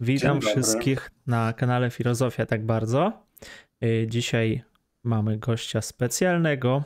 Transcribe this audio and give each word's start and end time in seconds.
Witam 0.00 0.40
wszystkich 0.40 1.10
na 1.26 1.52
kanale 1.52 1.90
Filozofia 1.90 2.46
tak 2.46 2.66
bardzo. 2.66 3.12
Y, 3.84 4.06
dzisiaj 4.08 4.62
mamy 5.04 5.38
gościa 5.38 5.82
specjalnego, 5.82 6.84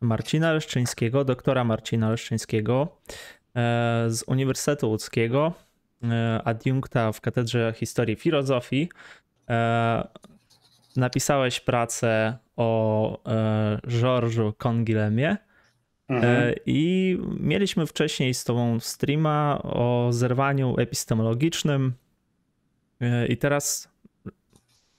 Marcina 0.00 0.52
Leszczyńskiego, 0.52 1.24
doktora 1.24 1.64
Marcina 1.64 2.10
Leszczyńskiego 2.10 2.88
e, 3.56 4.04
z 4.08 4.24
Uniwersytetu 4.26 4.90
Łódzkiego, 4.90 5.52
e, 6.02 6.40
adiunkta 6.44 7.12
w 7.12 7.20
Katedrze 7.20 7.72
Historii 7.76 8.16
Filozofii. 8.16 8.88
E, 9.50 10.08
napisałeś 10.96 11.60
pracę 11.60 12.38
o 12.56 13.18
George'u 13.86 14.52
Congilemie 14.56 15.36
mhm. 16.08 16.54
i 16.66 17.18
mieliśmy 17.40 17.86
wcześniej 17.86 18.34
z 18.34 18.44
tobą 18.44 18.80
streama 18.80 19.62
o 19.62 20.08
zerwaniu 20.10 20.74
epistemologicznym 20.78 21.92
i 23.28 23.36
teraz, 23.36 23.88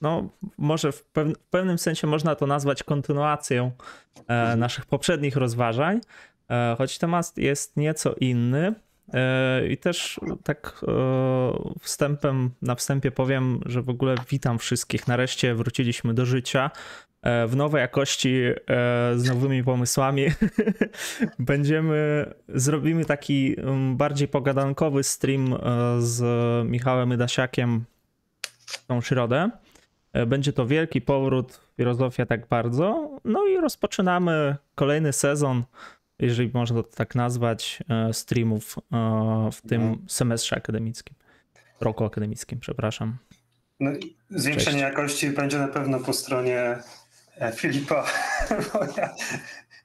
no, 0.02 0.30
może 0.58 0.91
w, 0.91 1.04
pewnym 1.50 1.78
sensie 1.78 2.08
można 2.08 2.36
to 2.36 2.48
nazwać 2.48 2.84
kontynuacją 2.84 3.72
e, 4.18 4.20
mhm. 4.20 4.59
naszych 4.59 4.86
poprzednich 4.86 5.36
rozważań, 5.36 6.02
e, 6.50 6.76
choć 6.78 6.98
temat 6.98 7.38
jest 7.38 7.78
nieco 7.78 8.16
inny. 8.20 8.73
E, 9.14 9.68
I 9.68 9.78
też 9.78 10.20
tak 10.44 10.86
wstępem, 11.80 12.50
na 12.62 12.76
wstępie 12.76 13.12
powiem, 13.12 13.59
że 13.66 13.81
w 13.81 13.90
ogóle 13.90 14.16
witam 14.30 14.59
wszystkich. 14.59 15.08
Nareszcie 15.08 15.56
wróciliśmy 15.56 16.14
do 16.14 16.26
życia 16.26 16.72
w 17.48 17.56
nowej 17.56 17.81
jakości, 17.81 18.42
z 19.16 19.30
nowymi 19.30 19.64
pomysłami. 19.64 20.26
Będziemy, 21.40 22.26
zrobimy 22.48 23.06
taki 23.06 23.56
bardziej 23.95 24.28
pogadankowy 24.28 25.04
stream 25.04 25.56
z 26.00 26.22
Michałem 26.67 27.12
Ydasiakiem 28.73 28.88
tą 28.88 29.02
środę. 29.02 29.50
E, 30.13 30.26
będzie 30.26 30.54
to 30.54 30.68
wielki 30.68 31.02
powrót 31.02 31.59
filozofia 31.78 32.25
tak 32.25 32.48
bardzo. 32.48 33.20
No 33.25 33.48
i 33.48 33.58
rozpoczynamy 33.58 34.56
kolejny 34.75 35.14
sezon, 35.14 35.64
jeżeli 36.20 36.52
można 36.53 36.83
to 36.83 36.89
tak 36.89 37.16
nazwać, 37.16 37.80
e, 37.89 38.14
streamów 38.14 38.75
e, 38.78 39.50
w 39.52 39.61
tym 39.70 39.81
no. 39.92 39.98
semestrze 40.08 40.56
akademickim, 40.56 41.16
roku 41.81 42.06
akademickim, 42.06 42.59
przepraszam. 42.59 43.17
No, 43.80 43.92
zwiększenie 44.30 44.81
Cześć. 44.81 44.94
jakości 44.94 45.30
będzie 45.30 45.58
na 45.58 45.67
pewno 45.67 46.00
po 46.00 46.14
stronie 46.14 46.78
Filipa. 47.55 48.05
ja, 48.98 49.16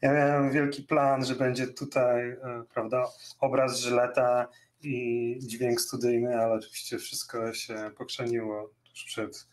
ja 0.03 0.13
miałem 0.13 0.53
wielki 0.53 0.83
plan, 0.83 1.25
że 1.25 1.35
będzie 1.35 1.67
tutaj, 1.67 2.37
prawda, 2.75 3.05
obraz 3.41 3.81
żyleta 3.81 4.49
i 4.83 5.39
dźwięk 5.43 5.81
studyjny, 5.81 6.37
ale 6.37 6.55
oczywiście 6.55 6.99
wszystko 6.99 7.53
się 7.53 7.91
pokrzeniło 7.97 8.71
przed 9.05 9.47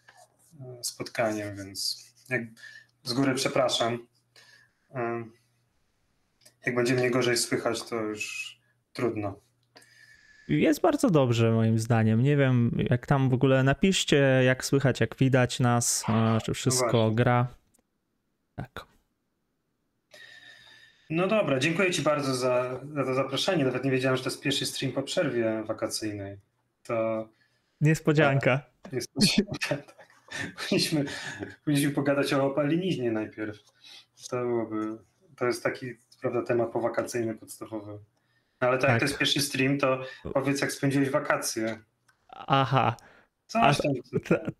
e, 0.60 0.84
spotkaniem, 0.84 1.56
więc 1.58 2.06
jak 2.30 2.42
z 3.04 3.14
góry 3.14 3.36
przepraszam. 3.36 4.08
E, 4.96 5.24
jak 6.66 6.76
będzie 6.76 6.94
mnie 6.94 7.12
gorzej 7.12 7.38
słychać, 7.38 7.84
to 7.84 7.96
już 7.96 8.56
trudno. 8.94 9.40
Jest 10.48 10.82
bardzo 10.82 11.10
dobrze, 11.10 11.52
moim 11.52 11.80
zdaniem. 11.80 12.24
Nie 12.24 12.38
wiem, 12.38 12.78
jak 12.90 13.08
tam 13.08 13.30
w 13.30 13.34
ogóle 13.34 13.64
napiszcie, 13.64 14.42
jak 14.46 14.66
słychać, 14.66 15.00
jak 15.00 15.16
widać 15.16 15.60
nas, 15.60 16.04
e, 16.10 16.38
czy 16.46 16.54
wszystko 16.54 16.98
no 16.98 17.12
gra. 17.12 17.48
Tak. 18.56 18.86
No 21.10 21.28
dobra, 21.28 21.60
dziękuję 21.60 21.92
Ci 21.92 22.02
bardzo 22.02 22.36
za, 22.36 22.80
za 22.94 23.04
to 23.04 23.14
zaproszenie. 23.14 23.66
Nawet 23.66 23.84
nie 23.84 23.92
wiedziałem, 23.92 24.18
że 24.18 24.24
to 24.24 24.30
jest 24.30 24.42
pierwszy 24.42 24.66
stream 24.66 24.94
po 24.94 25.04
przerwie 25.04 25.64
wakacyjnej. 25.64 26.38
To. 26.84 27.28
Niespodzianka. 27.82 28.75
Tak, 28.86 28.94
niespodzianka, 28.94 29.54
tak. 29.70 30.06
Powinniśmy, 30.58 31.06
powinniśmy 31.66 31.92
pogadać 31.92 32.34
o 32.34 32.46
opaliniznie 32.46 33.12
najpierw. 33.12 33.58
To 34.30 34.38
byłoby. 34.38 34.98
To 35.36 35.46
jest 35.46 35.64
taki, 35.64 35.94
prawda, 36.22 36.42
temat 36.44 36.72
powakacyjny 36.72 37.36
podstawowy. 37.36 38.00
No 38.62 38.68
ale 38.68 38.78
tak, 38.78 38.90
tak. 38.90 39.00
to 39.00 39.06
jest 39.06 39.18
pierwszy 39.18 39.42
stream, 39.42 39.78
to 39.78 40.02
powiedz, 40.34 40.62
jak 40.62 40.72
spędziłeś 40.72 41.10
wakacje. 41.10 41.80
Aha. 42.30 42.96
Coś 43.48 43.78
tam. 43.78 43.92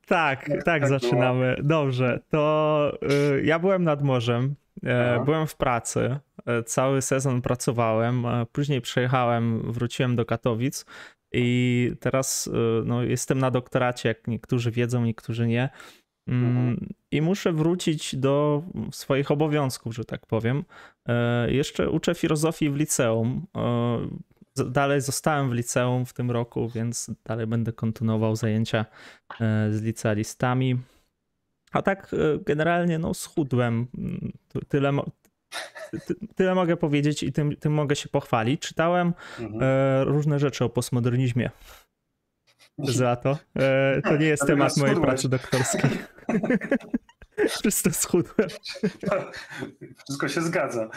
tak, 0.08 0.50
tak, 0.66 0.88
zaczynamy. 0.88 1.56
Było? 1.56 1.68
Dobrze, 1.68 2.20
to 2.30 2.92
y, 3.38 3.44
ja 3.44 3.60
byłem 3.60 3.84
nad 3.84 4.02
morzem, 4.02 4.56
e, 4.84 5.24
byłem 5.26 5.48
w 5.48 5.56
pracy, 5.56 6.20
e, 6.46 6.64
cały 6.64 7.02
sezon 7.02 7.42
pracowałem, 7.42 8.26
później 8.52 8.82
przejechałem, 8.82 9.72
wróciłem 9.72 10.16
do 10.16 10.26
Katowic 10.26 10.86
i 11.32 11.92
teraz 12.00 12.48
y, 12.48 12.52
no, 12.86 13.04
jestem 13.04 13.40
na 13.40 13.52
doktoracie, 13.52 14.10
jak 14.10 14.28
niektórzy 14.28 14.72
wiedzą, 14.72 15.06
niektórzy 15.06 15.48
nie. 15.48 15.70
Mm, 16.28 16.58
mhm. 16.58 16.94
I 17.12 17.22
muszę 17.22 17.54
wrócić 17.54 18.16
do 18.16 18.64
swoich 18.92 19.32
obowiązków, 19.32 19.96
że 19.96 20.06
tak 20.06 20.26
powiem. 20.26 20.64
E, 21.08 21.52
jeszcze 21.52 21.90
uczę 21.90 22.16
filozofii 22.16 22.70
w 22.70 22.76
liceum. 22.76 23.48
E, 23.58 24.66
dalej 24.70 25.02
zostałem 25.02 25.50
w 25.50 25.54
liceum 25.54 26.06
w 26.06 26.14
tym 26.14 26.32
roku, 26.32 26.70
więc 26.70 27.12
dalej 27.26 27.48
będę 27.48 27.74
kontynuował 27.74 28.36
zajęcia 28.36 28.86
e, 29.42 29.68
z 29.72 29.82
licealistami. 29.82 30.78
A 31.72 31.82
tak 31.82 32.16
generalnie 32.46 33.00
no 33.00 33.14
schudłem. 33.14 33.88
Mm, 33.98 34.32
tyle, 34.68 34.92
tyle 36.36 36.56
mogę 36.56 36.78
powiedzieć 36.78 37.24
i 37.24 37.32
tym, 37.32 37.56
tym 37.56 37.74
mogę 37.74 37.96
się 37.96 38.10
pochwalić. 38.10 38.62
Czytałem 38.62 39.14
mhm. 39.40 39.64
e, 39.64 40.04
różne 40.04 40.40
rzeczy 40.40 40.66
o 40.66 40.70
postmodernizmie. 40.70 41.50
Za 42.78 43.16
to. 43.16 43.38
E, 43.56 44.02
to 44.02 44.18
nie 44.18 44.26
jest 44.26 44.48
temat 44.48 44.78
mojej 44.78 44.96
pracy 44.96 45.30
doktorskiej. 45.30 45.90
Wszystko 47.50 47.92
schudłem. 47.92 48.50
Wszystko 50.04 50.28
się 50.28 50.42
zgadza. 50.42 50.90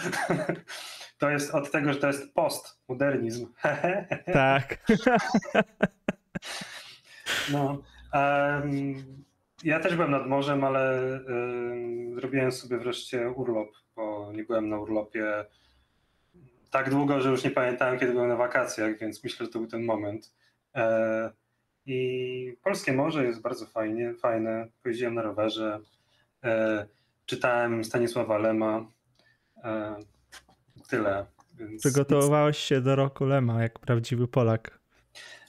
To 1.19 1.31
jest 1.31 1.55
od 1.55 1.71
tego, 1.71 1.93
że 1.93 1.99
to 1.99 2.07
jest 2.07 2.35
postmodernizm. 2.35 3.47
tak. 4.33 4.87
No. 7.53 7.83
Um, 8.13 8.95
ja 9.65 9.81
też 9.81 9.95
byłem 9.95 10.11
nad 10.11 10.27
morzem, 10.27 10.65
ale 10.65 11.01
um, 11.29 12.15
zrobiłem 12.15 12.53
sobie 12.53 12.79
wreszcie 12.79 13.31
urlop 13.31 13.69
bo 13.99 14.33
nie 14.33 14.45
byłem 14.45 14.69
na 14.69 14.79
urlopie 14.79 15.45
tak 16.71 16.91
długo, 16.91 17.21
że 17.21 17.31
już 17.31 17.45
nie 17.45 17.51
pamiętałem, 17.51 17.99
kiedy 17.99 18.13
byłem 18.13 18.29
na 18.29 18.37
wakacjach, 18.37 18.99
więc 18.99 19.25
myślę, 19.25 19.47
że 19.47 19.53
to 19.53 19.59
był 19.59 19.69
ten 19.69 19.85
moment. 19.85 20.33
E, 20.75 21.31
I 21.87 22.57
polskie 22.63 22.93
morze 22.93 23.25
jest 23.25 23.41
bardzo 23.41 23.67
fajnie, 23.67 24.15
fajne. 24.15 24.69
Pojeździłem 24.83 25.15
na 25.15 25.23
rowerze, 25.23 25.81
e, 26.45 26.87
czytałem 27.27 27.85
Stanisława 27.85 28.39
Lema. 28.39 28.87
E, 29.65 29.97
tyle. 30.89 31.27
Więc 31.55 31.83
Przygotowywałeś 31.83 32.59
się 32.59 32.81
do 32.81 32.97
roku 32.97 33.25
Lema, 33.25 33.63
jak 33.63 33.79
prawdziwy 33.79 34.29
Polak. 34.29 34.79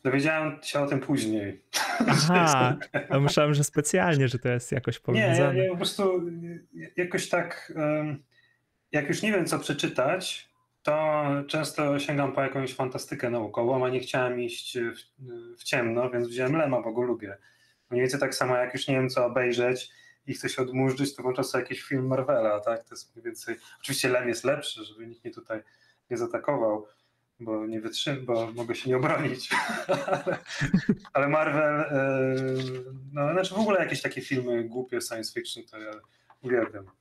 Dowiedziałem 0.03 0.59
się 0.63 0.79
o 0.79 0.87
tym 0.87 0.99
później. 0.99 1.61
Aha, 2.07 2.77
a 3.09 3.19
myślałem, 3.19 3.53
że 3.53 3.63
specjalnie, 3.63 4.27
że 4.27 4.39
to 4.39 4.49
jest 4.49 4.71
jakoś 4.71 4.99
powiązane. 4.99 5.53
Nie, 5.53 5.59
ja, 5.59 5.63
ja 5.63 5.71
po 5.71 5.77
prostu 5.77 6.21
jakoś 6.97 7.29
tak 7.29 7.73
um, 7.75 8.23
jak 8.91 9.07
już 9.07 9.21
nie 9.21 9.31
wiem, 9.31 9.45
co 9.45 9.59
przeczytać, 9.59 10.49
to 10.83 11.23
często 11.47 11.99
sięgam 11.99 12.31
po 12.31 12.41
jakąś 12.41 12.73
fantastykę 12.73 13.29
naukową, 13.29 13.85
a 13.85 13.89
nie 13.89 13.99
chciałem 13.99 14.41
iść 14.41 14.77
w, 14.77 15.59
w 15.59 15.63
ciemno, 15.63 16.09
więc 16.09 16.27
wziąłem 16.27 16.55
Lema, 16.55 16.81
bo 16.81 16.93
go 16.93 17.01
lubię. 17.01 17.37
Mniej 17.89 18.01
więcej 18.01 18.19
tak 18.19 18.35
samo, 18.35 18.57
jak 18.57 18.73
już 18.73 18.87
nie 18.87 18.95
wiem, 18.95 19.09
co 19.09 19.25
obejrzeć 19.25 19.91
i 20.27 20.33
chcę 20.33 20.49
się 20.49 20.61
odmurzyć, 20.61 21.15
to 21.15 21.23
włączam 21.23 21.45
sobie 21.45 21.63
jakiś 21.63 21.81
film 21.81 22.07
Marvela, 22.07 22.59
tak? 22.59 22.83
To 22.83 22.95
jest 22.95 23.15
mniej 23.15 23.23
więcej... 23.23 23.55
Oczywiście 23.79 24.09
Lem 24.09 24.29
jest 24.29 24.43
lepszy, 24.43 24.85
żeby 24.85 25.07
nikt 25.07 25.23
mnie 25.23 25.33
tutaj 25.33 25.61
nie 26.09 26.17
zaatakował, 26.17 26.87
bo 27.39 27.67
nie 27.67 27.81
wytrzymam, 27.81 28.25
bo 28.25 28.51
mogę 28.51 28.75
się 28.75 28.89
nie 28.89 28.97
obronić. 28.97 29.49
ale, 29.87 30.37
ale, 31.13 31.27
Marvel, 31.27 31.85
yy, 32.57 32.83
no 33.13 33.33
znaczy 33.33 33.53
w 33.53 33.59
ogóle 33.59 33.79
jakieś 33.79 34.01
takie 34.01 34.21
filmy 34.21 34.63
głupie 34.63 35.01
science 35.01 35.33
fiction, 35.33 35.63
to 35.71 35.79
ja 35.79 35.91
uwielbiam. 36.41 36.98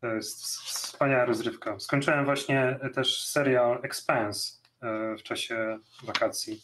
To 0.00 0.06
jest 0.06 0.44
wspaniała 0.44 1.24
rozrywka. 1.24 1.78
Skończyłem 1.78 2.24
właśnie 2.24 2.78
też 2.94 3.26
serial 3.26 3.80
Expanse 3.82 4.52
e, 4.82 5.16
w 5.16 5.22
czasie 5.22 5.78
wakacji. 6.02 6.62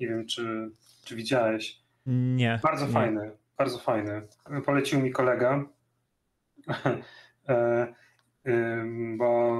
Nie 0.00 0.08
wiem, 0.08 0.26
czy, 0.26 0.70
czy 1.04 1.16
widziałeś. 1.16 1.82
Nie. 2.06 2.60
Bardzo 2.62 2.86
nie. 2.86 2.92
fajny, 2.92 3.30
bardzo 3.58 3.78
fajny. 3.78 4.22
Polecił 4.64 5.00
mi 5.00 5.10
kolega, 5.10 5.64
e, 7.48 7.94
bo 9.16 9.54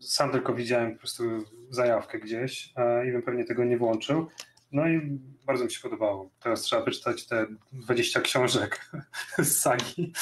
sam 0.00 0.32
tylko 0.32 0.54
widziałem 0.54 0.92
po 0.92 0.98
prostu 0.98 1.24
zajawkę 1.70 2.18
gdzieś 2.18 2.74
i 3.08 3.12
bym 3.12 3.22
pewnie 3.22 3.44
tego 3.44 3.64
nie 3.64 3.78
włączył. 3.78 4.28
No 4.72 4.88
i 4.88 5.18
bardzo 5.46 5.64
mi 5.64 5.70
się 5.70 5.80
podobało. 5.80 6.30
Teraz 6.42 6.62
trzeba 6.62 6.82
przeczytać 6.82 7.26
te 7.26 7.46
20 7.72 8.20
książek 8.20 8.90
z 9.38 9.60
sagi. 9.60 10.12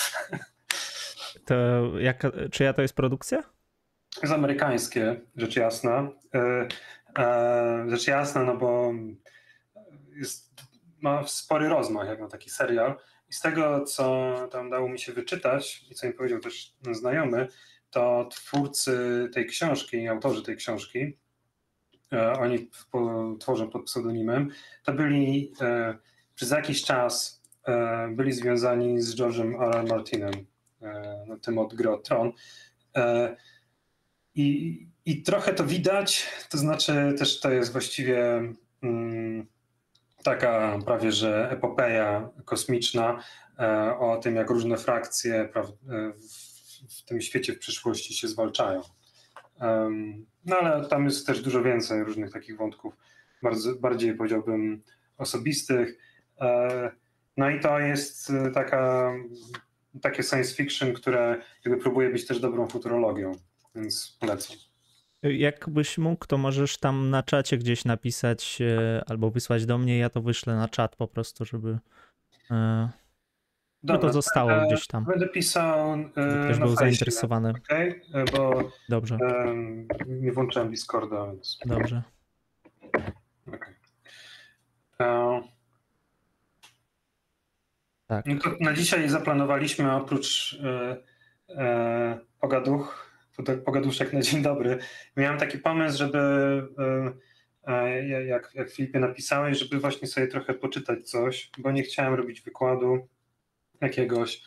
To 1.48 1.54
jaka, 1.98 2.30
czyja 2.50 2.72
to 2.72 2.82
jest 2.82 2.94
produkcja? 2.94 3.42
Jest 4.22 4.34
amerykańskie, 4.34 5.20
rzecz 5.36 5.56
jasna. 5.56 6.08
E, 6.34 6.68
e, 7.18 7.84
rzecz 7.88 8.06
jasna, 8.06 8.44
no 8.44 8.56
bo 8.56 8.92
jest 10.16 10.54
ma 11.00 11.26
spory 11.26 11.68
rozmach, 11.68 12.08
jak 12.08 12.20
na 12.20 12.28
taki 12.28 12.50
serial. 12.50 12.96
I 13.28 13.32
z 13.32 13.40
tego, 13.40 13.84
co 13.84 14.34
tam 14.50 14.70
dało 14.70 14.88
mi 14.88 14.98
się 14.98 15.12
wyczytać 15.12 15.86
i 15.90 15.94
co 15.94 16.06
mi 16.06 16.12
powiedział 16.12 16.40
też 16.40 16.76
znajomy, 16.90 17.48
to 17.90 18.28
twórcy 18.30 19.28
tej 19.34 19.46
książki, 19.46 20.08
autorzy 20.08 20.42
tej 20.42 20.56
książki, 20.56 21.18
e, 22.12 22.32
oni 22.32 22.70
tworzą 23.40 23.70
pod 23.70 23.84
pseudonimem, 23.84 24.50
to 24.84 24.92
byli 24.92 25.52
przez 26.34 26.50
jakiś 26.50 26.84
czas 26.84 27.42
byli 28.10 28.32
związani 28.32 29.00
z 29.00 29.16
George'em 29.16 29.62
R. 29.62 29.76
R. 29.76 29.86
Martinem, 29.88 30.32
tym 31.42 31.58
od 31.58 31.74
Gry 31.74 31.90
o 31.90 31.98
Tron. 31.98 32.32
I, 34.34 34.86
I 35.04 35.22
trochę 35.22 35.52
to 35.52 35.64
widać, 35.64 36.26
to 36.50 36.58
znaczy 36.58 37.14
też 37.18 37.40
to 37.40 37.50
jest 37.50 37.72
właściwie 37.72 38.42
mm, 38.82 39.46
taka 40.22 40.78
prawie 40.84 41.12
że 41.12 41.50
epopeja 41.50 42.30
kosmiczna 42.44 43.22
o 43.98 44.16
tym, 44.16 44.36
jak 44.36 44.50
różne 44.50 44.76
frakcje 44.76 45.48
w 46.88 47.04
tym 47.04 47.20
świecie 47.20 47.52
w 47.52 47.58
przyszłości 47.58 48.14
się 48.14 48.28
zwalczają. 48.28 48.82
No 50.44 50.56
ale 50.60 50.88
tam 50.88 51.04
jest 51.04 51.26
też 51.26 51.42
dużo 51.42 51.62
więcej 51.62 52.04
różnych 52.04 52.32
takich 52.32 52.56
wątków, 52.56 52.94
bardzo, 53.42 53.74
bardziej 53.74 54.14
powiedziałbym 54.14 54.82
osobistych. 55.18 55.98
E, 56.40 56.90
no 57.36 57.50
i 57.50 57.60
to 57.60 57.78
jest 57.78 58.30
e, 58.30 58.50
taka, 58.50 59.12
takie 60.00 60.22
science 60.22 60.54
fiction, 60.54 60.92
które 60.92 61.42
jakby 61.64 61.80
próbuje 61.80 62.10
być 62.10 62.26
też 62.26 62.40
dobrą 62.40 62.68
futurologią, 62.68 63.32
więc 63.74 64.16
polecam. 64.20 64.56
Jakbyś 65.22 65.98
mógł, 65.98 66.26
to 66.26 66.38
możesz 66.38 66.78
tam 66.78 67.10
na 67.10 67.22
czacie 67.22 67.58
gdzieś 67.58 67.84
napisać 67.84 68.58
e, 68.60 69.02
albo 69.06 69.30
wysłać 69.30 69.66
do 69.66 69.78
mnie, 69.78 69.98
ja 69.98 70.10
to 70.10 70.22
wyślę 70.22 70.56
na 70.56 70.68
czat 70.68 70.96
po 70.96 71.08
prostu, 71.08 71.44
żeby 71.44 71.78
Dobra, 73.82 73.96
no 73.96 74.08
to 74.08 74.12
zostało 74.12 74.52
e, 74.52 74.66
gdzieś 74.66 74.86
tam. 74.86 75.04
Będę 75.04 75.28
pisał. 75.28 75.94
E, 75.94 76.44
ktoś 76.44 76.58
był 76.58 76.76
zainteresowany. 76.76 77.50
Okay? 77.50 78.00
E, 78.14 78.24
bo 78.24 78.70
Dobrze. 78.88 79.18
nie 80.06 80.32
włączyłem 80.32 80.70
Discorda, 80.70 81.26
więc. 81.26 81.58
Dobrze. 81.66 82.02
Okay. 83.46 83.74
Tak. 88.08 88.26
No 88.26 88.34
na 88.60 88.72
dzisiaj 88.72 89.08
zaplanowaliśmy 89.08 89.92
oprócz 89.92 90.58
e, 90.64 90.96
e, 91.48 92.18
pogaduch, 92.40 93.12
pogaduszek 93.64 94.12
na 94.12 94.20
dzień 94.20 94.42
dobry. 94.42 94.78
Miałem 95.16 95.38
taki 95.38 95.58
pomysł, 95.58 95.98
żeby 95.98 96.18
e, 97.66 98.08
jak, 98.24 98.54
jak 98.54 98.70
Filipie 98.70 99.00
napisałeś, 99.00 99.58
żeby 99.58 99.80
właśnie 99.80 100.08
sobie 100.08 100.26
trochę 100.26 100.54
poczytać 100.54 101.10
coś, 101.10 101.50
bo 101.58 101.70
nie 101.70 101.82
chciałem 101.82 102.14
robić 102.14 102.40
wykładu 102.40 103.08
jakiegoś, 103.80 104.42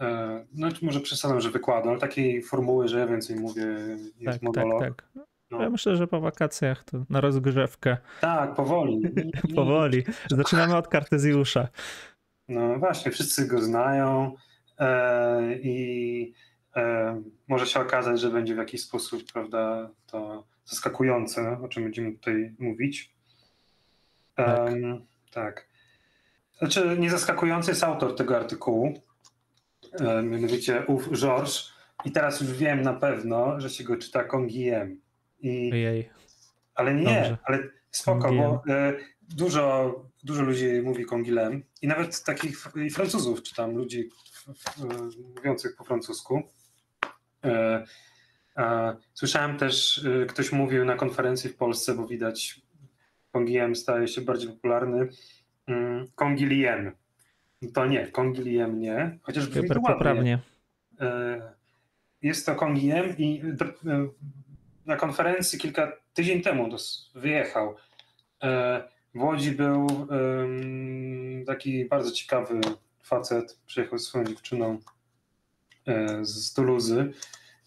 e, 0.00 0.44
no 0.54 0.68
może 0.82 1.00
przesadzam, 1.00 1.40
że 1.40 1.50
wykładu, 1.50 1.88
ale 1.88 1.98
takiej 1.98 2.42
formuły, 2.42 2.88
że 2.88 2.98
ja 2.98 3.06
więcej 3.06 3.36
mówię, 3.36 3.66
jest 4.18 4.24
tak, 4.24 4.34
tak 4.34 4.42
monolog. 4.42 4.80
Tak, 4.80 5.02
tak. 5.14 5.24
No. 5.50 5.62
Ja 5.62 5.70
myślę, 5.70 5.96
że 5.96 6.06
po 6.06 6.20
wakacjach 6.20 6.84
to 6.84 7.04
na 7.10 7.20
rozgrzewkę. 7.20 7.96
Tak, 8.20 8.54
powoli. 8.54 9.02
powoli. 9.56 10.04
Zaczynamy 10.30 10.76
od 10.76 10.88
Kartezjusza. 10.88 11.68
No 12.50 12.78
właśnie, 12.78 13.10
wszyscy 13.10 13.46
go 13.46 13.62
znają 13.62 14.34
e, 14.78 15.54
i 15.54 16.34
e, 16.76 17.22
może 17.48 17.66
się 17.66 17.80
okazać, 17.80 18.20
że 18.20 18.30
będzie 18.30 18.54
w 18.54 18.58
jakiś 18.58 18.82
sposób, 18.82 19.22
prawda, 19.32 19.90
to 20.06 20.44
zaskakujące, 20.64 21.58
o 21.62 21.68
czym 21.68 21.82
będziemy 21.82 22.12
tutaj 22.12 22.54
mówić. 22.58 23.14
tak. 24.34 24.72
tak. 25.32 25.70
Znaczy, 26.58 26.96
niezaskakujący 26.98 27.70
jest 27.70 27.84
autor 27.84 28.16
tego 28.16 28.36
artykułu, 28.36 28.94
e, 29.92 30.22
mianowicie 30.22 30.86
ów 30.86 31.08
Georges. 31.12 31.72
I 32.04 32.12
teraz 32.12 32.40
już 32.40 32.52
wiem 32.52 32.82
na 32.82 32.94
pewno, 32.94 33.60
że 33.60 33.70
się 33.70 33.84
go 33.84 33.96
czyta 33.96 34.24
Kongiem. 34.24 35.00
I... 35.40 35.72
Ojej. 35.72 36.10
Ale 36.74 36.94
nie, 36.94 37.04
Dobrze. 37.04 37.36
ale 37.44 37.58
spoko, 37.90 38.20
Kongiem. 38.20 38.42
bo 38.42 38.62
dużo, 39.36 39.94
dużo 40.24 40.42
ludzi 40.42 40.66
mówi 40.82 41.04
Kongilem 41.04 41.62
i 41.82 41.86
nawet 41.86 42.24
takich 42.24 42.58
i 42.86 42.90
Francuzów 42.90 43.42
czytam, 43.42 43.76
ludzi 43.76 44.08
mówiących 45.36 45.76
po 45.76 45.84
francusku. 45.84 46.42
E, 47.44 47.86
słyszałem 49.14 49.58
też, 49.58 50.06
ktoś 50.28 50.52
mówił 50.52 50.84
na 50.84 50.96
konferencji 50.96 51.50
w 51.50 51.56
Polsce, 51.56 51.94
bo 51.94 52.06
widać 52.06 52.60
Kongiem 53.32 53.76
staje 53.76 54.08
się 54.08 54.20
bardziej 54.20 54.50
popularny, 54.50 55.08
Kongiliem. 56.14 56.78
Mm, 56.78 57.72
to 57.74 57.86
nie, 57.86 58.06
Kongiliem 58.06 58.80
nie, 58.80 59.18
chociaż 59.22 59.48
brzmi 59.48 59.68
to 59.68 59.80
poprawnie. 59.80 60.38
E, 61.00 61.52
jest 62.22 62.46
to 62.46 62.54
Kongiliem 62.54 63.18
i 63.18 63.42
e, 63.86 64.08
na 64.86 64.96
konferencji 64.96 65.58
kilka 65.58 65.92
tydzień 66.14 66.42
temu 66.42 66.68
wyjechał. 67.14 67.76
E, 69.14 69.18
w 69.18 69.22
Łodzi 69.22 69.52
był 69.52 69.86
taki 71.46 71.84
bardzo 71.84 72.10
ciekawy 72.10 72.60
facet, 73.02 73.58
przyjechał 73.66 73.98
z 73.98 74.06
swoją 74.06 74.24
dziewczyną 74.24 74.78
z 76.22 76.54
Tuluzy 76.54 77.12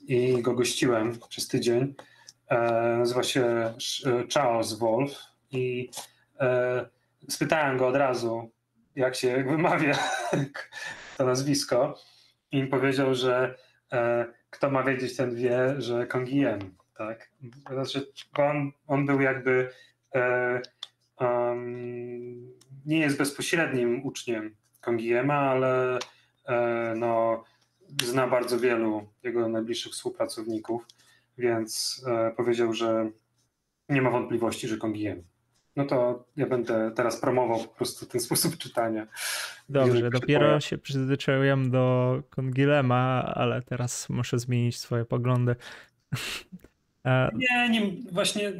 i 0.07 0.41
go 0.41 0.53
gościłem 0.53 1.19
przez 1.29 1.47
tydzień. 1.47 1.95
Nazywa 2.97 3.23
się 3.23 3.73
Charles 4.33 4.73
Wolf 4.73 5.15
i 5.51 5.89
spytałem 7.29 7.77
go 7.77 7.87
od 7.87 7.95
razu, 7.95 8.51
jak 8.95 9.15
się 9.15 9.43
wymawia 9.43 9.97
to 11.17 11.25
nazwisko 11.25 11.99
i 12.51 12.61
mi 12.61 12.67
powiedział, 12.67 13.15
że 13.15 13.55
e, 13.93 14.25
kto 14.49 14.69
ma 14.69 14.83
wiedzieć, 14.83 15.15
ten 15.15 15.35
wie, 15.35 15.75
że 15.77 16.07
Kongiem, 16.07 16.75
tak? 16.97 17.29
Znaczy, 17.71 18.11
on, 18.37 18.71
on 18.87 19.05
był 19.05 19.21
jakby 19.21 19.69
e, 20.15 20.19
um, 20.21 20.61
nie 22.85 22.97
jest 22.99 23.17
bezpośrednim 23.17 24.05
uczniem 24.05 24.55
Kongiema, 24.81 25.33
ale 25.33 25.99
e, 26.45 26.93
no, 26.97 27.43
zna 28.03 28.27
bardzo 28.27 28.59
wielu 28.59 29.07
jego 29.23 29.49
najbliższych 29.49 29.91
współpracowników, 29.91 30.85
więc 31.37 32.01
e, 32.07 32.31
powiedział, 32.31 32.73
że 32.73 33.11
nie 33.89 34.01
ma 34.01 34.09
wątpliwości, 34.09 34.67
że 34.67 34.77
Kongiem 34.77 35.23
no 35.75 35.85
to 35.85 36.25
ja 36.35 36.47
będę 36.47 36.91
teraz 36.95 37.21
promował 37.21 37.59
po 37.59 37.75
prostu 37.75 38.05
ten 38.05 38.21
sposób 38.27 38.57
czytania. 38.57 39.07
Dobrze, 39.69 40.09
dopiero 40.09 40.59
się 40.59 40.77
przyzwyczaiłem 40.77 41.71
do 41.71 42.15
Kongilema, 42.29 43.33
ale 43.35 43.61
teraz 43.61 44.09
muszę 44.09 44.39
zmienić 44.39 44.79
swoje 44.79 45.05
poglądy. 45.05 45.55
E, 47.05 47.29
nie, 47.35 47.69
nie, 47.69 47.91
właśnie 48.11 48.53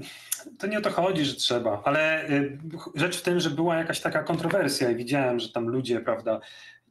to 0.59 0.67
nie 0.67 0.77
o 0.77 0.81
to 0.81 0.91
chodzi, 0.91 1.25
że 1.25 1.33
trzeba, 1.33 1.81
ale 1.85 2.29
y, 2.29 2.57
rzecz 2.95 3.17
w 3.17 3.21
tym, 3.21 3.39
że 3.39 3.49
była 3.49 3.75
jakaś 3.75 3.99
taka 3.99 4.23
kontrowersja 4.23 4.89
i 4.89 4.95
widziałem, 4.95 5.39
że 5.39 5.49
tam 5.49 5.67
ludzie, 5.67 5.99
prawda, 5.99 6.39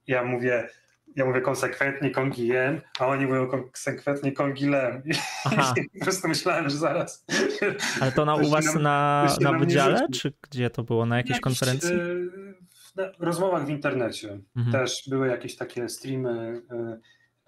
ja 0.06 0.25
mówię, 0.25 0.68
ja 1.16 1.25
mówię 1.25 1.40
konsekwentnie 1.40 2.11
kongiem, 2.11 2.80
a 2.99 3.06
oni 3.06 3.26
mówią 3.26 3.49
konsekwentnie 3.49 4.32
kongilem. 4.32 5.02
I 5.04 5.11
po 5.99 6.04
prostu 6.04 6.28
myślałem, 6.28 6.71
że 6.71 6.76
zaraz. 6.76 7.25
Ale 8.00 8.12
to 8.12 8.25
na, 8.25 8.35
u 8.35 8.49
was 8.49 8.75
na, 8.75 8.80
na, 8.80 9.50
na 9.50 9.59
wydziale, 9.59 10.06
czy 10.12 10.32
gdzie 10.50 10.71
to 10.71 10.82
było? 10.82 11.06
Na 11.06 11.16
jakiejś 11.16 11.40
konferencji? 11.40 11.90
Na 12.97 13.04
rozmowach 13.18 13.66
w 13.66 13.71
internecie 13.71 14.38
mhm. 14.56 14.73
też 14.73 15.09
były 15.09 15.28
jakieś 15.28 15.56
takie 15.56 15.88
streamy. 15.88 16.62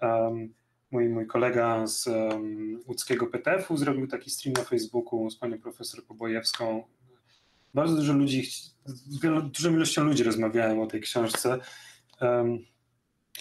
Um, 0.01 0.53
mój, 0.95 1.09
mój 1.09 1.27
kolega 1.27 1.87
z 1.87 2.07
um, 2.07 2.79
łódzkiego 2.87 3.27
PTF-u 3.27 3.77
zrobił 3.77 4.07
taki 4.07 4.29
stream 4.29 4.53
na 4.53 4.63
Facebooku 4.63 5.29
z 5.29 5.37
panią 5.37 5.57
profesor 5.59 6.05
Pobojewską. 6.05 6.83
Bardzo 7.73 7.95
dużo 7.95 8.13
ludzi, 8.13 8.43
z 8.85 9.19
dużą 9.51 9.73
ilością 9.73 10.03
ludzi 10.03 10.23
rozmawiałem 10.23 10.79
o 10.79 10.87
tej 10.87 11.01
książce. 11.01 11.59
Um, 12.21 12.59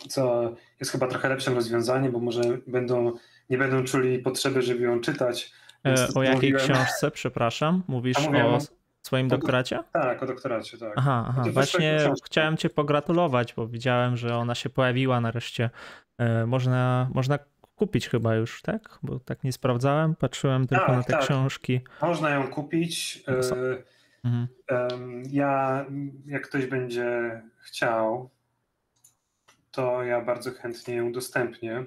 co 0.09 0.55
jest 0.81 0.93
chyba 0.93 1.07
trochę 1.07 1.29
lepszym 1.29 1.55
rozwiązaniem, 1.55 2.13
bo 2.13 2.21
może 2.21 2.43
będą, 2.67 3.13
nie 3.51 3.59
będą 3.59 3.85
czuli 3.85 4.19
potrzeby, 4.19 4.63
żeby 4.63 4.83
ją 4.83 5.01
czytać. 5.01 5.53
E, 5.87 6.09
o 6.15 6.23
jakiej 6.23 6.53
mówiłem... 6.53 6.61
książce, 6.61 7.11
przepraszam? 7.11 7.83
Mówisz 7.89 8.19
o 8.19 8.59
swoim 9.03 9.29
doktoracie? 9.29 9.79
Tak, 9.93 10.23
o 10.23 10.27
doktoracie, 10.27 10.79
tak. 10.79 10.93
Aha, 10.97 11.25
aha. 11.29 11.45
właśnie 11.53 12.13
chciałem 12.25 12.57
cię 12.57 12.71
pogratulować, 12.71 13.55
bo 13.55 13.67
widziałem, 13.67 14.17
że 14.17 14.37
ona 14.37 14.55
się 14.55 14.71
pojawiła 14.71 15.21
nareszcie. 15.21 15.71
E, 16.19 16.47
można, 16.47 17.11
można 17.15 17.39
kupić 17.77 18.09
chyba 18.09 18.35
już, 18.35 18.63
tak? 18.63 18.99
Bo 19.03 19.21
tak 19.21 19.45
nie 19.45 19.53
sprawdzałem, 19.53 20.15
patrzyłem 20.15 20.67
tylko 20.67 20.87
tak, 20.87 20.97
na 20.97 21.03
te 21.03 21.13
tak. 21.13 21.23
książki. 21.23 21.81
Można 22.03 22.31
ją 22.31 22.49
kupić. 22.49 23.25
E, 23.29 23.41
mhm. 24.25 24.49
Ja, 25.31 25.85
jak 26.27 26.49
ktoś 26.49 26.67
będzie 26.67 27.43
chciał, 27.61 28.31
to 29.71 30.03
ja 30.03 30.21
bardzo 30.21 30.51
chętnie 30.51 30.95
ją 30.95 31.07
udostępnię. 31.07 31.85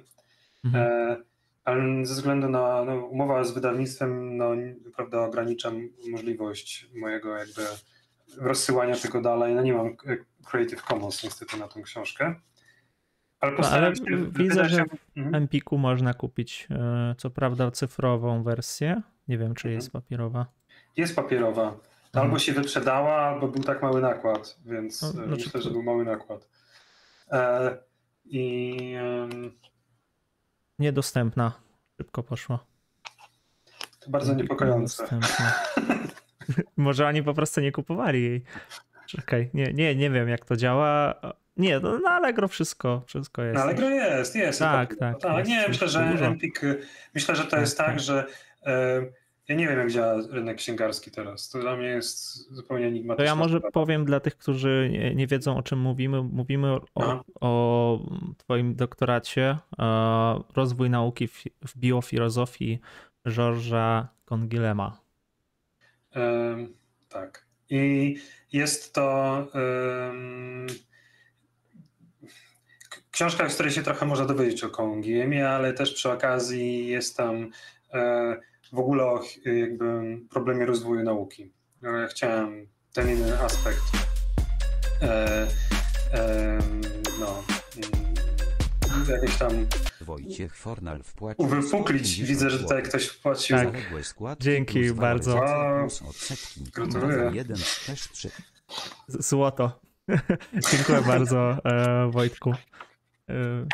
Mhm. 0.66 0.92
E, 0.92 1.18
ale 1.66 2.06
ze 2.06 2.14
względu 2.14 2.50
na 2.50 2.84
no, 2.86 2.96
umowę 2.96 3.46
z 3.46 3.52
wydawnictwem, 3.52 4.38
no, 4.38 4.52
prawda, 4.96 5.20
ograniczam 5.20 5.90
możliwość 6.12 6.90
mojego 6.96 7.38
jakby 7.38 7.62
rozsyłania 8.38 8.96
tego 8.96 9.22
dalej. 9.22 9.56
No 9.56 9.62
nie 9.62 9.74
mam 9.74 9.96
Creative 10.46 10.82
Commons 10.82 11.24
niestety 11.24 11.58
na 11.58 11.68
tą 11.68 11.82
książkę. 11.82 12.36
Ale, 13.40 13.52
no, 13.60 13.70
ale 13.70 13.94
widzę, 14.32 14.70
że 14.70 14.86
w 14.86 15.18
mhm. 15.18 15.36
Empiku 15.36 15.78
można 15.78 16.14
kupić 16.14 16.68
e, 16.72 17.16
co 17.18 17.30
prawda 17.30 17.72
cyfrową 17.72 18.44
wersję. 18.44 19.02
Nie 19.28 19.38
wiem, 19.38 19.54
czy 19.54 19.72
jest 19.72 19.88
mhm. 19.88 20.04
papierowa. 20.04 20.46
Jest 20.98 21.16
papierowa. 21.16 21.64
Mhm. 21.64 21.82
Albo 22.14 22.40
się 22.40 22.54
wyprzedała, 22.54 23.16
albo 23.16 23.48
był 23.48 23.64
tak 23.64 23.82
mały 23.82 24.02
nakład, 24.02 24.60
więc 24.66 25.02
no, 25.02 25.10
znaczy... 25.10 25.30
myślę, 25.30 25.62
że 25.62 25.72
był 25.72 25.84
mały 25.84 26.06
nakład. 26.06 26.50
E, 27.32 27.78
I 28.26 28.78
niedostępna. 30.80 31.52
Szybko 31.98 32.24
poszło. 32.24 32.60
To 34.00 34.10
bardzo 34.10 34.34
niepokojące. 34.34 35.08
Może 36.78 37.08
oni 37.08 37.24
po 37.24 37.34
prostu 37.34 37.62
nie 37.62 37.72
kupowali 37.72 38.24
jej. 38.24 38.44
Czekaj, 39.06 39.50
nie, 39.54 39.74
nie, 39.74 39.96
nie 39.96 40.10
wiem 40.10 40.30
jak 40.30 40.46
to 40.46 40.56
działa. 40.56 41.16
Nie, 41.58 41.80
no 41.80 42.00
na 42.00 42.12
Allegro 42.12 42.48
wszystko, 42.48 43.02
wszystko 43.06 43.44
jest. 43.44 43.56
Na 43.56 43.64
Allegro 43.64 43.90
jest, 43.90 44.36
jest. 44.36 44.60
Tak, 44.60 44.96
tak. 44.96 45.22
tak 45.22 45.38
jest, 45.38 45.50
nie, 45.50 45.66
myślę, 45.68 45.88
że 45.88 46.00
Empik, 46.00 46.62
myślę, 47.16 47.36
że 47.36 47.44
to 47.44 47.52
tak, 47.52 47.60
jest 47.60 47.78
tak, 47.78 47.88
tak 47.88 48.00
że 48.00 48.26
e, 48.66 49.02
ja 49.48 49.56
nie 49.56 49.68
wiem, 49.68 49.80
jak 49.80 49.92
działa 49.92 50.22
rynek 50.30 50.58
księgarski 50.58 51.12
teraz. 51.12 51.50
To 51.50 51.60
dla 51.60 51.76
mnie 51.76 51.88
jest 51.88 52.36
zupełnie 52.54 52.86
enigmatyczne. 52.86 53.26
To 53.26 53.30
ja 53.30 53.36
może 53.36 53.58
sprawa. 53.58 53.72
powiem 53.72 54.06
dla 54.06 54.20
tych, 54.20 54.38
którzy 54.38 54.90
nie, 54.92 55.16
nie, 55.16 55.28
wiedzą, 55.28 55.58
o 55.58 55.64
czym 55.64 55.80
mówimy. 55.80 56.24
Mówimy 56.24 56.78
o, 56.96 57.24
o 57.42 58.00
Twoim 58.38 58.76
doktoracie 58.76 59.58
e, 59.80 60.42
Rozwój 60.56 60.90
nauki 60.90 61.28
w, 61.28 61.44
w 61.68 61.78
biofilozofii 61.78 62.80
Georgesa 63.30 64.08
Kongilema. 64.26 65.00
Um, 66.16 66.74
tak. 67.10 67.46
I 67.70 68.16
jest 68.54 68.94
to 68.94 69.48
um, 69.54 70.68
książka, 73.18 73.50
z 73.50 73.54
której 73.54 73.72
się 73.72 73.84
trochę 73.84 74.06
można 74.06 74.26
dowiedzieć 74.26 74.64
o 74.64 74.70
Kongiemie, 74.70 75.50
ale 75.50 75.74
też 75.74 75.94
przy 75.94 76.12
okazji 76.12 76.88
jest 76.88 77.18
tam 77.18 77.50
e, 77.94 78.38
w 78.74 78.80
ogóle 78.80 79.04
o 79.04 79.22
jakby 79.46 80.18
problemie 80.30 80.66
rozwoju 80.66 81.04
nauki. 81.04 81.52
No, 81.82 81.90
chciałem 82.10 82.68
ten 82.94 83.10
inny 83.10 83.40
aspekt 83.40 83.82
e, 85.02 85.48
e, 86.14 86.60
no, 87.20 87.44
jakiś 89.10 89.38
tam 89.38 89.68
Wojciech 90.02 90.56
Fornal 90.56 91.04
wpłacił 91.04 91.46
uwypuklić. 91.46 92.24
Widzę, 92.24 92.50
że 92.50 92.60
tutaj 92.60 92.84
ktoś 92.84 93.08
wpłacił. 93.08 93.58
Tak. 93.58 93.68
Dzięki 94.40 94.94
bardzo. 94.94 95.36
Wow. 95.36 95.88
Gratuluję. 96.74 97.32
Jeden 97.34 97.58
też 97.86 98.10
trzy. 98.12 98.30
Złoto. 99.08 99.80
Dziękuję 100.72 101.02
bardzo, 101.02 101.58
e, 101.66 102.12
Wojtku. 102.12 102.54
E, 103.30 103.68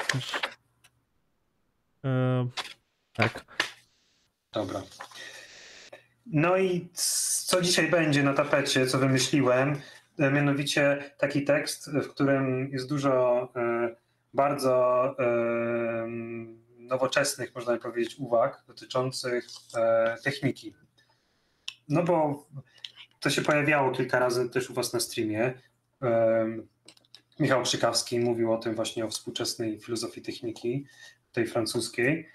e, 2.05 2.47
tak. 3.13 3.45
Dobra. 4.51 4.81
No 6.25 6.57
i 6.57 6.89
co 7.47 7.61
dzisiaj 7.61 7.89
będzie 7.89 8.23
na 8.23 8.33
tapecie, 8.33 8.87
co 8.87 8.97
wymyśliłem? 8.97 9.81
E, 10.19 10.31
mianowicie 10.31 11.11
taki 11.17 11.43
tekst, 11.43 11.91
w 11.91 12.07
którym 12.07 12.69
jest 12.71 12.89
dużo 12.89 13.49
bardzo 14.33 15.15
nowoczesnych, 16.77 17.55
można 17.55 17.77
powiedzieć, 17.77 18.15
uwag 18.19 18.63
dotyczących 18.67 19.47
techniki. 20.23 20.73
No 21.89 22.03
bo 22.03 22.45
to 23.19 23.29
się 23.29 23.41
pojawiało 23.41 23.91
kilka 23.91 24.19
razy 24.19 24.49
też 24.49 24.69
u 24.69 24.73
Was 24.73 24.93
na 24.93 24.99
streamie. 24.99 25.53
Michał 27.43 27.63
Przykawski 27.63 28.19
mówił 28.19 28.53
o 28.53 28.57
tym 28.57 28.75
właśnie 28.75 29.05
o 29.05 29.09
współczesnej 29.09 29.79
filozofii 29.79 30.21
techniki, 30.21 30.85
tej 31.31 31.47
francuskiej. 31.47 32.29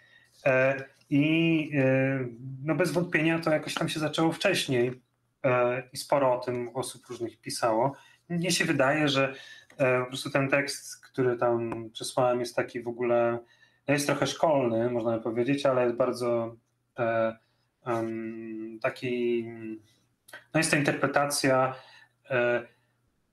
I 1.11 1.71
e, 1.75 2.29
no 2.65 2.75
bez 2.75 2.93
wątpienia 2.93 3.39
to 3.39 3.51
jakoś 3.51 3.75
tam 3.75 3.89
się 3.89 4.01
zaczęło 4.01 4.33
wcześniej 4.33 5.03
e, 5.45 5.83
i 5.93 5.97
sporo 5.97 6.35
o 6.35 6.45
tym 6.45 6.71
osób 6.75 7.07
różnych 7.07 7.41
pisało. 7.41 7.93
Mnie 8.29 8.51
się 8.51 8.65
wydaje, 8.65 9.09
że 9.09 9.35
e, 9.79 10.01
po 10.01 10.07
prostu 10.07 10.31
ten 10.31 10.49
tekst, 10.49 11.07
który 11.07 11.37
tam 11.37 11.91
przesłałem, 11.93 12.41
jest 12.41 12.57
taki 12.57 12.83
w 12.83 12.89
ogóle, 12.89 13.39
no 13.89 13.95
jest 13.95 14.07
trochę 14.07 14.27
szkolny, 14.27 14.91
można 14.91 15.17
by 15.17 15.23
powiedzieć, 15.23 15.67
ale 15.67 15.85
jest 15.85 15.97
bardzo 15.97 16.57
taki, 18.83 19.45
no 20.55 20.61
jest 20.61 20.71
to 20.71 20.77
interpretacja. 20.77 21.75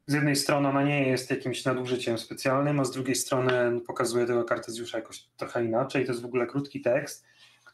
Z 0.08 0.14
jednej 0.14 0.36
strony 0.36 0.70
ona 0.70 0.84
nie 0.84 1.08
jest 1.08 1.30
jakimś 1.30 1.66
nadużyciem 1.66 2.18
specjalnym, 2.18 2.80
a 2.80 2.86
z 2.86 2.92
drugiej 2.92 3.16
strony 3.16 3.82
pokazuje 3.88 4.26
tego 4.26 4.44
Kartezjusza 4.44 4.98
jakoś 4.98 5.24
trochę 5.38 5.66
inaczej. 5.66 6.06
To 6.06 6.12
jest 6.12 6.22
w 6.22 6.26
ogóle 6.26 6.48
krótki 6.48 6.82
tekst 6.82 7.26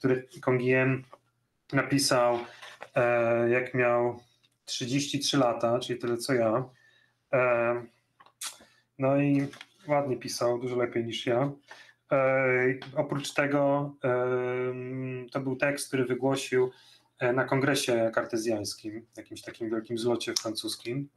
który 0.01 0.27
Kongiem 0.41 1.03
napisał, 1.73 2.39
e, 2.95 3.49
jak 3.49 3.73
miał 3.73 4.19
33 4.65 5.37
lata, 5.37 5.79
czyli 5.79 5.99
tyle 5.99 6.17
co 6.17 6.33
ja. 6.33 6.69
E, 7.33 7.85
no 8.99 9.21
i 9.21 9.47
ładnie 9.87 10.17
pisał, 10.17 10.59
dużo 10.59 10.75
lepiej 10.75 11.05
niż 11.05 11.25
ja. 11.25 11.51
E, 12.11 12.19
oprócz 12.95 13.33
tego 13.33 13.93
to 15.31 15.39
był 15.39 15.55
tekst, 15.55 15.87
który 15.87 16.05
wygłosił 16.05 16.71
na 17.33 17.43
kongresie 17.43 18.11
kartezjańskim, 18.13 19.05
jakimś 19.17 19.41
takim 19.41 19.69
wielkim 19.69 19.97
zlocie 19.97 20.33
francuskim. 20.41 21.09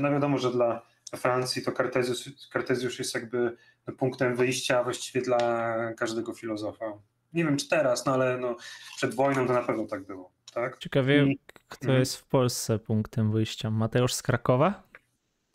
No 0.00 0.10
wiadomo, 0.10 0.38
że 0.38 0.50
dla 0.50 0.82
Francji 1.16 1.62
to 1.62 1.72
Kartezjusz, 1.72 2.48
Kartezjusz 2.52 2.98
jest 2.98 3.14
jakby 3.14 3.56
punktem 3.98 4.36
wyjścia 4.36 4.82
właściwie 4.82 5.22
dla 5.22 5.76
każdego 5.94 6.34
filozofa 6.34 6.92
nie 7.32 7.44
wiem 7.44 7.56
czy 7.56 7.68
teraz, 7.68 8.06
no 8.06 8.14
ale 8.14 8.38
no, 8.38 8.56
przed 8.96 9.14
wojną 9.14 9.46
to 9.46 9.52
na 9.52 9.62
pewno 9.62 9.86
tak 9.86 10.06
było. 10.06 10.32
Tak? 10.54 10.78
Ciekawie, 10.78 11.24
I... 11.24 11.38
kto 11.68 11.92
jest 11.92 12.16
w 12.16 12.24
Polsce 12.24 12.78
punktem 12.78 13.32
wyjścia? 13.32 13.70
Mateusz 13.70 14.14
z 14.14 14.22
Krakowa? 14.22 14.82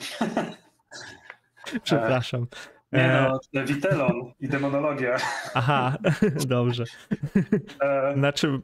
Przepraszam. 1.84 2.48
Nie 2.92 3.28
no, 3.54 3.62
e, 3.62 3.66
Witelon 3.66 4.32
i 4.40 4.48
demonologia. 4.48 5.18
Aha, 5.54 5.98
dobrze. 6.48 6.84
E, 7.82 8.14
znaczy, 8.18 8.62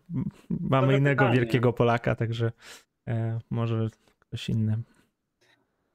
mamy 0.49 0.97
innego 0.97 1.25
pytanie. 1.25 1.39
wielkiego 1.39 1.73
Polaka, 1.73 2.15
także 2.15 2.51
e, 3.07 3.39
może 3.49 3.87
ktoś 4.19 4.49
inny. 4.49 4.77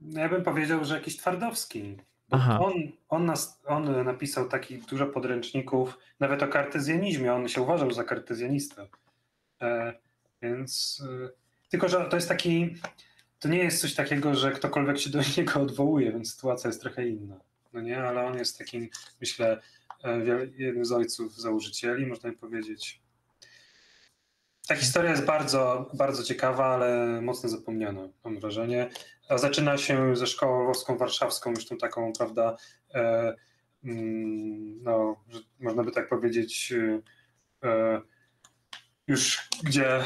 Ja 0.00 0.28
bym 0.28 0.42
powiedział, 0.42 0.84
że 0.84 0.94
jakiś 0.94 1.16
Twardowski. 1.16 1.96
Aha. 2.30 2.58
On, 2.60 2.72
on, 3.08 3.26
nas, 3.26 3.62
on 3.66 4.04
napisał 4.04 4.48
takich 4.48 4.84
dużo 4.84 5.06
podręczników, 5.06 5.98
nawet 6.20 6.42
o 6.42 6.48
kartezjanizmie. 6.48 7.34
On 7.34 7.48
się 7.48 7.62
uważał 7.62 7.90
za 7.90 8.04
kartezjanistę. 8.04 8.88
E, 9.62 9.94
więc 10.42 11.02
e, 11.24 11.28
tylko, 11.68 11.88
że 11.88 12.04
to 12.04 12.16
jest 12.16 12.28
taki. 12.28 12.74
To 13.38 13.48
nie 13.48 13.58
jest 13.58 13.80
coś 13.80 13.94
takiego, 13.94 14.34
że 14.34 14.52
ktokolwiek 14.52 14.98
się 14.98 15.10
do 15.10 15.20
niego 15.36 15.60
odwołuje, 15.60 16.12
więc 16.12 16.34
sytuacja 16.34 16.68
jest 16.68 16.80
trochę 16.80 17.08
inna. 17.08 17.40
No 17.72 17.80
nie, 17.80 18.02
ale 18.02 18.26
on 18.26 18.38
jest 18.38 18.58
takim, 18.58 18.88
myślę, 19.20 19.60
e, 20.04 20.18
jednym 20.56 20.84
z 20.84 20.92
ojców 20.92 21.40
założycieli, 21.40 22.06
można 22.06 22.32
powiedzieć. 22.32 23.00
Ta 24.68 24.76
historia 24.76 25.10
jest 25.10 25.24
bardzo, 25.24 25.90
bardzo 25.94 26.22
ciekawa, 26.22 26.66
ale 26.66 27.20
mocno 27.20 27.48
zapomniana, 27.48 28.08
mam 28.24 28.40
wrażenie. 28.40 28.90
Zaczyna 29.30 29.78
się 29.78 30.16
ze 30.16 30.26
szkołą 30.26 30.62
lwowską 30.62 30.98
warszawską, 30.98 31.50
już 31.50 31.66
tą 31.66 31.76
taką, 31.76 32.12
prawda, 32.12 32.56
e, 32.94 33.34
mm, 33.84 34.82
no, 34.82 35.16
można 35.60 35.82
by 35.84 35.92
tak 35.92 36.08
powiedzieć, 36.08 36.74
e, 37.64 38.00
już 39.06 39.48
gdzie 39.64 40.00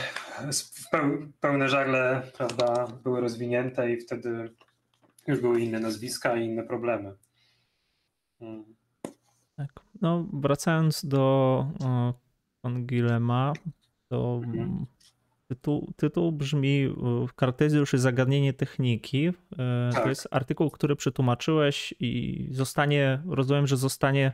pełne 1.40 1.68
żagle, 1.68 2.22
prawda, 2.36 2.86
były 3.04 3.20
rozwinięte 3.20 3.92
i 3.92 4.00
wtedy 4.00 4.54
już 5.26 5.40
były 5.40 5.60
inne 5.60 5.80
nazwiska 5.80 6.36
i 6.36 6.44
inne 6.44 6.62
problemy. 6.62 7.14
Hmm. 8.38 8.64
Tak. 9.56 9.70
No, 10.00 10.26
wracając 10.32 11.04
do 11.04 11.66
Angilema, 12.62 13.52
to 14.08 14.40
mhm. 14.44 14.86
Tytuł, 15.50 15.92
tytuł 15.96 16.32
brzmi 16.32 16.94
Kartezjusz 17.36 17.94
i 17.94 17.98
zagadnienie 17.98 18.52
techniki. 18.52 19.28
E, 19.28 19.90
tak. 19.92 20.02
To 20.02 20.08
jest 20.08 20.28
artykuł, 20.30 20.70
który 20.70 20.96
przetłumaczyłeś 20.96 21.94
i 22.00 22.48
zostanie, 22.52 23.22
rozumiem, 23.28 23.66
że 23.66 23.76
zostanie 23.76 24.32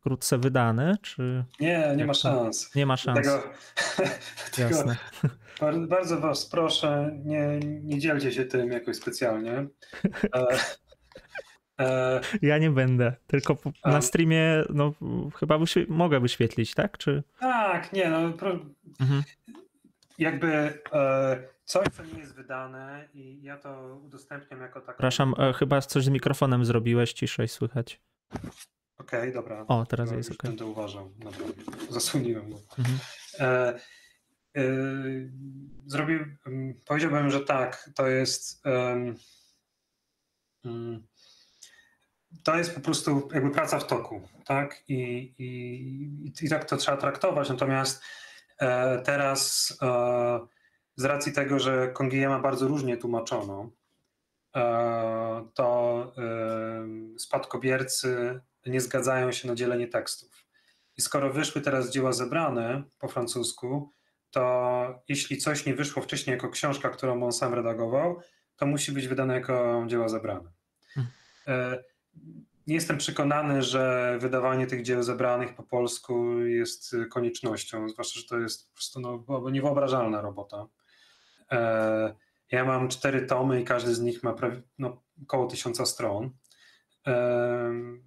wkrótce 0.00 0.38
wydany, 0.38 0.96
czy... 1.02 1.44
Nie, 1.60 1.94
nie 1.96 2.06
ma 2.06 2.14
szans. 2.14 2.74
Nie 2.74 2.86
ma 2.86 2.96
szans. 2.96 3.16
Tego, 3.16 3.42
Jasne. 4.58 4.96
bardzo 5.88 6.20
was 6.20 6.46
proszę, 6.46 7.18
nie, 7.24 7.60
nie 7.82 7.98
dzielcie 7.98 8.32
się 8.32 8.44
tym 8.44 8.72
jakoś 8.72 8.96
specjalnie. 8.96 9.66
E, 10.34 10.46
e, 11.80 12.20
ja 12.42 12.58
nie 12.58 12.70
będę, 12.70 13.12
tylko 13.26 13.56
na 13.84 14.02
streamie 14.02 14.64
no, 14.70 14.92
chyba 15.36 15.58
wyświe 15.58 15.86
mogę 15.88 16.20
wyświetlić, 16.20 16.74
tak? 16.74 16.98
Czy... 16.98 17.22
Tak, 17.40 17.92
nie, 17.92 18.10
no 18.10 18.18
mhm. 19.00 19.22
Jakby 20.18 20.78
e, 20.92 21.48
coś, 21.64 21.88
co 21.88 22.04
nie 22.04 22.18
jest 22.18 22.34
wydane 22.34 23.08
i 23.14 23.42
ja 23.42 23.58
to 23.58 24.00
udostępniam 24.04 24.60
jako 24.60 24.80
taką... 24.80 24.92
Przepraszam, 24.92 25.34
e, 25.38 25.52
chyba 25.52 25.80
coś 25.80 26.04
z 26.04 26.08
mikrofonem 26.08 26.64
zrobiłeś, 26.64 27.12
ciszej 27.12 27.48
słychać. 27.48 28.00
Okej, 28.98 29.32
dobra. 29.32 29.64
O, 29.68 29.86
teraz 29.86 30.10
No, 30.10 30.16
jest 30.16 30.28
już 30.28 30.38
ok. 30.38 30.42
Będę 30.42 30.64
uważał. 30.64 31.10
Dobra. 31.18 31.46
Zasłoniłem 31.90 32.50
go. 32.50 32.58
Mhm. 32.78 32.98
E, 33.38 33.74
e, 34.56 34.62
zrobił, 35.86 36.18
mm, 36.46 36.74
powiedziałbym, 36.86 37.30
że 37.30 37.40
tak, 37.40 37.90
to 37.94 38.06
jest 38.06 38.66
mm, 38.66 39.16
to 42.42 42.56
jest 42.56 42.74
po 42.74 42.80
prostu 42.80 43.28
jakby 43.34 43.50
praca 43.50 43.78
w 43.78 43.86
toku, 43.86 44.28
tak? 44.44 44.84
I, 44.88 45.34
i, 45.38 46.32
i 46.42 46.48
tak 46.48 46.64
to 46.64 46.76
trzeba 46.76 46.96
traktować. 46.96 47.48
Natomiast 47.48 48.02
teraz 49.04 49.72
e, 49.82 50.40
z 50.96 51.04
racji 51.04 51.32
tego, 51.32 51.58
że 51.58 51.88
Kongiyama 51.88 52.38
bardzo 52.38 52.68
różnie 52.68 52.96
tłumaczono, 52.96 53.70
e, 54.56 55.48
to 55.54 56.12
e, 56.18 57.18
spadkobiercy 57.18 58.40
nie 58.66 58.80
zgadzają 58.80 59.32
się 59.32 59.48
na 59.48 59.54
dzielenie 59.54 59.88
tekstów. 59.88 60.46
I 60.96 61.02
skoro 61.02 61.32
wyszły 61.32 61.60
teraz 61.60 61.90
dzieła 61.90 62.12
zebrane 62.12 62.82
po 62.98 63.08
francusku, 63.08 63.90
to 64.30 65.04
jeśli 65.08 65.38
coś 65.38 65.66
nie 65.66 65.74
wyszło 65.74 66.02
wcześniej 66.02 66.34
jako 66.34 66.48
książka, 66.48 66.90
którą 66.90 67.22
on 67.22 67.32
sam 67.32 67.54
redagował, 67.54 68.20
to 68.56 68.66
musi 68.66 68.92
być 68.92 69.08
wydane 69.08 69.34
jako 69.34 69.84
dzieła 69.86 70.08
zebrane. 70.08 70.52
Hmm. 70.94 71.12
E, 72.64 72.70
Nie 72.70 72.74
jestem 72.74 72.98
przekonany, 72.98 73.62
że 73.62 74.16
wydawanie 74.20 74.66
tych 74.66 74.82
dzieł 74.82 75.02
zebranych 75.02 75.54
po 75.54 75.62
polsku 75.62 76.40
jest 76.40 76.96
koniecznością, 77.10 77.88
zwłaszcza, 77.88 78.20
że 78.20 78.26
to 78.26 78.38
jest 78.38 78.68
po 78.68 78.74
prostu 78.74 79.00
no, 79.00 79.50
niewyobrażalna 79.50 80.20
robota. 80.20 80.66
E, 81.52 82.14
Ja 82.52 82.64
mam 82.64 82.88
cztery 82.88 83.26
tomy 83.26 83.60
i 83.60 83.64
każdy 83.64 83.94
z 83.94 84.00
nich 84.00 84.22
ma 84.22 84.32
prawie, 84.32 84.62
no, 84.78 85.02
około 85.22 85.46
tysiąca 85.46 85.86
stron. 85.86 86.30
Em, 87.04 88.02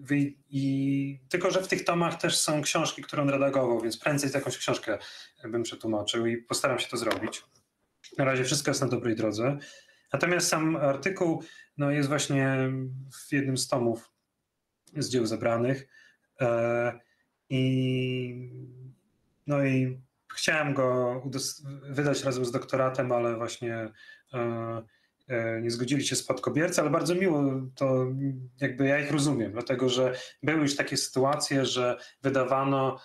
wy- 0.00 0.34
I 0.50 1.20
tylko, 1.28 1.50
że 1.50 1.62
w 1.62 1.68
tych 1.68 1.84
tomach 1.84 2.20
też 2.20 2.38
są 2.38 2.62
książki, 2.62 3.02
które 3.02 3.22
on 3.22 3.30
redagował, 3.30 3.80
więc 3.80 3.98
prędzej 3.98 4.30
jakąś 4.34 4.58
książkę 4.58 4.98
bym 5.44 5.62
przetłumaczył 5.62 6.26
i 6.26 6.36
postaram 6.36 6.78
się 6.78 6.88
to 6.88 6.96
zrobić. 6.96 7.44
Na 8.18 8.24
razie 8.24 8.44
wszystko 8.44 8.70
jest 8.70 8.80
na 8.80 8.88
dobrej 8.88 9.16
drodze. 9.16 9.58
Natomiast 10.14 10.48
sam 10.48 10.76
artykuł 10.76 11.42
no, 11.76 11.90
jest 11.90 12.08
właśnie 12.08 12.72
w 13.28 13.32
jednym 13.32 13.56
z 13.56 13.68
tomów 13.68 14.12
z 14.96 15.08
dzieł 15.08 15.26
zebranych. 15.26 15.88
E, 16.40 17.00
I, 17.48 18.50
no 19.46 19.64
i 19.64 20.00
chciałem 20.34 20.74
go 20.74 21.22
wydać 21.82 22.24
razem 22.24 22.44
z 22.44 22.50
doktoratem, 22.50 23.12
ale 23.12 23.36
właśnie 23.36 23.92
e, 24.34 24.82
e, 25.28 25.60
nie 25.60 25.70
zgodzili 25.70 26.06
się 26.06 26.16
spadkobiercy, 26.16 26.80
ale 26.80 26.90
bardzo 26.90 27.14
miło 27.14 27.42
to, 27.74 28.06
jakby 28.60 28.86
ja 28.86 29.00
ich 29.00 29.10
rozumiem, 29.10 29.52
dlatego 29.52 29.88
że 29.88 30.14
były 30.42 30.60
już 30.60 30.76
takie 30.76 30.96
sytuacje, 30.96 31.66
że 31.66 31.96
wydawano 32.22 33.00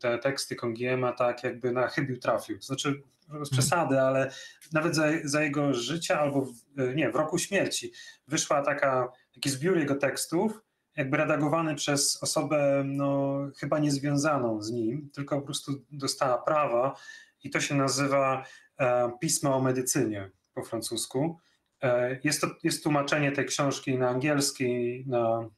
te 0.00 0.18
teksty 0.18 0.56
Kongiema 0.56 1.12
tak 1.12 1.44
jakby 1.44 1.72
na 1.72 1.88
chybił 1.88 2.18
trafił. 2.18 2.62
Znaczy 2.62 3.02
bez 3.28 3.50
przesady, 3.50 4.00
ale 4.00 4.30
nawet 4.72 4.94
za, 4.94 5.04
za 5.24 5.42
jego 5.42 5.74
życia 5.74 6.20
albo 6.20 6.42
w, 6.42 6.52
nie, 6.94 7.10
w 7.10 7.14
roku 7.14 7.38
śmierci 7.38 7.92
wyszła 8.28 8.62
taka, 8.62 9.12
taki 9.34 9.50
zbiór 9.50 9.78
jego 9.78 9.94
tekstów, 9.94 10.62
jakby 10.96 11.16
redagowany 11.16 11.74
przez 11.74 12.22
osobę 12.22 12.82
no, 12.86 13.38
chyba 13.56 13.78
niezwiązaną 13.78 14.62
z 14.62 14.70
nim, 14.70 15.10
tylko 15.14 15.40
po 15.40 15.46
prostu 15.46 15.72
dostała 15.90 16.38
prawa 16.38 16.96
i 17.44 17.50
to 17.50 17.60
się 17.60 17.74
nazywa 17.74 18.44
e, 18.78 19.12
Pismo 19.20 19.56
o 19.56 19.60
medycynie 19.60 20.30
po 20.54 20.62
francusku. 20.62 21.38
E, 21.82 22.18
jest 22.24 22.40
to 22.40 22.46
jest 22.62 22.82
tłumaczenie 22.82 23.32
tej 23.32 23.46
książki 23.46 23.98
na 23.98 24.08
angielski, 24.08 25.04
na 25.06 25.48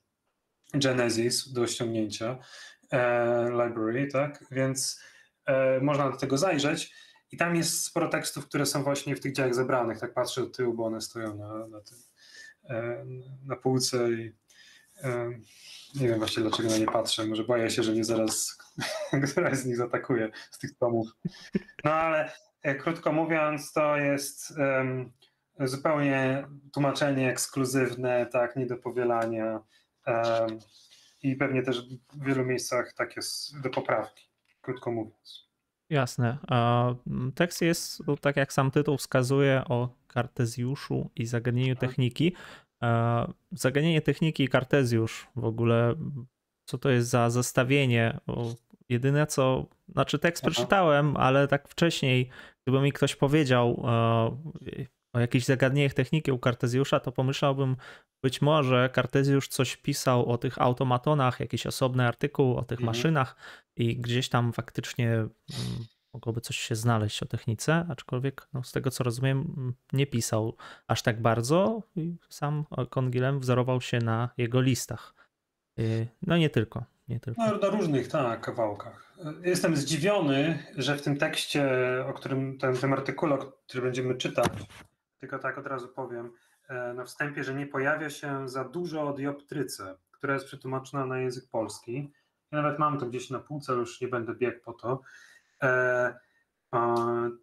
Genesis 0.75 1.53
do 1.53 1.67
ściągnięcia, 1.67 2.31
e, 2.31 2.39
library, 3.51 4.09
tak, 4.13 4.45
więc 4.51 5.01
e, 5.47 5.81
można 5.81 6.11
do 6.11 6.17
tego 6.17 6.39
zajrzeć. 6.39 6.95
I 7.33 7.37
tam 7.37 7.57
jest 7.57 7.85
sporo 7.85 8.09
tekstów, 8.09 8.47
które 8.47 8.67
są 8.67 8.83
właśnie 8.83 9.17
w 9.17 9.21
tych 9.21 9.33
dziełach 9.33 9.55
zebranych, 9.55 9.99
tak 9.99 10.15
patrzę 10.15 10.41
do 10.41 10.51
tyłu, 10.51 10.75
bo 10.75 10.85
one 10.87 11.01
stoją 11.01 11.37
na, 11.37 11.67
na, 11.67 11.81
tym, 11.81 11.99
e, 12.71 13.05
na 13.47 13.57
półce 13.57 14.13
i 14.13 14.33
e, 15.03 15.31
nie 15.95 16.09
wiem 16.09 16.19
właśnie 16.19 16.43
dlaczego 16.43 16.69
na 16.69 16.79
nie 16.79 16.87
patrzę, 16.87 17.27
może 17.27 17.45
boję 17.45 17.71
się, 17.71 17.83
że 17.83 17.93
mnie 17.93 18.05
zaraz 18.05 18.59
któraś 19.33 19.59
z 19.59 19.67
nich 19.67 19.77
zaatakuje 19.77 20.31
z 20.51 20.59
tych 20.59 20.79
tomów. 20.79 21.09
No 21.85 21.93
ale 21.93 22.33
e, 22.63 22.75
krótko 22.75 23.13
mówiąc, 23.13 23.73
to 23.73 23.97
jest 23.97 24.55
em, 24.59 25.13
zupełnie 25.61 26.49
tłumaczenie 26.73 27.31
ekskluzywne, 27.31 28.27
tak, 28.27 28.57
nie 28.57 28.67
do 28.67 28.77
powielania. 28.77 29.61
Em, 30.07 30.59
i 31.25 31.37
pewnie 31.37 31.63
też 31.63 31.89
w 32.13 32.25
wielu 32.25 32.45
miejscach 32.45 32.93
tak 32.93 33.17
jest 33.17 33.61
do 33.61 33.71
poprawki, 33.71 34.29
krótko 34.61 34.93
mówiąc. 34.93 35.49
Jasne. 35.91 36.39
Mm, 37.07 37.33
Tekst 37.33 37.63
jest, 37.63 38.07
no, 38.07 38.17
tak 38.17 38.37
jak 38.37 38.53
sam 38.53 38.71
tytuł 38.71 38.97
wskazuje, 38.97 39.63
o 39.69 39.89
Kartezjuszu 40.09 41.11
i 41.17 41.27
zagadnieniu 41.27 41.77
techniki. 41.77 42.35
A, 42.81 43.29
Zagadnienie 43.53 44.01
techniki 44.01 44.45
i 44.45 44.49
Kartezjusz 44.49 45.27
w 45.37 45.45
ogóle, 45.45 45.95
co 46.65 46.79
to 46.79 46.91
jest 46.91 47.09
za 47.09 47.31
zestawienie? 47.31 48.19
Jedyne 48.89 49.27
co, 49.27 49.67
znaczy 49.89 50.19
tekst 50.19 50.45
Aha. 50.45 50.51
przeczytałem, 50.51 51.17
ale 51.17 51.49
tak 51.49 51.69
wcześniej, 51.69 52.31
gdyby 52.65 52.81
mi 52.81 52.93
ktoś 52.93 53.17
powiedział 53.17 53.83
o 55.15 55.21
jakichś 55.21 55.45
zagadnieniach 55.45 55.95
techniki 55.95 56.33
u 56.33 56.39
Kartezjusza, 56.39 57.01
to 57.01 57.13
pomyślałbym, 57.13 57.77
być 58.23 58.43
może 58.43 58.91
Kartezjusz 58.93 59.49
coś 59.49 59.77
pisał 59.77 60.27
o 60.27 60.39
tych 60.39 60.59
automatonach, 60.63 61.41
jakiś 61.41 61.67
osobny 61.67 62.07
artykuł 62.09 62.57
o 62.57 62.63
tych 62.63 62.79
Mhm. 62.81 62.87
maszynach 62.87 63.37
i 63.77 63.97
gdzieś 63.97 64.29
tam 64.29 64.53
faktycznie 64.53 65.11
mm, 65.11 65.31
mogłoby 66.15 66.41
coś 66.41 66.57
się 66.59 66.75
znaleźć 66.75 67.23
o 67.23 67.27
technice, 67.27 67.87
aczkolwiek 67.89 68.49
no, 68.53 68.63
z 68.63 68.73
tego 68.73 68.91
co 68.91 69.05
rozumiem 69.05 69.39
mm, 69.57 69.75
nie 69.93 70.07
pisał 70.07 70.57
aż 70.87 71.03
tak 71.03 71.23
bardzo 71.23 71.83
i 71.97 72.17
sam 72.29 72.65
Kongilem 72.91 73.41
wzorował 73.41 73.81
się 73.81 73.99
na 73.99 74.29
jego 74.37 74.61
listach. 74.61 75.15
Y, 75.79 76.07
No 76.23 76.37
nie 76.37 76.51
tylko, 76.51 76.85
nie 77.09 77.21
tylko. 77.21 77.43
No, 77.47 77.59
na 77.59 77.69
różnych 77.69 78.09
tak, 78.09 78.41
kawałkach. 78.41 79.15
Jestem 79.43 79.77
zdziwiony, 79.77 80.59
że 80.77 80.97
w 80.97 81.03
tym 81.03 81.17
tekście, 81.17 81.69
o 82.09 82.13
którym, 82.13 82.59
tym, 82.59 82.77
tym 82.77 82.93
artykule, 82.93 83.35
o 83.35 83.39
który 83.39 83.83
będziemy 83.83 84.15
czytać, 84.15 84.53
tylko 85.25 85.39
tak 85.39 85.59
od 85.59 85.67
razu 85.67 85.89
powiem 85.89 86.33
e, 86.69 86.95
na 86.95 87.05
wstępie, 87.05 87.45
że 87.45 87.55
nie 87.55 87.67
pojawia 87.67 88.11
się 88.11 88.49
za 88.49 88.65
dużo 88.65 89.09
o 89.09 89.13
dioptryce, 89.13 89.97
która 90.11 90.35
jest 90.35 90.47
przetłumaczona 90.47 91.07
na 91.07 91.19
język 91.19 91.51
polski. 91.51 92.13
Ja 92.53 92.63
nawet 92.63 92.79
mam 92.79 92.99
to 92.99 93.07
gdzieś 93.07 93.31
na 93.31 93.39
półce, 93.39 93.73
już 93.73 94.01
nie 94.01 94.09
będę 94.09 94.35
biegł 94.35 94.61
po 94.65 94.73
to. 94.73 95.01
E, 95.63 96.15
mm, 96.73 97.39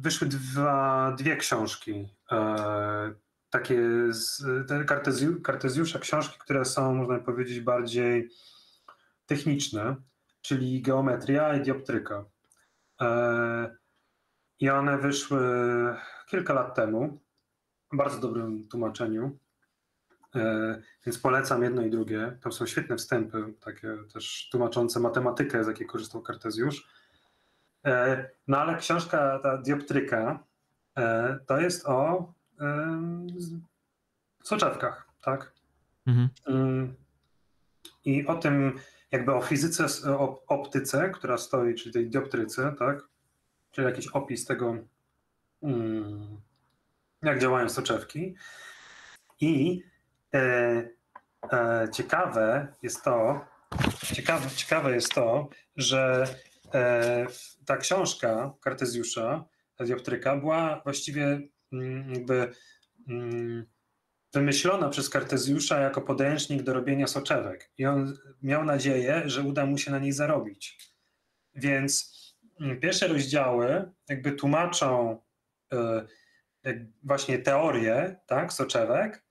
wyszły 0.00 0.26
dwa, 0.26 1.14
dwie 1.18 1.36
książki, 1.36 2.08
e, 2.32 3.14
takie 3.50 3.82
z 4.10 4.44
te 4.68 4.84
Kartezju, 4.84 5.40
Kartezjusza, 5.40 5.98
książki, 5.98 6.38
które 6.38 6.64
są, 6.64 6.94
można 6.94 7.18
powiedzieć, 7.18 7.60
bardziej 7.60 8.30
techniczne, 9.26 9.96
czyli 10.42 10.82
geometria 10.82 11.54
i 11.54 11.62
dioptryka. 11.62 12.24
I 14.60 14.70
one 14.70 14.98
wyszły 14.98 15.40
kilka 16.30 16.54
lat 16.54 16.74
temu, 16.74 17.18
w 17.92 17.96
bardzo 17.96 18.20
dobrym 18.20 18.68
tłumaczeniu, 18.68 19.38
E, 20.36 20.82
więc 21.06 21.18
polecam 21.18 21.62
jedno 21.62 21.82
i 21.82 21.90
drugie. 21.90 22.38
Tam 22.42 22.52
są 22.52 22.66
świetne 22.66 22.96
wstępy, 22.96 23.54
takie 23.64 23.96
też 24.12 24.48
tłumaczące 24.50 25.00
matematykę, 25.00 25.64
z 25.64 25.66
jakiej 25.66 25.86
korzystał 25.86 26.22
Kartezjusz. 26.22 26.88
E, 27.86 28.30
No 28.48 28.58
ale 28.58 28.76
książka, 28.76 29.38
ta 29.42 29.58
dioptryka, 29.58 30.44
e, 30.98 31.38
to 31.46 31.60
jest 31.60 31.86
o 31.86 32.32
soczewkach, 34.42 35.08
tak? 35.22 35.52
Mhm. 36.06 36.28
Mm, 36.46 36.94
I 38.04 38.26
o 38.26 38.34
tym, 38.34 38.78
jakby 39.12 39.34
o 39.34 39.42
fizyce, 39.42 39.86
o 40.18 40.42
optyce, 40.46 41.10
która 41.10 41.38
stoi, 41.38 41.74
czyli 41.74 41.92
tej 41.92 42.10
dioptryce, 42.10 42.74
tak? 42.78 43.08
Czyli 43.70 43.86
jakiś 43.86 44.08
opis 44.08 44.44
tego, 44.44 44.76
jak 47.22 47.40
działają 47.40 47.68
soczewki. 47.68 48.34
I 49.40 49.82
e, 50.34 50.38
e, 51.52 51.88
ciekawe 51.92 52.74
jest 52.82 53.04
to, 53.04 53.44
ciekawe, 54.14 54.50
ciekawe 54.50 54.94
jest 54.94 55.14
to, 55.14 55.48
że 55.76 56.24
e, 56.74 57.26
ta 57.66 57.76
książka 57.76 58.54
Kartezjusza, 58.60 59.44
dioptryka, 59.80 60.36
była 60.36 60.80
właściwie 60.84 61.40
mm, 61.72 62.14
jakby 62.14 62.52
mm, 63.08 63.66
wymyślona 64.32 64.88
przez 64.88 65.10
Kartezjusza 65.10 65.80
jako 65.80 66.00
podręcznik 66.00 66.62
do 66.62 66.74
robienia 66.74 67.06
soczewek. 67.06 67.70
I 67.78 67.86
on 67.86 68.18
miał 68.42 68.64
nadzieję, 68.64 69.22
że 69.26 69.42
uda 69.42 69.66
mu 69.66 69.78
się 69.78 69.90
na 69.90 69.98
niej 69.98 70.12
zarobić. 70.12 70.78
Więc 71.54 72.18
mm, 72.60 72.80
pierwsze 72.80 73.08
rozdziały 73.08 73.92
jakby 74.08 74.32
tłumaczą 74.32 75.20
właśnie 77.02 77.38
teorię 77.38 78.16
tak, 78.26 78.52
soczewek, 78.52 79.24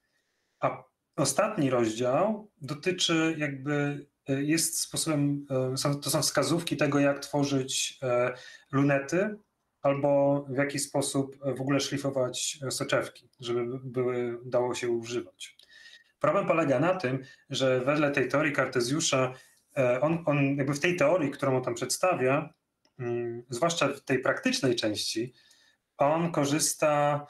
a 0.59 0.83
ostatni 1.15 1.69
rozdział 1.69 2.51
dotyczy 2.61 3.35
jakby 3.37 4.05
jest 4.27 4.81
sposobem, 4.81 5.45
to 6.03 6.09
są 6.09 6.21
wskazówki 6.21 6.77
tego, 6.77 6.99
jak 6.99 7.19
tworzyć 7.19 7.99
lunety 8.71 9.37
albo 9.81 10.41
w 10.49 10.57
jaki 10.57 10.79
sposób 10.79 11.37
w 11.57 11.61
ogóle 11.61 11.79
szlifować 11.79 12.59
soczewki, 12.69 13.29
żeby 13.39 13.65
były, 13.83 14.39
dało 14.45 14.75
się 14.75 14.89
używać. 14.89 15.57
Problem 16.19 16.47
polega 16.47 16.79
na 16.79 16.95
tym, 16.95 17.23
że 17.49 17.81
wedle 17.85 18.11
tej 18.11 18.27
teorii 18.27 18.53
Kartezjusza, 18.53 19.33
e, 19.77 20.01
on, 20.01 20.23
on 20.25 20.57
jakby 20.57 20.73
w 20.73 20.79
tej 20.79 20.95
teorii, 20.95 21.31
którą 21.31 21.57
on 21.57 21.63
tam 21.63 21.75
przedstawia, 21.75 22.53
mm, 22.99 23.43
zwłaszcza 23.49 23.87
w 23.87 24.01
tej 24.01 24.19
praktycznej 24.19 24.75
części, 24.75 25.33
on 25.97 26.31
korzysta 26.31 27.25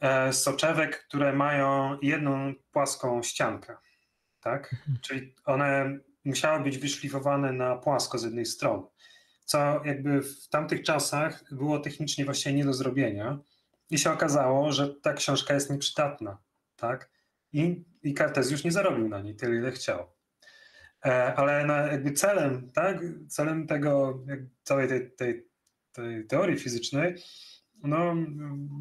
e, 0.00 0.32
z 0.32 0.42
soczewek, 0.42 1.04
które 1.06 1.32
mają 1.32 1.98
jedną 2.02 2.54
płaską 2.72 3.22
ściankę. 3.22 3.76
Tak? 4.40 4.72
Mhm. 4.72 4.98
Czyli 5.00 5.34
one 5.44 5.98
musiały 6.24 6.60
być 6.60 6.78
wyszlifowane 6.78 7.52
na 7.52 7.76
płasko 7.76 8.18
z 8.18 8.24
jednej 8.24 8.46
strony 8.46 8.82
co 9.50 9.82
jakby 9.84 10.22
w 10.22 10.48
tamtych 10.48 10.82
czasach 10.82 11.44
było 11.50 11.78
technicznie 11.78 12.24
właściwie 12.24 12.54
nie 12.54 12.64
do 12.64 12.72
zrobienia. 12.72 13.38
I 13.90 13.98
się 13.98 14.10
okazało, 14.10 14.72
że 14.72 14.94
ta 14.94 15.12
książka 15.12 15.54
jest 15.54 15.70
nieprzydatna, 15.70 16.38
tak? 16.76 17.10
I, 17.52 17.84
i 18.02 18.14
Kartezjusz 18.14 18.64
nie 18.64 18.72
zarobił 18.72 19.08
na 19.08 19.20
niej 19.20 19.36
tyle, 19.36 19.56
ile 19.56 19.70
chciał. 19.70 20.06
E, 21.04 21.34
ale 21.34 21.64
na, 21.64 21.76
jakby 21.76 22.12
celem, 22.12 22.70
tak? 22.72 22.98
Celem 23.28 23.66
tego, 23.66 24.24
całej 24.62 24.88
tej, 24.88 25.10
tej, 25.10 25.46
tej 25.92 26.26
teorii 26.26 26.58
fizycznej 26.58 27.14
no, 27.82 28.14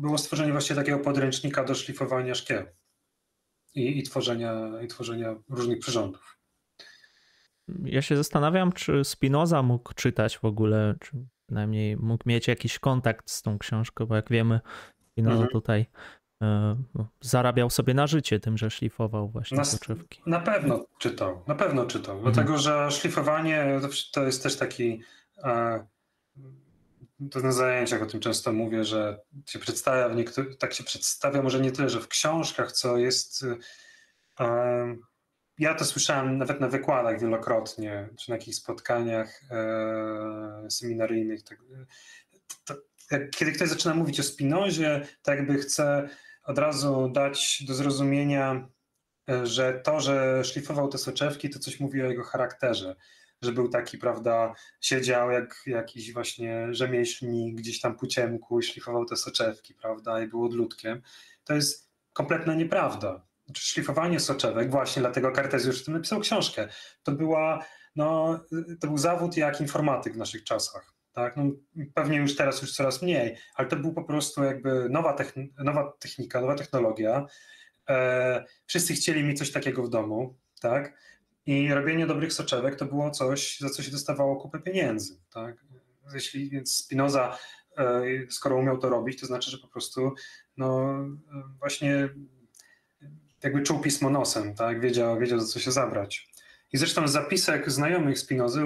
było 0.01 0.17
stworzenie 0.17 0.51
właśnie 0.51 0.75
takiego 0.75 0.99
podręcznika 0.99 1.63
do 1.63 1.75
szlifowania 1.75 2.35
szkieł 2.35 2.65
i, 3.75 3.99
i, 3.99 4.03
tworzenia, 4.03 4.81
i 4.83 4.87
tworzenia 4.87 5.35
różnych 5.49 5.79
przyrządów. 5.79 6.37
Ja 7.83 8.01
się 8.01 8.17
zastanawiam, 8.17 8.71
czy 8.71 9.03
Spinoza 9.03 9.63
mógł 9.63 9.93
czytać 9.93 10.37
w 10.37 10.45
ogóle, 10.45 10.95
czy 10.99 11.11
przynajmniej 11.45 11.97
mógł 11.97 12.23
mieć 12.25 12.47
jakiś 12.47 12.79
kontakt 12.79 13.29
z 13.29 13.41
tą 13.41 13.59
książką, 13.59 14.05
bo 14.05 14.15
jak 14.15 14.29
wiemy, 14.29 14.59
Spinoza 15.11 15.35
mhm. 15.35 15.51
tutaj 15.51 15.85
no, 16.95 17.07
zarabiał 17.21 17.69
sobie 17.69 17.93
na 17.93 18.07
życie 18.07 18.39
tym, 18.39 18.57
że 18.57 18.69
szlifował 18.69 19.29
właśnie 19.29 19.57
na, 19.57 19.63
soczewki. 19.63 20.21
Na 20.25 20.39
pewno 20.39 20.85
czytał, 20.99 21.43
na 21.47 21.55
pewno 21.55 21.85
czytał, 21.85 22.17
mhm. 22.17 22.33
dlatego 22.33 22.57
że 22.57 22.91
szlifowanie 22.91 23.79
to 24.11 24.23
jest 24.23 24.43
też 24.43 24.57
taki 24.57 25.01
e, 25.43 25.87
to 27.31 27.39
na 27.39 27.51
zajęciach 27.51 28.01
o 28.01 28.05
tym 28.05 28.19
często 28.19 28.53
mówię, 28.53 28.83
że 28.83 29.21
się 29.45 29.59
przedstawia 29.59 30.09
w 30.09 30.57
tak 30.57 30.73
się 30.73 30.83
przedstawia 30.83 31.41
może 31.41 31.59
nie 31.59 31.71
tyle, 31.71 31.89
że 31.89 32.01
w 32.01 32.07
książkach, 32.07 32.71
co 32.71 32.97
jest 32.97 33.45
e, 34.39 34.95
ja 35.59 35.75
to 35.75 35.85
słyszałem 35.85 36.37
nawet 36.37 36.59
na 36.59 36.67
wykładach 36.67 37.19
wielokrotnie, 37.19 38.09
czy 38.19 38.29
na 38.29 38.35
jakichś 38.35 38.57
spotkaniach 38.57 39.41
e, 39.51 40.67
seminaryjnych. 40.69 41.43
Tak, 41.43 41.57
to, 42.65 42.75
kiedy 43.31 43.51
ktoś 43.51 43.69
zaczyna 43.69 43.93
mówić 43.93 44.19
o 44.19 44.23
Spinozie, 44.23 45.07
tak 45.21 45.37
jakby 45.37 45.57
chce 45.57 46.09
od 46.43 46.57
razu 46.57 47.09
dać 47.09 47.63
do 47.67 47.73
zrozumienia, 47.73 48.67
e, 49.29 49.45
że 49.45 49.73
to, 49.73 49.99
że 49.99 50.43
szlifował 50.43 50.87
te 50.87 50.97
soczewki, 50.97 51.49
to 51.49 51.59
coś 51.59 51.79
mówi 51.79 52.01
o 52.01 52.05
jego 52.05 52.23
charakterze. 52.23 52.95
Że 53.41 53.51
był 53.51 53.69
taki, 53.69 53.97
prawda, 53.97 54.53
siedział 54.81 55.31
jak 55.31 55.63
jakiś 55.65 56.13
właśnie 56.13 56.67
rzemieślnik 56.71 57.57
gdzieś 57.57 57.81
tam 57.81 57.95
po 57.95 58.07
ciemku 58.07 58.61
szlifował 58.61 59.05
te 59.05 59.15
soczewki, 59.15 59.73
prawda, 59.73 60.21
i 60.23 60.27
był 60.27 60.45
odludkiem. 60.45 61.01
To 61.43 61.53
jest 61.53 61.89
kompletna 62.13 62.55
nieprawda 62.55 63.29
szlifowanie 63.57 64.19
soczewek, 64.19 64.71
właśnie 64.71 64.99
dlatego 64.99 65.31
Kartezjusz 65.31 65.83
tym 65.83 65.93
napisał 65.93 66.19
książkę. 66.19 66.67
To, 67.03 67.11
była, 67.11 67.65
no, 67.95 68.39
to 68.79 68.87
był 68.87 68.97
zawód 68.97 69.37
jak 69.37 69.61
informatyk 69.61 70.13
w 70.13 70.17
naszych 70.17 70.43
czasach. 70.43 70.93
Tak? 71.13 71.37
No, 71.37 71.43
pewnie 71.93 72.17
już 72.17 72.35
teraz 72.35 72.61
już 72.61 72.73
coraz 72.73 73.01
mniej, 73.01 73.37
ale 73.55 73.67
to 73.67 73.75
był 73.75 73.93
po 73.93 74.03
prostu 74.03 74.43
jakby 74.43 74.89
nowa, 74.89 75.15
nowa 75.57 75.93
technika, 75.99 76.41
nowa 76.41 76.55
technologia. 76.55 77.25
E, 77.89 78.45
wszyscy 78.65 78.93
chcieli 78.93 79.23
mieć 79.23 79.37
coś 79.37 79.51
takiego 79.51 79.83
w 79.83 79.89
domu, 79.89 80.37
tak? 80.61 80.93
I 81.49 81.73
robienie 81.73 82.07
dobrych 82.07 82.33
soczewek 82.33 82.75
to 82.75 82.85
było 82.85 83.11
coś, 83.11 83.59
za 83.59 83.69
co 83.69 83.83
się 83.83 83.91
dostawało 83.91 84.35
kupę 84.35 84.59
pieniędzy, 84.59 85.17
tak? 85.33 85.65
Jeśli 86.13 86.49
więc 86.49 86.75
Spinoza, 86.75 87.37
e, 87.77 88.01
skoro 88.29 88.55
umiał 88.55 88.77
to 88.77 88.89
robić, 88.89 89.19
to 89.19 89.25
znaczy, 89.25 89.51
że 89.51 89.57
po 89.57 89.67
prostu 89.67 90.13
no, 90.57 90.95
właśnie 91.59 92.09
jakby 93.43 93.61
czuł 93.61 93.79
pismo 93.79 94.09
nosem, 94.09 94.55
tak? 94.55 94.81
wiedział, 94.81 95.19
wiedział 95.19 95.39
za 95.39 95.47
co 95.47 95.59
się 95.59 95.71
zabrać. 95.71 96.29
I 96.73 96.77
zresztą 96.77 97.07
z 97.07 97.11
zapisek 97.11 97.71
znajomych 97.71 98.19
Spinozy 98.19 98.61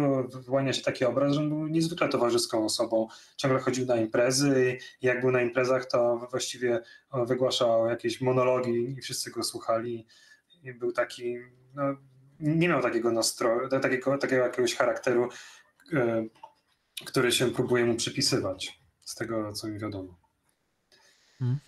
wyłania 0.46 0.74
się 0.74 0.82
taki 0.82 1.06
obraz, 1.06 1.34
że 1.34 1.42
on 1.42 1.50
był 1.50 1.68
niezwykle 1.68 2.10
towarzyską 2.10 2.66
osobą. 2.66 3.08
Ciągle 3.38 3.60
chodził 3.60 3.86
na 3.86 3.96
imprezy 3.96 4.78
i 5.02 5.06
jak 5.06 5.22
był 5.22 5.32
na 5.32 5.42
imprezach, 5.42 5.86
to 5.86 6.28
właściwie 6.32 6.82
wygłaszał 7.28 7.88
jakieś 7.88 8.22
monologi 8.22 8.96
i 8.98 9.02
wszyscy 9.02 9.32
go 9.32 9.44
słuchali. 9.44 10.08
I 10.64 10.74
był 10.74 10.92
taki, 10.92 11.38
no, 11.74 11.98
nie 12.44 12.68
miał 12.68 12.82
takiego 12.82 13.12
nastroju, 13.12 13.70
takiego, 13.70 14.18
takiego 14.18 14.44
jakiegoś 14.44 14.76
charakteru, 14.76 15.30
e, 15.94 16.26
który 17.06 17.32
się 17.32 17.52
próbuje 17.52 17.86
mu 17.86 17.96
przypisywać, 17.96 18.80
z 19.02 19.16
tego 19.16 19.54
co 19.54 19.68
mi 19.68 19.80
wiadomo. 19.80 20.18
Hmm. 21.40 21.60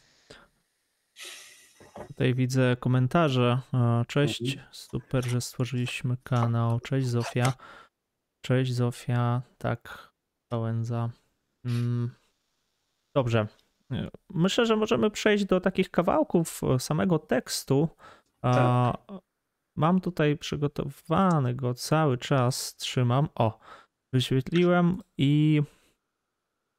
Tutaj 2.07 2.33
widzę 2.33 2.75
komentarze. 2.79 3.59
Cześć, 4.07 4.41
mhm. 4.41 4.67
super, 4.71 5.25
że 5.25 5.41
stworzyliśmy 5.41 6.17
kanał. 6.23 6.79
Cześć 6.79 7.07
Zofia. 7.07 7.53
Cześć 8.41 8.73
Zofia. 8.73 9.41
Tak, 9.57 10.11
Pałęza. 10.49 11.09
Mm, 11.65 12.11
dobrze. 13.15 13.47
Myślę, 14.29 14.65
że 14.65 14.75
możemy 14.75 15.11
przejść 15.11 15.45
do 15.45 15.61
takich 15.61 15.91
kawałków 15.91 16.61
samego 16.79 17.19
tekstu. 17.19 17.89
Tak. 18.41 18.97
Mam 19.77 20.01
tutaj 20.01 20.37
przygotowany 20.37 21.53
go 21.53 21.73
cały 21.73 22.17
czas, 22.17 22.75
trzymam. 22.75 23.29
O, 23.35 23.59
wyświetliłem 24.13 25.01
i 25.17 25.61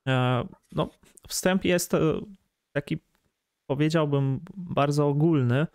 e, 0.08 0.44
no, 0.72 0.90
wstęp 1.28 1.64
jest 1.64 1.94
e, 1.94 1.98
taki 2.76 2.98
powiedziałbym, 3.70 4.40
bardzo 4.56 5.08
ogólny. 5.08 5.66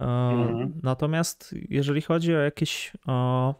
E, 0.00 0.04
mhm. 0.04 0.80
Natomiast 0.82 1.54
jeżeli 1.68 2.02
chodzi 2.02 2.34
o 2.34 2.38
jakieś 2.38 2.92
o 3.06 3.54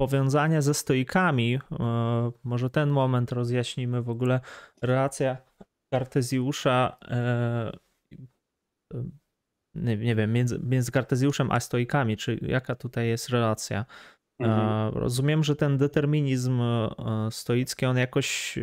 powiązania 0.00 0.62
ze 0.62 0.74
stoikami, 0.74 1.58
może 2.44 2.70
ten 2.70 2.90
moment 2.90 3.32
rozjaśnimy 3.32 4.02
w 4.02 4.10
ogóle 4.10 4.40
relacja 4.82 5.36
Kartezjusza, 5.92 6.96
nie, 9.76 9.96
nie 9.96 10.14
wiem, 10.14 10.32
między, 10.32 10.60
między 10.64 10.92
Kartezjuszem 10.92 11.50
a 11.50 11.60
stoikami, 11.60 12.16
czy 12.16 12.38
jaka 12.42 12.74
tutaj 12.74 13.08
jest 13.08 13.28
relacja. 13.28 13.84
Mhm. 14.38 14.94
Rozumiem, 14.94 15.44
że 15.44 15.56
ten 15.56 15.78
determinizm 15.78 16.62
stoicki, 17.30 17.86
on 17.86 17.96
jakoś 17.96 18.58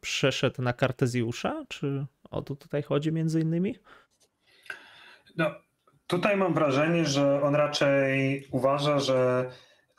przeszedł 0.00 0.62
na 0.62 0.72
Kartezjusza, 0.72 1.64
czy 1.68 2.06
o 2.30 2.42
to 2.42 2.56
tutaj 2.56 2.82
chodzi 2.82 3.12
między 3.12 3.40
innymi? 3.40 3.76
No, 5.36 5.50
tutaj 6.06 6.36
mam 6.36 6.54
wrażenie, 6.54 7.04
że 7.04 7.42
on 7.42 7.54
raczej 7.54 8.46
uważa, 8.50 8.98
że 8.98 9.50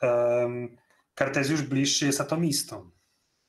um, 0.02 0.76
Kartezjusz 1.14 1.62
bliższy 1.62 2.06
jest 2.06 2.20
atomistą. 2.20 2.90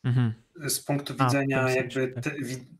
Mhm. 0.04 0.34
Z 0.68 0.80
punktu 0.80 1.14
widzenia 1.14 1.64
A, 1.64 1.72
jakby 1.72 2.08
te, 2.08 2.32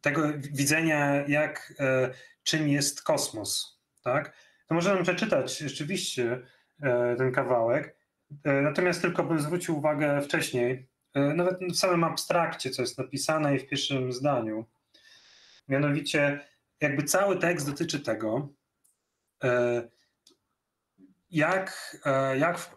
tego 0.02 0.22
widzenia, 0.38 1.28
jak 1.28 1.74
e, 1.80 2.14
czym 2.44 2.68
jest 2.68 3.04
kosmos. 3.04 3.79
Tak? 4.04 4.34
To 4.68 4.76
możemy 4.76 5.04
przeczytać 5.04 5.58
rzeczywiście 5.58 6.42
e, 6.82 7.16
ten 7.16 7.32
kawałek. 7.32 7.96
E, 8.44 8.62
natomiast 8.62 9.02
tylko 9.02 9.24
bym 9.24 9.40
zwrócił 9.40 9.78
uwagę 9.78 10.22
wcześniej, 10.22 10.88
e, 11.14 11.34
nawet 11.34 11.60
w 11.60 11.76
samym 11.76 12.04
abstrakcie, 12.04 12.70
co 12.70 12.82
jest 12.82 12.98
napisane 12.98 13.56
i 13.56 13.60
w 13.60 13.68
pierwszym 13.68 14.14
zdaniu. 14.14 14.66
Mianowicie, 15.68 16.40
jakby 16.82 17.04
cały 17.04 17.38
tekst 17.38 17.70
dotyczy 17.70 18.00
tego, 18.00 18.50
jak, 21.32 21.98
jak 22.38 22.60
w, 22.60 22.76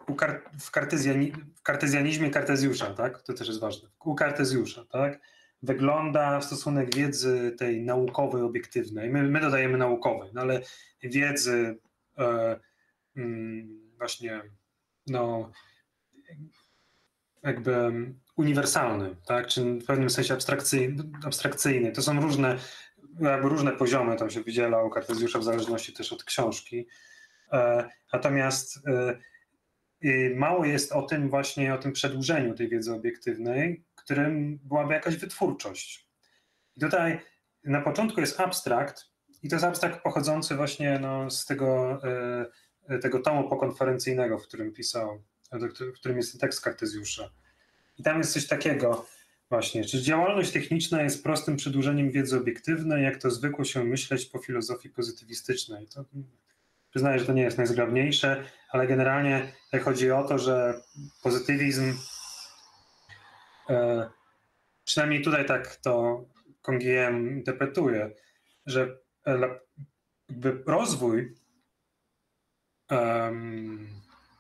w, 0.61 0.71
kartezjani, 0.71 1.33
w 1.57 1.63
kartezjanizmie 1.63 2.31
Kartezjusza, 2.31 2.95
tak? 2.95 3.23
to 3.23 3.33
też 3.33 3.49
jest 3.49 3.61
ważne, 3.61 3.89
u 4.05 4.15
Kartezjusza, 4.15 4.85
tak? 4.85 5.21
Wygląda 5.63 6.41
stosunek 6.41 6.95
wiedzy 6.95 7.55
tej 7.59 7.83
naukowej, 7.83 8.43
obiektywnej. 8.43 9.11
My, 9.11 9.23
my 9.23 9.41
dodajemy 9.41 9.79
naukowej, 9.79 10.31
no 10.35 10.41
ale 10.41 10.61
wiedzy 11.03 11.79
e, 12.19 12.61
mm, 13.17 13.81
właśnie 13.99 14.43
no, 15.07 15.51
jakby 17.43 17.93
uniwersalny, 18.37 19.17
tak? 19.27 19.47
czy 19.47 19.75
w 19.75 19.85
pewnym 19.85 20.11
sensie 20.11 20.35
abstrakcyjny. 20.35 21.03
abstrakcyjny. 21.27 21.93
To 21.93 22.03
są 22.03 22.21
różne, 22.21 22.59
jakby 23.21 23.49
różne 23.49 23.73
poziomy, 23.73 24.17
tam 24.17 24.31
się 24.31 24.43
wydziela 24.43 24.83
u 24.83 24.91
Kartezjusza 24.91 25.39
w 25.39 25.45
zależności 25.45 25.93
też 25.93 26.13
od 26.13 26.25
książki. 26.25 26.87
E, 27.53 27.89
natomiast 28.13 28.87
e, 28.87 29.19
mało 30.35 30.65
jest 30.65 30.93
o 30.93 31.03
tym 31.03 31.31
właśnie, 31.31 31.75
o 31.75 31.79
tym 31.79 31.93
przedłużeniu 31.93 32.55
tej 32.55 32.69
wiedzy 32.69 32.95
obiektywnej, 32.95 33.85
którym 33.95 34.59
byłaby 34.65 34.95
jakaś 34.95 35.17
wytwórczość. 35.17 36.09
I 36.77 36.81
tutaj 36.81 37.21
na 37.65 37.81
początku 37.81 38.21
jest 38.21 38.41
abstrakt, 38.41 39.05
i 39.43 39.49
to 39.49 39.57
jest 39.57 39.65
abstrakt 39.65 40.03
pochodzący 40.03 40.57
właśnie 40.57 40.99
no, 40.99 41.31
z 41.31 41.47
tego, 41.47 42.01
e, 42.89 42.99
tego 42.99 43.19
tomu 43.19 43.49
pokonferencyjnego, 43.49 44.39
w 44.39 44.43
którym 44.43 44.73
pisał, 44.73 45.23
w 45.93 45.93
którym 45.95 46.17
jest 46.17 46.41
tekst 46.41 46.61
Kartezjusza. 46.61 47.31
I 47.99 48.03
tam 48.03 48.19
jest 48.19 48.33
coś 48.33 48.47
takiego 48.47 49.07
właśnie, 49.49 49.85
czy 49.85 50.03
działalność 50.03 50.53
techniczna 50.53 51.03
jest 51.03 51.23
prostym 51.23 51.57
przedłużeniem 51.57 52.11
wiedzy 52.11 52.37
obiektywnej, 52.37 53.05
jak 53.05 53.17
to 53.17 53.31
zwykło 53.31 53.65
się 53.65 53.85
myśleć 53.85 54.27
po 54.27 54.39
filozofii 54.39 54.91
pozytywistycznej. 54.91 55.87
To, 55.87 56.05
przyznaję, 56.93 57.19
że 57.19 57.27
to 57.27 57.33
nie 57.33 57.43
jest 57.43 57.59
najzgrabniejsze, 57.59 58.45
ale 58.71 58.87
generalnie 58.87 59.53
chodzi 59.85 60.11
o 60.11 60.25
to, 60.25 60.39
że 60.39 60.81
pozytywizm, 61.23 61.95
e, 63.71 64.11
przynajmniej 64.85 65.23
tutaj 65.23 65.47
tak 65.47 65.77
to 65.77 66.25
Kongiem 66.63 67.31
interpretuje, 67.31 68.11
że 68.67 68.99
e, 69.27 69.39
rozwój 70.67 71.35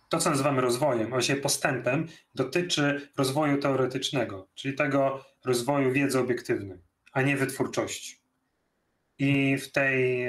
to, 0.09 0.19
co 0.19 0.31
nazywamy 0.31 0.61
rozwojem, 0.61 1.09
właściwie 1.11 1.41
postępem, 1.41 2.09
dotyczy 2.35 3.11
rozwoju 3.17 3.59
teoretycznego, 3.59 4.49
czyli 4.55 4.75
tego 4.75 5.25
rozwoju 5.45 5.93
wiedzy 5.93 6.19
obiektywnej, 6.19 6.79
a 7.13 7.23
nie 7.23 7.37
wytwórczości. 7.37 8.22
I 9.19 9.59
w 9.59 9.73
tej, 9.73 10.27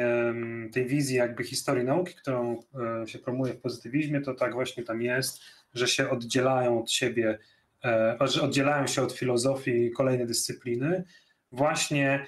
tej 0.73 0.85
wizji 0.85 1.15
jakby 1.15 1.43
historii 1.43 1.83
nauki, 1.83 2.15
którą 2.15 2.63
e, 3.03 3.07
się 3.07 3.19
promuje 3.19 3.53
w 3.53 3.61
pozytywizmie, 3.61 4.21
to 4.21 4.33
tak 4.33 4.53
właśnie 4.53 4.83
tam 4.83 5.01
jest, 5.01 5.41
że 5.73 5.87
się 5.87 6.09
oddzielają 6.09 6.79
od 6.79 6.91
siebie, 6.91 7.39
e, 7.85 8.17
że 8.21 8.41
oddzielają 8.41 8.87
się 8.87 9.01
od 9.01 9.13
filozofii 9.13 9.91
kolejne 9.91 10.25
dyscypliny, 10.25 11.03
właśnie 11.51 12.25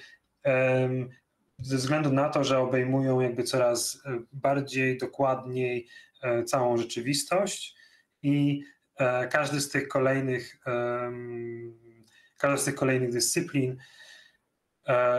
ze 1.58 1.76
względu 1.76 2.12
na 2.12 2.28
to, 2.28 2.44
że 2.44 2.58
obejmują 2.58 3.20
jakby 3.20 3.42
coraz 3.42 4.02
e, 4.06 4.18
bardziej, 4.32 4.98
dokładniej 4.98 5.88
całą 6.46 6.76
rzeczywistość 6.76 7.76
i 8.22 8.62
każdy 9.30 9.60
z 9.60 9.68
tych 9.68 9.88
kolejnych, 9.88 10.56
każda 12.38 12.56
z 12.56 12.64
tych 12.64 12.74
kolejnych 12.74 13.12
dyscyplin 13.12 13.76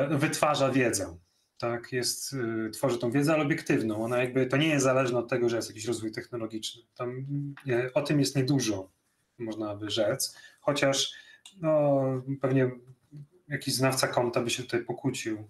wytwarza 0.10 0.72
wiedzę. 0.72 1.18
Tak, 1.58 1.92
jest, 1.92 2.36
tworzy 2.74 2.98
tą 2.98 3.12
wiedzę, 3.12 3.34
ale 3.34 3.44
obiektywną. 3.44 4.04
Ona 4.04 4.18
jakby, 4.18 4.46
to 4.46 4.58
nie 4.58 4.68
jest 4.68 4.84
zależne 4.84 5.20
od 5.20 5.30
tego, 5.30 5.50
że 5.50 5.56
jest 5.56 5.70
jakiś 5.70 5.86
rozwój 5.86 6.12
technologiczny. 6.12 6.84
Tam, 6.96 7.26
o 7.94 8.02
tym 8.02 8.20
jest 8.20 8.36
niedużo, 8.36 8.90
można 9.38 9.76
by 9.76 9.90
rzec, 9.90 10.38
chociaż 10.60 11.12
no, 11.62 12.02
pewnie 12.42 12.72
jakiś 13.48 13.76
znawca 13.76 14.08
konta 14.08 14.42
by 14.42 14.50
się 14.50 14.64
tutaj 14.64 14.82
pokłócił. 14.82 15.48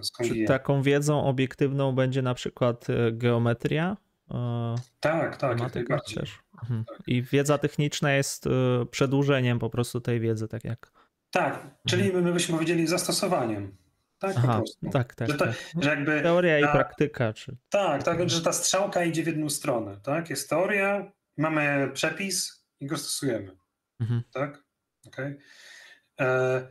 Z 0.00 0.12
Czy 0.24 0.44
taką 0.44 0.82
wiedzą 0.82 1.24
obiektywną 1.24 1.92
będzie 1.92 2.22
na 2.22 2.34
przykład 2.34 2.86
geometria? 3.12 3.96
Tak, 5.00 5.36
tak. 5.36 5.58
też. 6.14 6.38
Mhm. 6.62 6.84
tak. 6.84 6.98
I 7.06 7.22
wiedza 7.22 7.58
techniczna 7.58 8.12
jest 8.12 8.44
przedłużeniem 8.90 9.58
po 9.58 9.70
prostu 9.70 10.00
tej 10.00 10.20
wiedzy, 10.20 10.48
tak 10.48 10.64
jak. 10.64 10.92
Tak, 11.30 11.66
czyli 11.86 12.06
mhm. 12.06 12.24
my 12.24 12.32
byśmy 12.32 12.54
powiedzieli 12.54 12.86
zastosowaniem. 12.86 13.76
Tak, 14.18 14.34
Aha, 14.36 14.46
po 14.52 14.58
prostu. 14.58 14.90
Tak, 14.90 15.14
tak. 15.14 15.28
Że, 15.28 15.34
ta, 15.34 15.46
tak. 15.46 15.54
że 15.80 15.90
jakby 15.90 16.22
Teoria 16.22 16.60
ta, 16.60 16.70
i 16.70 16.72
praktyka. 16.72 17.32
Czy... 17.32 17.56
Tak, 17.68 18.02
tak, 18.02 18.30
że 18.30 18.42
ta 18.42 18.52
strzałka 18.52 19.04
idzie 19.04 19.22
w 19.22 19.26
jedną 19.26 19.50
stronę. 19.50 20.00
Tak? 20.02 20.30
Jest 20.30 20.50
teoria, 20.50 21.12
mamy 21.36 21.90
przepis 21.92 22.64
i 22.80 22.86
go 22.86 22.96
stosujemy. 22.96 23.56
Mhm. 24.00 24.22
Tak? 24.32 24.64
Okay. 25.06 25.38
E, 26.20 26.66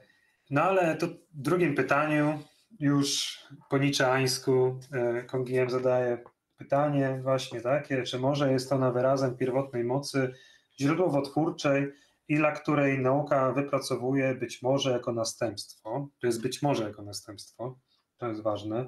no 0.50 0.62
ale 0.62 0.96
to 0.96 1.08
w 1.08 1.18
drugim 1.34 1.76
pytaniu 1.76 2.44
już 2.80 3.40
po 3.70 3.78
niczeańsku 3.78 4.80
e, 4.92 5.24
Kongiem 5.24 5.70
zadaje 5.70 6.18
Pytanie 6.58 7.20
właśnie 7.24 7.62
takie, 7.62 8.04
czy 8.04 8.20
może 8.20 8.52
jest 8.52 8.72
ona 8.72 8.92
wyrazem 8.92 9.38
pierwotnej 9.38 9.84
mocy 9.84 10.34
źródłowotwórczej 10.80 11.94
i 12.28 12.36
dla 12.36 12.52
której 12.52 13.00
nauka 13.00 13.52
wypracowuje 13.52 14.36
być 14.36 14.62
może 14.62 14.92
jako 14.92 15.12
następstwo, 15.12 16.10
to 16.22 16.28
jest 16.28 16.42
być 16.42 16.62
może 16.62 16.84
jako 16.84 17.02
następstwo, 17.02 17.80
to 18.18 18.28
jest 18.28 18.42
ważne, 18.42 18.88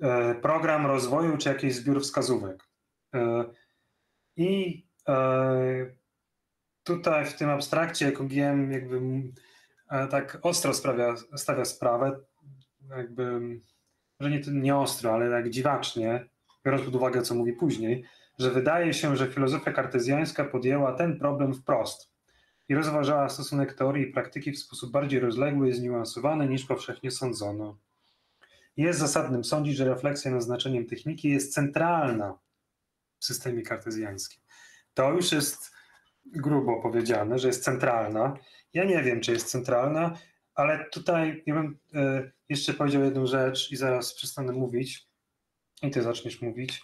e, 0.00 0.34
program 0.34 0.86
rozwoju 0.86 1.36
czy 1.36 1.48
jakiś 1.48 1.74
zbiór 1.74 2.02
wskazówek. 2.02 2.68
E, 3.14 3.44
I 4.36 4.82
e, 5.08 5.86
tutaj 6.84 7.26
w 7.26 7.34
tym 7.34 7.50
abstrakcie, 7.50 8.12
wiem, 8.20 8.72
jakby 8.72 9.00
tak 10.10 10.38
ostro 10.42 10.74
sprawia, 10.74 11.14
stawia 11.36 11.64
sprawę, 11.64 12.20
jakby 12.96 13.40
że 14.20 14.30
nie, 14.30 14.40
nie 14.52 14.76
ostro, 14.76 15.14
ale 15.14 15.30
tak 15.30 15.50
dziwacznie, 15.50 16.28
biorąc 16.64 16.84
pod 16.84 16.94
uwagę, 16.94 17.22
co 17.22 17.34
mówi 17.34 17.52
później, 17.52 18.04
że 18.40 18.50
wydaje 18.50 18.94
się, 18.94 19.16
że 19.16 19.32
filozofia 19.32 19.72
kartezjańska 19.72 20.44
podjęła 20.44 20.92
ten 20.92 21.18
problem 21.18 21.54
wprost 21.54 22.12
i 22.68 22.74
rozważała 22.74 23.28
stosunek 23.28 23.74
teorii 23.74 24.08
i 24.08 24.12
praktyki 24.12 24.52
w 24.52 24.58
sposób 24.58 24.92
bardziej 24.92 25.20
rozległy 25.20 25.68
i 25.68 25.72
zniuansowany 25.72 26.48
niż 26.48 26.64
powszechnie 26.64 27.10
sądzono. 27.10 27.78
Jest 28.76 28.98
zasadnym 28.98 29.44
sądzić, 29.44 29.76
że 29.76 29.84
refleksja 29.84 30.30
nad 30.30 30.42
znaczeniem 30.42 30.86
techniki 30.86 31.28
jest 31.28 31.54
centralna 31.54 32.38
w 33.18 33.24
systemie 33.24 33.62
kartezjańskim. 33.62 34.42
To 34.94 35.12
już 35.12 35.32
jest 35.32 35.72
grubo 36.26 36.82
powiedziane, 36.82 37.38
że 37.38 37.48
jest 37.48 37.64
centralna. 37.64 38.36
Ja 38.74 38.84
nie 38.84 39.02
wiem, 39.02 39.20
czy 39.20 39.32
jest 39.32 39.50
centralna, 39.50 40.18
ale 40.54 40.84
tutaj 40.90 41.42
ja 41.46 41.54
bym 41.54 41.78
e, 41.94 42.30
jeszcze 42.48 42.74
powiedział 42.74 43.04
jedną 43.04 43.26
rzecz 43.26 43.72
i 43.72 43.76
zaraz 43.76 44.14
przestanę 44.14 44.52
mówić. 44.52 45.09
I 45.82 45.90
ty 45.90 46.02
zaczniesz 46.02 46.42
mówić, 46.42 46.82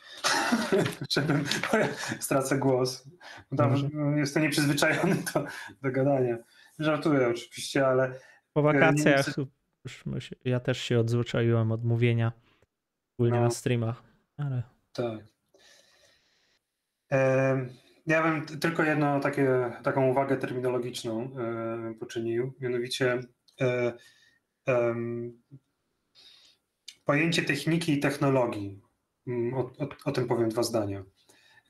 żebym 1.14 1.44
stracę 2.20 2.58
głos. 2.58 3.08
Tam 3.56 3.74
jestem 4.16 4.42
nieprzyzwyczajony 4.42 5.16
do, 5.34 5.44
do 5.82 5.92
gadania. 5.92 6.38
Żartuję 6.78 7.28
oczywiście, 7.28 7.86
ale. 7.86 8.20
Po 8.52 8.62
wakacjach 8.62 9.26
się, 10.18 10.36
ja 10.44 10.60
też 10.60 10.78
się 10.78 10.98
odzwyczaiłem 10.98 11.72
od 11.72 11.84
mówienia, 11.84 12.32
szczególnie 13.08 13.38
no, 13.38 13.44
na 13.44 13.50
streamach. 13.50 14.02
Ale... 14.36 14.62
Tak. 14.92 15.20
E, 17.12 17.66
ja 18.06 18.22
bym 18.22 18.46
tylko 18.46 18.82
jedną 18.82 19.20
takie, 19.20 19.72
taką 19.82 20.08
uwagę 20.08 20.36
terminologiczną 20.36 21.22
e, 21.22 21.94
poczynił, 21.94 22.52
mianowicie 22.60 23.20
e, 23.60 23.92
pojęcie 27.04 27.42
techniki 27.42 27.92
i 27.92 28.00
technologii. 28.00 28.85
Mm, 29.26 29.54
o, 29.54 29.60
o, 29.60 29.88
o 30.04 30.12
tym 30.12 30.26
powiem 30.26 30.48
dwa 30.48 30.62
zdania. 30.62 31.04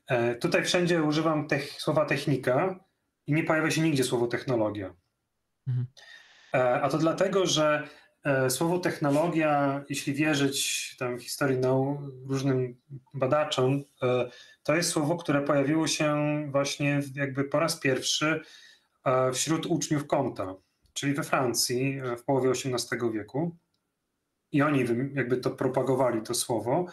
E, 0.07 0.35
tutaj 0.35 0.63
wszędzie 0.63 1.03
używam 1.03 1.47
słowa 1.77 2.05
technika 2.05 2.79
i 3.27 3.33
nie 3.33 3.43
pojawia 3.43 3.71
się 3.71 3.81
nigdzie 3.81 4.03
słowo 4.03 4.27
technologia. 4.27 4.93
Mhm. 5.67 5.87
E, 6.53 6.81
a 6.81 6.89
to 6.89 6.97
dlatego, 6.97 7.45
że 7.45 7.87
e, 8.23 8.49
słowo 8.49 8.79
technologia, 8.79 9.83
jeśli 9.89 10.13
wierzyć 10.13 10.95
tam 10.99 11.19
historii 11.19 11.59
różnym 12.27 12.81
badaczom, 13.13 13.83
to 14.63 14.75
jest 14.75 14.89
słowo, 14.89 15.17
które 15.17 15.41
pojawiło 15.41 15.87
się 15.87 16.15
właśnie 16.51 17.01
jakby 17.15 17.43
po 17.43 17.59
raz 17.59 17.79
pierwszy 17.79 18.41
wśród 19.33 19.65
uczniów 19.65 20.07
Comta 20.07 20.55
czyli 20.97 21.13
we 21.13 21.23
Francji 21.23 21.99
e, 21.99 22.17
w 22.17 22.23
połowie 22.23 22.49
XVIII 22.49 23.11
wieku. 23.13 23.55
I 24.51 24.61
oni 24.61 24.85
jakby 25.13 25.37
to 25.37 25.49
propagowali, 25.49 26.21
to 26.21 26.33
słowo. 26.33 26.85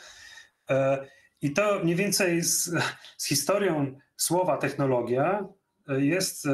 E, 0.70 1.06
I 1.42 1.52
to 1.52 1.78
mniej 1.84 1.96
więcej 1.96 2.42
z, 2.42 2.70
z 3.16 3.26
historią 3.26 3.98
słowa 4.16 4.56
technologia 4.56 5.48
e, 5.88 6.00
jest, 6.00 6.48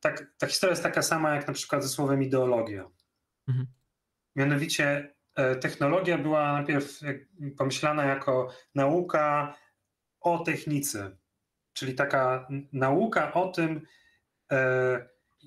tak, 0.00 0.26
ta 0.38 0.46
historia 0.46 0.72
jest 0.72 0.82
taka 0.82 1.02
sama 1.02 1.34
jak 1.34 1.46
na 1.46 1.54
przykład 1.54 1.82
ze 1.82 1.88
słowem 1.88 2.22
ideologia. 2.22 2.90
Mhm. 3.48 3.66
Mianowicie 4.36 5.14
technologia 5.60 6.18
była 6.18 6.52
najpierw 6.52 7.00
pomyślana 7.58 8.04
jako 8.04 8.48
nauka 8.74 9.54
o 10.20 10.38
technice, 10.38 11.16
czyli 11.72 11.94
taka 11.94 12.48
nauka 12.72 13.32
o 13.32 13.48
tym, 13.48 13.86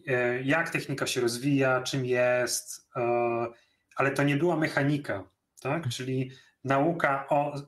E, 0.08 0.41
jak 0.43 0.69
technika 0.69 1.08
się 1.08 1.21
rozwija, 1.21 1.82
czym 1.82 2.06
jest, 2.06 2.89
e, 2.95 3.01
ale 3.95 4.12
to 4.12 4.23
nie 4.23 4.38
była 4.38 4.56
mechanika, 4.56 5.30
tak? 5.62 5.73
Mhm. 5.73 5.91
czyli 5.91 6.32
nauka 6.63 7.28
o, 7.30 7.56
e, 7.56 7.60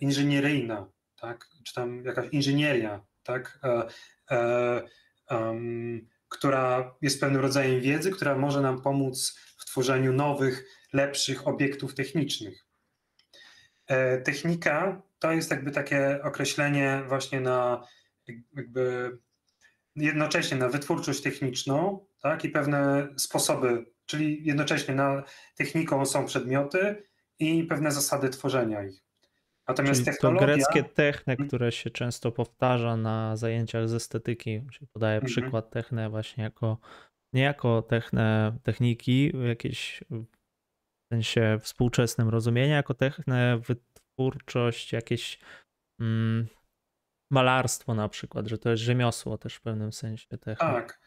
inżynieryjna, 0.00 0.86
tak? 1.20 1.48
czy 1.64 1.74
tam 1.74 2.04
jakaś 2.04 2.28
inżynieria, 2.32 3.00
tak? 3.22 3.60
um, 5.30 6.08
która 6.28 6.94
jest 7.02 7.20
pewnym 7.20 7.42
rodzajem 7.42 7.80
wiedzy, 7.80 8.10
która 8.10 8.36
może 8.36 8.60
nam 8.60 8.82
pomóc 8.82 9.38
w 9.58 9.64
tworzeniu 9.64 10.12
nowych, 10.12 10.64
lepszych 10.92 11.48
obiektów 11.48 11.94
technicznych. 11.94 12.66
E, 13.86 14.18
technika 14.18 15.02
to 15.18 15.32
jest 15.32 15.50
jakby 15.50 15.70
takie 15.70 16.22
określenie 16.22 17.02
właśnie 17.08 17.40
na 17.40 17.86
jakby 18.54 19.18
jednocześnie 19.96 20.56
na 20.56 20.68
wytwórczość 20.68 21.22
techniczną 21.22 22.06
tak, 22.22 22.44
i 22.44 22.48
pewne 22.48 23.08
sposoby, 23.16 23.86
czyli 24.06 24.46
jednocześnie 24.46 24.94
na 24.94 25.22
techniką 25.56 26.06
są 26.06 26.26
przedmioty 26.26 27.07
i 27.38 27.64
pewne 27.64 27.92
zasady 27.92 28.28
tworzenia 28.28 28.84
ich. 28.84 29.04
Natomiast 29.68 30.04
Czyli 30.04 30.16
technologia... 30.16 30.40
to 30.40 30.46
greckie 30.46 30.84
techne, 30.84 31.32
mhm. 31.32 31.48
które 31.48 31.72
się 31.72 31.90
często 31.90 32.32
powtarza 32.32 32.96
na 32.96 33.36
zajęciach 33.36 33.88
z 33.88 33.94
estetyki, 33.94 34.62
podaje 34.92 35.14
mhm. 35.14 35.32
przykład 35.32 35.70
techne 35.70 36.10
właśnie 36.10 36.44
jako 36.44 36.78
nie 37.32 37.42
jako 37.42 37.82
techne, 37.82 38.58
techniki 38.62 39.32
w 39.34 39.44
jakiejś 39.44 40.04
w 40.10 41.14
sensie 41.14 41.58
współczesnym 41.62 42.28
rozumieniu, 42.28 42.72
jako 42.72 42.94
techne 42.94 43.58
wytwórczość, 43.58 44.92
jakieś 44.92 45.38
mm, 46.00 46.46
malarstwo 47.30 47.94
na 47.94 48.08
przykład, 48.08 48.46
że 48.46 48.58
to 48.58 48.70
jest 48.70 48.82
rzemiosło 48.82 49.38
też 49.38 49.54
w 49.54 49.60
pewnym 49.60 49.92
sensie. 49.92 50.28
Techne. 50.28 50.56
Tak. 50.56 51.00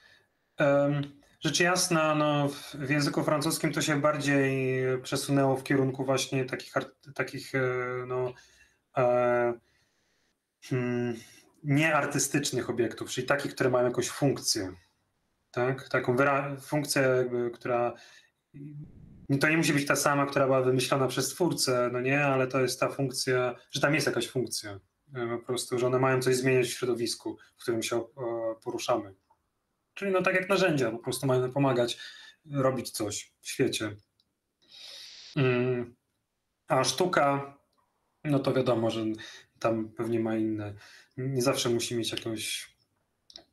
Um, 0.60 1.22
rzecz 1.41 1.60
jasna, 1.60 2.15
no, 2.15 2.49
w 2.73 2.89
języku 2.89 3.23
francuskim 3.23 3.73
to 3.73 3.82
się 3.82 4.01
bardziej 4.01 4.84
przesunęło 5.04 5.58
w 5.58 5.63
kierunku 5.63 6.06
właśnie 6.06 6.45
takich, 6.45 6.73
takich 7.15 7.56
e, 7.56 7.62
no, 8.08 8.34
e, 8.97 9.54
hmm, 10.62 11.15
nieartystycznych 11.63 12.69
obiektów, 12.69 13.10
czyli 13.10 13.27
takich, 13.27 13.56
które 13.56 13.69
mają 13.69 13.86
jakąś 13.86 14.10
funkcję. 14.10 14.73
Tak? 15.51 15.89
Taką 15.89 16.15
funkcję, 16.62 17.01
jakby, 17.01 17.51
która 17.51 17.93
to 19.39 19.49
nie 19.49 19.58
musi 19.58 19.73
być 19.73 19.88
ta 19.88 19.95
sama, 19.95 20.25
która 20.25 20.45
była 20.45 20.62
wymyślona 20.62 21.08
przez 21.08 21.30
twórcę, 21.30 21.89
no 21.93 22.01
nie, 22.01 22.25
ale 22.25 22.47
to 22.47 22.62
jest 22.62 22.80
ta 22.80 22.89
funkcja, 22.89 23.56
że 23.71 23.82
tam 23.82 23.93
jest 23.93 24.08
jakaś 24.08 24.27
funkcja. 24.27 24.80
E, 25.15 25.38
po 25.38 25.45
prostu, 25.45 25.80
że 25.80 25.88
one 25.88 25.99
mają 25.99 26.21
coś 26.21 26.36
zmieniać 26.36 26.67
w 26.67 26.73
środowisku, 26.77 27.38
w 27.58 27.62
którym 27.62 27.84
się 27.84 28.04
poruszamy. 28.63 29.13
Czyli 29.93 30.12
no 30.12 30.21
tak 30.21 30.36
jak 30.36 30.49
narzędzia, 30.49 30.91
po 30.91 30.99
prostu 30.99 31.27
mają 31.27 31.51
pomagać 31.51 31.97
robić 32.51 32.89
coś 32.89 33.34
w 33.41 33.49
świecie. 33.49 33.95
Mm. 35.36 35.95
A 36.67 36.84
sztuka, 36.84 37.58
no 38.23 38.39
to 38.39 38.54
wiadomo, 38.54 38.89
że 38.89 39.06
tam 39.60 39.89
pewnie 39.89 40.19
ma 40.19 40.36
inne. 40.36 40.73
Nie 41.17 41.41
zawsze 41.41 41.69
musi 41.69 41.95
mieć 41.95 42.12
jakąś. 42.12 42.71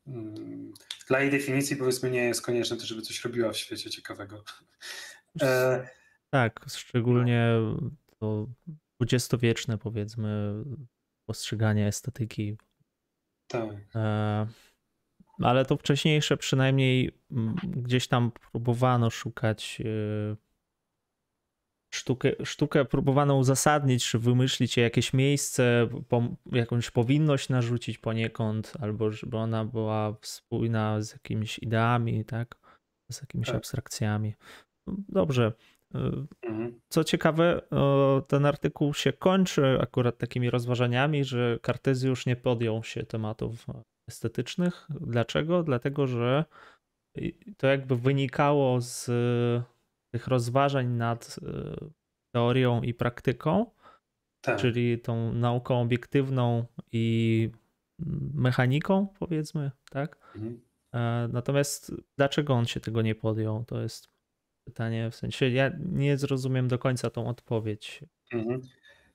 Mm, 0.07 0.73
dla 1.09 1.21
jej 1.21 1.31
definicji 1.31 1.77
powiedzmy 1.77 2.11
nie 2.11 2.25
jest 2.25 2.43
konieczne 2.43 2.77
to, 2.77 2.87
żeby 2.87 3.03
coś 3.03 3.25
robiła 3.25 3.53
w 3.53 3.57
świecie 3.57 3.91
ciekawego. 3.91 4.45
E... 5.43 5.89
Tak, 6.31 6.67
szczególnie 6.69 7.53
to 8.21 8.47
dwudziestowieczne 8.97 9.79
powiedzmy 9.79 10.55
postrzeganie 11.27 11.87
estetyki. 11.87 12.57
Tak. 13.49 13.71
E, 13.95 14.47
ale 15.43 15.65
to 15.65 15.77
wcześniejsze 15.77 16.37
przynajmniej 16.37 17.11
mm, 17.31 17.57
gdzieś 17.65 18.09
tam 18.09 18.33
próbowano 18.53 19.11
szukać 19.11 19.83
e, 19.85 20.37
sztukę, 21.95 22.33
sztukę 22.45 22.85
próbowano 22.85 23.37
uzasadnić, 23.37 24.09
czy 24.09 24.19
wymyślić 24.19 24.77
jakieś 24.77 25.13
miejsce, 25.13 25.89
po, 26.09 26.23
jakąś 26.53 26.91
powinność 26.91 27.49
narzucić 27.49 27.99
poniekąd, 27.99 28.73
albo 28.81 29.11
żeby 29.11 29.37
ona 29.37 29.65
była 29.65 30.17
spójna 30.23 31.03
z 31.03 31.13
jakimiś 31.13 31.59
ideami, 31.59 32.25
tak? 32.25 32.57
Z 33.13 33.21
jakimiś 33.21 33.47
tak. 33.47 33.57
abstrakcjami. 33.57 34.35
Dobrze. 35.09 35.53
Mhm. 35.95 36.81
Co 36.89 37.05
ciekawe, 37.05 37.61
ten 38.27 38.47
artykuł 38.47 38.95
się 38.95 39.13
kończy 39.13 39.79
akurat 39.81 40.19
takimi 40.19 40.51
rozważaniami, 40.51 41.25
że 41.25 41.59
Kartezjusz 41.63 42.27
nie 42.27 42.37
podjął 42.37 42.85
się 42.85 43.03
tematów 43.03 43.67
estetycznych. 44.09 44.87
Dlaczego? 45.01 45.63
Dlatego, 45.63 46.07
że 46.07 46.45
to 47.57 47.67
jakby 47.67 47.97
wynikało 47.97 48.81
z 48.81 49.11
tych 50.11 50.27
rozważań 50.27 50.87
nad 50.87 51.37
e, 51.43 51.77
teorią 52.35 52.83
i 52.83 52.95
praktyką, 52.95 53.71
tak. 54.41 54.61
czyli 54.61 54.99
tą 54.99 55.33
nauką 55.33 55.81
obiektywną 55.81 56.65
i 56.93 57.51
mechaniką, 58.35 59.09
powiedzmy, 59.19 59.71
tak? 59.91 60.35
Mhm. 60.37 60.61
E, 60.95 61.29
natomiast 61.33 61.93
dlaczego 62.17 62.55
on 62.55 62.67
się 62.67 62.81
tego 62.81 63.03
nie 63.03 63.15
podjął? 63.15 63.65
To 63.65 63.81
jest 63.81 64.09
pytanie, 64.65 65.11
w 65.11 65.17
sensie 65.17 65.49
ja 65.49 65.71
nie 65.79 66.17
zrozumiem 66.17 66.69
do 66.69 66.79
końca 66.79 67.11
tą 67.11 67.29
odpowiedź. 67.29 68.05
Mhm. 68.33 68.61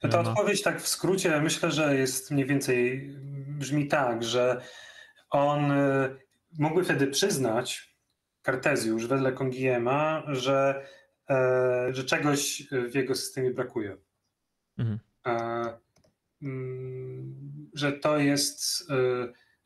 No 0.04 0.10
ta 0.10 0.20
odpowiedź 0.20 0.62
tak 0.62 0.82
w 0.82 0.88
skrócie 0.88 1.42
myślę, 1.42 1.72
że 1.72 1.98
jest 1.98 2.32
mniej 2.32 2.46
więcej, 2.46 3.10
brzmi 3.48 3.88
tak, 3.88 4.24
że 4.24 4.62
on 5.30 5.72
y, 5.72 6.16
mógłby 6.60 6.84
wtedy 6.84 7.08
przyznać, 7.08 7.94
Kartezjusz 8.44 9.08
wedle 9.08 9.32
Kongiema, 9.32 10.24
że, 10.28 10.86
e, 11.30 11.88
że 11.92 12.04
czegoś 12.04 12.68
w 12.90 12.96
jego 12.96 13.16
systemie 13.16 13.52
brakuje. 13.52 13.98
Mhm. 14.78 15.00
E, 15.28 15.78
mm, 16.42 17.70
że 17.74 17.92
to 17.92 18.18
jest, 18.18 18.92
e, 18.92 18.96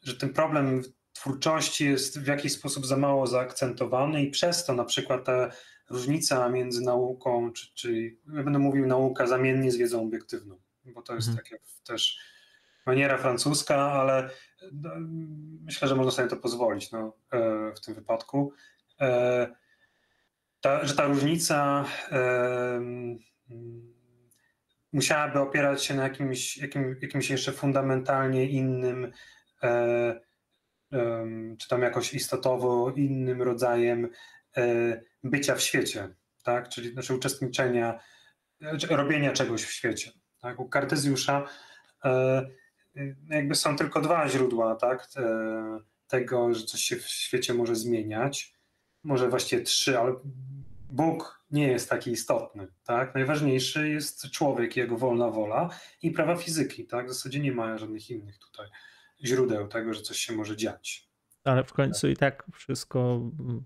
że 0.04 0.18
ten 0.18 0.34
problem 0.34 0.82
twórczości 1.14 1.86
jest 1.86 2.20
w 2.20 2.28
jakiś 2.28 2.54
sposób 2.54 2.86
za 2.86 2.98
mało 2.98 3.28
zaakcentowany 3.28 4.24
i 4.24 4.32
przez 4.32 4.66
to 4.66 4.74
na 4.74 4.86
przykład 4.86 5.26
ta 5.26 5.52
różnica 5.90 6.50
między 6.50 6.82
nauką, 6.82 7.52
czy, 7.52 7.74
czyli 7.74 8.20
ja 8.34 8.44
będę 8.44 8.60
mówił 8.60 8.88
nauka 8.88 9.28
zamiennie 9.28 9.72
z 9.72 9.78
wiedzą 9.78 10.02
obiektywną, 10.02 10.60
bo 10.86 11.02
to 11.02 11.16
jest 11.16 11.28
mhm. 11.28 11.46
taka 11.46 11.64
też 11.84 12.20
maniera 12.86 13.18
francuska, 13.18 13.76
ale 13.76 14.30
no, 14.72 14.92
myślę, 15.64 15.88
że 15.88 15.96
można 15.96 16.12
sobie 16.12 16.28
to 16.28 16.38
pozwolić 16.38 16.92
no, 16.92 17.14
e, 17.32 17.74
w 17.76 17.82
tym 17.82 17.94
wypadku. 17.94 18.54
E, 19.02 19.48
ta, 20.62 20.86
że 20.86 20.96
ta 20.96 21.06
różnica 21.06 21.86
e, 22.12 22.82
musiałaby 24.94 25.40
opierać 25.40 25.84
się 25.84 25.94
na 25.94 26.04
jakimś, 26.04 26.58
jakim, 26.58 26.96
jakimś 27.02 27.30
jeszcze 27.30 27.52
fundamentalnie 27.52 28.46
innym, 28.46 29.12
czy 31.60 31.70
tam 31.70 31.82
jakoś 31.82 32.14
istotowo 32.14 32.94
innym 32.96 33.42
rodzajem 33.42 34.10
bycia 35.24 35.56
w 35.56 35.62
świecie, 35.62 36.10
tak? 36.44 36.70
czyli 36.70 36.92
znaczy 36.92 37.16
uczestniczenia, 37.16 38.00
znaczy 38.62 38.88
robienia 38.88 39.32
czegoś 39.32 39.64
w 39.64 39.72
świecie. 39.72 40.12
Tak? 40.42 40.60
U 40.60 40.70
Kartezjusza 40.70 41.48
e, 42.06 42.48
jakby 43.30 43.56
są 43.56 43.76
tylko 43.76 44.02
dwa 44.02 44.30
źródła 44.30 44.76
tak? 44.76 45.08
E, 45.18 45.80
tego, 46.08 46.54
że 46.54 46.66
coś 46.66 46.82
się 46.82 46.96
w 46.96 47.08
świecie 47.08 47.54
może 47.54 47.76
zmieniać. 47.76 48.54
Może 49.04 49.30
właściwie 49.30 49.64
trzy, 49.64 50.00
ale 50.00 50.14
Bóg 50.90 51.44
nie 51.52 51.68
jest 51.68 51.90
taki 51.90 52.12
istotny. 52.12 52.68
Tak? 52.84 53.16
Najważniejszy 53.16 53.90
jest 53.90 54.32
człowiek, 54.32 54.78
jego 54.78 54.98
wolna 54.98 55.30
wola 55.30 55.70
i 56.02 56.12
prawa 56.12 56.36
fizyki. 56.36 56.86
Tak? 56.86 57.06
W 57.06 57.14
zasadzie 57.14 57.40
nie 57.40 57.52
ma 57.52 57.78
żadnych 57.78 58.10
innych 58.10 58.40
tutaj 58.40 58.68
źródeł 59.24 59.68
tego, 59.68 59.94
że 59.94 60.02
coś 60.02 60.18
się 60.18 60.34
może 60.34 60.58
dziać. 60.58 61.07
Ale 61.48 61.64
w 61.64 61.74
końcu 61.74 62.10
i 62.10 62.16
tak 62.16 62.46
wszystko 62.54 63.22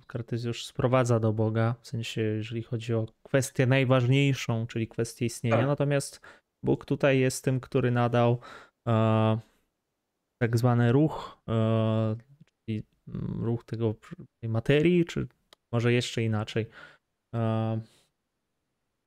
Kartezjusz 0.07 0.65
sprowadza 0.65 1.19
do 1.19 1.33
Boga, 1.33 1.75
w 1.81 1.87
sensie 1.87 2.21
jeżeli 2.21 2.63
chodzi 2.63 2.93
o 2.93 3.05
kwestię 3.23 3.65
najważniejszą, 3.65 4.67
czyli 4.67 4.87
kwestię 4.87 5.25
istnienia. 5.25 5.57
Tak. 5.57 5.67
Natomiast 5.67 6.21
Bóg 6.63 6.85
tutaj 6.85 7.19
jest 7.19 7.43
tym, 7.43 7.59
który 7.59 7.91
nadał 7.91 8.39
e, 8.87 9.39
tak 10.41 10.57
zwany 10.57 10.91
ruch, 10.91 11.41
e, 11.49 12.15
czyli 12.45 12.83
ruch 13.41 13.63
tego, 13.63 13.95
tej 14.41 14.49
materii, 14.49 15.05
czy 15.05 15.27
może 15.73 15.93
jeszcze 15.93 16.23
inaczej. 16.23 16.65
E, 17.35 17.81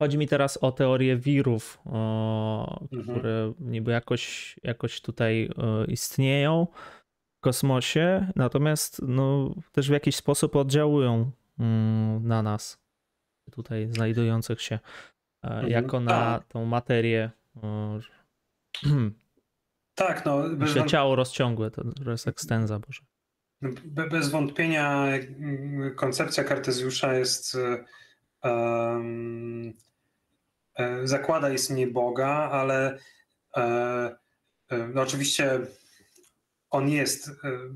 chodzi 0.01 0.17
mi 0.17 0.27
teraz 0.27 0.57
o 0.57 0.71
teorię 0.71 1.17
wirów, 1.17 1.79
e, 1.85 1.89
mhm. 2.91 3.03
które 3.03 3.53
niby 3.59 3.91
jakoś, 3.91 4.55
jakoś 4.63 5.01
tutaj 5.01 5.49
e, 5.57 5.85
istnieją 5.85 6.67
kosmosie, 7.45 8.31
natomiast 8.35 9.01
no, 9.07 9.55
też 9.71 9.89
w 9.89 9.91
jakiś 9.91 10.15
sposób 10.15 10.55
oddziałują 10.55 11.31
mm, 11.59 12.27
na 12.27 12.43
nas, 12.43 12.79
tutaj 13.51 13.87
znajdujących 13.91 14.61
się, 14.61 14.79
e, 15.43 15.47
mhm. 15.47 15.71
jako 15.71 15.99
na 15.99 16.39
tak. 16.39 16.47
tą 16.47 16.65
materię. 16.65 17.31
Tak, 19.95 20.25
no. 20.25 20.41
Bez 20.41 20.59
Myślę, 20.59 20.85
ciało 20.85 21.15
rozciągłe, 21.15 21.71
to 21.71 21.83
jest 22.11 22.27
ekstenza, 22.27 22.79
Boże. 22.79 23.01
No, 23.61 23.69
bez 24.11 24.29
wątpienia 24.29 25.07
koncepcja 25.95 26.43
Kartezjusza 26.43 27.13
jest 27.13 27.57
um, 28.43 29.73
zakłada 31.03 31.49
istnienie 31.49 31.87
Boga, 31.87 32.49
ale 32.51 32.97
no 34.93 35.01
oczywiście 35.01 35.59
on 36.75 36.89
jest, 36.89 37.31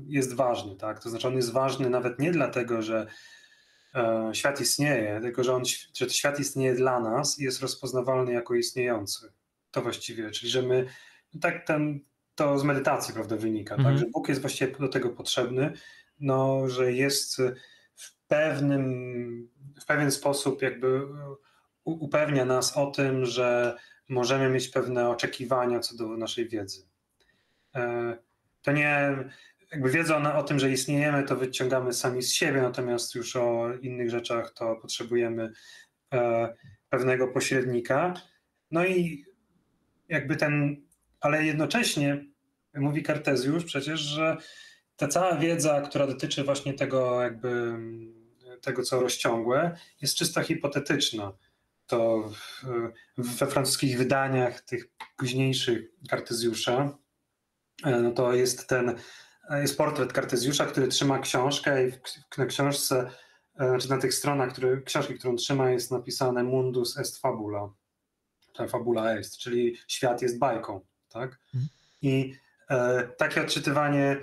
jest 0.06 0.34
ważny, 0.34 0.76
tak? 0.76 1.02
To 1.02 1.10
znaczy 1.10 1.28
on 1.28 1.36
jest 1.36 1.52
ważny 1.52 1.90
nawet 1.90 2.18
nie 2.18 2.32
dlatego, 2.32 2.82
że 2.82 3.06
świat 4.32 4.60
istnieje, 4.60 5.20
tylko 5.20 5.44
że, 5.44 5.54
on, 5.54 5.62
że 5.94 6.10
świat 6.10 6.40
istnieje 6.40 6.74
dla 6.74 7.00
nas 7.00 7.38
i 7.38 7.44
jest 7.44 7.62
rozpoznawalny 7.62 8.32
jako 8.32 8.54
istniejący. 8.54 9.32
To 9.70 9.82
właściwie, 9.82 10.30
czyli 10.30 10.50
że 10.50 10.62
my, 10.62 10.86
tak 11.40 11.66
ten, 11.66 12.00
to 12.34 12.58
z 12.58 12.64
medytacji 12.64 13.14
prawda, 13.14 13.36
wynika, 13.36 13.76
tak? 13.76 13.98
że 13.98 14.06
Bóg 14.12 14.28
jest 14.28 14.40
właściwie 14.40 14.72
do 14.78 14.88
tego 14.88 15.10
potrzebny, 15.10 15.72
no, 16.20 16.68
że 16.68 16.92
jest 16.92 17.36
w 17.94 18.26
pewnym, 18.26 19.50
w 19.82 19.86
pewien 19.86 20.10
sposób 20.10 20.62
jakby 20.62 21.02
upewnia 21.84 22.44
nas 22.44 22.76
o 22.76 22.90
tym, 22.90 23.26
że 23.26 23.76
możemy 24.08 24.48
mieć 24.48 24.68
pewne 24.68 25.08
oczekiwania 25.08 25.80
co 25.80 25.96
do 25.96 26.16
naszej 26.16 26.48
wiedzy. 26.48 26.88
To 28.62 28.72
nie, 28.72 29.16
jakby 29.72 29.90
wiedza 29.90 30.34
o 30.36 30.42
tym, 30.42 30.58
że 30.58 30.70
istniejemy, 30.70 31.22
to 31.22 31.36
wyciągamy 31.36 31.92
sami 31.92 32.22
z 32.22 32.32
siebie, 32.32 32.62
natomiast 32.62 33.14
już 33.14 33.36
o 33.36 33.74
innych 33.82 34.10
rzeczach 34.10 34.52
to 34.52 34.76
potrzebujemy 34.76 35.52
e, 36.14 36.54
pewnego 36.88 37.28
pośrednika. 37.28 38.14
No 38.70 38.86
i 38.86 39.24
jakby 40.08 40.36
ten, 40.36 40.76
ale 41.20 41.44
jednocześnie 41.44 42.24
mówi 42.74 43.02
Kartezjusz 43.02 43.64
przecież, 43.64 44.00
że 44.00 44.36
ta 44.96 45.08
cała 45.08 45.36
wiedza, 45.36 45.80
która 45.80 46.06
dotyczy 46.06 46.44
właśnie 46.44 46.74
tego 46.74 47.22
jakby 47.22 47.78
tego, 48.60 48.82
co 48.82 49.00
rozciągłe, 49.00 49.76
jest 50.00 50.16
czysto 50.16 50.42
hipotetyczna. 50.42 51.32
To 51.86 52.30
we 53.18 53.46
francuskich 53.46 53.98
wydaniach 53.98 54.60
tych 54.60 54.88
późniejszych 55.16 55.80
Kartezjusza, 56.08 56.98
no 57.84 58.10
to 58.10 58.32
jest 58.32 58.68
ten, 58.68 58.94
jest 59.50 59.78
portret 59.78 60.12
Kartezjusza, 60.12 60.66
który 60.66 60.88
trzyma 60.88 61.18
książkę 61.18 61.88
i 61.88 61.92
na 62.38 62.46
książce, 62.46 63.10
e, 63.58 63.68
znaczy 63.68 63.90
na 63.90 63.98
tych 63.98 64.14
stronach 64.14 64.52
który, 64.52 64.82
książki, 64.82 65.14
którą 65.14 65.36
trzyma 65.36 65.70
jest 65.70 65.90
napisane 65.90 66.42
mundus 66.44 66.98
est 66.98 67.18
fabula, 67.18 67.68
fabula 68.68 69.16
est, 69.16 69.38
czyli 69.38 69.76
świat 69.88 70.22
jest 70.22 70.38
bajką, 70.38 70.80
tak? 71.08 71.38
Mhm. 71.54 71.68
I 72.02 72.34
e, 72.70 73.08
takie 73.18 73.42
odczytywanie 73.42 74.16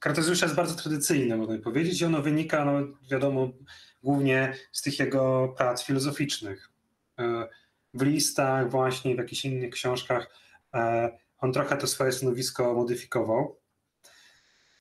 Kartezjusza 0.00 0.46
jest 0.46 0.56
bardzo 0.56 0.74
tradycyjne, 0.74 1.36
można 1.36 1.58
powiedzieć, 1.58 2.00
i 2.00 2.04
ono 2.04 2.22
wynika, 2.22 2.64
no, 2.64 2.72
wiadomo, 3.10 3.48
głównie 4.02 4.54
z 4.72 4.82
tych 4.82 4.98
jego 4.98 5.54
prac 5.56 5.84
filozoficznych. 5.84 6.70
E, 7.18 7.48
w 7.94 8.02
listach, 8.02 8.70
właśnie 8.70 9.14
w 9.14 9.18
jakichś 9.18 9.44
innych 9.44 9.70
książkach, 9.70 10.30
e, 10.74 11.10
on 11.44 11.52
trochę 11.52 11.76
to 11.76 11.86
swoje 11.86 12.12
stanowisko 12.12 12.74
modyfikował. 12.74 13.60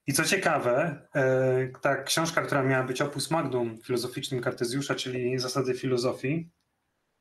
I 0.07 0.14
co 0.14 0.24
ciekawe, 0.24 1.07
e, 1.16 1.68
ta 1.82 2.03
książka, 2.03 2.41
która 2.41 2.64
miała 2.64 2.84
być 2.84 3.01
opus 3.01 3.32
magnum 3.32 3.78
filozoficznym 3.78 4.41
Kartezjusza, 4.41 4.95
czyli 4.95 5.39
zasady 5.39 5.74
filozofii, 5.74 6.49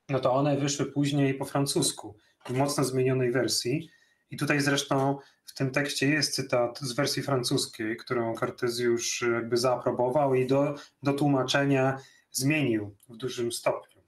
no 0.09 0.19
to 0.19 0.33
one 0.33 0.57
wyszły 0.57 0.85
później 0.85 1.33
po 1.33 1.45
francusku, 1.45 2.17
w 2.45 2.49
mocno 2.49 2.83
zmienionej 2.83 3.31
wersji. 3.31 3.89
I 4.31 4.37
tutaj 4.37 4.61
zresztą 4.61 5.17
w 5.45 5.53
tym 5.53 5.71
tekście 5.71 6.09
jest 6.09 6.35
cytat 6.35 6.79
z 6.79 6.93
wersji 6.93 7.23
francuskiej, 7.23 7.97
którą 7.97 8.35
Kartezjusz 8.35 9.21
jakby 9.33 9.57
zaaprobował 9.57 10.35
i 10.35 10.47
do, 10.47 10.75
do 11.03 11.13
tłumaczenia 11.13 11.97
zmienił 12.31 12.95
w 13.09 13.17
dużym 13.17 13.51
stopniu. 13.51 14.01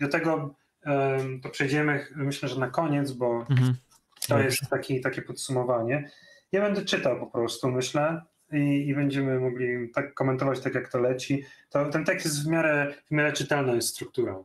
Do 0.00 0.08
tego 0.08 0.54
to 1.42 1.48
przejdziemy 1.50 2.06
myślę, 2.16 2.48
że 2.48 2.60
na 2.60 2.70
koniec, 2.70 3.12
bo 3.12 3.46
mhm. 3.50 3.74
To 4.28 4.38
jest 4.38 4.70
taki, 4.70 5.00
takie 5.00 5.22
podsumowanie. 5.22 6.10
Ja 6.52 6.60
będę 6.60 6.84
czytał 6.84 7.20
po 7.20 7.26
prostu, 7.26 7.70
myślę, 7.70 8.22
i, 8.52 8.88
i, 8.88 8.94
będziemy 8.94 9.40
mogli 9.40 9.90
tak 9.90 10.14
komentować 10.14 10.60
tak, 10.60 10.74
jak 10.74 10.88
to 10.88 10.98
leci. 10.98 11.44
To, 11.70 11.90
ten 11.90 12.04
tekst 12.04 12.26
jest 12.26 12.44
w 12.44 12.48
miarę, 12.48 12.94
w 13.06 13.10
miarę 13.10 13.32
czytelna 13.32 13.74
jest 13.74 13.88
strukturą 13.88 14.44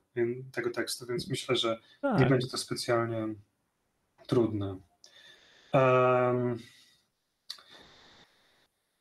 tego 0.51 0.71
tekstu, 0.71 1.05
więc 1.05 1.29
myślę, 1.29 1.55
że 1.55 1.79
tak. 2.01 2.19
nie 2.19 2.25
będzie 2.25 2.47
to 2.47 2.57
specjalnie 2.57 3.27
trudne. 4.27 4.77
Um, 5.73 6.57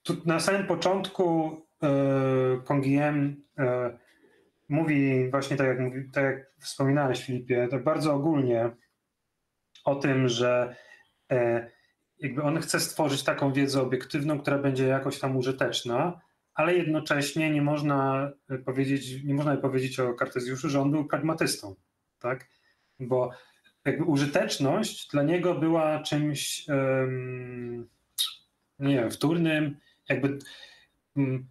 tu 0.02 0.16
na 0.24 0.40
samym 0.40 0.66
początku 0.66 1.56
e, 1.82 2.60
Kongiem 2.64 3.44
e, 3.58 3.98
mówi 4.68 5.30
właśnie 5.30 5.56
tak 5.56 5.66
jak, 5.66 5.80
mówi, 5.80 6.10
tak 6.12 6.24
jak 6.24 6.52
wspominałeś 6.60 7.24
Filipie, 7.24 7.68
tak 7.70 7.84
bardzo 7.84 8.14
ogólnie 8.14 8.70
o 9.88 9.94
tym, 9.94 10.28
że 10.28 10.76
e, 11.30 11.70
jakby 12.18 12.42
on 12.42 12.60
chce 12.60 12.80
stworzyć 12.80 13.22
taką 13.22 13.52
wiedzę 13.52 13.82
obiektywną, 13.82 14.40
która 14.40 14.58
będzie 14.58 14.86
jakoś 14.86 15.18
tam 15.18 15.36
użyteczna, 15.36 16.20
ale 16.54 16.74
jednocześnie 16.74 17.50
nie 17.50 17.62
można 17.62 18.30
powiedzieć, 18.64 19.24
nie 19.24 19.34
można 19.34 19.56
powiedzieć 19.56 20.00
o 20.00 20.14
Kartezjuszu, 20.14 20.68
że 20.68 20.80
on 20.80 20.90
był 20.90 21.04
pragmatystą, 21.04 21.74
tak? 22.18 22.48
Bo 23.00 23.30
jakby 23.84 24.04
użyteczność 24.04 25.10
dla 25.10 25.22
niego 25.22 25.54
była 25.54 26.02
czymś 26.02 26.66
um, 26.68 27.88
nie 28.78 28.94
wiem, 28.94 29.10
wtórnym, 29.10 29.76
jakby 30.08 30.38
um, 31.16 31.48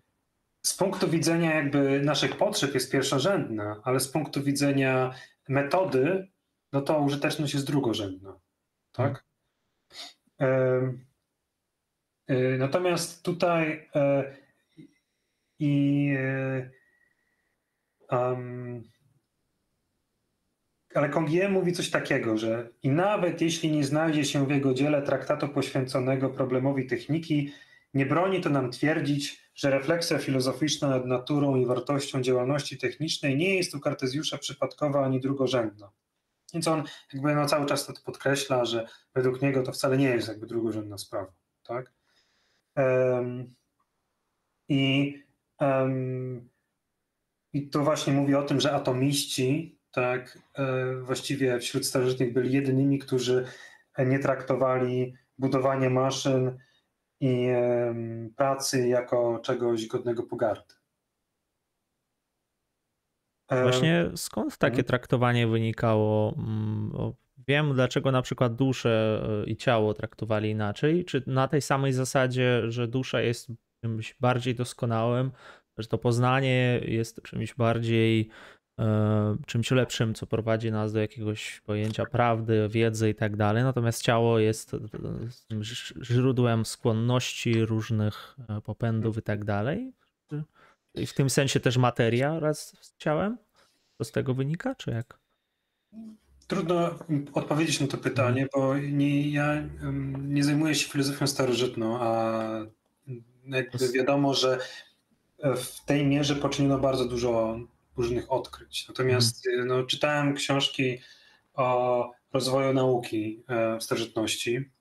z 0.62 0.74
punktu 0.74 1.10
widzenia 1.10 1.56
jakby 1.56 2.02
naszych 2.02 2.38
potrzeb 2.38 2.74
jest 2.74 2.92
pierwszorzędna, 2.92 3.82
ale 3.84 4.00
z 4.00 4.08
punktu 4.08 4.44
widzenia 4.44 5.14
metody, 5.50 6.28
no 6.74 6.82
to 6.82 7.00
użyteczność 7.00 7.54
jest 7.54 7.68
drugorzędna, 7.68 8.40
tak? 8.92 9.26
Y, 12.32 12.58
natomiast 12.58 13.24
tutaj 13.24 13.90
y, 13.96 14.38
i 15.60 16.14
um, 18.12 18.84
ale 20.94 21.10
Congier 21.10 21.52
mówi 21.52 21.74
coś 21.74 21.90
takiego, 21.90 22.38
że 22.38 22.70
i 22.84 22.90
nawet 22.90 23.42
jeśli 23.42 23.72
nie 23.72 23.84
znajdzie 23.84 24.26
się 24.26 24.48
w 24.48 24.52
jego 24.52 24.74
dziele 24.74 25.02
traktatu 25.02 25.50
poświęconego 25.50 26.30
problemowi 26.30 26.86
techniki, 26.88 27.54
nie 27.94 28.06
broni 28.06 28.42
to 28.42 28.50
nam 28.50 28.72
twierdzić, 28.72 29.52
że 29.56 29.70
refleksja 29.70 30.18
filozoficzna 30.18 30.90
nad 30.90 31.06
naturą 31.06 31.56
i 31.56 31.66
wartością 31.66 32.22
działalności 32.22 32.78
technicznej 32.78 33.38
nie 33.38 33.56
jest 33.56 33.76
u 33.76 33.80
Kartezjusza 33.80 34.38
przypadkowa 34.38 35.06
ani 35.06 35.20
drugorzędna. 35.20 35.92
Więc 36.54 36.68
on 36.68 36.84
jakby 37.14 37.36
no 37.36 37.46
cały 37.46 37.66
czas 37.66 37.86
to 37.86 37.94
podkreśla, 38.06 38.66
że 38.66 38.88
według 39.16 39.42
niego 39.42 39.64
to 39.64 39.72
wcale 39.72 39.98
nie 39.98 40.10
jest 40.10 40.28
jakby 40.28 40.48
drugorzędna 40.48 40.98
sprawa. 40.98 41.34
Tak? 41.64 41.94
Um, 42.76 43.56
i, 44.70 45.14
um, 45.60 46.50
I 47.54 47.70
to 47.70 47.84
właśnie 47.84 48.14
mówi 48.14 48.36
o 48.36 48.44
tym, 48.44 48.62
że 48.62 48.72
atomiści 48.72 49.80
tak, 49.92 50.40
e, 50.54 50.96
właściwie 50.96 51.60
wśród 51.60 51.86
starożytnych 51.86 52.34
byli 52.34 52.54
jedynymi, 52.54 53.00
którzy 53.00 53.48
nie 53.98 54.20
traktowali 54.20 55.14
budowania 55.38 55.90
maszyn 55.90 56.58
i 57.20 57.48
pracy 58.36 58.88
jako 58.88 59.40
czegoś 59.40 59.88
godnego 59.88 60.24
pogardy. 60.24 60.77
Właśnie 63.52 64.06
skąd 64.16 64.58
takie 64.58 64.72
mhm. 64.72 64.86
traktowanie 64.86 65.48
wynikało? 65.48 66.36
Mm, 66.38 66.92
wiem, 67.48 67.74
dlaczego 67.74 68.12
na 68.12 68.22
przykład 68.22 68.56
duszę 68.56 69.24
e, 69.44 69.50
i 69.50 69.56
ciało 69.56 69.94
traktowali 69.94 70.50
inaczej. 70.50 71.06
Czy 71.06 71.24
na 71.28 71.48
tej 71.48 71.62
samej 71.62 71.94
zasadzie, 71.94 72.72
że 72.72 72.88
dusza 72.88 73.22
jest 73.22 73.52
czymś 73.82 74.16
bardziej 74.20 74.56
doskonałym, 74.56 75.32
że 75.78 75.88
to 75.88 75.98
poznanie 75.98 76.82
jest 76.86 77.22
czymś 77.22 77.54
bardziej 77.54 78.30
E, 78.80 79.38
czymś 79.46 79.72
lepszym, 79.72 80.14
co 80.14 80.28
prowadzi 80.28 80.72
nas 80.72 80.94
do 80.94 81.00
jakiegoś 81.00 81.62
pojęcia 81.66 82.06
prawdy, 82.06 82.68
wiedzy 82.70 83.10
i 83.10 83.16
tak 83.16 83.36
dalej. 83.36 83.64
Natomiast 83.64 84.02
ciało 84.02 84.40
jest 84.40 84.74
e, 84.74 84.80
źródłem 86.04 86.66
skłonności, 86.66 87.66
różnych 87.66 88.38
popędów 88.64 89.18
i 89.18 89.22
tak 89.22 89.46
dalej. 89.46 89.94
I 91.00 91.06
w 91.06 91.14
tym 91.14 91.30
sensie 91.30 91.60
też 91.60 91.78
materia 91.78 92.40
raz 92.40 92.76
z 92.82 92.98
ciałem? 92.98 93.38
To 93.98 94.04
z 94.04 94.12
tego 94.12 94.34
wynika, 94.34 94.76
czy 94.76 94.92
jak? 94.92 95.20
Trudno 96.48 97.00
odpowiedzieć 97.34 97.82
na 97.82 97.88
to 97.88 97.98
pytanie, 97.98 98.48
bo 98.54 98.78
nie, 98.78 99.32
ja 99.32 99.64
nie 100.20 100.44
zajmuję 100.44 100.76
się 100.76 100.90
filozofią 100.90 101.28
starożytną, 101.28 102.02
a 102.02 102.42
jakby 103.44 103.92
wiadomo, 103.92 104.34
że 104.34 104.60
w 105.44 105.86
tej 105.86 106.06
mierze 106.06 106.36
poczyniono 106.36 106.80
bardzo 106.80 107.06
dużo 107.06 107.60
różnych 107.98 108.32
odkryć. 108.32 108.88
Natomiast 108.88 109.48
mhm. 109.48 109.68
no, 109.68 109.84
czytałem 109.84 110.34
książki 110.34 110.98
o 111.54 112.12
rozwoju 112.34 112.74
nauki 112.74 113.44
e, 113.48 113.78
w 113.78 113.84
starożytności 113.84 114.72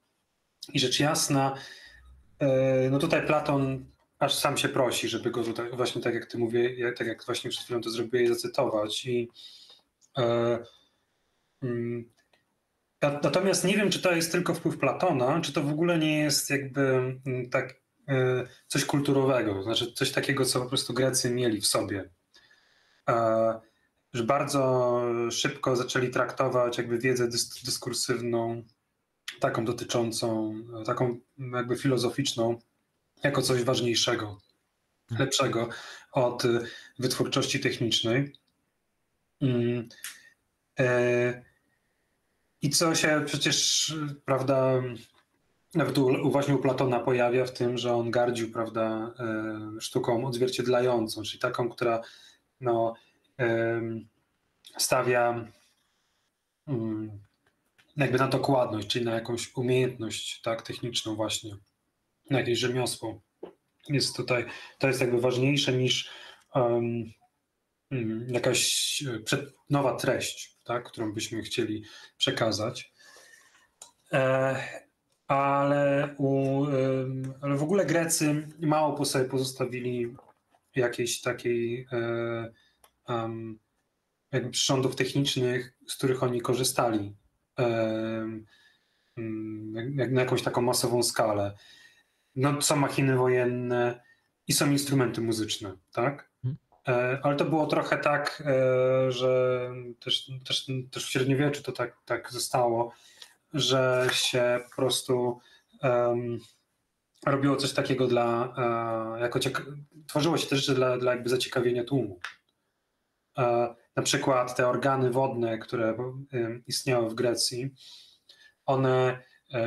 i 0.72 0.80
rzecz 0.80 1.00
jasna, 1.00 1.54
e, 2.38 2.90
no 2.90 2.98
tutaj 2.98 3.26
Platon 3.26 3.86
aż 4.18 4.34
sam 4.34 4.56
się 4.56 4.68
prosi, 4.68 5.08
żeby 5.08 5.30
go 5.30 5.44
tutaj, 5.44 5.70
właśnie 5.72 6.02
tak 6.02 6.14
jak 6.14 6.26
ty 6.26 6.38
mówię, 6.38 6.92
tak 6.92 7.06
jak 7.06 7.24
właśnie 7.24 7.50
przed 7.50 7.64
chwilą 7.64 7.80
to 7.80 7.90
zrobiłeś, 7.90 8.28
zacytować. 8.28 9.06
I 9.06 9.28
e, 10.18 10.58
mm, 11.62 12.10
Na- 13.02 13.20
Natomiast 13.22 13.64
nie 13.64 13.76
wiem, 13.76 13.90
czy 13.90 14.02
to 14.02 14.12
jest 14.12 14.32
tylko 14.32 14.54
wpływ 14.54 14.78
Platona, 14.78 15.40
czy 15.40 15.52
to 15.52 15.62
w 15.62 15.70
ogóle 15.70 15.98
nie 15.98 16.18
jest 16.18 16.50
jakby 16.50 16.80
mm, 17.26 17.50
tak 17.50 17.80
e, 18.08 18.46
coś 18.66 18.84
kulturowego, 18.84 19.62
znaczy 19.62 19.92
coś 19.92 20.12
takiego, 20.12 20.44
co 20.44 20.60
po 20.60 20.66
prostu 20.68 20.94
Grecy 20.94 21.30
mieli 21.30 21.60
w 21.60 21.66
sobie. 21.66 22.10
E, 23.08 23.60
Że 24.12 24.22
bardzo 24.24 25.02
szybko 25.30 25.76
zaczęli 25.76 26.10
traktować 26.10 26.78
jakby 26.78 26.98
wiedzę 26.98 27.28
dys- 27.28 27.64
dyskursywną, 27.64 28.62
taką 29.40 29.64
dotyczącą, 29.64 30.54
taką 30.86 31.20
jakby 31.38 31.76
filozoficzną, 31.76 32.58
jako 33.22 33.42
coś 33.42 33.62
ważniejszego, 33.62 34.40
lepszego 35.18 35.68
od 36.12 36.44
e, 36.44 36.60
wytwórczości 36.98 37.60
technicznej. 37.60 38.32
Mm. 39.40 39.88
E, 40.78 41.44
I 42.62 42.70
co 42.70 42.94
się 42.94 43.22
przecież, 43.26 43.94
prawda, 44.24 44.82
nawet 45.74 45.98
u, 45.98 46.30
właśnie 46.30 46.54
u 46.54 46.58
Platona 46.58 47.00
pojawia 47.00 47.44
w 47.44 47.52
tym, 47.52 47.78
że 47.78 47.94
on 47.94 48.10
gardził, 48.10 48.52
prawda, 48.52 49.14
e, 49.18 49.80
sztuką 49.80 50.26
odzwierciedlającą, 50.26 51.22
czyli 51.22 51.38
taką, 51.38 51.68
która 51.68 52.02
no, 52.60 52.94
em, 53.36 54.08
stawia 54.78 55.48
mm, 56.68 57.20
jakby 57.96 58.18
na 58.18 58.28
dokładność, 58.28 58.88
czyli 58.88 59.04
na 59.04 59.14
jakąś 59.14 59.56
umiejętność 59.56 60.40
tak, 60.40 60.62
techniczną 60.62 61.14
właśnie, 61.14 61.56
jakieś 62.30 62.58
rzemiosło. 62.58 63.22
Jest 63.88 64.16
tutaj, 64.16 64.46
to 64.78 64.88
jest 64.88 65.00
jakby 65.00 65.20
ważniejsze 65.20 65.72
niż 65.72 66.10
mm, 66.54 68.26
jakaś 68.28 69.02
e, 69.32 69.46
nowa 69.70 69.96
treść, 69.96 70.56
tak, 70.64 70.84
którą 70.84 71.12
byśmy 71.12 71.42
chcieli 71.42 71.84
przekazać. 72.18 72.92
E, 74.12 74.56
ale, 75.28 76.14
u, 76.18 76.64
ale 77.40 77.56
w 77.56 77.62
ogóle 77.62 77.86
Grecy 77.86 78.48
mało 78.60 78.96
po 78.96 79.04
sobie 79.04 79.24
pozostawili 79.24 80.14
jakiejś 80.76 81.20
takiej 81.20 81.86
e, 81.92 82.52
em, 83.08 83.58
jakby 84.32 84.50
przyrządów 84.50 84.96
technicznych, 84.96 85.78
z 85.86 85.96
których 85.96 86.22
oni 86.22 86.40
korzystali 86.40 87.16
jak 89.94 90.12
na 90.12 90.20
jakąś 90.20 90.42
taką 90.42 90.62
masową 90.62 91.02
skalę. 91.02 91.56
No, 92.36 92.62
są 92.62 92.76
machiny 92.76 93.16
wojenne 93.16 94.00
i 94.48 94.52
są 94.52 94.70
instrumenty 94.70 95.20
muzyczne, 95.20 95.76
tak? 95.92 96.30
Mhm. 96.44 96.56
E, 96.88 97.20
Ale 97.22 97.36
to 97.36 97.44
było 97.44 97.66
trochę 97.66 97.98
tak, 97.98 98.42
e, 98.46 99.12
że 99.12 99.70
też, 100.00 100.30
też, 100.44 100.70
też 100.90 101.06
w 101.06 101.10
średniowieczu 101.10 101.62
to 101.62 101.72
tak, 101.72 101.96
tak 102.04 102.32
zostało, 102.32 102.92
że 103.54 104.08
się 104.12 104.60
po 104.70 104.76
prostu 104.76 105.40
em, 105.82 106.38
robiło 107.26 107.56
coś 107.56 107.72
takiego 107.72 108.06
dla, 108.06 108.54
e, 109.16 109.20
jako 109.20 109.38
tworzyło 110.06 110.38
się 110.38 110.46
też 110.46 110.58
rzeczy 110.58 110.74
dla, 110.74 110.98
dla 110.98 111.12
jakby 111.12 111.28
zaciekawienia 111.28 111.84
tłumu. 111.84 112.20
Na 113.96 114.02
przykład 114.02 114.56
te 114.56 114.68
organy 114.68 115.10
wodne, 115.10 115.58
które 115.58 115.96
istniały 116.66 117.10
w 117.10 117.14
Grecji, 117.14 117.70
one, 118.66 119.22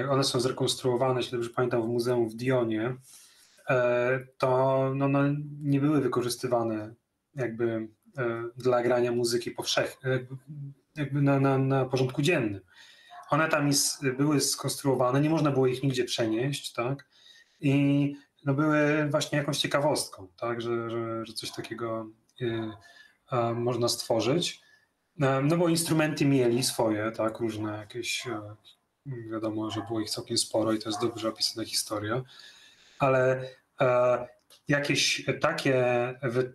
one 0.09 0.23
są 0.23 0.39
zrekonstruowane, 0.39 1.19
jeśli 1.19 1.31
dobrze 1.31 1.49
pamiętam, 1.49 1.81
w 1.81 1.87
muzeum 1.87 2.29
w 2.29 2.35
Dionie, 2.35 2.95
e, 3.69 4.19
to 4.37 4.91
no, 4.95 5.07
no, 5.07 5.19
nie 5.61 5.79
były 5.79 6.01
wykorzystywane 6.01 6.93
jakby 7.35 7.87
e, 8.17 8.43
dla 8.57 8.83
grania 8.83 9.11
muzyki 9.11 9.51
powszechnej, 9.51 10.27
jakby, 10.95 11.21
na, 11.21 11.39
na, 11.39 11.57
na 11.57 11.85
porządku 11.85 12.21
dziennym. 12.21 12.61
One 13.29 13.49
tam 13.49 13.67
is, 13.67 13.99
były 14.17 14.41
skonstruowane, 14.41 15.21
nie 15.21 15.29
można 15.29 15.51
było 15.51 15.67
ich 15.67 15.83
nigdzie 15.83 16.03
przenieść, 16.03 16.73
tak? 16.73 17.07
I 17.59 18.15
no, 18.45 18.53
były 18.53 19.07
właśnie 19.11 19.37
jakąś 19.37 19.57
ciekawostką, 19.57 20.27
tak? 20.37 20.61
Że, 20.61 20.89
że, 20.89 21.25
że 21.25 21.33
coś 21.33 21.51
takiego 21.51 22.09
y, 22.41 22.71
można 23.55 23.87
stworzyć. 23.87 24.61
E, 25.21 25.41
No 25.41 25.57
bo 25.57 25.67
instrumenty 25.67 26.25
mieli 26.25 26.63
swoje, 26.63 27.11
tak? 27.11 27.39
Różne 27.39 27.77
jakieś, 27.77 28.27
e, 28.27 28.55
wiadomo, 29.31 29.71
że 29.71 29.81
było 29.87 30.01
ich 30.01 30.09
całkiem 30.09 30.37
sporo 30.37 30.73
i 30.73 30.79
to 30.79 30.89
jest 30.89 31.01
dobrze 31.01 31.29
opisana 31.29 31.65
historia, 31.65 32.23
ale 32.99 33.49
e, 33.81 34.27
jakieś 34.67 35.25
takie 35.41 35.83
wy, 36.23 36.53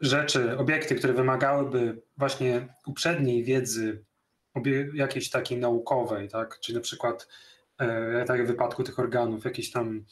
rzeczy, 0.00 0.58
obiekty, 0.58 0.94
które 0.94 1.12
wymagałyby 1.12 2.02
właśnie 2.16 2.74
uprzedniej 2.86 3.44
wiedzy, 3.44 4.04
obie, 4.54 4.90
jakiejś 4.94 5.30
takiej 5.30 5.58
naukowej, 5.58 6.28
tak? 6.28 6.60
Czyli 6.60 6.76
na 6.76 6.82
przykład 6.82 7.28
e, 7.78 8.24
tak 8.24 8.44
w 8.44 8.46
wypadku 8.46 8.82
tych 8.82 8.98
organów, 8.98 9.44
jakieś 9.44 9.70
tam 9.70 10.04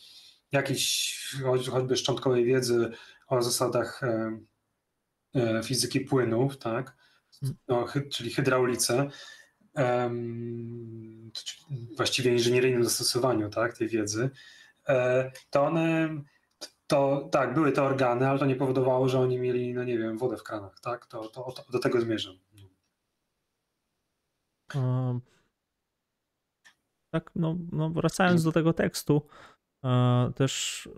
jakiejś 0.53 1.16
choć- 1.45 1.68
choćby 1.68 1.97
szczątkowej 1.97 2.45
wiedzy 2.45 2.90
o 3.28 3.43
zasadach 3.43 4.03
e, 4.03 4.38
e, 5.34 5.62
fizyki 5.62 6.01
płynów, 6.01 6.59
tak? 6.59 6.97
No, 7.68 7.86
hy, 7.86 8.03
czyli 8.03 8.30
hydraulice, 8.30 9.11
właściwie 11.96 12.32
inżynieryjnym 12.32 12.84
zastosowaniu 12.84 13.50
tak, 13.50 13.78
tej 13.78 13.88
wiedzy, 13.88 14.30
e, 14.88 15.32
to 15.50 15.62
one, 15.64 16.08
to 16.86 17.28
tak, 17.32 17.54
były 17.54 17.72
te 17.72 17.82
organy, 17.82 18.28
ale 18.28 18.38
to 18.38 18.46
nie 18.46 18.56
powodowało, 18.56 19.08
że 19.08 19.20
oni 19.20 19.38
mieli, 19.38 19.74
no 19.74 19.84
nie 19.84 19.98
wiem, 19.98 20.18
wodę 20.18 20.36
w 20.36 20.42
kranach, 20.42 20.80
tak? 20.80 21.06
To, 21.06 21.28
to, 21.28 21.52
to 21.52 21.72
do 21.72 21.78
tego 21.78 22.00
zmierzam. 22.00 22.38
Um, 24.74 25.20
Tak, 27.14 27.30
no, 27.36 27.56
no 27.72 27.90
wracając 27.90 28.42
do 28.44 28.52
tego 28.52 28.72
tekstu, 28.72 29.22
e, 29.84 30.32
też 30.34 30.88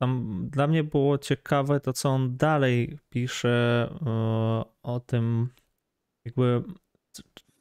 tam 0.00 0.40
dla 0.50 0.66
mnie 0.66 0.84
było 0.84 1.18
ciekawe 1.18 1.80
to, 1.80 1.92
co 1.92 2.08
on 2.08 2.36
dalej 2.36 2.98
pisze 3.10 3.88
e, 4.06 4.64
o 4.82 5.00
tym, 5.00 5.48
jakby 6.24 6.62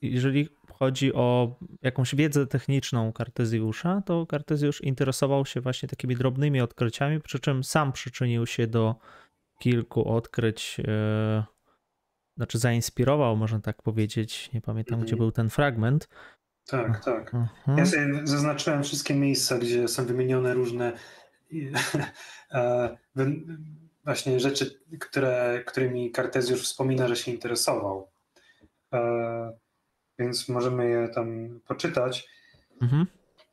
jeżeli 0.02 0.50
chodzi 0.74 1.14
o 1.14 1.56
jakąś 1.82 2.16
wiedzę 2.16 2.48
techniczną 2.48 3.14
Kartezjusza, 3.14 4.02
to 4.06 4.26
Kartezjusz 4.26 4.82
interesował 4.82 5.46
się 5.46 5.62
właśnie 5.62 5.90
takimi 5.90 6.16
drobnymi 6.16 6.62
odkryciami, 6.62 7.22
przy 7.22 7.40
czym 7.40 7.64
sam 7.64 7.92
przyczynił 7.92 8.46
się 8.46 8.68
do 8.68 8.96
kilku 9.60 10.10
odkryć, 10.14 10.78
e, 10.88 11.44
znaczy 12.38 12.60
zainspirował, 12.60 13.36
można 13.36 13.60
tak 13.60 13.82
powiedzieć, 13.82 14.50
nie 14.54 14.62
pamiętam, 14.62 15.00
gdzie 15.00 15.14
Mhm. 15.14 15.18
był 15.20 15.32
ten 15.32 15.50
fragment. 15.50 16.10
Tak, 16.68 17.06
tak. 17.06 17.34
Mhm. 17.34 17.78
Ja 17.78 17.86
sobie 17.86 18.22
zaznaczyłem 18.24 18.84
wszystkie 18.84 19.16
miejsca, 19.16 19.58
gdzie 19.58 19.88
są 19.88 20.06
wymienione 20.06 20.54
różne 20.54 20.94
e, 22.52 22.98
właśnie 24.06 24.40
rzeczy, 24.40 24.80
które, 25.00 25.64
którymi 25.66 26.12
Kartezjusz 26.12 26.62
wspomina, 26.62 27.08
że 27.08 27.16
się 27.16 27.32
interesował. 27.32 28.12
Więc 30.20 30.50
możemy 30.50 30.90
je 30.90 31.08
tam 31.08 31.60
poczytać. 31.68 32.28
Mhm. 32.82 33.06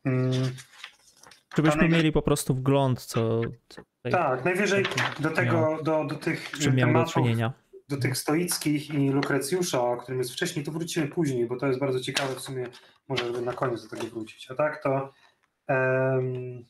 Mm, 0.05 0.33
Żebyśmy 1.57 1.81
Panie- 1.81 1.97
mieli 1.97 2.13
po 2.13 2.23
prostu 2.23 2.55
wgląd, 2.55 3.03
co, 3.03 3.41
tutaj 3.69 4.13
tak, 4.13 4.45
najwyżej 4.45 4.85
do 5.21 5.31
tego, 5.31 5.79
do, 5.83 6.05
do 6.05 6.15
tych 6.15 6.51
czym 6.51 6.75
miał 6.75 6.87
do 6.89 6.93
tematów, 6.93 7.15
czynienia. 7.15 7.53
do 7.89 7.97
tych 7.97 8.19
stoickich 8.19 8.91
i 8.95 9.11
Lukrecjusza, 9.11 9.81
o 9.81 9.97
którym 9.97 10.19
jest 10.19 10.33
wcześniej, 10.33 10.65
to 10.65 10.73
wrócimy 10.73 11.07
później, 11.09 11.47
bo 11.47 11.57
to 11.57 11.67
jest 11.67 11.79
bardzo 11.81 12.01
ciekawe 12.01 12.35
w 12.35 12.41
sumie, 12.41 12.67
może 13.09 13.27
żeby 13.27 13.41
na 13.41 13.53
koniec 13.53 13.83
do 13.83 13.97
tego 13.97 14.07
wrócić. 14.07 14.51
A 14.51 14.55
tak 14.55 14.83
to, 14.83 15.13
em, 15.67 16.65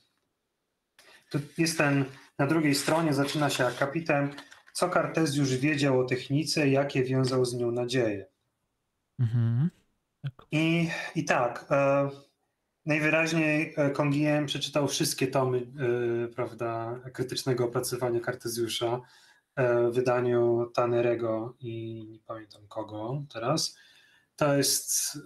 to 1.30 1.38
jest 1.58 1.78
ten, 1.78 2.04
na 2.38 2.46
drugiej 2.46 2.74
stronie 2.74 3.14
zaczyna 3.14 3.50
się 3.50 3.66
akapitem, 3.66 4.30
co 4.72 4.88
Kartezjusz 4.88 5.54
wiedział 5.56 6.00
o 6.00 6.04
technice, 6.04 6.68
jakie 6.68 7.04
wiązał 7.04 7.44
z 7.44 7.54
nią 7.54 7.70
nadzieje. 7.70 8.26
Mhm. 9.20 9.70
Tak. 10.26 10.46
I, 10.52 10.90
i 11.14 11.24
tak, 11.24 11.66
e, 11.70 12.10
najwyraźniej 12.86 13.74
e, 13.76 13.90
Kongiem 13.90 14.46
przeczytał 14.46 14.88
wszystkie 14.88 15.26
tomy 15.26 15.58
e, 15.58 16.28
prawda, 16.28 17.00
krytycznego 17.12 17.64
opracowania 17.64 18.20
Kartezjusza 18.20 19.00
e, 19.56 19.90
w 19.90 19.94
wydaniu 19.94 20.70
Tannerego 20.74 21.56
i 21.60 22.06
nie 22.10 22.18
pamiętam 22.26 22.68
kogo 22.68 23.22
teraz. 23.32 23.76
To 24.36 24.56
jest 24.56 25.18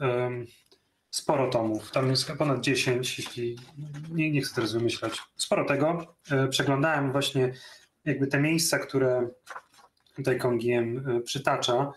sporo 1.11 1.51
tomów, 1.51 1.91
tam 1.91 2.11
jest 2.11 2.33
ponad 2.33 2.61
10, 2.61 3.19
jeśli 3.19 3.59
nie, 4.11 4.31
nie 4.31 4.43
chcę 4.43 4.55
teraz 4.55 4.73
wymyślać. 4.73 5.19
Sporo 5.37 5.65
tego. 5.65 6.17
E, 6.31 6.49
Przeglądałem 6.49 7.13
właśnie 7.13 7.53
jakby 8.05 8.27
te 8.27 8.41
miejsca, 8.41 8.79
które 8.79 9.31
tutaj 10.17 10.39
Kongiem 10.39 11.05
przytacza 11.25 11.93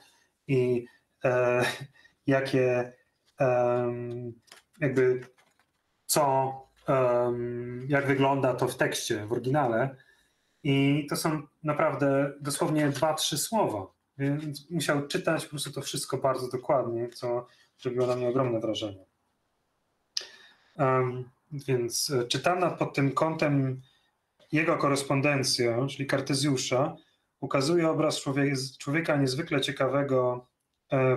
i 0.48 0.86
e, 1.24 1.66
jakie 2.28 2.94
jakby 4.80 5.22
co, 6.06 6.54
jak 7.88 8.08
wygląda 8.08 8.54
to 8.54 8.68
w 8.68 8.78
tekście, 8.78 9.26
w 9.26 9.32
oryginale. 9.32 9.96
I 10.64 11.06
to 11.10 11.16
są 11.16 11.42
naprawdę 11.64 12.34
dosłownie 12.42 12.90
dwa, 12.90 13.14
trzy 13.14 13.38
słowa. 13.38 13.88
Więc 14.18 14.70
musiał 14.70 15.08
czytać 15.08 15.44
po 15.44 15.50
prostu 15.50 15.72
to 15.72 15.82
wszystko 15.82 16.18
bardzo 16.18 16.48
dokładnie, 16.48 17.10
co 17.10 17.48
zrobiło 17.78 18.08
na 18.08 18.16
mnie 18.16 18.30
ogromne 18.30 18.60
wrażenie. 18.60 19.06
Um, 20.78 21.30
więc 21.52 22.10
e, 22.10 22.28
czytana 22.28 22.72
pod 22.72 22.94
tym 22.96 23.12
kątem 23.12 23.82
jego 24.52 24.78
korespondencja, 24.78 25.88
czyli 25.88 26.08
Kartezjusza, 26.08 26.96
ukazuje 27.40 27.90
obraz 27.90 28.22
człowieka, 28.22 28.56
człowieka 28.80 29.16
niezwykle 29.16 29.62
ciekawego 29.62 30.48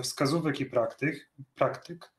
wskazówek 0.02 0.60
i 0.60 0.66
praktyk, 0.66 1.30
praktyk 1.54 2.12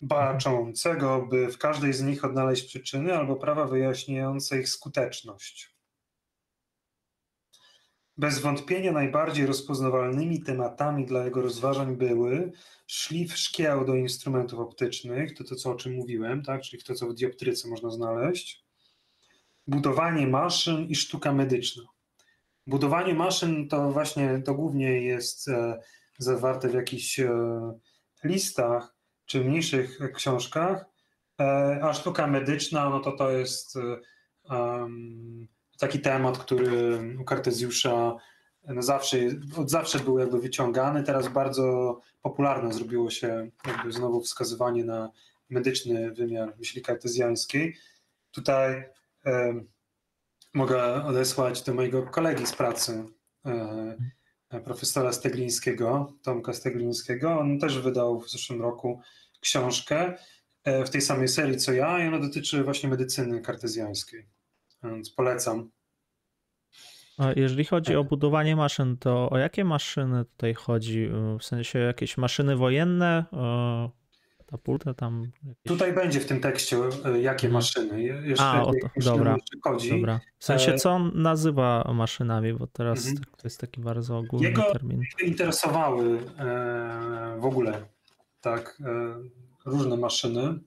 baczącego, 0.00 1.26
by 1.30 1.52
w 1.52 1.58
każdej 1.58 1.92
z 1.92 2.02
nich 2.02 2.24
odnaleźć 2.24 2.66
przyczyny 2.66 3.16
albo 3.16 3.36
prawa 3.36 3.66
wyjaśniające 3.66 4.60
ich 4.60 4.68
skuteczność. 4.68 5.74
Bez 8.16 8.38
wątpienia 8.38 8.92
najbardziej 8.92 9.46
rozpoznawalnymi 9.46 10.42
tematami 10.42 11.06
dla 11.06 11.24
jego 11.24 11.42
rozważań 11.42 11.96
były 11.96 12.52
szlif 12.86 13.36
szkieł 13.36 13.84
do 13.84 13.94
instrumentów 13.94 14.58
optycznych, 14.58 15.34
to 15.34 15.44
to, 15.44 15.56
co 15.56 15.70
o 15.70 15.74
czym 15.74 15.94
mówiłem, 15.94 16.42
tak? 16.42 16.62
czyli 16.62 16.82
to, 16.82 16.94
co 16.94 17.08
w 17.08 17.14
dioptryce 17.14 17.68
można 17.68 17.90
znaleźć, 17.90 18.64
budowanie 19.66 20.26
maszyn 20.26 20.86
i 20.86 20.94
sztuka 20.94 21.32
medyczna. 21.32 21.82
Budowanie 22.66 23.14
maszyn 23.14 23.68
to 23.68 23.90
właśnie 23.90 24.42
to 24.44 24.54
głównie 24.54 25.02
jest 25.02 25.48
e, 25.48 25.80
zawarte 26.22 26.68
w 26.68 26.74
jakichś 26.74 27.20
e, 27.20 27.30
listach 28.24 28.94
czy 29.26 29.44
mniejszych 29.44 29.98
książkach, 30.14 30.84
e, 31.40 31.44
a 31.82 31.92
sztuka 31.94 32.26
medyczna, 32.26 32.90
no 32.90 33.00
to 33.00 33.12
to 33.12 33.30
jest 33.30 33.78
um, 34.50 35.48
taki 35.78 36.00
temat, 36.00 36.38
który 36.38 37.00
u 37.20 37.24
Kartezjusza 37.24 38.16
no 38.64 38.82
zawsze, 38.82 39.18
od 39.56 39.70
zawsze 39.70 39.98
był 39.98 40.18
jakby 40.18 40.40
wyciągany, 40.40 41.02
teraz 41.02 41.28
bardzo 41.28 42.00
popularne 42.22 42.72
zrobiło 42.72 43.10
się 43.10 43.50
jakby 43.66 43.92
znowu 43.92 44.20
wskazywanie 44.20 44.84
na 44.84 45.10
medyczny 45.48 46.12
wymiar 46.12 46.54
myśli 46.58 46.82
kartezjańskiej. 46.82 47.76
Tutaj 48.30 48.84
e, 49.26 49.60
mogę 50.54 51.04
odesłać 51.04 51.62
do 51.62 51.74
mojego 51.74 52.02
kolegi 52.02 52.46
z 52.46 52.52
pracy, 52.52 53.04
e, 53.46 53.96
profesora 54.58 55.12
Steglińskiego, 55.12 56.12
Tomka 56.22 56.52
Steglińskiego. 56.52 57.38
On 57.38 57.58
też 57.58 57.78
wydał 57.78 58.20
w 58.20 58.30
zeszłym 58.30 58.62
roku 58.62 59.00
książkę 59.40 60.14
e, 60.64 60.84
w 60.84 60.90
tej 60.90 61.00
samej 61.00 61.28
serii 61.28 61.56
co 61.56 61.72
ja 61.72 62.04
i 62.04 62.08
ona 62.08 62.18
dotyczy 62.18 62.64
właśnie 62.64 62.88
medycyny 62.88 63.40
kartezjańskiej. 63.40 64.26
Więc 64.82 65.10
polecam. 65.10 65.70
A 67.18 67.32
jeżeli 67.36 67.64
chodzi 67.64 67.96
o 67.96 68.04
budowanie 68.04 68.56
maszyn, 68.56 68.96
to 68.96 69.30
o 69.30 69.38
jakie 69.38 69.64
maszyny 69.64 70.24
tutaj 70.24 70.54
chodzi? 70.54 71.10
W 71.40 71.44
sensie 71.44 71.78
jakieś 71.78 72.16
maszyny 72.18 72.56
wojenne, 72.56 73.24
katapultę 74.50 74.94
tam? 74.94 75.32
Jakieś... 75.44 75.62
Tutaj 75.68 75.92
będzie 75.92 76.20
w 76.20 76.26
tym 76.26 76.40
tekście 76.40 76.76
e, 77.04 77.20
jakie 77.20 77.46
mhm. 77.46 77.52
maszyny. 77.52 78.02
Jeszcze, 78.02 78.44
A, 78.44 78.62
o 78.62 78.72
to, 78.72 79.10
dobra, 79.10 79.36
chodzi. 79.64 79.90
dobra. 79.90 80.20
W 80.38 80.44
sensie 80.44 80.72
e, 80.72 80.76
co 80.76 80.90
on 80.90 81.12
nazywa 81.14 81.90
maszynami, 81.94 82.52
bo 82.52 82.66
teraz 82.66 83.06
mhm. 83.06 83.24
to 83.36 83.42
jest 83.44 83.60
taki 83.60 83.80
bardzo 83.80 84.18
ogólny 84.18 84.48
Jego 84.48 84.62
termin. 84.62 85.02
interesowały 85.22 86.18
e, 86.38 87.36
w 87.40 87.44
ogóle 87.44 87.82
tak 88.40 88.82
różne 89.66 89.96
maszyny. 89.96 90.58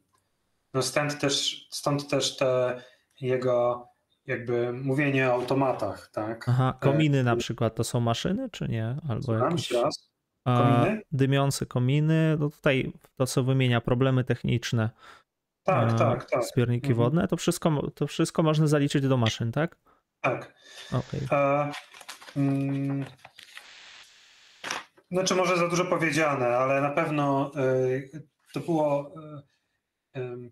No 0.73 0.81
stąd 0.81 1.19
też, 1.19 1.67
stąd 1.71 2.09
też 2.09 2.37
te 2.37 2.81
jego 3.21 3.87
jakby 4.27 4.73
mówienie 4.73 5.29
o 5.29 5.33
automatach, 5.33 6.09
tak? 6.13 6.45
Aha, 6.49 6.77
kominy 6.81 7.23
na 7.23 7.35
przykład 7.35 7.75
to 7.75 7.83
są 7.83 7.99
maszyny, 7.99 8.49
czy 8.49 8.67
nie? 8.67 8.95
Albo 9.09 9.33
jakieś... 9.33 9.71
raz. 9.71 10.12
Kominy? 10.45 11.01
Dymiące 11.11 11.65
kominy, 11.65 12.37
no 12.39 12.49
tutaj 12.49 12.93
to 13.15 13.25
co 13.25 13.43
wymienia, 13.43 13.81
problemy 13.81 14.23
techniczne. 14.23 14.89
Tak, 15.63 15.93
tak, 15.93 16.29
tak. 16.29 16.43
Zbiorniki 16.43 16.87
mhm. 16.87 16.97
wodne, 16.97 17.27
to 17.27 17.37
wszystko, 17.37 17.91
to 17.91 18.07
wszystko 18.07 18.43
można 18.43 18.67
zaliczyć 18.67 19.07
do 19.07 19.17
maszyn, 19.17 19.51
tak? 19.51 19.77
Tak. 20.21 20.53
Okay. 20.91 21.71
mm, 22.35 23.05
znaczy 25.11 25.35
może 25.35 25.57
za 25.57 25.67
dużo 25.67 25.85
powiedziane, 25.85 26.57
ale 26.57 26.81
na 26.81 26.89
pewno 26.89 27.51
y, 27.57 28.27
to 28.53 28.59
było 28.59 29.13
y, 30.15 30.19
y, 30.19 30.51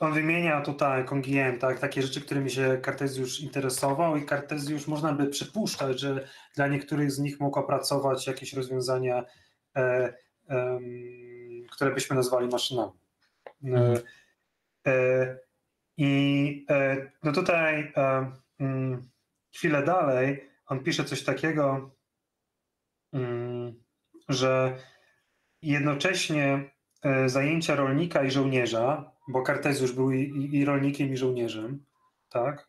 on 0.00 0.12
wymienia 0.12 0.60
tutaj 0.60 1.04
Kongiem, 1.04 1.58
tak, 1.58 1.78
takie 1.78 2.02
rzeczy, 2.02 2.20
którymi 2.20 2.50
się 2.50 2.78
Kartezjusz 2.82 3.40
interesował 3.40 4.16
i 4.16 4.26
Kartezjusz 4.26 4.86
można 4.86 5.12
by 5.12 5.26
przypuszczać, 5.26 6.00
że 6.00 6.28
dla 6.54 6.66
niektórych 6.66 7.12
z 7.12 7.18
nich 7.18 7.40
mógł 7.40 7.58
opracować 7.58 8.26
jakieś 8.26 8.52
rozwiązania, 8.52 9.24
e, 9.76 10.14
e, 10.48 10.80
które 11.70 11.90
byśmy 11.90 12.16
nazwali 12.16 12.48
maszynami. 12.48 12.92
Mhm. 13.64 13.98
E, 14.86 15.38
I 15.96 16.66
e, 16.70 17.10
no 17.22 17.32
tutaj 17.32 17.92
e, 17.96 18.32
mm, 18.60 19.10
chwilę 19.54 19.82
dalej 19.82 20.48
on 20.66 20.82
pisze 20.82 21.04
coś 21.04 21.22
takiego, 21.24 21.90
mm, 23.12 23.74
że 24.28 24.78
jednocześnie 25.62 26.70
e, 27.02 27.28
zajęcia 27.28 27.74
rolnika 27.74 28.24
i 28.24 28.30
żołnierza 28.30 29.13
bo 29.28 29.42
Kartezjusz 29.42 29.92
był 29.92 30.12
i, 30.12 30.50
i 30.52 30.64
rolnikiem, 30.64 31.12
i 31.12 31.16
żołnierzem, 31.16 31.84
tak? 32.28 32.68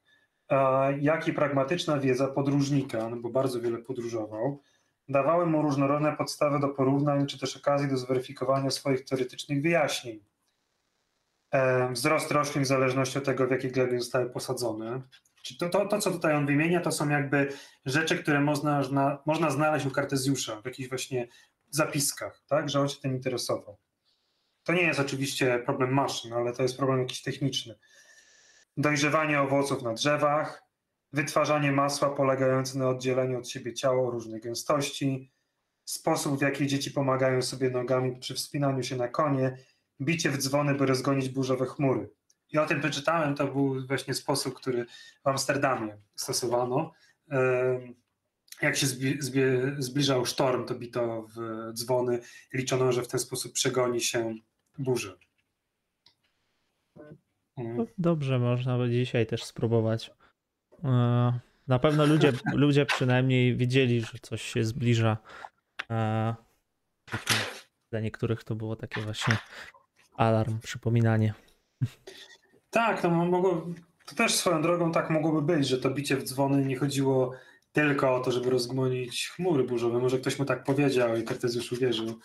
jak 0.99 1.27
i 1.27 1.33
pragmatyczna 1.33 1.99
wiedza 1.99 2.27
podróżnika, 2.27 3.09
no 3.09 3.17
bo 3.17 3.29
bardzo 3.29 3.61
wiele 3.61 3.77
podróżował, 3.77 4.61
dawały 5.09 5.45
mu 5.45 5.61
różnorodne 5.61 6.15
podstawy 6.17 6.59
do 6.59 6.69
porównań, 6.69 7.27
czy 7.27 7.39
też 7.39 7.57
okazji 7.57 7.87
do 7.87 7.97
zweryfikowania 7.97 8.71
swoich 8.71 9.05
teoretycznych 9.05 9.61
wyjaśnień. 9.61 10.19
E, 11.51 11.91
wzrost 11.91 12.31
roślin 12.31 12.63
w 12.63 12.67
zależności 12.67 13.17
od 13.17 13.23
tego, 13.23 13.47
w 13.47 13.51
jakiej 13.51 13.71
glebie 13.71 13.99
zostały 13.99 14.29
posadzone. 14.29 15.01
To, 15.59 15.69
to, 15.69 15.85
to, 15.85 15.99
co 15.99 16.11
tutaj 16.11 16.35
on 16.35 16.45
wymienia, 16.45 16.81
to 16.81 16.91
są 16.91 17.09
jakby 17.09 17.53
rzeczy, 17.85 18.17
które 18.17 18.41
można, 18.41 18.81
można 19.25 19.49
znaleźć 19.49 19.85
u 19.85 19.91
Kartezjusza 19.91 20.61
w 20.61 20.65
jakichś 20.65 20.89
właśnie 20.89 21.27
zapiskach, 21.69 22.43
tak? 22.47 22.69
że 22.69 22.81
on 22.81 22.89
się 22.89 23.01
tym 23.01 23.13
interesował. 23.13 23.77
To 24.65 24.73
nie 24.73 24.81
jest 24.81 24.99
oczywiście 24.99 25.59
problem 25.65 25.93
maszyn, 25.93 26.33
ale 26.33 26.53
to 26.53 26.63
jest 26.63 26.77
problem 26.77 26.99
jakiś 26.99 27.21
techniczny. 27.21 27.75
Dojrzewanie 28.77 29.41
owoców 29.41 29.81
na 29.81 29.93
drzewach, 29.93 30.63
wytwarzanie 31.13 31.71
masła 31.71 32.09
polegające 32.09 32.77
na 32.79 32.89
oddzieleniu 32.89 33.39
od 33.39 33.49
siebie 33.49 33.73
ciała 33.73 34.07
o 34.07 34.11
różnej 34.11 34.41
gęstości, 34.41 35.31
sposób 35.85 36.39
w 36.39 36.41
jaki 36.41 36.67
dzieci 36.67 36.91
pomagają 36.91 37.41
sobie 37.41 37.69
nogami 37.69 38.19
przy 38.19 38.33
wspinaniu 38.33 38.83
się 38.83 38.95
na 38.95 39.07
konie, 39.07 39.57
bicie 40.01 40.29
w 40.29 40.37
dzwony, 40.37 40.75
by 40.75 40.85
rozgonić 40.85 41.29
burzowe 41.29 41.65
chmury. 41.65 42.09
I 42.51 42.57
o 42.57 42.65
tym 42.65 42.79
przeczytałem, 42.79 43.35
to 43.35 43.47
był 43.47 43.87
właśnie 43.87 44.13
sposób, 44.13 44.53
który 44.53 44.85
w 45.23 45.27
Amsterdamie 45.27 45.97
stosowano. 46.15 46.93
Jak 48.61 48.75
się 48.75 48.87
zbliżał 49.77 50.25
sztorm, 50.25 50.65
to 50.65 50.75
bito 50.75 51.27
w 51.35 51.71
dzwony, 51.73 52.19
liczono, 52.53 52.91
że 52.91 53.03
w 53.03 53.07
ten 53.07 53.19
sposób 53.19 53.53
przegoni 53.53 54.01
się 54.01 54.35
burzę. 54.77 55.17
No, 57.57 57.85
dobrze, 57.97 58.39
można 58.39 58.77
by 58.77 58.89
dzisiaj 58.89 59.25
też 59.27 59.43
spróbować. 59.43 60.11
E, 60.83 61.39
na 61.67 61.79
pewno 61.79 62.05
ludzie, 62.05 62.31
ludzie 62.53 62.85
przynajmniej 62.85 63.55
widzieli, 63.55 64.01
że 64.01 64.19
coś 64.21 64.41
się 64.41 64.63
zbliża. 64.63 65.17
E, 65.89 66.35
dla 67.91 67.99
niektórych 67.99 68.43
to 68.43 68.55
było 68.55 68.75
takie 68.75 69.01
właśnie 69.01 69.37
alarm, 70.17 70.59
przypominanie. 70.59 71.33
Tak, 72.69 73.03
no 73.03 73.09
mogło, 73.09 73.67
to 74.05 74.15
też 74.15 74.35
swoją 74.35 74.61
drogą 74.61 74.91
tak 74.91 75.09
mogłoby 75.09 75.55
być, 75.55 75.67
że 75.67 75.77
to 75.77 75.89
bicie 75.89 76.17
w 76.17 76.23
dzwony 76.23 76.65
nie 76.65 76.77
chodziło 76.77 77.31
tylko 77.71 78.15
o 78.15 78.19
to, 78.19 78.31
żeby 78.31 78.49
rozgmonić 78.49 79.29
chmury 79.29 79.63
burzowe. 79.63 79.99
Może 79.99 80.19
ktoś 80.19 80.39
mu 80.39 80.45
tak 80.45 80.63
powiedział 80.63 81.15
i 81.15 81.23
Kartezjusz 81.23 81.71
uwierzył 81.71 82.19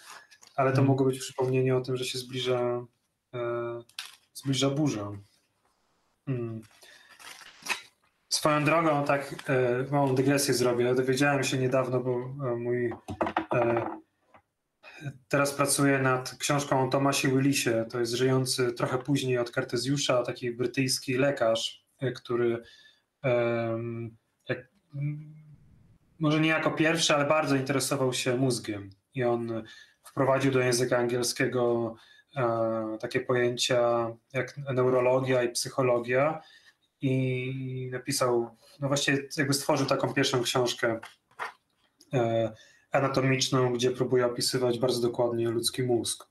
ale 0.57 0.71
to 0.71 0.77
hmm. 0.77 0.89
mogło 0.89 1.07
być 1.07 1.19
przypomnienie 1.19 1.77
o 1.77 1.81
tym, 1.81 1.97
że 1.97 2.05
się 2.05 2.19
zbliża, 2.19 2.87
e, 3.35 3.83
zbliża 4.35 4.71
burza. 4.71 5.13
Hmm. 6.27 6.63
Swoją 8.29 8.65
drogą, 8.65 9.05
tak 9.05 9.35
e, 9.49 9.93
małą 9.93 10.15
dygresję 10.15 10.55
zrobię. 10.55 10.95
Dowiedziałem 10.95 11.45
się 11.45 11.59
niedawno, 11.59 12.01
bo 12.01 12.11
e, 12.11 12.57
mój 12.57 12.93
e, 13.55 13.87
teraz 15.29 15.53
pracuję 15.53 15.99
nad 15.99 16.37
książką 16.39 16.87
o 16.87 16.91
Tomasie 16.91 17.29
Willisie. 17.29 17.85
To 17.91 18.01
jest 18.01 18.13
żyjący 18.13 18.73
trochę 18.73 18.99
później 18.99 19.39
od 19.39 19.51
Kartezjusza, 19.51 20.23
taki 20.23 20.51
brytyjski 20.51 21.15
lekarz, 21.15 21.87
e, 22.01 22.13
który 22.13 22.63
jak, 24.49 24.69
może 26.19 26.41
nie 26.41 26.49
jako 26.49 26.71
pierwszy, 26.71 27.15
ale 27.15 27.25
bardzo 27.25 27.57
interesował 27.57 28.13
się 28.13 28.37
mózgiem. 28.37 28.91
I 29.15 29.25
on 29.25 29.63
wprowadził 30.11 30.53
do 30.53 30.61
języka 30.61 30.99
angielskiego 30.99 31.95
e, 32.37 32.99
takie 33.01 33.21
pojęcia 33.21 34.11
jak 34.33 34.57
neurologia 34.75 35.43
i 35.43 35.53
psychologia 35.53 36.43
i 37.01 37.89
napisał, 37.93 38.57
no 38.81 38.89
właściwie 38.89 39.19
jakby 39.37 39.55
stworzył 39.55 39.87
taką 39.87 40.15
pierwszą 40.15 40.43
książkę 40.43 41.01
e, 42.15 42.53
anatomiczną, 42.93 43.73
gdzie 43.73 43.91
próbuje 43.91 44.27
opisywać 44.27 44.79
bardzo 44.79 45.01
dokładnie 45.01 45.49
ludzki 45.49 45.83
mózg. 45.83 46.27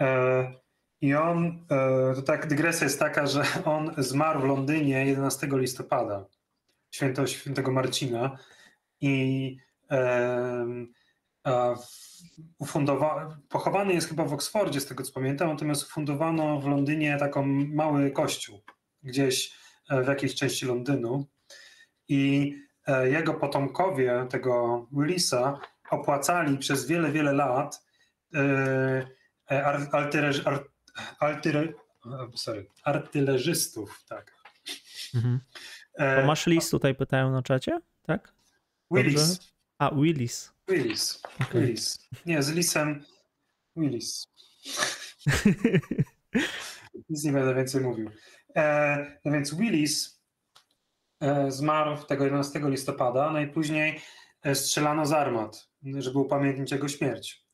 E, 0.00 0.52
I 1.00 1.14
on, 1.14 1.66
to 2.14 2.22
tak, 2.22 2.46
dygresja 2.46 2.84
jest 2.84 2.98
taka, 2.98 3.26
że 3.26 3.42
on 3.64 3.94
zmarł 3.98 4.40
w 4.40 4.44
Londynie 4.44 5.06
11 5.06 5.48
listopada, 5.52 6.24
święto 6.90 7.26
świętego 7.26 7.72
Marcina 7.72 8.38
i 9.00 9.56
ufundowa- 12.60 13.36
pochowany 13.48 13.94
jest 13.94 14.08
chyba 14.08 14.24
w 14.24 14.32
Oksfordzie, 14.32 14.80
z 14.80 14.86
tego 14.86 15.04
co 15.04 15.12
pamiętam, 15.12 15.48
natomiast 15.48 15.82
ufundowano 15.82 16.60
w 16.60 16.66
Londynie 16.66 17.16
taką 17.20 17.46
mały 17.74 18.10
kościół, 18.10 18.62
gdzieś 19.02 19.54
w 20.04 20.06
jakiejś 20.08 20.34
części 20.34 20.66
Londynu 20.66 21.26
i 22.08 22.54
jego 23.04 23.34
potomkowie, 23.34 24.26
tego 24.30 24.86
Willisa, 24.92 25.60
opłacali 25.90 26.58
przez 26.58 26.86
wiele, 26.86 27.12
wiele 27.12 27.32
lat 27.32 27.86
artylerzystów, 32.84 34.04
tak. 34.08 34.36
Mhm. 35.14 35.40
To 35.98 36.26
masz 36.26 36.46
list 36.46 36.70
tutaj, 36.70 36.94
pytają 36.94 37.32
na 37.32 37.42
czacie, 37.42 37.80
tak? 38.02 38.34
Willis. 38.90 39.52
A, 39.78 39.90
Willis. 39.94 40.52
Willis. 40.68 41.22
Okay. 41.40 41.60
Willis. 41.60 42.08
Nie, 42.26 42.42
z 42.42 42.50
Lisem 42.50 43.04
Willis. 43.76 44.26
Nic 47.08 47.24
nie 47.24 47.32
będę 47.32 47.54
więcej 47.54 47.80
mówił. 47.80 48.10
E, 48.56 49.18
no 49.24 49.32
więc 49.32 49.54
Willis 49.54 50.22
e, 51.20 51.50
zmarł 51.50 51.96
tego 52.04 52.24
11 52.24 52.60
listopada, 52.64 53.30
najpóźniej 53.30 54.00
no 54.44 54.54
strzelano 54.54 55.06
z 55.06 55.12
armat, 55.12 55.68
żeby 55.98 56.18
upamiętnić 56.18 56.72
jego 56.72 56.88
śmierć. 56.88 57.46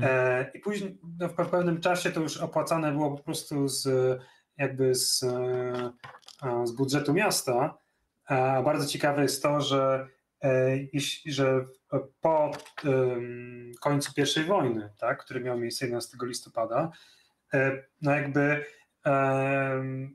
E, 0.00 0.50
I 0.54 0.58
później 0.58 0.98
no, 1.18 1.28
w 1.28 1.34
pewnym 1.34 1.80
czasie 1.80 2.10
to 2.10 2.20
już 2.20 2.36
opłacane 2.36 2.92
było 2.92 3.16
po 3.16 3.22
prostu 3.22 3.68
z 3.68 3.88
jakby 4.56 4.94
z, 4.94 5.20
z 6.64 6.72
budżetu 6.76 7.12
miasta. 7.12 7.78
A 8.26 8.62
bardzo 8.62 8.86
ciekawe 8.86 9.22
jest 9.22 9.42
to, 9.42 9.60
że, 9.60 10.08
że 11.26 11.66
po 12.20 12.50
końcu 13.80 14.12
I 14.40 14.44
wojny, 14.44 14.90
tak, 14.98 15.24
który 15.24 15.40
miał 15.40 15.58
miejsce 15.58 15.84
11 15.84 16.16
listopada, 16.22 16.90
no 18.02 18.14
jakby 18.14 18.64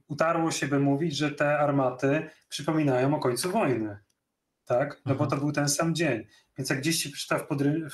utarło 0.08 0.52
się, 0.52 0.68
by 0.68 0.80
mówić, 0.80 1.18
że 1.18 1.32
te 1.32 1.60
armaty 1.60 2.30
przypominają 2.50 3.16
o 3.16 3.20
końcu 3.20 3.52
wojny. 3.52 3.98
Tak? 4.66 5.02
No 5.06 5.16
bo 5.16 5.28
to 5.28 5.38
był 5.38 5.52
ten 5.52 5.70
sam 5.70 5.96
dzień. 5.96 6.28
Więc 6.58 6.70
jak 6.70 6.80
gdzieś 6.80 7.04
się 7.04 7.10
przeczyta 7.10 7.38
w, 7.40 7.48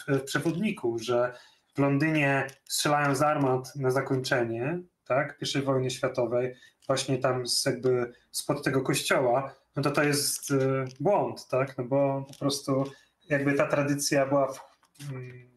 w 0.07 0.23
przewodniku, 0.23 0.99
że 0.99 1.34
w 1.75 1.80
Londynie 1.80 2.47
strzelają 2.65 3.15
z 3.15 3.21
armat 3.21 3.75
na 3.75 3.91
zakończenie 3.91 4.80
tak, 5.07 5.39
I 5.55 5.61
wojny 5.61 5.89
światowej, 5.89 6.55
właśnie 6.88 7.17
tam 7.17 7.47
z, 7.47 7.65
jakby 7.65 8.13
spod 8.32 8.63
tego 8.63 8.82
kościoła, 8.82 9.55
no 9.75 9.84
to 9.84 9.91
to 9.91 10.03
jest 10.03 10.51
y, 10.51 10.86
błąd, 10.99 11.47
tak? 11.47 11.78
No 11.78 11.84
bo 11.84 12.25
po 12.28 12.39
prostu 12.39 12.84
jakby 13.30 13.53
ta 13.53 13.67
tradycja 13.67 14.25
była, 14.25 14.53
w, 14.53 14.59
mm, 15.11 15.49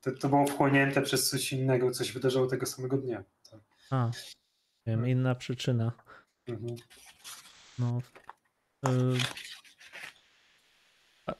to, 0.00 0.12
to, 0.12 0.28
było 0.28 0.46
wchłonięte 0.46 1.02
przez 1.02 1.30
coś 1.30 1.52
innego, 1.52 1.90
coś 1.90 2.12
wydarzyło 2.12 2.46
tego 2.46 2.66
samego 2.66 2.96
dnia. 2.96 3.24
Tak? 3.50 3.60
A, 3.90 4.10
wiem, 4.86 5.08
inna 5.08 5.34
przyczyna. 5.34 5.92
Mhm. 6.48 6.76
No. 7.78 8.00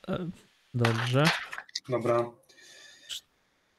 Y, 0.09 0.31
dobrze. 0.75 1.25
Dobra. 1.89 2.31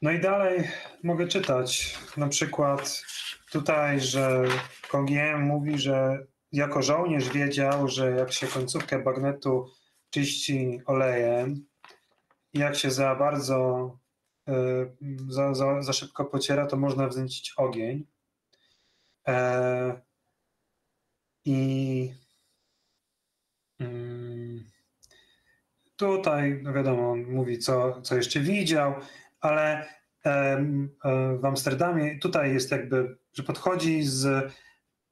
No 0.02 0.10
i 0.10 0.20
dalej 0.20 0.68
mogę 1.02 1.28
czytać. 1.28 1.98
Na 2.16 2.28
przykład 2.28 3.02
tutaj, 3.50 4.00
że 4.00 4.44
Kongiem 4.90 5.42
mówi, 5.42 5.78
że 5.78 6.26
jako 6.52 6.82
żołnierz 6.82 7.28
wiedział, 7.28 7.88
że 7.88 8.10
jak 8.10 8.32
się 8.32 8.46
końcówkę 8.46 8.98
bagnetu 8.98 9.70
czyści 10.10 10.80
olejem 10.86 11.66
jak 12.54 12.76
się 12.76 12.90
za 12.90 13.14
bardzo, 13.14 13.98
y, 14.48 14.52
za, 15.28 15.54
za, 15.54 15.82
za 15.82 15.92
szybko 15.92 16.24
pociera, 16.24 16.66
to 16.66 16.76
można 16.76 17.08
wzęcić 17.08 17.54
ogień. 17.56 18.06
E, 19.28 20.00
I 21.44 22.12
mm, 23.80 24.64
tutaj, 25.96 26.60
no 26.62 26.72
wiadomo, 26.72 27.10
on 27.10 27.22
mówi, 27.22 27.58
co, 27.58 28.02
co 28.02 28.16
jeszcze 28.16 28.40
widział, 28.40 28.94
ale 29.40 29.88
w 31.40 31.44
Amsterdamie 31.44 32.18
tutaj 32.18 32.52
jest 32.52 32.70
jakby, 32.70 33.18
że 33.32 33.42
podchodzi 33.42 34.02
z, 34.02 34.52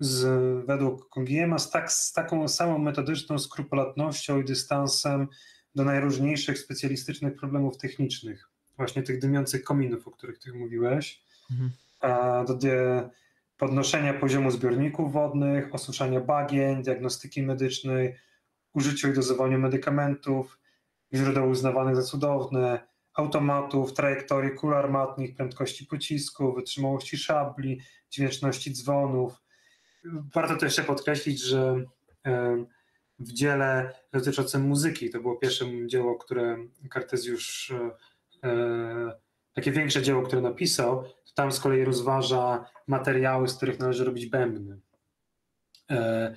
z 0.01 0.27
według 0.67 1.09
Kongiema 1.09 1.59
z, 1.59 1.71
tak, 1.71 1.93
z 1.93 2.13
taką 2.13 2.49
samą 2.49 2.79
metodyczną 2.79 3.39
skrupulatnością 3.39 4.41
i 4.41 4.45
dystansem 4.45 5.29
do 5.77 5.85
najróżniejszych 5.85 6.59
specjalistycznych 6.59 7.37
problemów 7.37 7.79
technicznych, 7.79 8.49
właśnie 8.77 9.03
tych 9.03 9.19
dymiących 9.19 9.65
kominów, 9.65 10.09
o 10.09 10.11
których 10.11 10.39
ty 10.39 10.53
mówiłeś, 10.53 11.23
mhm. 11.51 11.71
a 12.01 12.45
do 12.45 12.59
podnoszenia 13.59 14.15
poziomu 14.15 14.51
zbiorników 14.51 15.13
wodnych, 15.13 15.75
osuszania 15.75 16.21
bagien, 16.21 16.83
diagnostyki 16.83 17.43
medycznej, 17.43 18.15
użyciu 18.73 19.09
i 19.09 19.13
dozowaniu 19.13 19.59
medykamentów, 19.59 20.59
źródeł 21.15 21.51
uznawanych 21.51 21.97
za 21.97 22.03
cudowne, 22.03 22.87
automatów, 23.15 23.93
trajektorii 23.93 24.51
kul 24.51 24.75
armatnych, 24.75 25.35
prędkości 25.35 25.87
pocisku, 25.87 26.53
wytrzymałości 26.53 27.17
szabli, 27.17 27.81
dźwięczności 28.11 28.73
dzwonów. 28.73 29.33
Warto 30.35 30.55
też 30.55 30.63
jeszcze 30.63 30.83
podkreślić, 30.83 31.43
że 31.43 31.85
w 33.19 33.33
dziele 33.33 33.95
dotyczącym 34.13 34.63
muzyki, 34.63 35.11
to 35.11 35.21
było 35.21 35.37
pierwsze 35.37 35.65
dzieło, 35.87 36.15
które 36.15 36.57
Kartezjusz, 36.91 37.71
e, 37.71 38.49
e, 38.49 39.13
takie 39.53 39.73
większe 39.73 40.03
dzieło, 40.03 40.23
które 40.23 40.43
napisał, 40.43 41.05
tam 41.35 41.53
z 41.53 41.61
kolei 41.61 41.85
rozważa 41.85 42.65
materiały, 42.87 43.49
z 43.49 43.57
których 43.57 43.79
należy 43.79 44.05
robić 44.05 44.27
bębny. 44.27 44.79
E, 45.91 46.35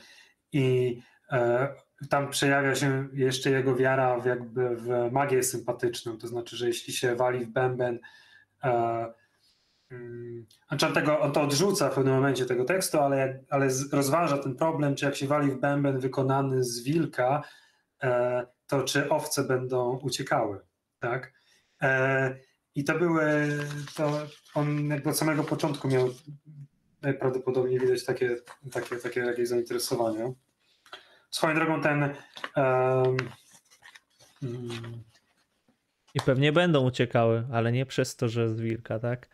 I 0.52 1.02
tam 2.10 2.30
przejawia 2.30 2.76
się 2.76 3.08
jeszcze 3.14 3.50
jego 3.50 3.76
wiara 3.76 4.20
w, 4.20 4.26
jakby 4.26 4.76
w 4.76 5.12
magię 5.12 5.44
sympatyczną, 5.44 6.18
to 6.18 6.28
znaczy, 6.28 6.58
że 6.58 6.68
jeśli 6.68 6.94
się 6.94 7.16
wali 7.16 7.46
w 7.46 7.50
bęben, 7.50 8.00
znaczy 10.68 10.88
on, 10.88 10.94
tego, 10.94 11.20
on 11.20 11.32
to 11.32 11.42
odrzuca 11.42 11.90
w 11.90 11.96
pewnym 11.96 12.14
momencie 12.14 12.46
tego 12.46 12.66
tekstu, 12.66 13.00
ale, 13.00 13.44
ale 13.50 13.70
rozważa 13.92 14.38
ten 14.38 14.56
problem, 14.56 14.96
czy 14.96 15.06
jak 15.06 15.16
się 15.16 15.28
wali 15.28 15.52
w 15.52 15.60
bęben 15.60 16.00
wykonany 16.00 16.64
z 16.64 16.84
wilka, 16.84 17.44
e, 18.04 18.46
to 18.68 18.84
czy 18.84 19.10
owce 19.10 19.44
będą 19.44 19.98
uciekały, 19.98 20.60
tak? 21.00 21.34
E, 21.82 22.36
I 22.76 22.84
to 22.84 23.00
były, 23.00 23.58
to 23.96 24.12
on 24.56 24.88
jakby 24.88 25.10
od 25.10 25.18
samego 25.18 25.44
początku 25.44 25.88
miał 25.88 26.10
najprawdopodobniej 27.02 27.80
widać 27.80 28.06
takie, 28.06 28.36
takie, 28.72 28.96
takie 28.96 29.20
jakieś 29.20 29.48
zainteresowania. 29.48 30.32
Swoją 31.32 31.56
drogą 31.56 31.82
ten. 31.82 32.16
Um, 32.56 33.18
I 36.14 36.20
pewnie 36.26 36.52
będą 36.52 36.88
uciekały, 36.88 37.48
ale 37.52 37.72
nie 37.72 37.86
przez 37.86 38.16
to, 38.16 38.30
że 38.30 38.50
z 38.50 38.62
wilka, 38.62 39.00
tak? 39.00 39.30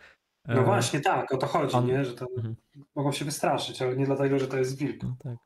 No 0.47 0.63
właśnie, 0.63 1.01
tak, 1.01 1.33
o 1.33 1.37
to 1.37 1.47
chodzi, 1.47 1.77
nie? 1.77 2.05
że 2.05 2.13
to 2.13 2.25
mhm. 2.37 2.55
mogą 2.95 3.11
się 3.11 3.25
wystraszyć, 3.25 3.81
ale 3.81 3.95
nie 3.95 4.05
dlatego, 4.05 4.39
że 4.39 4.47
to 4.47 4.57
jest 4.57 4.77
wilk. 4.77 5.03
No 5.03 5.15
tak. 5.23 5.37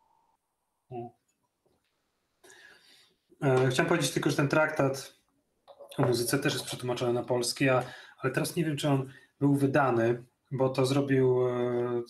E, 3.42 3.70
chciałem 3.70 3.90
powiedzieć 3.90 4.12
tylko, 4.12 4.30
że 4.30 4.36
ten 4.36 4.48
traktat 4.48 5.16
o 5.98 6.02
muzyce 6.02 6.40
też 6.40 6.54
jest 6.54 6.66
przetłumaczony 6.66 7.14
na 7.14 7.24
polski, 7.24 7.70
a, 7.70 7.84
ale 8.18 8.34
teraz 8.34 8.56
nie 8.56 8.66
wiem, 8.66 8.78
czy 8.78 8.90
on 8.90 9.10
był 9.40 9.56
wydany, 9.56 10.24
bo 10.52 10.70
to 10.70 10.86
zrobił 10.86 11.48
e, 11.48 12.02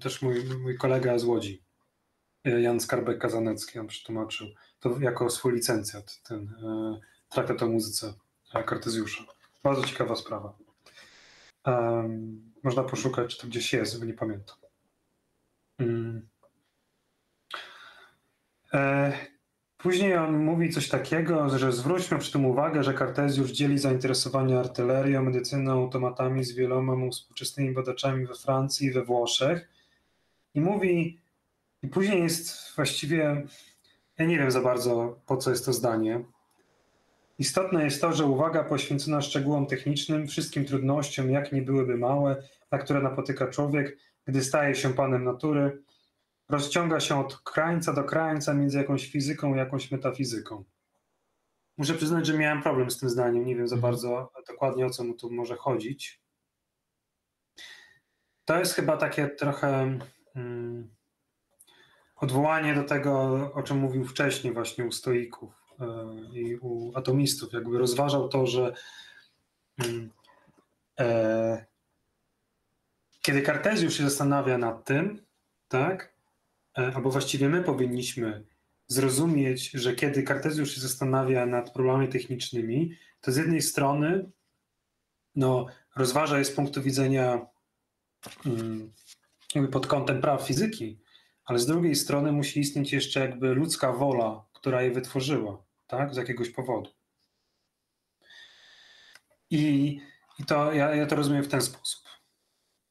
też 0.00 0.22
mój, 0.22 0.44
mój 0.62 0.78
kolega 0.78 1.18
z 1.18 1.24
Łodzi. 1.24 1.62
Jan 2.44 2.78
Skarbek-Kazanecki, 2.78 3.80
on 3.80 3.86
przetłumaczył 3.86 4.46
to 4.80 5.00
jako 5.00 5.30
swój 5.30 5.52
licencjat, 5.52 6.22
ten 6.22 6.48
e, 6.48 7.00
traktat 7.28 7.62
o 7.62 7.66
muzyce 7.66 8.14
Kartezjusza. 8.66 9.24
Bardzo 9.64 9.84
ciekawa 9.84 10.16
sprawa. 10.16 10.54
Um, 11.66 12.52
można 12.62 12.82
poszukać, 12.82 13.36
czy 13.36 13.40
to 13.42 13.46
gdzieś 13.46 13.72
jest, 13.72 14.00
bo 14.00 14.04
nie 14.04 14.14
pamiętam. 14.14 14.56
Um. 15.80 16.28
E, 18.74 19.12
później 19.78 20.16
on 20.16 20.44
mówi 20.44 20.70
coś 20.70 20.88
takiego, 20.88 21.58
że 21.58 21.72
zwróćmy 21.72 22.18
przy 22.18 22.32
tym 22.32 22.46
uwagę, 22.46 22.82
że 22.82 22.94
Kartezjusz 22.94 23.50
dzieli 23.50 23.78
zainteresowanie 23.78 24.58
artylerią, 24.58 25.22
medycyną, 25.22 25.72
automatami 25.72 26.44
z 26.44 26.52
wieloma 26.52 27.10
współczesnymi 27.10 27.74
badaczami 27.74 28.26
we 28.26 28.34
Francji 28.34 28.86
i 28.86 28.92
we 28.92 29.04
Włoszech. 29.04 29.68
I 30.54 30.60
mówi, 30.60 31.20
i 31.82 31.88
później 31.88 32.22
jest 32.22 32.74
właściwie, 32.76 33.46
ja 34.18 34.26
nie 34.26 34.38
wiem 34.38 34.50
za 34.50 34.60
bardzo, 34.60 35.20
po 35.26 35.36
co 35.36 35.50
jest 35.50 35.66
to 35.66 35.72
zdanie. 35.72 36.24
Istotne 37.42 37.84
jest 37.84 38.00
to, 38.00 38.12
że 38.12 38.24
uwaga 38.24 38.64
poświęcona 38.64 39.20
szczegółom 39.20 39.66
technicznym, 39.66 40.26
wszystkim 40.26 40.64
trudnościom, 40.64 41.30
jak 41.30 41.52
nie 41.52 41.62
byłyby 41.62 41.96
małe, 41.96 42.42
na 42.70 42.78
które 42.78 43.02
napotyka 43.02 43.46
człowiek, 43.46 43.98
gdy 44.26 44.44
staje 44.44 44.74
się 44.74 44.94
panem 44.94 45.24
natury, 45.24 45.82
rozciąga 46.48 47.00
się 47.00 47.20
od 47.20 47.36
krańca 47.36 47.92
do 47.92 48.04
krańca 48.04 48.54
między 48.54 48.78
jakąś 48.78 49.10
fizyką 49.10 49.54
i 49.54 49.58
jakąś 49.58 49.90
metafizyką. 49.90 50.64
Muszę 51.78 51.94
przyznać, 51.94 52.26
że 52.26 52.38
miałem 52.38 52.62
problem 52.62 52.90
z 52.90 52.98
tym 52.98 53.10
zdaniem. 53.10 53.46
Nie 53.46 53.56
wiem 53.56 53.68
za 53.68 53.76
Mhm. 53.76 53.92
bardzo 53.92 54.32
dokładnie 54.48 54.86
o 54.86 54.90
co 54.90 55.04
mu 55.04 55.14
tu 55.14 55.30
może 55.30 55.56
chodzić. 55.56 56.22
To 58.44 58.58
jest 58.58 58.74
chyba 58.74 58.96
takie 58.96 59.28
trochę 59.28 59.98
mm, 60.34 60.94
odwołanie 62.16 62.74
do 62.74 62.84
tego, 62.84 63.12
o 63.54 63.62
czym 63.62 63.78
mówił 63.78 64.04
wcześniej, 64.04 64.52
właśnie 64.52 64.84
u 64.84 64.92
stoików 64.92 65.61
i 66.32 66.56
u 66.56 66.92
atomistów. 66.94 67.52
Jakby 67.52 67.78
rozważał 67.78 68.28
to, 68.28 68.46
że 68.46 68.74
mm, 69.78 70.10
e, 71.00 71.64
kiedy 73.22 73.42
Kartezjusz 73.42 73.96
się 73.96 74.04
zastanawia 74.04 74.58
nad 74.58 74.84
tym, 74.84 75.22
tak, 75.68 76.14
e, 76.78 76.92
albo 76.94 77.10
właściwie 77.10 77.48
my 77.48 77.62
powinniśmy 77.62 78.44
zrozumieć, 78.86 79.70
że 79.70 79.94
kiedy 79.94 80.22
Kartezjusz 80.22 80.74
się 80.74 80.80
zastanawia 80.80 81.46
nad 81.46 81.72
problemami 81.72 82.08
technicznymi, 82.08 82.96
to 83.20 83.32
z 83.32 83.36
jednej 83.36 83.62
strony 83.62 84.30
no, 85.36 85.66
rozważa 85.96 86.38
je 86.38 86.44
z 86.44 86.52
punktu 86.52 86.82
widzenia 86.82 87.46
mm, 88.46 88.92
jakby 89.54 89.70
pod 89.70 89.86
kątem 89.86 90.20
praw 90.20 90.46
fizyki, 90.46 90.98
ale 91.44 91.58
z 91.58 91.66
drugiej 91.66 91.94
strony 91.94 92.32
musi 92.32 92.60
istnieć 92.60 92.92
jeszcze 92.92 93.20
jakby 93.20 93.54
ludzka 93.54 93.92
wola, 93.92 94.44
która 94.52 94.82
je 94.82 94.90
wytworzyła, 94.90 95.62
tak, 95.86 96.14
z 96.14 96.16
jakiegoś 96.16 96.50
powodu. 96.50 96.90
I, 99.50 100.00
i 100.38 100.44
to 100.44 100.72
ja, 100.72 100.94
ja 100.94 101.06
to 101.06 101.16
rozumiem 101.16 101.42
w 101.44 101.48
ten 101.48 101.62
sposób. 101.62 102.04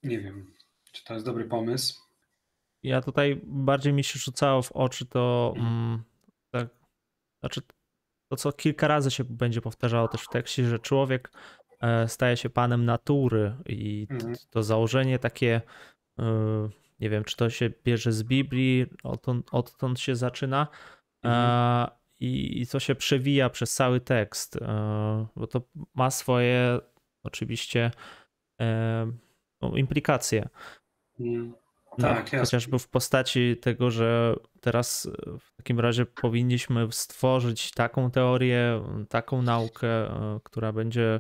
Nie 0.04 0.20
wiem, 0.20 0.54
czy 0.92 1.04
to 1.04 1.14
jest 1.14 1.26
dobry 1.26 1.46
pomysł. 1.46 2.02
Ja 2.84 3.02
tutaj 3.02 3.42
bardziej 3.44 3.94
mi 3.94 4.04
się 4.04 4.20
rzucało 4.20 4.62
w 4.62 4.72
oczy 4.72 5.06
to, 5.06 5.54
mm, 5.58 6.04
tak, 6.52 6.68
znaczy 7.39 7.62
to, 8.28 8.36
co 8.38 8.52
kilka 8.52 8.88
razy 8.88 9.12
się 9.12 9.24
będzie 9.24 9.62
powtarzało 9.62 10.08
też 10.08 10.22
w 10.22 10.30
tekście, 10.30 10.68
że 10.70 10.80
człowiek 10.80 11.32
e, 11.82 12.08
staje 12.08 12.38
się 12.38 12.50
panem 12.50 12.86
natury 12.86 13.56
i 13.66 14.08
t- 14.08 14.14
Mhm. 14.16 14.36
to 14.50 14.64
założenie 14.64 15.20
takie, 15.20 15.62
e, 16.20 16.24
nie 17.00 17.10
wiem, 17.10 17.24
czy 17.24 17.36
to 17.36 17.50
się 17.50 17.70
bierze 17.84 18.12
z 18.12 18.24
Biblii, 18.24 18.86
odtąd, 19.04 19.48
odtąd 19.52 20.00
się 20.00 20.16
zaczyna 20.16 20.68
e, 21.26 21.88
i, 22.22 22.61
i 22.61 22.67
to 22.67 22.80
się 22.80 22.95
przewija 22.95 23.49
przez 23.49 23.74
cały 23.74 23.99
tekst, 24.01 24.55
e, 24.55 25.28
bo 25.36 25.47
to 25.47 25.61
ma 25.93 26.11
swoje 26.11 26.80
oczywiście 27.24 27.91
e, 28.61 29.11
no, 29.61 29.76
implikacje. 29.76 30.49
Mm. 31.19 31.53
No, 31.97 32.07
Tak, 32.07 32.32
chociażby 32.32 32.80
w 32.80 32.88
postaci 32.88 33.57
tego, 33.61 33.91
że 33.91 34.36
teraz 34.61 35.05
e, 35.05 35.39
w 35.39 35.55
takim 35.55 35.80
razie 35.80 36.05
powinniśmy 36.05 36.88
stworzyć 36.91 37.72
taką 37.72 38.11
teorię, 38.11 38.82
taką 39.09 39.41
naukę, 39.41 39.89
która 40.43 40.74
będzie 40.74 41.19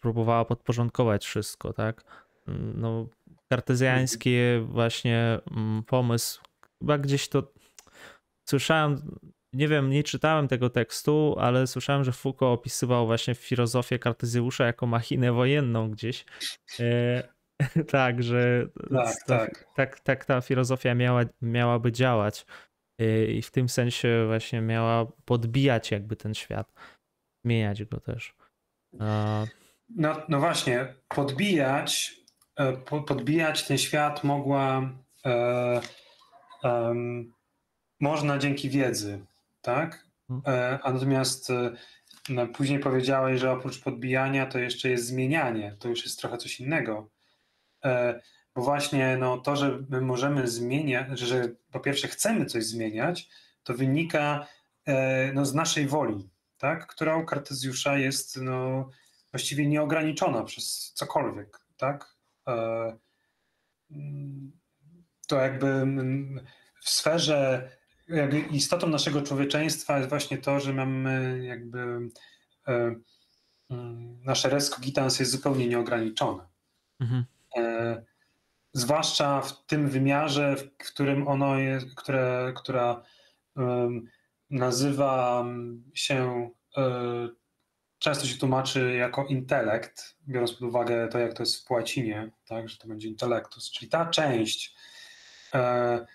próbowała 0.00 0.44
podporządkować 0.44 1.26
wszystko, 1.26 1.72
tak? 1.72 2.04
Mm, 2.48 2.80
No, 2.80 3.06
kartezjański 3.48 4.36
właśnie 4.64 5.38
mm, 5.50 5.82
pomysł, 5.82 6.42
chyba 6.78 6.98
gdzieś 6.98 7.28
to 7.28 7.52
słyszałem, 8.48 9.18
nie 9.52 9.68
wiem, 9.68 9.90
nie 9.90 10.02
czytałem 10.02 10.48
tego 10.48 10.70
tekstu, 10.70 11.36
ale 11.38 11.66
słyszałem, 11.66 12.04
że 12.04 12.12
Foucault 12.12 12.60
opisywał 12.60 13.06
właśnie 13.06 13.34
filozofię 13.34 13.98
Kartezjusza 13.98 14.66
jako 14.66 14.86
machinę 14.86 15.32
wojenną 15.32 15.90
gdzieś. 15.90 16.24
E, 16.80 17.28
tak, 17.90 18.22
że 18.22 18.66
Tak, 18.94 19.14
ta, 19.26 19.38
tak. 19.38 19.64
tak, 19.76 20.00
tak 20.00 20.24
ta 20.24 20.40
filozofia 20.40 20.94
miała, 20.94 21.22
miałaby 21.42 21.92
działać 21.92 22.46
E, 23.00 23.24
i 23.24 23.42
w 23.42 23.50
tym 23.50 23.68
sensie 23.68 24.24
właśnie 24.26 24.60
miała 24.60 25.06
podbijać 25.24 25.90
jakby 25.90 26.16
ten 26.16 26.34
świat, 26.34 26.72
zmieniać 27.44 27.84
go 27.84 28.00
też. 28.00 28.34
E, 29.00 29.46
No, 29.96 30.22
no 30.28 30.40
właśnie, 30.40 30.94
podbijać, 31.08 32.14
e, 32.56 32.72
po- 32.72 33.02
podbijać 33.02 33.66
ten 33.66 33.78
świat 33.78 34.24
mogła, 34.24 34.90
e, 35.26 35.80
można 38.00 38.38
dzięki 38.38 38.70
wiedzy, 38.70 39.18
tak? 39.68 40.06
Mhm. 40.30 40.54
E, 40.56 40.78
a 40.82 40.92
natomiast 40.92 41.50
e, 41.50 41.72
no, 42.28 42.46
później 42.46 42.78
powiedziałeś, 42.78 43.40
że 43.40 43.52
oprócz 43.52 43.82
podbijania 43.82 44.46
to 44.46 44.58
jeszcze 44.58 44.88
jest 44.88 45.06
zmienianie, 45.06 45.76
to 45.78 45.88
już 45.88 46.04
jest 46.04 46.20
trochę 46.20 46.38
coś 46.38 46.60
innego. 46.60 47.10
E, 47.84 48.20
bo 48.54 48.62
właśnie 48.62 49.16
no, 49.16 49.38
to, 49.38 49.56
że 49.56 49.78
my 49.88 50.00
możemy 50.00 50.48
zmieniać, 50.48 51.18
że 51.18 51.48
po 51.72 51.80
pierwsze 51.80 52.08
chcemy 52.08 52.46
coś 52.46 52.64
zmieniać, 52.64 53.28
to 53.62 53.74
wynika 53.74 54.46
no, 55.34 55.44
z 55.44 55.54
naszej 55.54 55.86
woli, 55.86 56.30
tak? 56.58 56.86
która 56.86 57.16
u 57.16 57.24
Kartezjusza 57.24 57.98
jest 57.98 58.36
no, 58.36 58.90
właściwie 59.32 59.66
nieograniczona 59.66 60.44
przez 60.44 60.92
cokolwiek, 60.94 61.58
tak? 61.76 62.16
Mm, 63.90 64.52
To 65.28 65.36
jakby 65.36 65.66
mm, 65.66 66.40
w 66.80 66.90
sferze, 66.90 67.70
jakby 68.08 68.38
istotą 68.40 68.88
naszego 68.88 69.22
człowieczeństwa 69.22 69.98
jest 69.98 70.08
właśnie 70.08 70.38
to, 70.38 70.60
że 70.60 70.72
mamy 70.72 71.40
jakby 71.44 71.78
e, 72.68 72.94
mm, 73.70 74.20
nasze 74.24 74.48
res 74.48 74.70
cogitans 74.70 75.20
jest 75.20 75.32
zupełnie 75.32 75.68
nieograniczone. 75.68 76.46
mhm, 77.00 77.24
E, 77.56 78.02
Zwłaszcza 78.72 79.40
w 79.40 79.66
tym 79.66 79.88
wymiarze, 79.88 80.56
w 80.56 80.76
którym 80.76 81.28
ono 81.28 81.58
jest, 81.58 81.86
które, 81.96 82.52
która 82.56 83.02
nazywa 84.50 85.44
się, 85.94 86.50
e, 86.76 87.28
często 87.98 88.26
się 88.26 88.38
tłumaczy 88.38 88.96
jako 88.96 89.26
intelekt, 89.26 90.16
biorąc 90.28 90.52
pod 90.52 90.62
uwagę 90.62 91.08
to, 91.08 91.18
jak 91.18 91.34
to 91.34 91.42
jest 91.42 91.66
w 91.66 91.70
łacinie, 91.70 92.30
tak, 92.46 92.68
że 92.68 92.76
to 92.76 92.88
będzie 92.88 93.08
intellectus, 93.08 93.70
czyli 93.70 93.90
ta 93.90 94.06
część 94.06 94.76
e, 95.54 96.06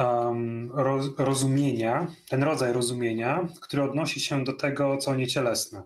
em, 0.00 0.70
roz, 0.74 1.06
rozumienia, 1.18 2.06
ten 2.28 2.42
rodzaj 2.42 2.72
rozumienia, 2.72 3.48
który 3.60 3.82
odnosi 3.82 4.20
się 4.20 4.44
do 4.44 4.52
tego, 4.52 4.96
co 4.96 5.14
niecielesne. 5.14 5.82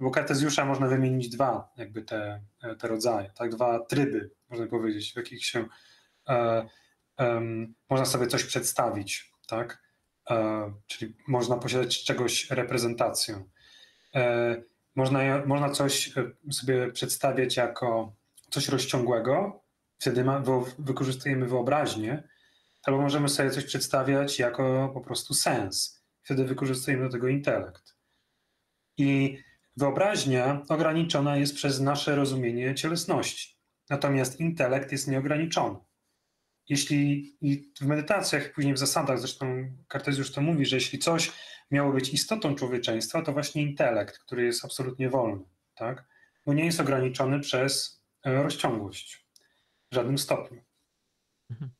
Bo 0.00 0.10
Kartezjusza 0.10 0.64
można 0.64 0.86
wymienić 0.86 1.28
dwa, 1.28 1.72
jakby 1.76 2.02
te, 2.02 2.40
te 2.78 2.88
rodzaje, 2.88 3.30
tak, 3.38 3.50
dwa 3.50 3.78
tryby, 3.78 4.30
można 4.50 4.66
powiedzieć, 4.66 5.12
w 5.12 5.16
jakich 5.16 5.44
się 5.44 5.66
e, 6.28 6.66
em, 7.16 7.74
można 7.90 8.06
sobie 8.06 8.26
coś 8.26 8.44
przedstawić, 8.44 9.32
tak? 9.48 9.82
E, 10.30 10.72
czyli 10.86 11.14
można 11.28 11.56
posiadać 11.56 12.04
czegoś 12.04 12.50
reprezentację. 12.50 13.44
E, 14.14 14.56
można, 14.94 15.46
można 15.46 15.70
coś 15.70 16.18
e, 16.18 16.52
sobie 16.52 16.92
przedstawiać 16.92 17.56
jako 17.56 18.12
coś 18.50 18.68
rozciągłego, 18.68 19.62
wtedy 19.98 20.24
ma, 20.24 20.42
wykorzystujemy 20.78 21.46
wyobraźnię, 21.46 22.28
albo 22.86 23.00
możemy 23.00 23.28
sobie 23.28 23.50
coś 23.50 23.64
przedstawiać 23.64 24.38
jako 24.38 24.90
po 24.94 25.00
prostu 25.00 25.34
sens, 25.34 26.02
wtedy 26.22 26.44
wykorzystujemy 26.44 27.04
do 27.04 27.10
tego 27.10 27.28
intelekt. 27.28 27.96
I 28.98 29.38
Wyobraźnia 29.76 30.62
ograniczona 30.68 31.36
jest 31.36 31.54
przez 31.54 31.80
nasze 31.80 32.16
rozumienie 32.16 32.74
cielesności, 32.74 33.56
natomiast 33.90 34.40
intelekt 34.40 34.92
jest 34.92 35.08
nieograniczony. 35.08 35.78
Jeśli 36.68 37.36
i 37.40 37.72
w 37.80 37.86
medytacjach, 37.86 38.52
później 38.52 38.74
w 38.74 38.78
zasadach, 38.78 39.18
zresztą 39.18 39.72
Kartezjusz 39.88 40.32
to 40.32 40.40
mówi, 40.40 40.66
że 40.66 40.76
jeśli 40.76 40.98
coś 40.98 41.32
miało 41.70 41.92
być 41.92 42.12
istotą 42.14 42.54
człowieczeństwa, 42.54 43.22
to 43.22 43.32
właśnie 43.32 43.62
intelekt, 43.62 44.18
który 44.18 44.44
jest 44.44 44.64
absolutnie 44.64 45.10
wolny, 45.10 45.44
tak? 45.74 46.04
bo 46.46 46.54
nie 46.54 46.64
jest 46.64 46.80
ograniczony 46.80 47.40
przez 47.40 48.02
e, 48.24 48.42
rozciągłość 48.42 49.26
w 49.92 49.94
żadnym 49.94 50.18
stopniu. 50.18 50.62
Mhm. 51.50 51.70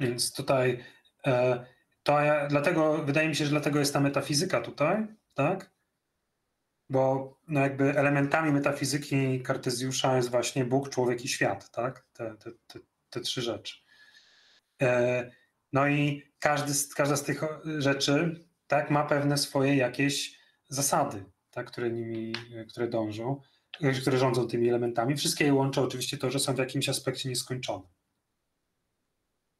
Więc 0.00 0.32
tutaj 0.32 0.84
e, 1.26 1.64
to 2.02 2.18
dlatego 2.48 3.04
wydaje 3.04 3.28
mi 3.28 3.36
się, 3.36 3.44
że 3.44 3.50
dlatego 3.50 3.78
jest 3.78 3.92
ta 3.92 4.00
metafizyka 4.00 4.60
tutaj, 4.60 5.06
tak? 5.34 5.74
Bo 6.90 7.34
no 7.48 7.60
jakby 7.60 7.98
elementami 7.98 8.52
metafizyki 8.52 9.42
Kartezjusza 9.42 10.16
jest 10.16 10.30
właśnie 10.30 10.64
Bóg, 10.64 10.88
człowiek 10.88 11.24
i 11.24 11.28
świat, 11.28 11.70
tak? 11.70 12.06
Te, 12.12 12.36
te, 12.36 12.50
te, 12.66 12.78
te 13.10 13.20
trzy 13.20 13.42
rzeczy. 13.42 13.74
E, 14.82 15.30
no 15.72 15.88
i 15.88 16.22
każdy, 16.38 16.72
każda 16.96 17.16
z 17.16 17.22
tych 17.22 17.42
rzeczy 17.78 18.44
tak, 18.66 18.90
ma 18.90 19.04
pewne 19.04 19.38
swoje 19.38 19.76
jakieś 19.76 20.38
zasady, 20.68 21.24
tak, 21.50 21.66
które 21.66 21.90
nimi, 21.90 22.32
które 22.68 22.88
dążą, 22.88 23.40
które 24.00 24.18
rządzą 24.18 24.48
tymi 24.48 24.68
elementami. 24.68 25.16
Wszystkie 25.16 25.44
je 25.44 25.54
łączy 25.54 25.80
oczywiście 25.80 26.18
to, 26.18 26.30
że 26.30 26.38
są 26.38 26.54
w 26.54 26.58
jakimś 26.58 26.88
aspekcie 26.88 27.28
nieskończone. 27.28 27.93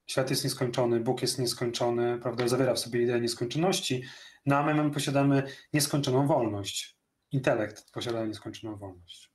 Świat 0.06 0.30
jest 0.30 0.44
nieskończony, 0.44 1.00
Bóg 1.00 1.22
jest 1.22 1.38
nieskończony, 1.38 2.18
prawda, 2.18 2.48
zawiera 2.48 2.74
w 2.74 2.78
sobie 2.78 3.02
ideę 3.02 3.20
nieskończoności, 3.20 4.02
no 4.46 4.56
a 4.56 4.62
my, 4.62 4.74
my 4.74 4.90
posiadamy 4.90 5.42
nieskończoną 5.72 6.26
wolność. 6.26 6.96
Intelekt 7.32 7.90
posiada 7.92 8.26
nieskończoną 8.26 8.76
wolność. 8.76 9.30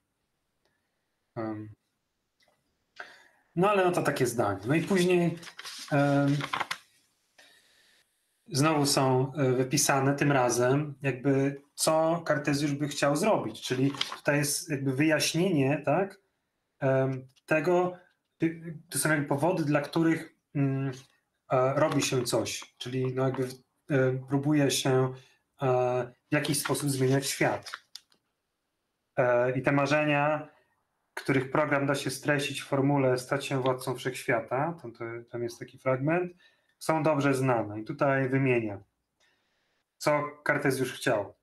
Um, 1.35 1.69
no 3.55 3.69
ale 3.69 3.85
no 3.85 3.91
to 3.91 4.03
takie 4.03 4.27
zdanie. 4.27 4.59
No 4.67 4.75
i 4.75 4.81
później 4.81 5.37
um, 5.91 6.37
znowu 8.47 8.85
są 8.85 9.33
e, 9.33 9.51
wypisane 9.51 10.15
tym 10.15 10.31
razem, 10.31 10.95
jakby 11.01 11.61
co 11.75 12.21
Kartezjusz 12.25 12.71
by 12.71 12.87
chciał 12.87 13.15
zrobić, 13.15 13.61
czyli 13.61 13.91
tutaj 14.17 14.37
jest 14.37 14.69
jakby 14.69 14.95
wyjaśnienie, 14.95 15.81
tak, 15.85 16.19
um, 16.81 17.27
tego, 17.45 17.97
to 18.89 18.99
są 18.99 19.09
jakby 19.09 19.27
powody, 19.27 19.65
dla 19.65 19.81
których 19.81 20.38
robi 21.51 22.01
się 22.01 22.23
coś, 22.23 22.75
czyli 22.77 23.15
no 23.15 23.23
jakby 23.23 23.47
um, 23.89 24.25
próbuje 24.27 24.71
się 24.71 25.13
w 26.31 26.33
jakiś 26.33 26.59
sposób 26.59 26.89
zmieniać 26.89 27.27
świat. 27.27 27.71
I 29.55 29.61
te 29.61 29.71
marzenia 29.71 30.49
których 31.23 31.51
program 31.51 31.85
da 31.85 31.95
się 31.95 32.09
streścić 32.09 32.61
w 32.61 32.67
formule 32.67 33.17
stać 33.17 33.45
się 33.45 33.61
władcą 33.61 33.95
wszechświata, 33.95 34.73
tam, 34.81 34.91
to, 34.91 35.05
tam 35.31 35.43
jest 35.43 35.59
taki 35.59 35.77
fragment, 35.77 36.33
są 36.79 37.03
dobrze 37.03 37.33
znane. 37.33 37.79
I 37.79 37.83
tutaj 37.83 38.29
wymienia, 38.29 38.83
co 39.97 40.23
Kartezjusz 40.43 40.93
chciał. 40.93 41.35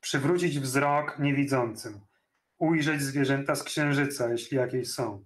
Przywrócić 0.00 0.60
wzrok 0.60 1.18
niewidzącym, 1.18 2.00
ujrzeć 2.58 3.02
zwierzęta 3.02 3.54
z 3.54 3.62
księżyca, 3.62 4.28
jeśli 4.28 4.56
jakieś 4.56 4.90
są, 4.90 5.14
e, 5.14 5.24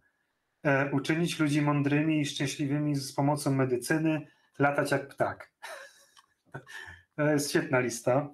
uczynić 0.93 1.39
ludzi 1.39 1.63
mądrymi 1.63 2.21
i 2.21 2.27
szczęśliwymi 2.27 2.97
z 2.97 3.13
pomocą 3.13 3.55
medycyny, 3.55 4.27
latać 4.59 4.91
jak 4.91 5.09
ptak. 5.09 5.53
to 7.17 7.31
jest 7.31 7.51
świetna 7.51 7.81
lista. 7.81 8.29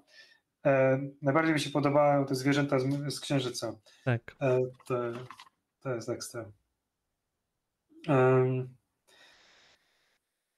E, 0.66 1.00
najbardziej 1.22 1.54
mi 1.54 1.60
się 1.60 1.70
podobają 1.70 2.26
te 2.26 2.34
zwierzęta 2.34 2.78
z, 3.06 3.20
Księżyca. 3.20 3.72
Tak. 4.04 4.36
E, 4.40 4.60
to, 4.86 4.94
to 5.80 5.94
jest 5.94 6.08
ekstra. 6.08 6.44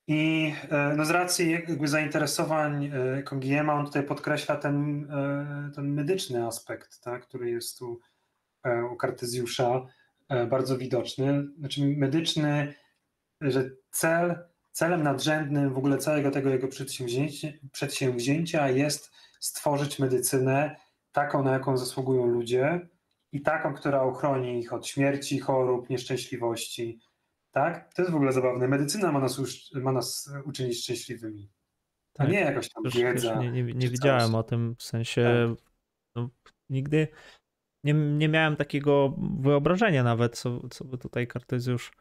I 0.06 0.52
e, 0.70 0.94
no 0.96 1.04
z 1.04 1.10
racji 1.10 1.50
jakby 1.50 1.88
zainteresowań 1.88 2.90
e, 2.92 3.22
Kongiema, 3.22 3.74
on 3.74 3.86
tutaj 3.86 4.02
podkreśla 4.02 4.56
ten, 4.56 5.06
e, 5.10 5.70
ten 5.74 5.94
medyczny 5.94 6.46
aspekt, 6.46 7.00
tak, 7.00 7.26
który 7.26 7.50
jest 7.50 7.78
tu 7.78 8.00
u 8.92 8.96
Kartezjusza 8.96 9.86
bardzo 10.50 10.78
widoczny. 10.78 11.46
Znaczy 11.58 11.80
medyczny, 11.96 12.74
że 13.40 13.70
cel, 13.90 14.38
celem 14.72 15.02
nadrzędnym 15.02 15.72
w 15.72 15.78
ogóle 15.78 15.98
całego 15.98 16.30
tego 16.30 16.50
jego 16.50 16.68
przedsięwzięcia, 16.68 17.48
przedsięwzięcia 17.72 18.70
jest 18.70 19.12
stworzyć 19.40 19.98
medycynę 19.98 20.76
taką, 21.12 21.42
na 21.42 21.52
jaką 21.52 21.76
zasługują 21.76 22.26
ludzie 22.26 22.88
i 23.32 23.40
taką, 23.40 23.74
która 23.74 24.02
ochroni 24.02 24.60
ich 24.60 24.72
od 24.72 24.86
śmierci, 24.86 25.38
chorób, 25.38 25.90
nieszczęśliwości. 25.90 27.00
Tak? 27.50 27.94
To 27.94 28.02
jest 28.02 28.12
w 28.12 28.16
ogóle 28.16 28.32
zabawne. 28.32 28.68
Medycyna 28.68 29.12
ma 29.12 29.20
nas, 29.20 29.40
ma 29.74 29.92
nas 29.92 30.30
uczynić 30.44 30.82
szczęśliwymi. 30.82 31.50
Tak. 32.12 32.28
nie 32.28 32.40
jakaś 32.40 32.68
tam 32.68 32.82
wiedza. 32.90 33.34
Nie, 33.34 33.50
nie, 33.50 33.62
nie 33.62 33.88
wiedziałem 33.88 34.34
o 34.34 34.42
tym, 34.42 34.74
w 34.78 34.82
sensie 34.82 35.54
tak. 35.56 35.70
no, 36.16 36.30
nigdy 36.70 37.08
nie, 37.84 37.94
nie 37.94 38.28
miałem 38.28 38.56
takiego 38.56 39.14
wyobrażenia 39.40 40.02
nawet, 40.02 40.38
co, 40.38 40.68
co 40.68 40.84
by 40.84 40.98
tutaj 40.98 41.26
Kartezjusz 41.26 41.92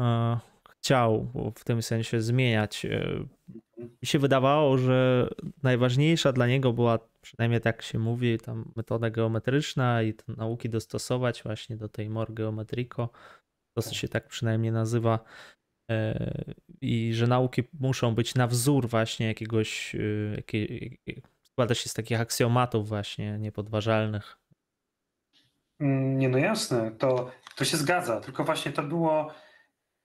e, 0.00 0.38
chciał 0.70 1.32
w 1.54 1.64
tym 1.64 1.82
sensie 1.82 2.20
zmieniać. 2.20 2.84
E, 2.84 3.26
mi 3.78 4.06
się 4.06 4.18
wydawało, 4.18 4.78
że 4.78 5.28
najważniejsza 5.62 6.32
dla 6.32 6.46
niego 6.46 6.72
była, 6.72 6.98
przynajmniej 7.20 7.60
tak 7.60 7.82
się 7.82 7.98
mówi, 7.98 8.38
tam 8.38 8.72
metoda 8.76 9.10
geometryczna 9.10 10.02
i 10.02 10.14
nauki 10.28 10.68
dostosować 10.68 11.42
właśnie 11.42 11.76
do 11.76 11.88
tej 11.88 12.10
Mor 12.10 12.34
Geometrico. 12.34 13.08
To 13.74 13.82
się 13.82 14.08
tak 14.08 14.28
przynajmniej 14.28 14.72
nazywa. 14.72 15.24
E, 15.90 16.54
I 16.80 17.14
że 17.14 17.26
nauki 17.26 17.62
muszą 17.80 18.14
być 18.14 18.34
na 18.34 18.46
wzór 18.46 18.88
właśnie 18.88 19.26
jakiegoś, 19.26 19.94
e, 19.94 21.20
składa 21.42 21.74
się 21.74 21.88
z 21.88 21.94
takich 21.94 22.20
aksjomatów 22.20 22.88
właśnie 22.88 23.38
niepodważalnych. 23.38 24.38
Mm, 25.80 26.18
nie, 26.18 26.28
no 26.28 26.38
jasne, 26.38 26.90
to, 26.90 27.30
to 27.56 27.64
się 27.64 27.76
zgadza, 27.76 28.20
tylko 28.20 28.44
właśnie 28.44 28.72
to 28.72 28.82
było, 28.82 29.32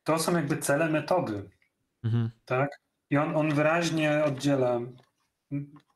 to 0.03 0.19
są 0.19 0.36
jakby 0.36 0.57
cele 0.57 0.89
metody, 0.89 1.49
mhm. 2.03 2.32
tak? 2.45 2.69
I 3.09 3.17
on, 3.17 3.36
on 3.36 3.53
wyraźnie 3.53 4.24
oddziela 4.24 4.80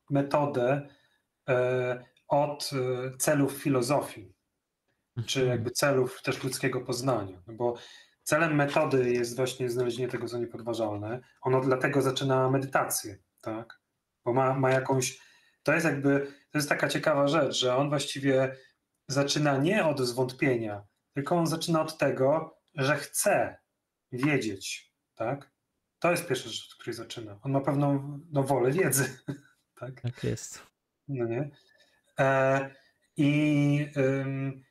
metodę 0.09 0.88
e, 1.49 2.05
od 2.28 2.71
e, 2.73 3.17
celów 3.17 3.53
filozofii, 3.53 4.34
czy 5.26 5.39
mhm. 5.39 5.47
jakby 5.57 5.71
celów 5.71 6.21
też 6.21 6.43
ludzkiego 6.43 6.82
poznania. 6.82 7.41
No 7.47 7.53
bo 7.53 7.76
celem 8.23 8.55
metody 8.55 9.11
jest 9.11 9.36
właśnie 9.36 9.69
znalezienie 9.69 10.07
tego, 10.07 10.28
co 10.28 10.38
niepodważalne. 10.38 11.19
Ono 11.41 11.61
dlatego 11.61 12.01
zaczyna 12.01 12.49
medytację, 12.49 13.17
tak? 13.41 13.80
Bo 14.26 14.34
ma, 14.34 14.53
ma 14.53 14.71
jakąś. 14.71 15.19
To 15.63 15.73
jest 15.73 15.86
jakby, 15.86 16.28
to 16.51 16.57
jest 16.57 16.69
taka 16.69 16.89
ciekawa 16.89 17.28
rzecz, 17.28 17.55
że 17.55 17.76
on 17.76 17.89
właściwie 17.89 18.55
zaczyna 19.07 19.57
nie 19.57 19.85
od 19.85 19.99
zwątpienia, 19.99 20.83
tylko 21.13 21.35
on 21.35 21.47
zaczyna 21.47 21.81
od 21.81 21.97
tego, 21.97 22.57
że 22.75 22.95
chce 22.95 23.57
wiedzieć, 24.11 24.93
tak? 25.15 25.51
To 25.99 26.11
jest 26.11 26.27
pierwsza 26.27 26.49
rzecz, 26.49 26.67
od 26.71 26.75
której 26.75 26.93
zaczyna. 26.93 27.39
On 27.41 27.51
ma 27.51 27.61
pewną 27.61 28.19
no, 28.31 28.43
wolę 28.43 28.71
wiedzy. 28.71 29.17
tak? 29.79 30.01
tak 30.01 30.23
jest. 30.23 30.63
No 31.07 31.25
nie? 31.25 31.49
E, 32.19 32.69
I 33.17 33.87
ym, 33.97 34.63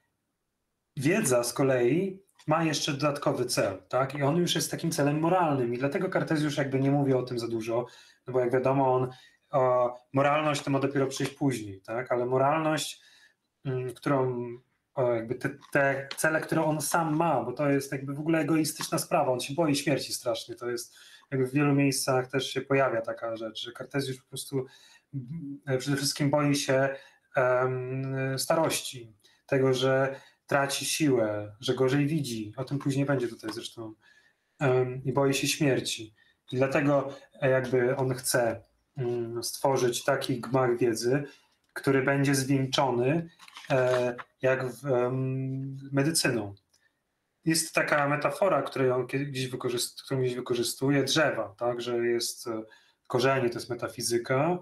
wiedza 0.97 1.45
z 1.45 1.53
kolei 1.53 2.25
ma 2.47 2.65
jeszcze 2.65 2.93
dodatkowy 2.93 3.47
cel, 3.47 3.83
tak? 3.89 4.15
I 4.15 4.23
on 4.23 4.37
już 4.37 4.55
jest 4.55 4.71
takim 4.71 4.91
celem 4.91 5.21
moralnym 5.21 5.75
i 5.75 5.79
dlatego 5.79 6.09
Kartezjusz 6.09 6.57
jakby 6.57 6.81
nie 6.81 6.91
mówi 6.91 7.15
o 7.15 7.23
tym 7.23 7.39
za 7.39 7.49
dużo, 7.49 7.87
no 8.27 8.33
bo 8.33 8.41
jak 8.41 8.53
wiadomo 8.53 8.95
on 8.95 9.11
o, 9.51 9.95
moralność 10.13 10.63
to 10.63 10.71
ma 10.71 10.79
dopiero 10.79 11.07
przyjść 11.07 11.35
później, 11.35 11.81
tak? 11.81 12.13
Ale 12.13 12.27
moralność, 12.27 13.03
którą 13.97 14.49
o, 14.95 15.13
jakby 15.15 15.35
te, 15.35 15.51
te, 15.73 16.09
cele, 16.17 16.41
które 16.41 16.65
on 16.65 16.81
sam 16.81 17.17
ma, 17.17 17.45
bo 17.45 17.53
to 17.53 17.71
jest 17.71 17.93
jakby 17.93 18.15
w 18.15 18.21
ogóle 18.21 18.39
egoistyczna 18.39 18.99
sprawa, 18.99 19.33
on 19.33 19.41
się 19.41 19.55
boi 19.55 19.77
śmierci 19.77 20.13
strasznie, 20.13 20.55
to 20.55 20.71
jest 20.71 20.97
jakby 21.31 21.47
w 21.47 21.53
wielu 21.53 21.75
miejscach 21.75 22.31
też 22.31 22.51
się 22.51 22.61
pojawia 22.61 23.01
taka 23.01 23.37
rzecz, 23.37 23.65
że 23.65 23.73
Kartezjusz 23.73 24.17
po 24.17 24.29
prostu 24.29 24.67
mm, 25.15 25.79
przede 25.79 25.97
wszystkim 25.97 26.31
boi 26.31 26.55
się 26.55 26.97
um, 27.37 28.39
starości, 28.39 29.17
tego, 29.47 29.75
że 29.75 30.21
traci 30.47 30.85
siłę, 30.85 31.57
że 31.61 31.75
gorzej 31.75 32.07
widzi. 32.07 32.53
O 32.57 32.65
tym 32.65 32.79
później 32.79 33.07
będzie 33.07 33.29
tutaj 33.29 33.51
zresztą. 33.53 33.95
Um, 34.61 35.05
I 35.05 35.13
boi 35.13 35.35
się 35.35 35.49
śmierci. 35.49 36.15
I 36.53 36.57
dlatego 36.57 37.09
e, 37.41 37.51
jakby 37.51 37.97
on 37.97 38.15
chce 38.15 38.63
um, 38.97 39.45
stworzyć 39.45 40.05
taki 40.05 40.41
gmach 40.41 40.79
wiedzy, 40.79 41.25
który 41.75 42.03
będzie 42.03 42.35
zwieńczony 42.35 43.29
e, 43.71 44.15
jak 44.43 44.67
w, 44.67 45.11
medycyną. 45.93 46.55
Jest 47.45 47.75
taka 47.75 48.09
metafora, 48.09 48.63
której 48.63 48.91
on 48.91 49.07
gdzieś 49.07 49.51
którą 50.05 50.21
gdzieś 50.21 50.35
wykorzystuje, 50.35 51.05
drzewa, 51.05 51.55
tak, 51.59 51.81
że 51.81 51.99
jest 51.99 52.47
e, 52.47 52.63
korzenie 53.07 53.51
to 53.51 53.55
jest 53.55 53.71
metafizyka, 53.71 54.59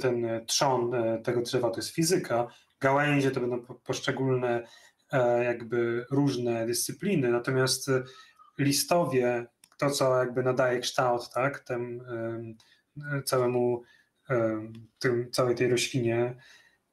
ten 0.00 0.46
trzon 0.46 0.94
e, 0.94 1.18
tego 1.18 1.42
drzewa 1.42 1.70
to 1.70 1.76
jest 1.76 1.94
fizyka, 1.94 2.46
gałęzie 2.80 3.30
to 3.30 3.40
będą 3.40 3.62
poszczególne 3.62 4.66
jakby 5.42 6.06
różne 6.10 6.66
dyscypliny, 6.66 7.30
natomiast 7.30 7.90
listowie, 8.58 9.46
to 9.78 9.90
co 9.90 10.18
jakby 10.18 10.42
nadaje 10.42 10.80
kształt, 10.80 11.30
tak, 11.34 11.60
tym 11.60 12.04
całemu, 13.24 13.82
tym, 14.98 15.30
całej 15.30 15.54
tej 15.54 15.70
roślinie, 15.70 16.36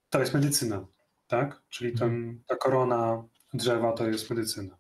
to 0.10 0.20
jest 0.20 0.34
medycyna, 0.34 0.88
tak, 1.28 1.62
czyli 1.70 1.98
tam, 1.98 2.42
ta 2.48 2.56
korona 2.56 3.24
drzewa 3.54 3.94
to 3.94 4.08
jest 4.08 4.30
medycyna. 4.30 4.78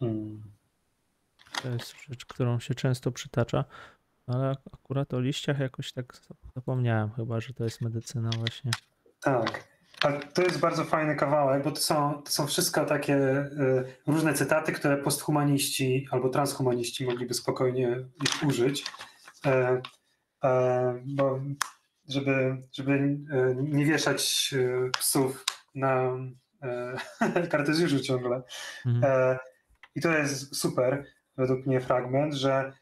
Hmm. 0.00 0.42
To 1.62 1.68
jest 1.68 1.94
rzecz, 2.08 2.24
którą 2.24 2.60
się 2.60 2.74
często 2.74 3.12
przytacza, 3.12 3.64
ale 4.26 4.56
akurat 4.72 5.14
o 5.14 5.20
liściach 5.20 5.58
jakoś 5.58 5.92
tak 5.92 6.12
zapomniałem 6.54 7.10
chyba, 7.10 7.40
że 7.40 7.54
to 7.54 7.64
jest 7.64 7.80
medycyna 7.80 8.30
właśnie. 8.38 8.70
Tak. 9.20 9.77
A 10.02 10.12
to 10.12 10.42
jest 10.42 10.58
bardzo 10.58 10.84
fajny 10.84 11.16
kawałek, 11.16 11.64
bo 11.64 11.70
to 11.70 11.80
są, 11.80 12.22
to 12.24 12.30
są 12.30 12.46
wszystko 12.46 12.84
takie 12.84 13.16
y, 13.16 13.84
różne 14.06 14.34
cytaty, 14.34 14.72
które 14.72 14.96
posthumaniści 14.96 16.08
albo 16.10 16.28
transhumaniści 16.28 17.04
mogliby 17.04 17.34
spokojnie 17.34 17.96
ich 18.24 18.48
użyć. 18.48 18.84
Y, 19.46 19.50
y, 19.50 20.50
bo 21.04 21.40
żeby, 22.08 22.56
żeby 22.72 22.92
e, 22.92 23.54
nie 23.54 23.84
wieszać 23.84 24.54
e, 24.56 24.90
psów 24.90 25.44
na 25.74 26.16
e, 27.34 27.46
kartezjuszu 27.50 28.00
ciągle. 28.00 28.42
Mhm. 28.86 29.38
i 29.94 30.00
to 30.00 30.12
jest 30.12 30.56
super, 30.56 31.04
według 31.36 31.66
mnie 31.66 31.80
fragment, 31.80 32.34
że 32.34 32.72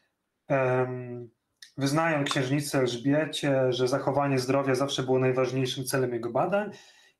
wyznają 1.77 2.23
księżnicy 2.23 2.77
Elżbiecie, 2.77 3.73
że 3.73 3.87
zachowanie 3.87 4.39
zdrowia 4.39 4.75
zawsze 4.75 5.03
było 5.03 5.19
najważniejszym 5.19 5.85
celem 5.85 6.13
jego 6.13 6.29
badań 6.29 6.71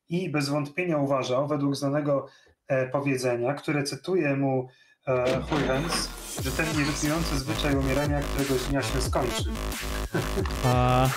i 0.09 0.29
bez 0.29 0.49
wątpienia 0.49 0.97
uważał, 0.97 1.47
według 1.47 1.75
znanego 1.75 2.27
e, 2.67 2.87
powiedzenia, 2.87 3.53
które 3.53 3.83
cytuje 3.83 4.35
mu 4.35 4.67
e, 5.07 5.41
Huygens, 5.41 6.09
że 6.41 6.51
ten 6.51 6.65
irytujący 6.81 7.39
zwyczaj 7.39 7.75
umierania 7.75 8.21
któregoś 8.21 8.63
dnia 8.63 8.81
się 8.81 9.01
skończy. 9.01 9.43
A... 10.65 11.09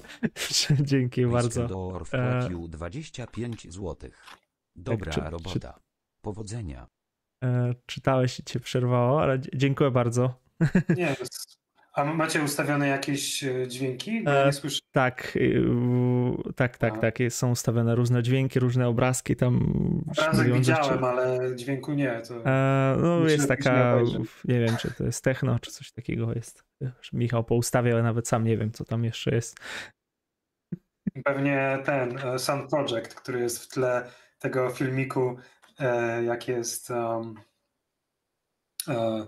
Dzięki 0.80 1.26
bardzo. 1.26 1.48
Iskandor 1.48 2.06
wpłacił 2.06 2.68
25 2.68 3.72
zł. 3.72 4.10
Dobra 4.76 5.12
czy- 5.12 5.20
czy- 5.20 5.30
robota. 5.30 5.80
Powodzenia. 6.20 6.86
E, 7.44 7.74
czytałeś 7.86 8.40
i 8.40 8.44
cię 8.44 8.60
przerwało, 8.60 9.22
ale 9.22 9.38
dziękuję 9.54 9.90
bardzo. 9.90 10.34
Nie, 10.96 11.16
a 11.98 12.04
macie 12.04 12.42
ustawione 12.42 12.88
jakieś 12.88 13.44
e, 13.44 13.68
dźwięki? 13.68 14.22
Bo 14.22 14.42
E, 14.42 14.46
nie 14.46 14.52
słyszę. 14.52 14.80
Tak, 14.92 15.38
u- 15.70 16.52
tak, 16.52 16.78
tak, 16.78 16.94
A. 16.94 16.98
tak. 16.98 17.18
Są 17.28 17.50
ustawione 17.50 17.94
różne 17.94 18.22
dźwięki, 18.22 18.60
różne 18.60 18.88
obrazki 18.88 19.36
tam. 19.36 19.56
Obrazek 20.10 20.46
rzeczy. 20.46 20.58
widziałem, 20.58 21.04
ale 21.04 21.56
dźwięku 21.56 21.92
nie. 21.92 22.22
To... 22.28 22.34
E, 22.46 22.96
no 23.00 23.28
jest 23.28 23.48
taka, 23.48 23.98
nie 24.44 24.60
wiem 24.60 24.76
czy 24.76 24.94
to 24.94 25.04
jest 25.04 25.24
techno, 25.24 25.58
czy 25.58 25.70
coś 25.70 25.92
takiego 25.92 26.32
jest. 26.32 26.64
Michał 27.12 27.44
poustawiał, 27.44 27.94
ale 27.94 28.02
nawet 28.02 28.28
sam 28.28 28.44
nie 28.44 28.56
wiem 28.56 28.72
co 28.72 28.84
tam 28.84 29.04
jeszcze 29.04 29.34
jest. 29.34 29.60
Pewnie 31.24 31.78
ten 31.84 32.18
e, 32.18 32.38
Sun 32.38 32.68
Project, 32.68 33.14
który 33.14 33.40
jest 33.40 33.64
w 33.64 33.68
tle 33.68 34.10
tego 34.38 34.70
filmiku, 34.70 35.36
e, 35.78 36.24
jak 36.24 36.48
jest. 36.48 36.90
Um, 36.90 37.34
e, 38.88 39.26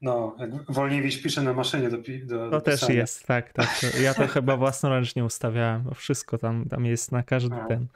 no, 0.00 0.36
jak 0.38 0.50
Wolniewicz 0.72 1.22
pisze 1.22 1.42
na 1.42 1.52
maszynie 1.52 1.90
do, 1.90 1.98
do 2.26 2.50
To 2.50 2.60
też 2.60 2.88
jest, 2.88 3.26
tak, 3.26 3.52
tak. 3.52 3.68
Ja 4.02 4.14
to 4.14 4.26
chyba 4.28 4.56
własnoręcznie 4.56 5.24
ustawiałem. 5.24 5.94
Wszystko 5.94 6.38
tam, 6.38 6.68
tam 6.68 6.86
jest 6.86 7.12
na 7.12 7.22
każdy 7.22 7.54
A, 7.56 7.66
ten. 7.66 7.86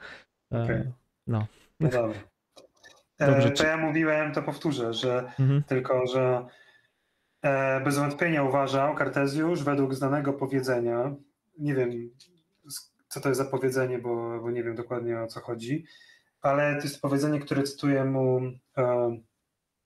e, 0.53 0.63
okej. 0.63 0.83
No. 1.27 1.47
No 1.79 1.89
dobra. 1.89 2.19
Dobrze, 3.19 3.47
E, 3.47 3.51
czy- 3.51 3.63
to 3.63 3.67
ja 3.69 3.77
mówiłem, 3.77 4.33
to 4.33 4.41
powtórzę, 4.43 4.93
że 4.93 5.31
Mhm. 5.39 5.63
tylko, 5.63 6.07
że 6.07 6.45
e, 7.41 7.81
bez 7.81 7.97
wątpienia 7.97 8.43
uważał 8.43 8.95
Kartezjusz 8.95 9.63
według 9.63 9.93
znanego 9.93 10.33
powiedzenia, 10.33 11.15
nie 11.57 11.75
wiem 11.75 12.09
co 13.07 13.21
to 13.21 13.29
jest 13.29 13.37
za 13.41 13.45
powiedzenie, 13.45 13.99
bo, 13.99 14.39
bo 14.41 14.51
nie 14.51 14.63
wiem 14.63 14.75
dokładnie 14.75 15.21
o 15.21 15.27
co 15.27 15.39
chodzi, 15.41 15.85
ale 16.41 16.75
to 16.75 16.81
jest 16.83 17.01
powiedzenie, 17.01 17.39
które 17.39 17.63
cytuje 17.63 18.05
mu 18.05 18.41
e, 18.77 19.17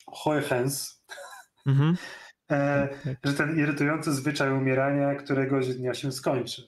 Huygens, 0.06 1.04
Mhm. 1.66 1.98
e, 2.52 2.88
Tak. 3.04 3.18
że 3.24 3.34
ten 3.34 3.60
irytujący 3.60 4.14
zwyczaj 4.14 4.52
umierania 4.52 5.16
któregoś 5.16 5.68
dnia 5.68 5.94
się 5.94 6.12
skończy. 6.12 6.68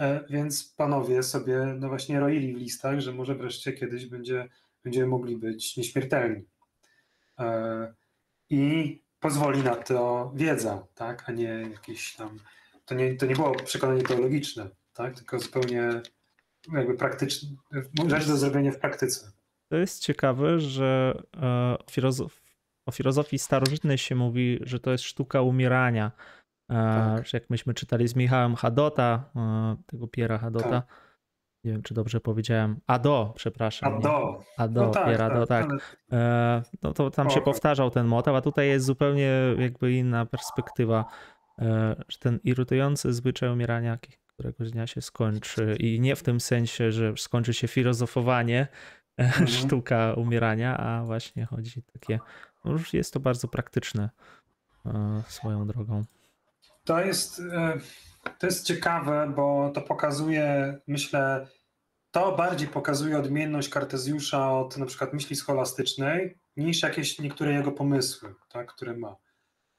E, 0.00 0.24
Więc 0.30 0.74
panowie 0.76 1.22
sobie 1.22 1.74
no 1.78 1.88
właśnie 1.88 2.20
roili 2.20 2.54
w 2.54 2.58
listach, 2.58 3.00
że 3.00 3.12
może 3.12 3.34
wreszcie 3.34 3.72
kiedyś 3.72 4.06
będzie, 4.06 4.48
będziemy 4.84 5.06
mogli 5.06 5.36
być 5.36 5.76
nieśmiertelni. 5.76 6.44
E, 7.38 7.92
I 8.50 8.98
pozwoli 9.20 9.62
na 9.62 9.76
to 9.76 10.32
wiedza, 10.34 10.86
tak? 10.94 11.24
a 11.28 11.32
nie 11.32 11.66
jakieś 11.70 12.14
tam. 12.14 12.38
To 12.86 12.94
nie, 12.94 13.14
to 13.14 13.26
nie 13.26 13.34
było 13.34 13.54
przekonanie 13.54 14.02
teologiczne, 14.02 14.70
tak? 14.94 15.14
tylko 15.14 15.38
zupełnie 15.38 16.00
jakby 16.72 16.94
praktyczne, 16.94 17.48
rzecz 18.08 18.26
do 18.26 18.36
zrobienia 18.36 18.72
w 18.72 18.78
praktyce. 18.78 19.32
To 19.68 19.76
jest 19.76 20.02
ciekawe, 20.02 20.60
że 20.60 21.22
e, 21.36 21.76
filozof, 21.90 22.40
o 22.86 22.92
filozofii 22.92 23.38
starożytnej 23.38 23.98
się 23.98 24.14
mówi, 24.14 24.58
że 24.62 24.80
to 24.80 24.90
jest 24.92 25.04
sztuka 25.04 25.42
umierania. 25.42 26.10
E, 26.70 26.74
Tak. 26.74 27.26
że 27.26 27.38
Jak 27.38 27.50
myśmy 27.50 27.74
czytali 27.74 28.08
z 28.08 28.16
Michałem 28.16 28.54
Hadota, 28.56 29.30
e, 29.36 29.76
tego 29.86 30.08
Piera 30.08 30.38
Hadota. 30.38 30.68
Tak. 30.70 31.10
Nie 31.64 31.72
wiem, 31.72 31.82
czy 31.82 31.94
dobrze 31.94 32.20
powiedziałem. 32.20 32.80
Ado, 32.86 33.32
przepraszam. 33.36 33.92
A 33.92 33.96
nie? 33.96 34.02
do. 34.02 34.40
Ado, 34.56 34.82
No 34.82 34.90
tak, 34.90 35.06
Piera 35.06 35.24
Ado, 35.26 35.46
tak. 35.46 35.64
ale- 35.70 35.78
E, 36.12 36.62
no 36.82 36.92
to 36.92 37.10
tam 37.10 37.30
się 37.30 37.40
O, 37.40 37.42
powtarzał 37.42 37.90
ten 37.90 38.06
motyw, 38.06 38.34
a 38.34 38.40
tutaj 38.40 38.68
jest 38.68 38.86
zupełnie 38.86 39.30
jakby 39.58 39.92
inna 39.92 40.26
perspektywa, 40.26 41.04
że 42.08 42.18
ten 42.20 42.38
irytujący 42.44 43.12
zwyczaj 43.12 43.50
umierania 43.52 43.98
któregoś 44.26 44.70
dnia 44.70 44.86
się 44.86 45.00
skończy 45.02 45.76
i 45.80 46.00
nie 46.00 46.16
w 46.16 46.22
tym 46.22 46.40
sensie, 46.40 46.92
że 46.92 47.12
skończy 47.16 47.54
się 47.54 47.68
filozofowanie, 47.68 48.66
Mhm. 49.16 49.46
sztuka 49.48 50.14
umierania, 50.14 50.76
a 50.76 51.04
właśnie 51.04 51.44
chodzi 51.44 51.82
takie, 51.82 52.18
już 52.64 52.94
jest 52.94 53.12
to 53.12 53.20
bardzo 53.20 53.48
praktyczne 53.48 54.10
e, 54.86 55.22
swoją 55.28 55.66
drogą. 55.66 56.04
To 56.84 57.00
jest, 57.00 57.40
e, 57.52 57.78
to 58.38 58.46
jest 58.46 58.66
ciekawe, 58.66 59.32
bo 59.36 59.70
to 59.74 59.80
pokazuje, 59.80 60.78
myślę, 60.86 61.46
to 62.10 62.36
bardziej 62.36 62.68
pokazuje 62.68 63.18
odmienność 63.18 63.68
Kartezjusza 63.68 64.52
od 64.52 64.76
na 64.76 64.86
przykład 64.86 65.12
myśli 65.12 65.36
scholastycznej, 65.36 66.38
niż 66.56 66.82
jakieś 66.82 67.18
niektóre 67.18 67.52
jego 67.52 67.72
pomysły, 67.72 68.34
tak, 68.48 68.74
które 68.74 68.96
ma. 68.96 69.16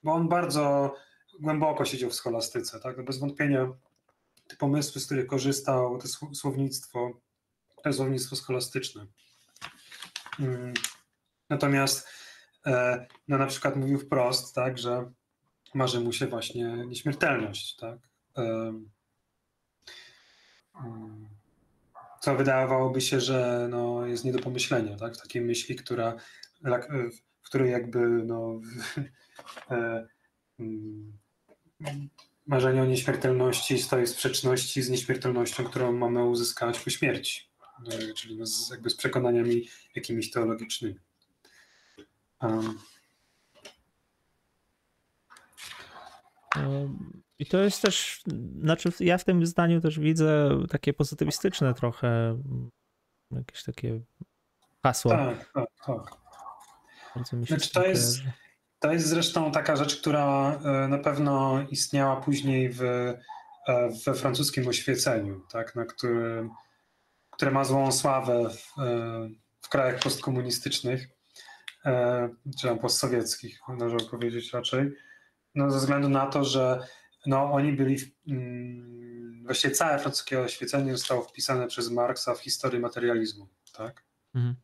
Bo 0.04 0.14
on 0.14 0.30
bardzo 0.30 0.96
głęboko 1.40 1.86
siedział 1.86 2.10
w 2.10 2.16
scholastyce, 2.16 2.80
tak? 2.80 2.98
No 2.98 3.04
bez 3.04 3.20
wątpienia 3.20 3.68
te 4.48 4.56
pomysły, 4.56 5.02
z 5.02 5.06
których 5.06 5.28
korzystał, 5.28 5.98
to 5.98 6.08
sł- 6.08 6.36
słownictwo, 6.36 7.12
to 7.84 7.94
słownictwo 7.94 8.36
scholastyczne. 8.36 9.06
Mm. 10.40 10.74
Natomiast 11.50 12.08
no 13.28 13.38
na 13.38 13.47
przykład 13.47 13.76
mówił 13.76 13.99
wprost, 13.99 14.55
tak, 14.55 14.78
że 14.78 15.12
marzy 15.74 15.99
mu 15.99 16.14
się 16.14 16.28
właśnie 16.28 16.66
nieśmiertelność, 16.66 17.76
tak? 17.76 17.99
Em, 18.36 18.89
mm, 20.86 21.28
Co 22.22 22.36
wydawałoby 22.36 23.01
się, 23.01 23.20
że 23.20 23.68
no, 23.70 24.05
jest 24.05 24.26
nie 24.26 24.32
do 24.32 24.39
pomyślenia, 24.39 24.97
tak? 24.97 25.16
W 25.16 25.22
takiej 25.22 25.41
myśli, 25.41 25.76
która, 25.76 26.16
w 27.41 27.45
której 27.45 27.72
jakby 27.72 27.99
no, 28.07 28.59
e, 29.72 30.07
mm, 30.59 31.18
marzenie 32.47 32.82
o 32.82 32.86
nieśmiertelności 32.86 33.80
stoi 33.80 34.05
w 34.05 34.09
sprzeczności 34.09 34.82
z 34.82 34.89
nieśmiertelnością, 34.89 35.64
którą 35.64 35.91
mamy 35.91 36.24
uzyskać 36.24 36.80
po 36.80 36.89
śmierci, 36.89 37.51
E, 37.89 38.14
czyli 38.14 38.38
no, 38.38 38.45
z, 38.45 38.70
jakby 38.72 38.89
z 38.89 38.95
przekonaniami 38.95 39.68
jakimiś 39.95 40.32
teologicznymi. 40.32 40.95
I 47.39 47.46
to 47.46 47.58
jest 47.58 47.82
też, 47.82 48.24
znaczy 48.62 48.89
ja 49.00 49.18
w 49.18 49.24
tym 49.24 49.46
zdaniu 49.46 49.82
też 49.82 50.00
widzę 50.00 50.50
takie 50.70 50.94
pozytywistyczne 50.94 51.74
trochę, 51.74 52.08
mm, 52.30 52.72
jakieś 53.32 53.64
takie 53.64 54.00
hasło. 54.84 55.11
tak, 55.11 55.52
tak, 55.53 55.70
tak. 55.86 56.22
Znaczy, 57.48 57.72
to 57.72 57.88
jest-. 57.88 58.22
To 58.82 58.91
jest 58.91 59.07
zresztą 59.07 59.52
taka 59.52 59.76
rzecz, 59.76 60.02
która 60.02 60.60
e, 60.65 60.88
na 60.88 60.98
pewno 60.98 61.61
istniała 61.70 62.22
później 62.22 62.70
w, 62.70 62.82
e, 62.82 63.20
we 64.06 64.14
francuskim 64.14 64.68
oświeceniu, 64.68 65.41
tak, 65.52 65.76
na 65.76 65.86
którym, 65.86 66.49
które 67.32 67.52
ma 67.52 67.64
złą 67.64 67.91
sławę 67.91 68.49
w, 68.49 68.80
e, 68.80 69.30
w 69.61 69.70
krajach 69.70 69.99
postkomunistycznych, 69.99 71.10
czy 72.60 72.68
tam 72.68 72.80
postsowieckich, 72.80 73.60
należy 73.78 74.10
powiedzieć 74.10 74.53
raczej, 74.53 74.91
no, 75.56 75.72
ze 75.72 75.78
względu 75.78 76.10
na 76.10 76.26
to, 76.28 76.44
że 76.44 76.88
no, 77.26 77.52
oni 77.52 77.74
byli, 77.74 77.98
mm, 78.28 79.44
właściwie 79.45 79.74
całe 79.74 79.99
francuskie 79.99 80.40
oświecenie 80.40 80.91
zostało 80.91 81.22
wpisane 81.22 81.68
przez 81.68 81.90
Marksa 81.90 82.36
w 82.36 82.40
historię 82.40 82.80
materializmu. 82.80 83.48
Tak? 83.74 84.03
Mhm. 84.36 84.56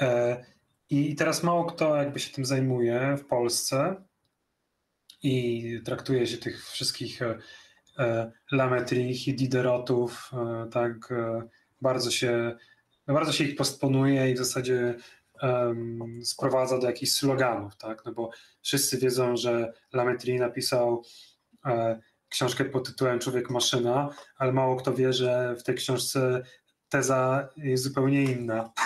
E, 0.00 0.44
I 0.90 1.14
teraz 1.14 1.42
mało 1.42 1.64
kto 1.64 1.96
jakby 1.96 2.20
się 2.20 2.34
tym 2.34 2.44
zajmuje 2.44 3.16
w 3.18 3.24
Polsce 3.24 3.96
i 5.22 5.80
traktuje 5.84 6.26
się 6.26 6.38
tych 6.38 6.70
wszystkich 6.70 7.22
e, 7.22 7.38
e, 7.98 8.32
Lametrich 8.52 9.28
i 9.28 9.34
Diderotów, 9.34 10.30
e, 10.32 10.68
tak 10.70 11.12
e, 11.12 11.48
bardzo 11.80 12.10
się, 12.10 12.56
no 13.06 13.14
bardzo 13.14 13.32
się 13.32 13.44
ich 13.44 13.56
postponuje 13.56 14.30
i 14.30 14.34
w 14.34 14.38
zasadzie 14.38 14.94
sprowadza 16.22 16.78
do 16.78 16.86
jakichś 16.86 17.12
sloganów, 17.12 17.76
tak? 17.76 18.04
No 18.04 18.12
bo 18.12 18.30
wszyscy 18.62 18.98
wiedzą, 18.98 19.36
że 19.36 19.72
Lametri 19.92 20.38
napisał 20.38 21.02
e, 21.66 22.00
książkę 22.28 22.64
pod 22.64 22.86
tytułem 22.86 23.18
Człowiek 23.18 23.50
Maszyna, 23.50 24.10
ale 24.36 24.52
mało 24.52 24.76
kto 24.76 24.94
wie, 24.94 25.12
że 25.12 25.56
w 25.58 25.62
tej 25.62 25.74
książce 25.74 26.42
teza 26.88 27.48
jest 27.56 27.82
zupełnie 27.82 28.22
inna. 28.22 28.72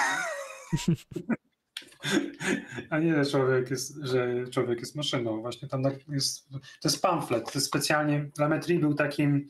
A 2.90 2.98
nie, 2.98 3.24
że 3.24 3.31
człowiek 3.31 3.70
jest, 3.70 3.97
że 4.02 4.44
człowiek 4.51 4.81
jest 4.81 4.97
maszyną. 4.97 5.40
Właśnie 5.40 5.68
tam 5.68 5.82
jest, 6.09 6.51
to 6.51 6.89
jest 6.89 7.02
pamflet, 7.02 7.44
to 7.44 7.52
jest 7.55 7.66
specjalnie, 7.66 8.31
Lametri 8.39 8.78
był 8.78 8.94
takim, 8.94 9.48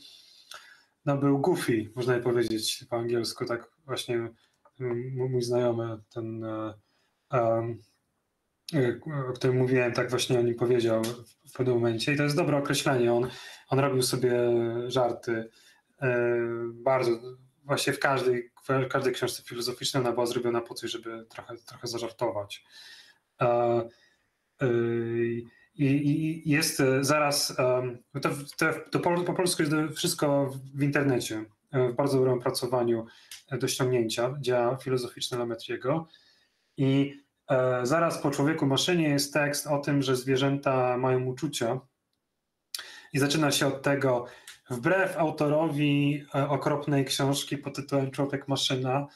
no 1.05 1.16
był 1.16 1.39
goofy, 1.39 1.90
można 1.94 2.20
powiedzieć 2.20 2.85
po 2.90 2.97
angielsku, 2.97 3.44
tak 3.44 3.70
właśnie 3.86 4.31
mój 5.31 5.43
znajomy, 5.43 5.98
ten 6.14 6.44
um, 6.44 6.72
o 7.31 7.62
którym 9.35 9.57
mówiłem, 9.57 9.93
tak 9.93 10.11
właśnie 10.11 10.39
o 10.39 10.43
nim 10.43 10.55
powiedział 10.55 11.02
w 11.48 11.52
pewnym 11.52 11.74
momencie. 11.74 12.12
I 12.12 12.16
to 12.16 12.23
jest 12.23 12.36
dobre 12.36 12.57
określenie. 12.57 13.12
On, 13.12 13.28
on 13.69 13.78
robił 13.78 14.02
sobie 14.02 14.32
żarty 14.86 15.51
bardzo, 16.73 17.11
właśnie 17.65 17.93
w 17.93 17.98
każdej, 17.98 18.51
w 18.69 18.89
każdej 18.89 19.12
książce 19.12 19.43
filozoficznej 19.43 20.02
ona 20.02 20.12
była 20.12 20.27
zrobiona 20.27 20.61
po 20.61 20.74
coś, 20.74 20.90
żeby 20.90 21.27
trochę, 21.28 21.57
trochę 21.57 21.86
zażartować. 21.86 22.65
I, 25.74 25.86
i 25.86 26.51
jest 26.51 26.82
zaraz, 27.01 27.57
to, 28.23 28.31
to, 28.90 29.01
po 29.01 29.35
polsku 29.35 29.62
jest 29.62 29.74
wszystko 29.97 30.55
w 30.74 30.82
internecie, 30.82 31.44
w 31.73 31.94
bardzo 31.94 32.19
dobrym 32.19 32.35
opracowaniu 32.35 33.07
do 33.52 33.69
ściągnięcia, 33.69 34.36
dzieła 34.40 34.77
filozoficzne 34.77 35.39
Lametriego. 35.39 36.09
I 36.81 37.20
e, 37.51 37.86
zaraz 37.86 38.19
po 38.19 38.31
człowieku 38.31 38.66
maszynie 38.66 39.09
jest 39.09 39.32
tekst 39.32 39.66
o 39.66 39.78
tym, 39.78 40.02
że 40.02 40.16
zwierzęta 40.16 40.97
mają 40.97 41.24
uczucia. 41.24 41.81
I 43.12 43.19
zaczyna 43.19 43.51
się 43.51 43.66
od 43.66 43.82
tego, 43.82 44.27
wbrew 44.70 45.16
autorowi 45.16 46.24
e, 46.35 46.48
okropnej 46.48 47.05
książki 47.05 47.59
pod 47.59 47.77
tytułem 47.77 48.11
Człowiek 48.11 48.48
maszyna. 48.48 49.07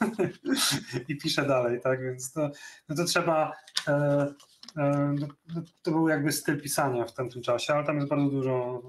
I 1.08 1.16
pisze 1.16 1.46
dalej, 1.46 1.80
tak? 1.80 2.02
Więc 2.02 2.32
to, 2.32 2.50
no 2.88 2.96
to 2.96 3.04
trzeba. 3.04 3.52
E, 3.88 4.26
no, 4.76 5.26
no, 5.54 5.62
to 5.82 5.90
był 5.90 6.08
jakby 6.08 6.32
styl 6.32 6.62
pisania 6.62 7.04
w 7.04 7.14
tamtym 7.14 7.42
czasie, 7.42 7.74
ale 7.74 7.84
tam 7.84 7.96
jest 7.96 8.08
bardzo 8.08 8.30
dużo 8.30 8.82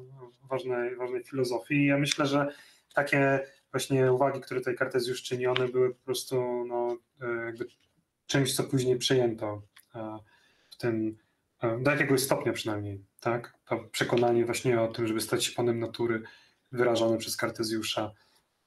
ważnej, 0.49 0.95
ważnej 0.95 1.23
filozofii. 1.23 1.85
Ja 1.85 1.97
myślę, 1.97 2.25
że 2.25 2.47
takie 2.93 3.39
właśnie 3.71 4.13
uwagi, 4.13 4.41
które 4.41 4.61
tutaj 4.61 4.75
czyni, 5.23 5.47
one 5.47 5.67
były 5.67 5.95
po 5.95 6.05
prostu 6.05 6.65
no, 6.67 6.97
e, 7.21 7.45
jakby 7.45 7.65
czymś, 8.27 8.55
co 8.55 8.63
później 8.63 8.97
przejęto 8.97 9.61
e, 9.95 10.17
w 10.69 10.77
tym, 10.77 11.17
e, 11.61 11.79
do 11.79 11.91
jakiegoś 11.91 12.21
stopnia 12.21 12.53
przynajmniej, 12.53 13.05
tak? 13.19 13.53
To 13.65 13.79
przekonanie 13.91 14.45
właśnie 14.45 14.81
o 14.81 14.87
tym, 14.87 15.07
żeby 15.07 15.21
stać 15.21 15.45
się 15.45 15.51
panem 15.51 15.79
natury 15.79 16.23
wyrażone 16.71 17.17
przez 17.17 17.37
Kartezjusza. 17.37 18.11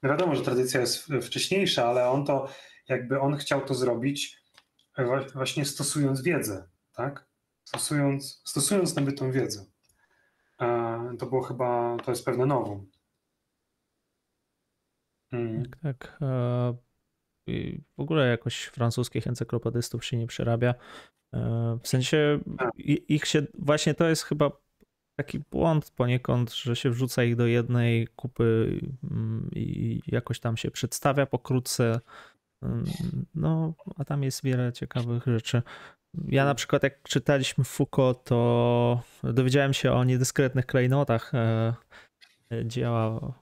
No 0.03 0.11
wiadomo, 0.11 0.35
że 0.35 0.43
tradycja 0.43 0.81
jest 0.81 1.09
wcześniejsza, 1.23 1.87
ale 1.87 2.09
on 2.09 2.27
to 2.27 2.49
jakby 2.89 3.21
on 3.21 3.37
chciał 3.37 3.61
to 3.61 3.75
zrobić 3.75 4.43
właśnie 5.35 5.65
stosując 5.65 6.23
wiedzę, 6.23 6.69
tak? 6.93 7.27
Stosując, 7.65 8.43
stosując 8.45 8.97
nabytą 8.97 9.33
wiedzę. 9.33 9.67
To 11.19 11.27
było 11.27 11.43
chyba, 11.43 11.97
to 12.05 12.11
jest 12.11 12.25
pewne 12.25 12.47
nowum. 12.47 12.92
Mm. 15.33 15.63
Tak, 15.63 15.81
tak. 15.83 16.19
E, 16.23 16.75
w 17.97 18.01
ogóle 18.01 18.29
jakoś 18.29 18.65
francuskich 18.65 19.27
encyklopedystów 19.27 20.05
się 20.05 20.17
nie 20.17 20.27
przerabia. 20.27 20.75
E, 21.35 21.79
w 21.83 21.89
sensie 21.89 22.41
ich 23.09 23.27
się, 23.27 23.47
właśnie 23.59 23.95
to 23.95 24.09
jest 24.09 24.23
chyba 24.23 24.51
taki 25.19 25.39
błąd 25.39 25.91
poniekąd, 25.91 26.55
że 26.55 26.77
się 26.77 26.91
wrzuca 26.91 27.25
ich 27.25 27.37
do 27.37 27.47
jednej 27.47 28.09
kupy 28.17 28.81
mm, 29.11 29.51
i 29.55 30.01
jakoś 30.07 30.41
tam 30.41 30.57
się 30.57 30.71
przedstawia 30.71 31.27
pokrótce. 31.27 32.01
Mm, 32.63 32.85
no, 33.35 33.75
a 33.97 34.05
tam 34.05 34.23
jest 34.23 34.45
wiele 34.45 34.73
ciekawych 34.73 35.27
rzeczy. 35.27 35.63
Ja 36.29 36.45
na 36.45 36.55
przykład 36.55 36.83
jak 36.83 37.03
czytaliśmy 37.03 37.65
Foucault, 37.65 38.25
to 38.25 39.03
dowiedziałem 39.23 39.73
się 39.73 39.93
o 39.93 40.05
niedyskretnych 40.05 40.67
klejnotach 40.67 41.35
e, 41.35 41.75
dzieła 42.65 43.35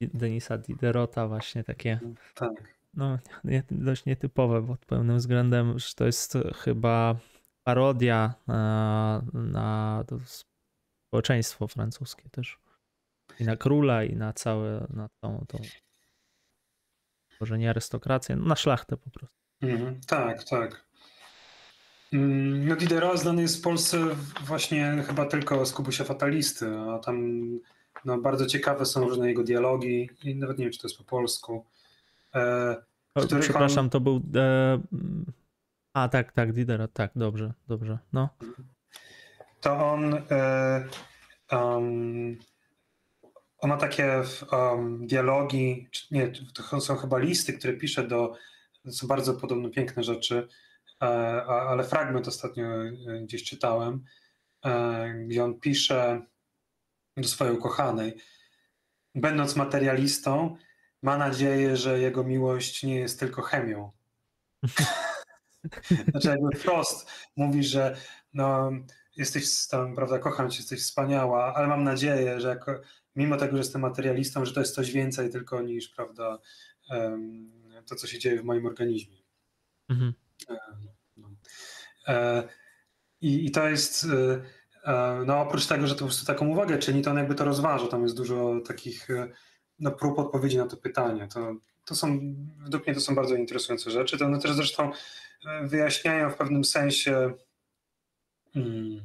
Denisa 0.00 0.58
Diderota 0.58 1.28
właśnie 1.28 1.64
takie 1.64 2.00
tak. 2.34 2.78
no, 2.94 3.18
nie, 3.44 3.62
dość 3.70 4.04
nietypowe 4.04 4.66
pod 4.66 4.86
pełnym 4.86 5.16
względem, 5.16 5.78
że 5.78 5.94
to 5.96 6.06
jest 6.06 6.38
chyba 6.54 7.16
parodia 7.64 8.34
na, 8.46 9.22
na 9.32 10.04
społeczeństwo 11.08 11.68
francuskie 11.68 12.30
też. 12.30 12.58
I 13.40 13.44
na 13.44 13.56
króla, 13.56 14.04
i 14.04 14.16
na 14.16 14.32
całe, 14.32 14.86
na 14.90 15.08
tą, 15.20 15.44
tą 15.48 15.58
może 17.40 17.58
nie 17.58 17.70
arystokrację, 17.70 18.36
no 18.36 18.46
na 18.46 18.56
szlachtę 18.56 18.96
po 18.96 19.10
prostu. 19.10 19.36
Mhm, 19.62 20.00
tak, 20.06 20.44
tak. 20.44 20.88
Mm, 22.12 22.68
no 22.68 22.76
Diderot 22.76 23.18
znany 23.18 23.42
jest 23.42 23.58
w 23.58 23.62
Polsce 23.62 23.98
właśnie 24.46 25.04
chyba 25.06 25.26
tylko 25.26 25.66
z 25.66 25.72
Kubusia 25.72 26.04
Fatalisty, 26.04 26.78
a 26.78 26.98
tam 26.98 27.48
no, 28.04 28.18
bardzo 28.18 28.46
ciekawe 28.46 28.86
są 28.86 29.08
różne 29.08 29.28
jego 29.28 29.42
dialogi 29.42 30.10
i 30.24 30.34
nawet 30.34 30.58
nie 30.58 30.64
wiem, 30.64 30.72
czy 30.72 30.78
to 30.80 30.88
jest 30.88 30.98
po 30.98 31.04
polsku. 31.04 31.64
E, 32.34 32.76
o, 33.14 33.26
przepraszam, 33.40 33.84
on... 33.84 33.90
to 33.90 34.00
był. 34.00 34.22
E... 34.34 34.80
A 35.92 36.08
tak, 36.08 36.32
tak, 36.32 36.52
Diderot, 36.52 36.92
tak, 36.92 37.10
dobrze, 37.16 37.52
dobrze. 37.68 37.98
No. 38.12 38.28
To 39.60 39.86
on. 39.86 40.14
E, 40.30 40.88
um, 41.52 42.38
on 43.58 43.70
ma 43.70 43.76
takie 43.76 44.22
um, 44.52 45.06
dialogi, 45.06 45.88
nie, 46.10 46.32
to 46.54 46.80
są 46.80 46.96
chyba 46.96 47.18
listy, 47.18 47.52
które 47.52 47.72
pisze 47.72 48.08
do. 48.08 48.34
Są 48.90 49.06
bardzo 49.06 49.34
podobne, 49.34 49.70
piękne 49.70 50.02
rzeczy, 50.02 50.48
e, 51.02 51.06
ale 51.44 51.84
fragment 51.84 52.28
ostatnio 52.28 52.64
e, 52.66 52.92
gdzieś 53.22 53.44
czytałem, 53.44 54.04
e, 54.64 55.08
gdzie 55.26 55.44
on 55.44 55.60
pisze 55.60 56.22
do 57.22 57.28
swojej 57.28 57.54
ukochanej. 57.54 58.16
Będąc 59.14 59.56
materialistą, 59.56 60.56
ma 61.02 61.18
nadzieję, 61.18 61.76
że 61.76 61.98
jego 61.98 62.24
miłość 62.24 62.82
nie 62.82 62.96
jest 62.96 63.20
tylko 63.20 63.42
chemią. 63.42 63.92
znaczy 66.10 66.28
jakby 66.28 66.56
wprost 66.56 67.10
mówi, 67.36 67.64
że 67.64 67.96
no, 68.32 68.70
jesteś 69.16 69.66
tam, 69.66 69.94
prawda, 69.94 70.18
kocham 70.18 70.50
cię, 70.50 70.58
jesteś 70.58 70.80
wspaniała, 70.80 71.54
ale 71.54 71.66
mam 71.66 71.84
nadzieję, 71.84 72.40
że 72.40 72.48
jako, 72.48 72.80
mimo 73.16 73.36
tego, 73.36 73.52
że 73.52 73.58
jestem 73.58 73.82
materialistą, 73.82 74.44
że 74.44 74.54
to 74.54 74.60
jest 74.60 74.74
coś 74.74 74.90
więcej 74.92 75.30
tylko 75.30 75.62
niż, 75.62 75.88
prawda, 75.88 76.38
to, 77.86 77.94
co 77.96 78.06
się 78.06 78.18
dzieje 78.18 78.40
w 78.40 78.44
moim 78.44 78.66
organizmie. 78.66 79.16
Mhm. 79.88 80.14
Um, 80.48 81.36
e, 82.06 82.48
i, 83.20 83.46
I 83.46 83.50
to 83.50 83.68
jest... 83.68 84.06
E, 84.84 85.22
no 85.26 85.40
oprócz 85.40 85.66
tego, 85.66 85.86
że 85.86 85.94
to 85.94 85.98
po 85.98 86.04
prostu 86.04 86.26
taką 86.26 86.48
uwagę 86.48 86.78
czyni, 86.78 87.02
to 87.02 87.10
on 87.10 87.16
jakby 87.16 87.34
to 87.34 87.44
rozważa. 87.44 87.86
Tam 87.86 88.02
jest 88.02 88.16
dużo 88.16 88.60
takich 88.66 89.10
e, 89.10 89.28
no, 89.78 89.90
prób 89.90 90.18
odpowiedzi 90.18 90.56
na 90.56 90.66
to 90.66 90.76
pytanie. 90.76 91.28
To, 91.28 91.54
to 91.84 91.94
są, 91.94 92.34
według 92.58 92.86
mnie 92.86 92.94
to 92.94 93.00
są 93.00 93.14
bardzo 93.14 93.34
interesujące 93.34 93.90
rzeczy. 93.90 94.18
To 94.18 94.24
one 94.24 94.40
też 94.40 94.52
zresztą 94.52 94.92
e, 95.46 95.66
wyjaśniają 95.66 96.30
w 96.30 96.36
pewnym 96.36 96.64
sensie 96.64 97.34
hmm, 98.54 99.00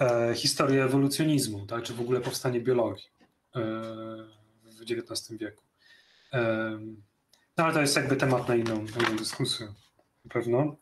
e, 0.00 0.34
historię 0.34 0.84
ewolucjonizmu, 0.84 1.66
tak? 1.66 1.82
czy 1.82 1.94
w 1.94 2.00
ogóle 2.00 2.20
powstanie 2.20 2.60
biologii 2.60 3.08
e, 3.56 3.60
w 4.62 4.82
XIX 4.90 5.38
wieku. 5.38 5.62
E, 6.32 6.70
no 7.56 7.64
ale 7.64 7.74
to 7.74 7.80
jest 7.80 7.96
jakby 7.96 8.16
temat 8.16 8.48
na 8.48 8.54
inną, 8.54 8.74
na 8.74 9.08
inną 9.08 9.16
dyskusję 9.16 9.66
na 10.24 10.30
pewno. 10.30 10.76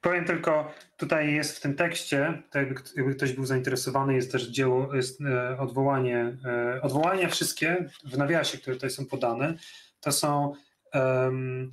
Powiem 0.00 0.24
tylko, 0.24 0.72
tutaj 0.96 1.34
jest 1.34 1.56
w 1.56 1.60
tym 1.60 1.74
tekście, 1.74 2.42
tak 2.50 2.66
jakby 2.96 3.14
ktoś 3.14 3.32
był 3.32 3.46
zainteresowany, 3.46 4.14
jest 4.14 4.32
też 4.32 4.46
dzieło, 4.46 4.94
jest 4.94 5.20
e, 5.20 5.58
odwołanie, 5.58 6.36
e, 6.44 6.82
odwołania 6.82 7.28
wszystkie 7.28 7.88
w 8.04 8.18
nawiasie, 8.18 8.58
które 8.58 8.76
tutaj 8.76 8.90
są 8.90 9.06
podane, 9.06 9.54
to 10.00 10.12
są 10.12 10.52
um, 10.94 11.70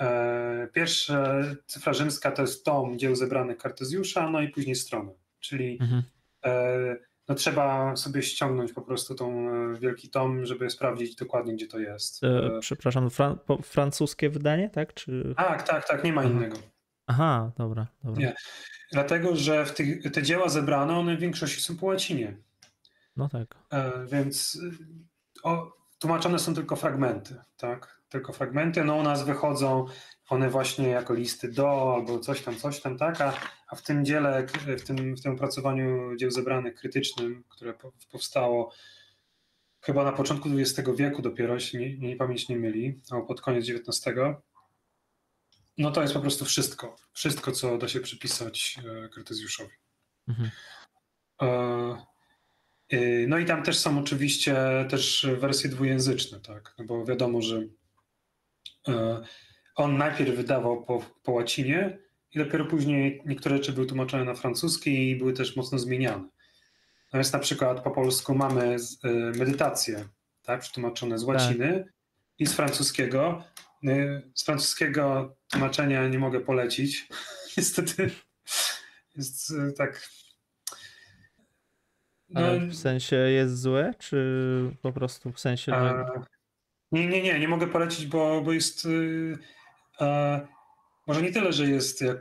e, 0.00 0.68
pierwsza 0.72 1.42
cyfra 1.66 1.92
rzymska 1.92 2.30
to 2.30 2.42
jest 2.42 2.64
tom 2.64 2.98
dzieł 2.98 3.16
zebranych 3.16 3.58
Kartezjusza, 3.58 4.30
no 4.30 4.40
i 4.40 4.48
później 4.48 4.74
strona, 4.74 5.12
czyli 5.40 5.78
mhm. 5.80 6.02
e, 6.44 6.96
no 7.28 7.34
trzeba 7.34 7.96
sobie 7.96 8.22
ściągnąć 8.22 8.72
po 8.72 8.82
prostu 8.82 9.14
tą 9.14 9.48
e, 9.48 9.78
wielki 9.78 10.08
tom, 10.08 10.46
żeby 10.46 10.70
sprawdzić 10.70 11.16
dokładnie, 11.16 11.54
gdzie 11.54 11.66
to 11.66 11.78
jest. 11.78 12.24
E, 12.24 12.60
przepraszam, 12.60 13.10
fran 13.10 13.38
francuskie 13.62 14.30
wydanie, 14.30 14.70
tak? 14.70 14.94
Czy... 14.94 15.34
Tak, 15.36 15.62
tak, 15.62 15.88
tak, 15.88 16.04
nie 16.04 16.12
ma 16.12 16.24
innego. 16.24 16.56
Aha, 17.06 17.52
dobra. 17.58 17.86
dobra. 18.04 18.22
Nie. 18.22 18.34
Dlatego, 18.92 19.36
że 19.36 19.66
w 19.66 19.74
tych, 19.74 20.12
te 20.12 20.22
dzieła 20.22 20.48
zebrane, 20.48 20.98
one 20.98 21.16
w 21.16 21.20
większości 21.20 21.60
są 21.60 21.76
po 21.76 21.86
łacinie. 21.86 22.36
No 23.16 23.28
tak. 23.28 23.54
E, 23.72 24.06
więc 24.06 24.60
o, 25.42 25.72
tłumaczone 25.98 26.38
są 26.38 26.54
tylko 26.54 26.76
fragmenty, 26.76 27.36
tak? 27.56 28.00
Tylko 28.08 28.32
fragmenty. 28.32 28.84
No 28.84 28.96
u 28.96 29.02
nas 29.02 29.24
wychodzą 29.24 29.86
one 30.28 30.50
właśnie 30.50 30.88
jako 30.88 31.14
listy 31.14 31.52
do 31.52 31.94
albo 31.94 32.18
coś 32.18 32.42
tam, 32.42 32.56
coś 32.56 32.80
tam, 32.80 32.98
tak? 32.98 33.20
A, 33.20 33.32
a 33.68 33.76
w 33.76 33.82
tym 33.82 34.04
dziele, 34.04 34.46
w 34.78 34.84
tym, 34.84 35.16
w 35.16 35.22
tym 35.22 35.32
opracowaniu 35.32 36.16
dzieł 36.16 36.30
zebranych 36.30 36.74
krytycznym, 36.74 37.44
które 37.48 37.74
powstało 38.12 38.72
chyba 39.80 40.04
na 40.04 40.12
początku 40.12 40.48
XX 40.58 40.88
wieku 40.96 41.22
dopiero, 41.22 41.54
jeśli 41.54 42.00
nie 42.00 42.16
pamięć 42.16 42.48
nie 42.48 42.56
myli, 42.56 43.00
albo 43.10 43.26
pod 43.26 43.40
koniec 43.40 43.66
XIX, 43.70 44.16
no 45.80 45.90
to 45.90 46.02
jest 46.02 46.14
po 46.14 46.20
prostu 46.20 46.44
wszystko. 46.44 46.96
Wszystko, 47.12 47.52
co 47.52 47.78
da 47.78 47.88
się 47.88 48.00
przypisać 48.00 48.78
e, 49.04 49.08
Krytezjuszowi. 49.08 49.74
Mhm. 50.28 50.50
E, 51.42 51.46
e, 52.88 53.26
no 53.26 53.38
i 53.38 53.44
tam 53.44 53.62
też 53.62 53.78
są 53.78 53.98
oczywiście 53.98 54.56
też 54.90 55.26
wersje 55.38 55.70
dwujęzyczne, 55.70 56.40
tak? 56.40 56.74
No 56.78 56.84
bo 56.84 57.04
wiadomo, 57.04 57.42
że 57.42 57.62
on 59.74 59.96
najpierw 59.96 60.36
wydawał 60.36 60.84
po, 60.84 61.04
po 61.22 61.32
łacinie, 61.32 61.98
i 62.34 62.38
dopiero 62.38 62.64
później 62.64 63.22
niektóre 63.26 63.56
rzeczy 63.56 63.72
były 63.72 63.86
tłumaczone 63.86 64.24
na 64.24 64.34
francuski 64.34 65.10
i 65.10 65.16
były 65.16 65.32
też 65.32 65.56
mocno 65.56 65.78
zmieniane. 65.78 66.28
Natomiast 67.04 67.32
na 67.32 67.38
przykład 67.38 67.80
po 67.80 67.90
polsku 67.90 68.34
mamy 68.34 68.76
medytacje, 69.36 70.08
tak, 70.42 70.60
przetłumaczone 70.60 71.18
z 71.18 71.24
łaciny 71.24 71.84
i 72.38 72.46
z 72.46 72.52
francuskiego. 72.52 73.44
Y, 73.84 74.22
Z 74.34 74.44
francuskiego 74.44 75.36
tłumaczenia 75.50 76.08
nie 76.08 76.18
mogę 76.18 76.40
polecić. 76.40 77.08
Niestety 77.56 78.10
jest 79.16 79.50
y, 79.50 79.72
tak. 79.72 80.08
No, 82.28 82.40
Ale 82.40 82.60
w 82.60 82.76
sensie 82.76 83.16
jest 83.16 83.60
złe, 83.60 83.94
czy 83.98 84.76
po 84.82 84.92
prostu 84.92 85.32
w 85.32 85.40
sensie, 85.40 85.74
a, 85.74 86.04
nie, 86.92 87.06
nie, 87.06 87.22
nie, 87.22 87.38
nie 87.38 87.48
mogę 87.48 87.66
polecić, 87.66 88.06
bo, 88.06 88.42
bo 88.42 88.52
jest. 88.52 88.84
y, 88.84 89.38
e, 90.00 90.46
może 91.06 91.22
nie 91.22 91.32
tyle, 91.32 91.52
że 91.52 91.66
jest 91.66 92.00
jak, 92.00 92.18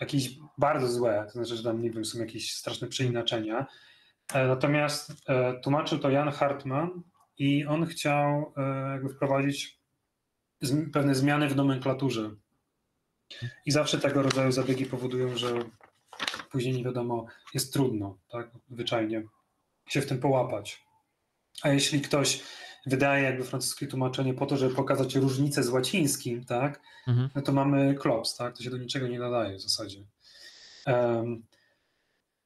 jakieś 0.00 0.30
bardzo 0.58 0.88
złe, 0.88 1.24
to 1.26 1.32
znaczy, 1.32 1.56
że 1.56 1.62
tam 1.62 1.82
nie 1.82 1.90
wiem, 1.90 2.04
są 2.04 2.18
jakieś 2.18 2.52
straszne 2.52 2.88
przeinaczenia. 2.88 3.66
E, 4.34 4.46
natomiast 4.46 5.12
e, 5.28 5.60
tłumaczył 5.60 5.98
to 5.98 6.10
Jan 6.10 6.30
Hartman 6.30 7.02
i 7.38 7.66
on 7.66 7.86
chciał 7.86 8.52
e, 8.56 8.92
jakby 8.92 9.08
wprowadzić 9.08 9.77
pewne 10.92 11.14
zmiany 11.14 11.48
w 11.48 11.56
nomenklaturze. 11.56 12.30
I 13.66 13.70
zawsze 13.72 13.98
tego 13.98 14.22
rodzaju 14.22 14.52
zabiegi 14.52 14.86
powodują, 14.86 15.36
że 15.36 15.54
później 16.50 16.74
nie 16.74 16.84
wiadomo, 16.84 17.26
jest 17.54 17.72
trudno, 17.72 18.18
tak, 18.32 18.50
zwyczajnie 18.70 19.22
się 19.88 20.00
w 20.00 20.06
tym 20.06 20.18
połapać. 20.18 20.84
A 21.62 21.68
jeśli 21.68 22.00
ktoś 22.00 22.42
wydaje 22.86 23.24
jakby 23.24 23.44
francuskie 23.44 23.86
tłumaczenie 23.86 24.34
po 24.34 24.46
to, 24.46 24.56
żeby 24.56 24.74
pokazać 24.74 25.14
różnicę 25.16 25.62
z 25.62 25.68
łacińskim, 25.68 26.44
tak, 26.44 26.80
Mhm. 27.08 27.28
no 27.34 27.42
to 27.42 27.52
mamy 27.52 27.94
klops, 27.94 28.36
tak, 28.36 28.56
to 28.56 28.62
się 28.62 28.70
do 28.70 28.78
niczego 28.78 29.08
nie 29.08 29.18
nadaje 29.18 29.56
w 29.56 29.60
zasadzie. 29.60 30.04
Um, 30.86 31.42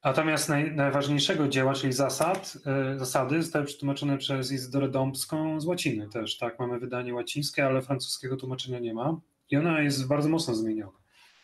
natomiast 0.04 0.48
naj, 0.48 0.74
najważniejszego 0.74 1.48
dzieła, 1.48 1.74
czyli 1.74 1.92
zasad, 1.92 2.58
e, 2.66 2.98
zasady 2.98 3.42
zostały 3.42 3.64
przetłumaczone 3.64 4.18
przez 4.18 4.52
Izydorę 4.52 4.88
Dąbską 4.88 5.60
z 5.60 5.66
łaciny 5.66 6.08
też, 6.08 6.38
tak, 6.38 6.58
mamy 6.58 6.78
wydanie 6.78 7.14
łacińskie, 7.14 7.66
ale 7.66 7.82
francuskiego 7.82 8.36
tłumaczenia 8.36 8.78
nie 8.78 8.94
ma. 8.94 9.20
I 9.50 9.56
ona 9.56 9.80
jest 9.80 10.08
bardzo 10.08 10.28
mocno 10.28 10.54
zmieniona. 10.54 10.98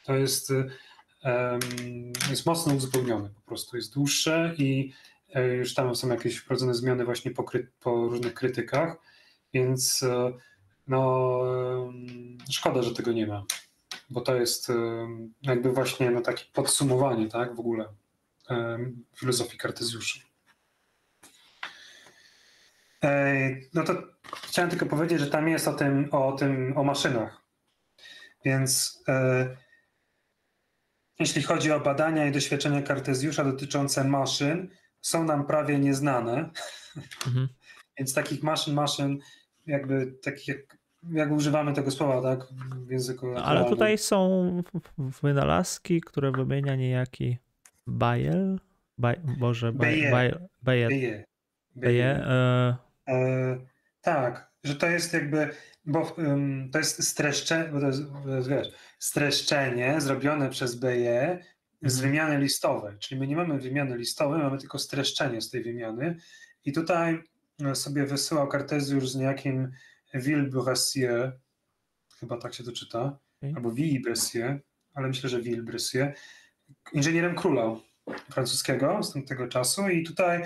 To 0.05 0.17
jest, 0.17 0.53
e, 1.25 1.59
jest 2.31 2.47
mocno 2.47 2.75
uzupełnione 2.75 3.29
po 3.29 3.41
prostu, 3.41 3.77
jest 3.77 3.95
dłuższe 3.95 4.55
i 4.59 4.93
e, 5.35 5.47
już 5.49 5.75
tam 5.75 5.97
są 5.97 6.09
jakieś 6.09 6.37
wprowadzone 6.37 6.75
zmiany 6.75 7.05
właśnie 7.05 7.31
po, 7.31 7.45
kry, 7.45 7.71
po 7.81 8.09
różnych 8.09 8.35
krytykach, 8.35 8.97
więc 9.53 10.05
no 10.89 11.43
szkoda, 12.51 12.83
że 12.83 12.95
tego 12.95 13.13
nie 13.13 13.27
ma, 13.27 13.45
bo 14.11 14.21
to 14.21 14.37
jest 14.37 14.73
jakby 15.43 15.73
właśnie 15.73 16.11
no, 16.11 16.21
takie 16.21 16.45
podsumowanie 16.53 17.29
tak, 17.29 17.57
w 17.57 17.61
ogóle 17.61 17.89
filozofii 19.17 19.59
Kartezjusza. 19.59 20.21
No 23.75 23.85
to 23.85 24.03
chciałem 24.49 24.71
tylko 24.71 24.87
powiedzieć, 24.87 25.21
że 25.21 25.27
tam 25.27 25.49
jest 25.49 25.69
o 25.69 25.73
tym, 25.73 26.09
o 26.13 26.33
tym, 26.33 26.79
o 26.79 26.85
maszynach. 26.85 27.43
Więc 28.45 29.03
e, 29.09 29.57
jeśli 31.19 31.43
chodzi 31.43 31.73
o 31.73 31.81
badania 31.81 32.27
i 32.27 32.33
doświadczenia 32.33 32.83
Kartezjusza 32.83 33.45
dotyczące 33.45 34.05
maszyn, 34.05 34.69
są 35.01 35.25
nam 35.25 35.47
prawie 35.47 35.79
nieznane. 35.79 36.51
Mhm. 37.27 37.49
Więc 37.99 38.15
takich 38.15 38.43
maszyn, 38.43 38.75
maszyn, 38.75 39.19
jakby 39.67 40.13
takich 40.23 40.49
jak, 40.49 40.79
jak 41.11 41.33
używamy 41.33 41.73
tego 41.73 41.91
słowa, 41.91 42.23
tak? 42.23 42.49
W 42.87 42.91
języku. 42.91 43.27
Ale 43.27 43.37
naturalnym. 43.37 43.71
tutaj 43.71 43.99
są 43.99 44.63
wynalazki, 45.23 46.01
które 46.01 46.33
wymienia 46.33 46.77
niejaki 46.77 47.39
Bayel. 47.89 48.61
Baj, 48.99 49.17
Boże. 49.39 49.73
Beje. 49.73 50.11
Beje. 51.77 52.17
E, 52.17 52.77
E, 53.09 53.59
tak, 54.01 54.53
że 54.65 54.75
to 54.77 54.87
jest 54.87 55.13
jakby, 55.15 55.51
bo 55.85 56.17
ym, 56.19 56.69
to 56.73 56.79
jest 56.79 57.09
streszczenie, 57.09 57.69
bo 57.73 57.81
to 57.81 57.87
jest, 57.87 58.03
wiesz, 58.49 58.69
streszczenie 58.99 60.01
zrobione 60.01 60.51
przez 60.51 60.75
BE 60.75 61.39
z 61.83 61.95
Mhm. 61.97 62.03
wymiany 62.11 62.39
listowej, 62.39 62.99
czyli 62.99 63.21
my 63.21 63.27
nie 63.27 63.37
mamy 63.37 63.59
wymiany 63.59 63.97
listowej, 63.97 64.43
mamy 64.43 64.59
tylko 64.59 64.79
streszczenie 64.79 65.41
z 65.41 65.51
tej 65.51 65.63
wymiany 65.63 66.17
i 66.65 66.73
tutaj 66.73 67.23
e, 67.65 67.75
sobie 67.75 68.07
wysyłał 68.07 68.49
Kartezjusz 68.49 69.09
z 69.09 69.17
niejakim 69.17 69.71
Villebressier, 70.15 71.39
chyba 72.21 72.37
tak 72.39 72.55
się 72.55 72.65
to 72.65 72.73
czyta, 72.73 73.19
Okej. 73.39 73.53
albo 73.57 73.71
Villebressier, 73.73 74.61
ale 74.95 75.09
myślę, 75.09 75.31
że 75.31 75.41
Villebressier, 75.43 76.15
inżynierem 76.93 77.35
króla 77.35 77.77
francuskiego 78.31 79.03
z 79.03 79.13
tamtego 79.13 79.49
czasu 79.49 79.89
i 79.89 80.05
tutaj 80.05 80.43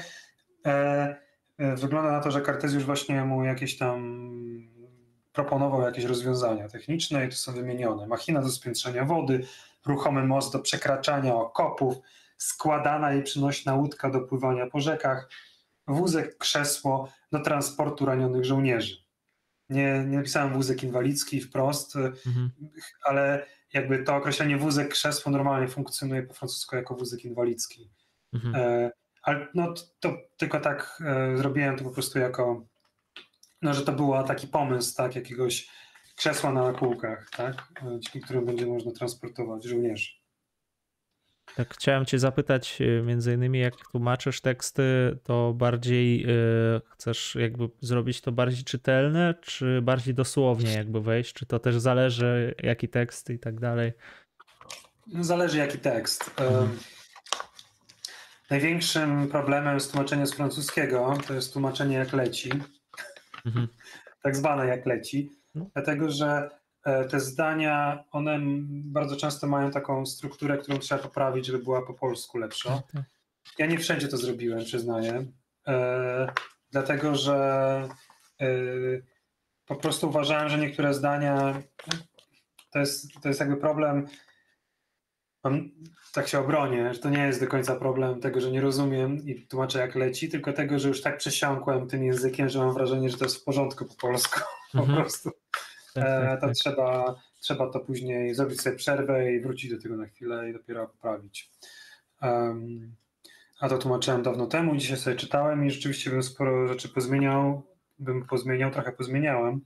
e, 0.66 1.16
E, 1.62 1.77
Wygląda 1.77 2.12
na 2.12 2.20
to, 2.20 2.31
że 2.31 2.40
Kartezjusz 2.40 2.85
właśnie 2.85 3.24
mu 3.24 3.44
jakieś 3.44 3.78
tam 3.78 4.28
proponował 5.32 5.82
jakieś 5.82 6.05
rozwiązania 6.05 6.69
techniczne 6.69 7.27
i 7.27 7.28
tu 7.28 7.35
są 7.35 7.52
wymienione. 7.52 8.06
Machina 8.06 8.43
do 8.43 8.48
spiętrzenia 8.48 9.05
wody, 9.05 9.47
ruchomy 9.86 10.24
most 10.24 10.52
do 10.52 10.59
przekraczania 10.59 11.35
okopów, 11.35 11.97
składana 12.36 13.14
i 13.14 13.23
przynośna 13.23 13.74
łódka 13.74 14.10
do 14.10 14.20
pływania 14.20 14.66
po 14.66 14.81
rzekach, 14.81 15.28
wózek, 15.86 16.39
krzesło 16.39 17.09
do 17.32 17.40
transportu 17.40 18.06
ranionych 18.06 18.44
żołnierzy. 18.44 18.97
Nie, 19.69 20.05
nie 20.09 20.16
napisałem 20.16 20.52
wózek 20.52 20.82
inwalidzki 20.82 21.40
wprost, 21.40 21.97
mhm. 21.97 22.51
ale 23.05 23.47
jakby 23.73 24.05
to 24.05 24.16
określenie 24.16 24.57
wózek, 24.57 24.89
krzesło 24.89 25.32
normalnie 25.32 25.69
funkcjonuje 25.69 26.23
po 26.23 26.35
francusku 26.35 26.77
jako 26.77 26.94
wózek 26.94 27.24
inwalidzki. 27.24 27.90
Mhm. 28.32 28.55
E, 28.55 28.90
ale 29.23 29.49
no 29.55 29.73
to, 29.73 29.82
to 30.01 30.16
tylko 30.36 30.61
tak 30.61 31.03
e, 31.07 31.36
zrobiłem 31.36 31.77
to 31.77 31.85
po 31.85 31.90
prostu 31.90 32.19
jako, 32.19 32.66
no 33.62 33.74
że 33.74 33.82
to 33.82 33.93
był 33.93 34.24
taki 34.27 34.47
pomysł, 34.47 34.97
tak, 34.97 35.16
jakiegoś 35.16 35.69
krzesła 36.16 36.53
na 36.53 36.73
kółkach, 36.73 37.31
tak, 37.36 37.73
e, 37.82 38.01
dzięki 38.01 38.20
którym 38.20 38.44
będzie 38.44 38.66
można 38.66 38.93
transportować 38.93 39.65
żołnierzy. 39.65 40.22
Tak, 41.56 41.74
chciałem 41.74 42.06
cię 42.06 42.19
zapytać, 42.19 42.78
y, 42.81 43.02
między 43.06 43.35
innymi 43.35 43.59
jak 43.59 43.74
tłumaczysz 43.77 44.40
teksty, 44.40 45.19
to 45.24 45.52
bardziej 45.55 46.24
y, 46.77 46.81
chcesz 46.90 47.35
jakby 47.35 47.69
zrobić 47.81 48.20
to 48.20 48.32
bardziej 48.32 48.64
czytelne, 48.64 49.35
czy 49.43 49.82
bardziej 49.82 50.14
dosłownie 50.14 50.73
jakby 50.73 51.01
wejść, 51.01 51.32
czy 51.35 51.47
to 51.47 51.59
też 51.59 51.78
zależy 51.78 52.55
jaki 52.62 52.89
tekst 52.89 53.31
i 53.31 53.39
tak 53.39 53.60
dalej. 53.60 53.93
No, 55.06 55.24
zależy 55.24 55.59
jaki 55.59 55.78
tekst. 55.78 56.31
E, 56.40 56.44
Mhm. 56.47 56.78
Największym 58.51 59.28
problemem 59.28 59.81
z 59.81 59.89
tłumaczeniem 59.89 60.27
z 60.27 60.35
francuskiego 60.35 61.19
to 61.27 61.35
jest 61.35 61.52
tłumaczenie 61.52 61.97
jak 61.97 62.12
leci, 62.12 62.51
Mhm. 63.47 63.69
tak 64.23 64.36
zwane 64.36 64.66
jak 64.66 64.86
leci, 64.86 65.31
No. 65.55 65.70
dlatego 65.74 66.10
że 66.10 66.27
e, 66.27 66.51
te 67.10 67.20
zdania, 67.20 68.04
one 68.10 68.38
bardzo 68.84 69.16
często 69.16 69.46
mają 69.46 69.70
taką 69.70 70.06
strukturę, 70.06 70.59
którą 70.59 70.78
trzeba 70.78 71.02
poprawić, 71.02 71.46
żeby 71.46 71.59
była 71.59 71.82
po 71.86 71.94
polsku 71.94 72.38
lepsza. 72.38 72.82
Tak. 72.92 73.02
Ja 73.59 73.66
nie 73.66 73.78
wszędzie 73.78 74.09
to 74.09 74.16
zrobiłem, 74.16 74.64
przyznaję, 74.64 75.24
e, 75.66 76.32
dlatego 76.70 77.14
że 77.14 77.34
e, 78.40 78.46
po 79.66 79.76
prostu 79.76 80.09
uważałem, 80.09 80.48
że 80.48 80.59
niektóre 80.59 80.94
zdania 80.94 81.62
to 82.72 82.78
jest, 82.78 83.06
to 83.22 83.28
jest 83.28 83.40
jakby 83.40 83.56
problem. 83.56 84.06
Tak 86.12 86.28
się 86.28 86.38
obronię, 86.38 86.94
że 86.94 87.00
to 87.00 87.10
nie 87.10 87.26
jest 87.26 87.40
do 87.40 87.46
końca 87.46 87.76
problem 87.76 88.20
tego, 88.20 88.40
że 88.40 88.50
nie 88.50 88.60
rozumiem 88.60 89.16
i 89.26 89.46
tłumaczę 89.46 89.78
jak 89.78 89.94
leci, 89.94 90.28
tylko 90.28 90.52
tego, 90.52 90.78
że 90.78 90.88
już 90.88 91.02
tak 91.02 91.18
przesiąkłem 91.18 91.88
tym 91.88 92.04
językiem, 92.04 92.48
że 92.48 92.59
mam 92.59 92.74
wrażenie, 92.74 93.10
że 93.10 93.16
to 93.18 93.24
jest 93.24 93.36
w 93.36 93.44
porządku 93.44 93.84
po 93.84 93.94
polsku. 93.94 94.40
Po 94.72 94.78
Mhm. 94.78 94.98
prostu. 95.00 95.30
Tak, 95.94 96.05
E, 96.05 96.27
tak, 96.27 96.40
to 96.40 96.47
tak. 96.47 96.56
trzeba, 96.56 97.14
trzeba 97.40 97.70
to 97.70 97.81
później 97.81 98.35
zrobić 98.35 98.60
sobie 98.60 98.77
przerwę 98.77 99.32
i 99.32 99.40
wrócić 99.40 99.70
do 99.70 99.82
tego 99.82 99.97
na 99.97 100.06
chwilę 100.06 100.51
i 100.51 100.52
dopiero 100.52 100.89
poprawić. 100.89 101.51
Um, 102.23 102.94
a 103.60 103.69
to 103.69 103.78
tłumaczyłem 103.78 104.23
dawno 104.23 104.47
temu, 104.47 104.77
dzisiaj 104.77 104.97
sobie 104.97 105.16
czytałem 105.16 105.66
i 105.66 105.70
rzeczywiście 105.70 106.10
bym 106.10 106.23
sporo 106.23 106.69
rzeczy 106.69 106.89
pozmieniał, 106.89 107.62
bym 107.98 108.27
pozmieniał, 108.27 108.70
trochę 108.70 108.93
pozmieniałem. 108.93 109.60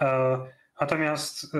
E, 0.00 0.38
natomiast 0.80 1.54
e, 1.54 1.58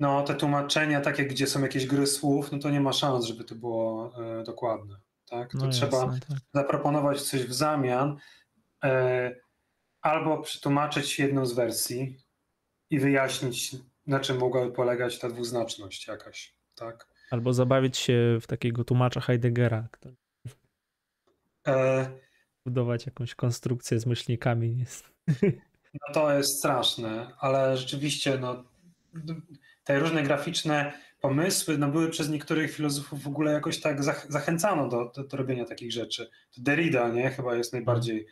no, 0.00 0.22
te 0.22 0.34
tłumaczenia 0.34 1.00
takie, 1.00 1.24
gdzie 1.26 1.46
są 1.46 1.62
jakieś 1.62 1.86
gry 1.86 2.06
słów, 2.06 2.52
no 2.52 2.58
to 2.58 2.70
nie 2.70 2.80
ma 2.80 2.92
szans, 2.92 3.24
żeby 3.24 3.44
to 3.44 3.54
było 3.54 4.12
e, 4.40 4.44
dokładne. 4.44 4.96
Tak? 5.30 5.50
To 5.52 5.58
No 5.58 5.68
trzeba 5.68 5.98
jasne, 5.98 6.20
tak. 6.28 6.38
zaproponować 6.54 7.22
coś 7.22 7.42
w 7.46 7.52
zamian, 7.52 8.16
e, 8.84 9.34
albo 10.04 10.38
przetłumaczyć 10.38 11.18
jedną 11.18 11.46
z 11.46 11.52
wersji 11.52 12.16
i 12.90 12.98
wyjaśnić, 12.98 13.76
na 14.06 14.20
czym 14.20 14.38
mogłaby 14.38 14.72
polegać 14.72 15.18
ta 15.18 15.28
dwuznaczność 15.28 16.06
jakaś, 16.06 16.54
tak? 16.74 17.08
Albo 17.30 17.52
zabawić 17.52 17.96
się 17.96 18.38
w 18.40 18.46
takiego 18.46 18.84
tłumacza 18.84 19.20
Heideggera, 19.20 19.88
który 19.90 20.14
E, 21.68 22.10
budować 22.66 23.06
jakąś 23.06 23.34
konstrukcję 23.34 24.00
z 24.00 24.06
myślnikami. 24.06 24.78
Jest. 24.78 25.10
no 26.00 26.14
to 26.14 26.32
jest 26.32 26.58
straszne, 26.58 27.30
ale 27.38 27.76
rzeczywiście, 27.76 28.38
no, 28.38 28.64
te 29.84 29.98
różne 29.98 30.22
graficzne 30.22 30.92
pomysły 31.20 31.78
no, 31.78 31.88
były 31.88 32.10
przez 32.10 32.28
niektórych 32.28 32.72
filozofów 32.72 33.22
w 33.22 33.28
ogóle 33.28 33.52
jakoś 33.52 33.80
tak 33.80 34.02
zach 34.02 34.26
zachęcano 34.28 34.88
do, 34.88 35.12
do, 35.16 35.24
do, 35.24 35.36
robienia 35.36 35.64
takich 35.64 35.92
rzeczy. 35.92 36.30
Derrida, 36.56 37.08
nie? 37.08 37.30
Chyba 37.30 37.56
jest 37.56 37.72
najbardziej 37.72 38.26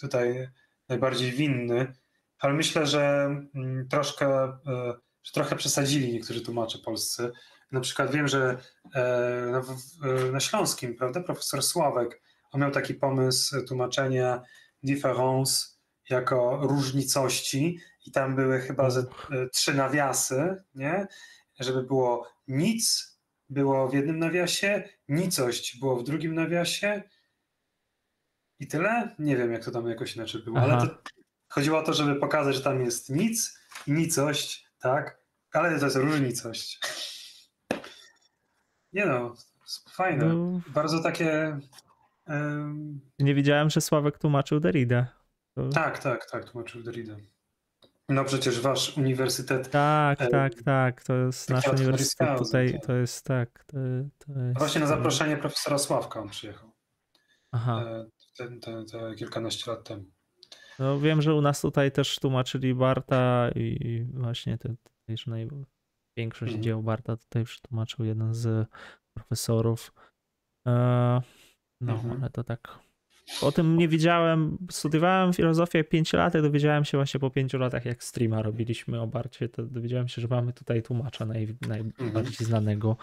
tutaj 0.00 0.48
najbardziej 0.88 1.32
winny, 1.32 1.92
ale 2.38 2.54
myślę, 2.54 2.86
że 2.86 3.30
mm, 3.54 3.88
troszkę, 3.88 4.44
e, 4.44 4.94
że 5.22 5.32
trochę 5.32 5.56
przesadzili 5.56 6.12
niektórzy 6.12 6.40
tłumacze 6.40 6.78
polscy. 6.78 7.32
Na 7.72 7.80
przykład 7.80 8.10
wiem, 8.10 8.28
że 8.28 8.58
e, 8.94 9.62
na, 10.32 10.40
Śląskim, 10.40 10.96
prawda, 10.96 11.20
profesor 11.20 11.62
Sławek, 11.62 12.22
on 12.52 12.60
miał 12.60 12.70
taki 12.70 12.94
pomysł 12.94 13.66
tłumaczenia 13.66 14.42
difference 14.82 15.66
jako 16.10 16.58
różnicości 16.62 17.78
i 18.06 18.10
tam 18.10 18.36
były 18.36 18.60
chyba 18.60 18.90
ze, 18.90 19.00
e, 19.00 19.04
trzy 19.52 19.74
nawiasy, 19.74 20.56
nie? 20.74 21.06
Żeby 21.60 21.82
było 21.82 22.28
nic, 22.48 23.12
było 23.48 23.88
w 23.88 23.94
jednym 23.94 24.18
nawiasie, 24.18 24.82
nicość 25.08 25.78
było 25.78 25.96
w 25.96 26.04
drugim 26.04 26.34
nawiasie 26.34 27.02
i 28.62 28.66
tyle. 28.66 29.14
Nie 29.18 29.36
wiem, 29.36 29.52
jak 29.52 29.64
to 29.64 29.70
tam 29.70 29.86
jakoś 29.86 30.16
inaczej 30.16 30.42
było, 30.42 30.58
Aha. 30.58 30.66
ale 30.66 30.88
to, 30.88 30.96
chodziło 31.48 31.78
o 31.78 31.82
to, 31.82 31.94
żeby 31.94 32.14
pokazać, 32.14 32.54
że 32.54 32.62
tam 32.62 32.84
jest 32.84 33.10
nic 33.10 33.58
i 33.86 33.92
nicość, 33.92 34.68
tak? 34.78 35.18
Ale 35.52 35.78
to 35.78 35.84
jest 35.84 35.96
różnicość. 35.96 36.80
Nie 38.92 39.06
no, 39.06 39.34
fajne. 39.90 40.24
No. 40.24 40.60
Bardzo 40.68 41.02
takie. 41.02 41.58
Um... 42.26 43.00
Nie 43.18 43.34
wiedziałem, 43.34 43.70
że 43.70 43.80
Sławek 43.80 44.18
tłumaczył 44.18 44.60
Derrida. 44.60 45.06
To... 45.54 45.68
Tak, 45.68 45.98
tak, 45.98 46.30
tak, 46.30 46.50
tłumaczył 46.50 46.82
Derrida. 46.82 47.16
No 48.08 48.24
przecież 48.24 48.60
wasz 48.60 48.96
uniwersytet. 48.96 49.70
Tak, 49.70 50.22
e, 50.22 50.26
tak, 50.28 50.52
tak. 50.64 51.04
To 51.04 51.14
jest 51.14 51.50
nasz 51.50 51.68
uniwersytet 51.68 52.38
tutaj. 52.38 52.80
To 52.86 52.92
jest 52.92 53.24
tak. 53.24 53.64
To, 53.64 53.76
to 54.18 54.40
jest... 54.40 54.58
Właśnie 54.58 54.80
na 54.80 54.86
zaproszenie 54.86 55.36
profesora 55.36 55.78
Sławka 55.78 56.20
on 56.20 56.28
przyjechał. 56.28 56.72
Aha. 57.52 57.84
E, 58.40 58.48
te, 58.48 58.60
te, 58.60 58.84
te 58.84 59.14
kilkanaście 59.14 59.70
lat 59.70 59.84
temu. 59.84 60.04
No 60.78 61.00
wiem, 61.00 61.22
że 61.22 61.34
u 61.34 61.40
nas 61.40 61.60
tutaj 61.60 61.92
też 61.92 62.18
tłumaczyli 62.18 62.74
Barta 62.74 63.50
i 63.54 64.04
właśnie 64.14 64.58
te, 64.58 64.74
już 65.08 65.26
największość 65.26 66.52
mhm. 66.52 66.62
dzieł 66.62 66.82
Barta 66.82 67.16
tutaj 67.16 67.44
przetłumaczył 67.44 68.04
jeden 68.04 68.34
z 68.34 68.68
profesorów. 69.14 69.92
E, 70.66 70.72
no, 71.80 71.92
mhm. 71.92 72.20
ale 72.20 72.30
to 72.30 72.44
tak 72.44 72.78
o 73.42 73.52
tym 73.52 73.76
nie 73.76 73.88
wiedziałem, 73.88 74.58
studiowałem 74.70 75.32
filozofię 75.32 75.84
5 75.84 76.12
lat, 76.12 76.34
i 76.34 76.42
dowiedziałem 76.42 76.84
się 76.84 76.98
właśnie 76.98 77.20
po 77.20 77.30
5 77.30 77.52
latach, 77.52 77.84
jak 77.84 78.04
streama 78.04 78.42
robiliśmy 78.42 79.00
o 79.00 79.06
Barcie, 79.06 79.48
to 79.48 79.62
dowiedziałem 79.62 80.08
się, 80.08 80.22
że 80.22 80.28
mamy 80.28 80.52
tutaj 80.52 80.82
tłumacza 80.82 81.26
naj, 81.26 81.56
najbardziej 81.68 82.10
mhm. 82.10 82.46
znanego 82.46 82.96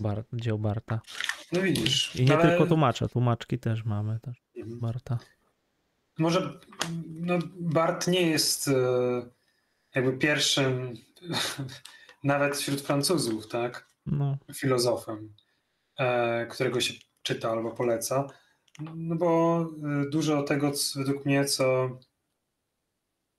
Bar, 0.00 0.24
dzieł 0.32 0.58
Barta. 0.58 1.00
No 1.52 1.60
widzisz. 1.60 2.16
I 2.16 2.24
nie 2.24 2.38
ale... 2.38 2.48
tylko 2.48 2.66
tłumacza, 2.66 3.08
tłumaczki 3.08 3.58
też 3.58 3.84
mamy, 3.84 4.20
też. 4.20 4.42
Barta. 4.66 5.18
Może 6.18 6.60
no 7.08 7.38
Bart 7.60 8.06
nie 8.08 8.22
jest 8.22 8.68
e, 8.68 8.72
jakby 9.94 10.18
pierwszym, 10.18 10.94
nawet 12.24 12.56
wśród 12.56 12.80
Francuzów, 12.80 13.48
tak? 13.48 13.88
No. 14.06 14.38
Filozofem, 14.54 15.34
e, 15.98 16.46
którego 16.46 16.80
się 16.80 16.94
czyta 17.22 17.50
albo 17.50 17.70
poleca 17.70 18.28
no 18.80 19.16
bo 19.16 19.60
y, 20.06 20.10
dużo 20.10 20.42
tego, 20.42 20.72
według 20.96 21.24
mnie, 21.24 21.44
co, 21.44 21.98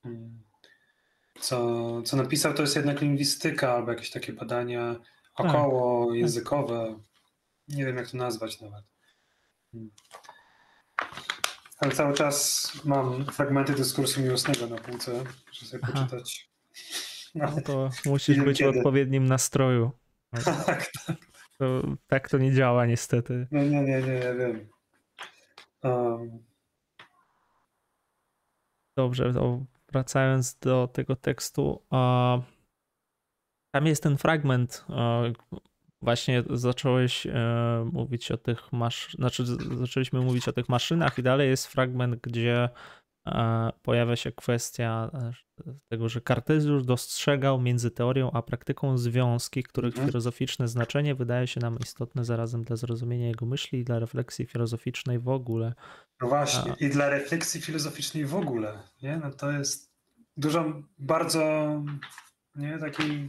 mm, 0.05 0.43
co, 1.39 2.01
co 2.01 2.17
napisał, 2.17 2.53
to 2.53 2.61
jest 2.61 2.75
jednak 2.75 3.01
lingwistyka 3.01 3.73
albo 3.73 3.91
jakieś 3.91 4.11
takie 4.11 4.33
badania 4.33 4.95
około 5.35 6.07
tak. 6.07 6.17
językowe. 6.17 6.99
Nie 7.67 7.85
wiem, 7.85 7.97
jak 7.97 8.11
to 8.11 8.17
nazwać 8.17 8.61
nawet. 8.61 8.85
Ale 11.79 11.91
cały 11.91 12.13
czas 12.13 12.71
mam 12.85 13.25
fragmenty 13.25 13.73
dyskursu 13.73 14.21
miłosnego 14.21 14.67
na 14.67 14.77
półce, 14.77 15.23
żeby 15.51 15.65
sobie 15.65 15.83
Aha. 15.83 15.93
poczytać. 15.93 16.49
No, 17.35 17.51
no 17.55 17.61
to 17.61 17.89
musisz 18.05 18.39
być 18.39 18.57
kiedy. 18.57 18.73
w 18.73 18.77
odpowiednim 18.77 19.25
nastroju. 19.25 19.91
tak, 20.65 20.91
tak. 21.05 21.17
To, 21.57 21.81
tak 22.07 22.29
to 22.29 22.37
nie 22.37 22.53
działa 22.53 22.85
niestety. 22.85 23.47
No 23.51 23.59
nie, 23.63 23.81
nie, 23.81 24.01
nie, 24.01 24.13
ja 24.13 24.35
wiem. 24.35 24.69
Um. 25.83 26.43
Dobrze, 28.97 29.33
to 29.33 29.65
wracając 29.91 30.55
do 30.55 30.87
tego 30.87 31.15
tekstu. 31.15 31.83
Uh, 31.91 32.43
tam 33.71 33.85
jest 33.85 34.03
ten 34.03 34.17
fragment. 34.17 34.85
Uh, 34.89 35.59
właśnie 36.01 36.43
zacząłeś 36.49 37.25
uh, 37.25 37.33
mówić 37.93 38.31
o 38.31 38.37
tych 38.37 38.73
maszynach, 38.73 39.15
znaczy 39.15 39.45
zaczęliśmy 39.77 40.21
mówić 40.21 40.47
o 40.47 40.53
tych 40.53 40.69
maszynach 40.69 41.17
i 41.17 41.23
dalej 41.23 41.49
jest 41.49 41.67
fragment, 41.67 42.15
gdzie 42.21 42.69
pojawia 43.81 44.15
się 44.15 44.31
kwestia 44.31 45.11
e, 45.13 45.73
tego, 45.87 46.09
że 46.09 46.21
Kartezjusz 46.21 46.85
dostrzegał 46.85 47.61
między 47.61 47.91
teorią 47.91 48.31
a 48.31 48.41
praktyką 48.41 48.97
związki, 48.97 49.63
których 49.63 49.93
mhm. 49.93 50.07
filozoficzne 50.07 50.67
znaczenie 50.67 51.15
wydaje 51.15 51.47
się 51.47 51.59
nam 51.59 51.77
istotne 51.79 52.25
zarazem 52.25 52.63
dla 52.63 52.75
zrozumienia 52.75 53.27
jego 53.27 53.45
myśli 53.45 53.79
i 53.79 53.83
dla 53.83 53.99
refleksji 53.99 54.45
filozoficznej 54.45 55.19
w 55.19 55.29
ogóle. 55.29 55.73
No 56.21 56.27
właśnie, 56.27 56.75
i 56.79 56.89
dla 56.89 57.09
refleksji 57.09 57.61
filozoficznej 57.61 58.25
w 58.25 58.35
ogóle, 58.35 58.79
nie? 59.01 59.17
No 59.17 59.31
to 59.31 59.51
jest 59.51 59.91
dużo, 60.37 60.65
bardzo, 60.97 61.69
nie, 62.55 62.77
taki 62.77 63.03
e, 63.03 63.27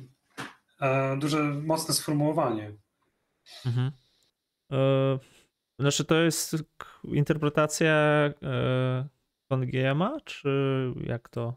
duże, 1.19 1.43
mocne 1.43 1.95
sformułowanie. 1.95 2.73
Mhm. 3.67 3.93
E, 4.73 5.19
znaczy 5.79 6.05
to 6.05 6.15
jest 6.15 6.57
interpretacja 7.05 7.95
e, 8.43 9.09
Von 9.51 9.67
GMA, 9.67 10.21
czy 10.25 10.51
jak 11.07 11.29
to 11.29 11.55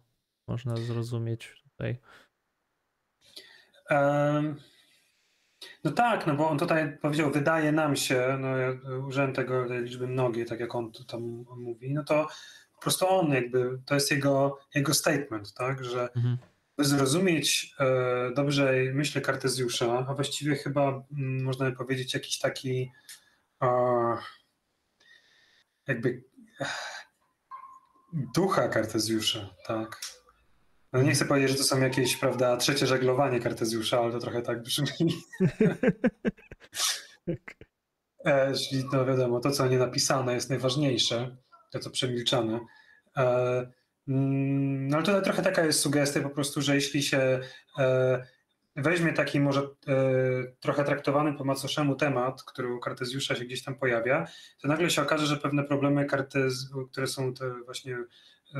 można 0.47 0.75
zrozumieć 0.75 1.63
tutaj? 1.63 1.97
Um, 3.89 4.55
no 5.83 5.91
tak, 5.91 6.27
no 6.27 6.35
bo 6.35 6.49
on 6.49 6.57
tutaj 6.57 6.97
powiedział, 6.97 7.31
wydaje 7.31 7.71
nam 7.71 7.95
się, 7.95 8.37
no 8.39 8.57
ja 8.57 8.73
użyłem 9.07 9.33
tego 9.33 9.67
tej 9.67 9.83
liczby 9.83 10.07
mnogiej, 10.07 10.45
tak 10.45 10.59
jak 10.59 10.75
on 10.75 10.91
tam 11.07 11.21
mówi, 11.57 11.93
no 11.93 12.03
to 12.03 12.27
po 12.75 12.81
prostu 12.81 13.07
on 13.07 13.31
jakby, 13.31 13.79
to 13.85 13.93
jest 13.95 14.11
jego, 14.11 14.59
jego 14.75 14.93
statement, 14.93 15.53
tak, 15.53 15.83
że 15.83 16.09
mhm. 16.15 16.37
Zrozumieć 16.77 17.75
e, 17.79 18.31
dobrze 18.35 18.73
myślę 18.93 19.21
Kartezjusza, 19.21 20.05
a 20.07 20.13
właściwie 20.13 20.55
chyba 20.55 21.03
mm, 21.17 21.43
można 21.43 21.69
by 21.69 21.75
powiedzieć 21.75 22.13
jakiś 22.13 22.39
taki 22.39 22.91
e, 23.63 23.67
jakby 25.87 26.23
ducha 28.35 28.67
Kartezjusza, 28.67 29.55
tak. 29.67 30.01
No 30.93 31.01
nie 31.01 31.11
chcę 31.11 31.25
powiedzieć, 31.25 31.51
że 31.51 31.57
to 31.57 31.63
są 31.63 31.81
jakieś, 31.81 32.17
prawda, 32.17 32.57
trzecie 32.57 32.87
żeglowanie 32.87 33.39
Kartezjusza, 33.39 33.99
ale 33.99 34.11
to 34.11 34.19
trochę 34.19 34.41
tak 34.41 34.63
brzmi. 34.63 34.87
e, 38.25 38.53
czyli 38.53 38.83
no 38.93 39.05
wiadomo, 39.05 39.39
to 39.39 39.51
co 39.51 39.67
nie 39.67 39.77
napisane 39.77 40.33
jest 40.33 40.49
najważniejsze, 40.49 41.37
to 41.71 41.79
co 41.79 41.89
przemilczane. 41.89 42.59
E, 43.17 43.71
no 44.07 44.97
ale 44.97 45.05
tutaj 45.05 45.23
trochę 45.23 45.41
taka 45.41 45.65
jest 45.65 45.79
sugestia 45.79 46.21
po 46.21 46.29
prostu, 46.29 46.61
że 46.61 46.75
jeśli 46.75 47.03
się 47.03 47.39
e, 47.79 48.27
weźmie 48.75 49.13
taki 49.13 49.39
może 49.39 49.61
e, 49.61 49.67
trochę 50.59 50.83
traktowany 50.83 51.33
po 51.33 51.43
macoszemu 51.43 51.95
temat, 51.95 52.43
który 52.43 52.73
u 52.73 52.79
Kartezjusza 52.79 53.35
się 53.35 53.45
gdzieś 53.45 53.63
tam 53.63 53.75
pojawia, 53.75 54.27
to 54.61 54.67
nagle 54.67 54.89
się 54.89 55.01
okaże, 55.01 55.25
że 55.25 55.37
pewne 55.37 55.63
problemy, 55.63 56.05
Kartez, 56.05 56.69
które 56.91 57.07
są 57.07 57.33
te 57.33 57.53
właśnie 57.65 57.97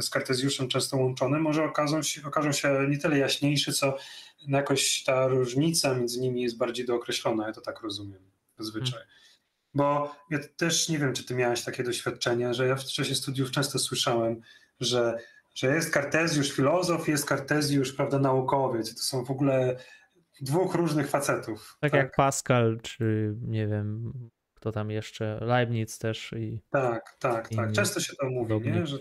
z 0.02 0.10
Kartezjuszem 0.10 0.68
często 0.68 0.98
łączone, 0.98 1.40
może 1.40 1.64
okażą 1.64 2.04
się, 2.04 2.22
okażą 2.26 2.52
się 2.52 2.88
nie 2.90 2.98
tyle 2.98 3.18
jaśniejsze, 3.18 3.74
co 3.74 3.98
jakoś 4.48 5.04
ta 5.04 5.28
różnica 5.28 5.94
między 5.94 6.20
nimi 6.20 6.42
jest 6.42 6.58
bardziej 6.58 6.86
dookreślona, 6.86 7.48
ja 7.48 7.54
to 7.54 7.62
tak 7.62 7.82
rozumiem 7.82 8.22
zazwyczaj. 8.58 9.00
Hmm. 9.00 9.08
Bo 9.74 10.16
ja 10.30 10.40
też 10.58 10.90
nie 10.90 11.00
wiem, 11.00 11.14
czy 11.14 11.24
ty 11.24 11.36
miałeś 11.36 11.64
takie 11.64 11.84
doświadczenie, 11.84 12.54
że 12.54 12.68
ja 12.68 12.76
w 12.76 12.84
czasie 12.84 13.16
studiów 13.16 13.52
często 13.52 13.80
słyszałem, 13.80 14.42
że, 14.80 15.18
że 15.56 15.76
jest 15.76 15.94
Kartezjusz 15.94 16.52
filozof, 16.52 17.08
jest 17.08 17.26
Kartezjusz, 17.26 17.94
prawda, 17.94 18.20
naukowiec. 18.20 18.96
To 18.96 19.04
są 19.04 19.24
w 19.24 19.32
ogóle 19.32 19.76
dwóch 20.42 20.76
różnych 20.76 21.10
facetów. 21.10 21.78
Tak, 21.82 21.92
tak, 21.92 22.04
jak 22.04 22.16
Pascal, 22.16 22.80
czy 22.82 23.36
nie 23.42 23.68
wiem, 23.68 24.14
kto 24.56 24.72
tam 24.72 24.92
jeszcze, 24.92 25.40
Leibniz 25.42 25.98
też. 25.98 26.34
I, 26.34 26.62
tak, 26.70 27.16
tak, 27.20 27.50
tak. 27.50 27.72
Często 27.72 28.00
się 28.00 28.14
to 28.16 28.30
mówi, 28.30 28.62
nie? 28.62 28.88
Że, 28.88 28.98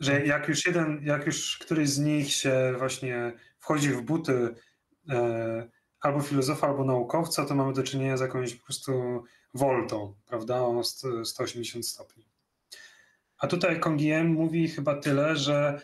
że 0.00 0.26
jak 0.26 0.48
już 0.48 0.66
jeden, 0.66 1.00
jak 1.02 1.26
już 1.26 1.58
któryś 1.58 1.88
z 1.88 1.98
nich 1.98 2.32
się 2.32 2.74
właśnie 2.78 3.32
wchodzi 3.58 3.90
w 3.90 4.02
buty 4.02 4.54
e, 5.08 5.68
albo 6.00 6.20
filozofa, 6.20 6.66
albo 6.66 6.84
naukowca, 6.84 7.44
to 7.44 7.54
mamy 7.54 7.72
do 7.72 7.82
czynienia 7.82 8.16
z 8.16 8.20
jakąś 8.20 8.54
po 8.54 8.64
prostu 8.64 9.24
woltą, 9.54 10.14
prawda, 10.26 10.60
o 10.60 10.84
180 11.24 11.86
stopni. 11.86 12.33
A 13.44 13.46
tutaj 13.46 13.80
Kongiem 13.80 14.26
mówi 14.26 14.68
chyba 14.68 14.96
tyle, 15.00 15.36
że 15.36 15.80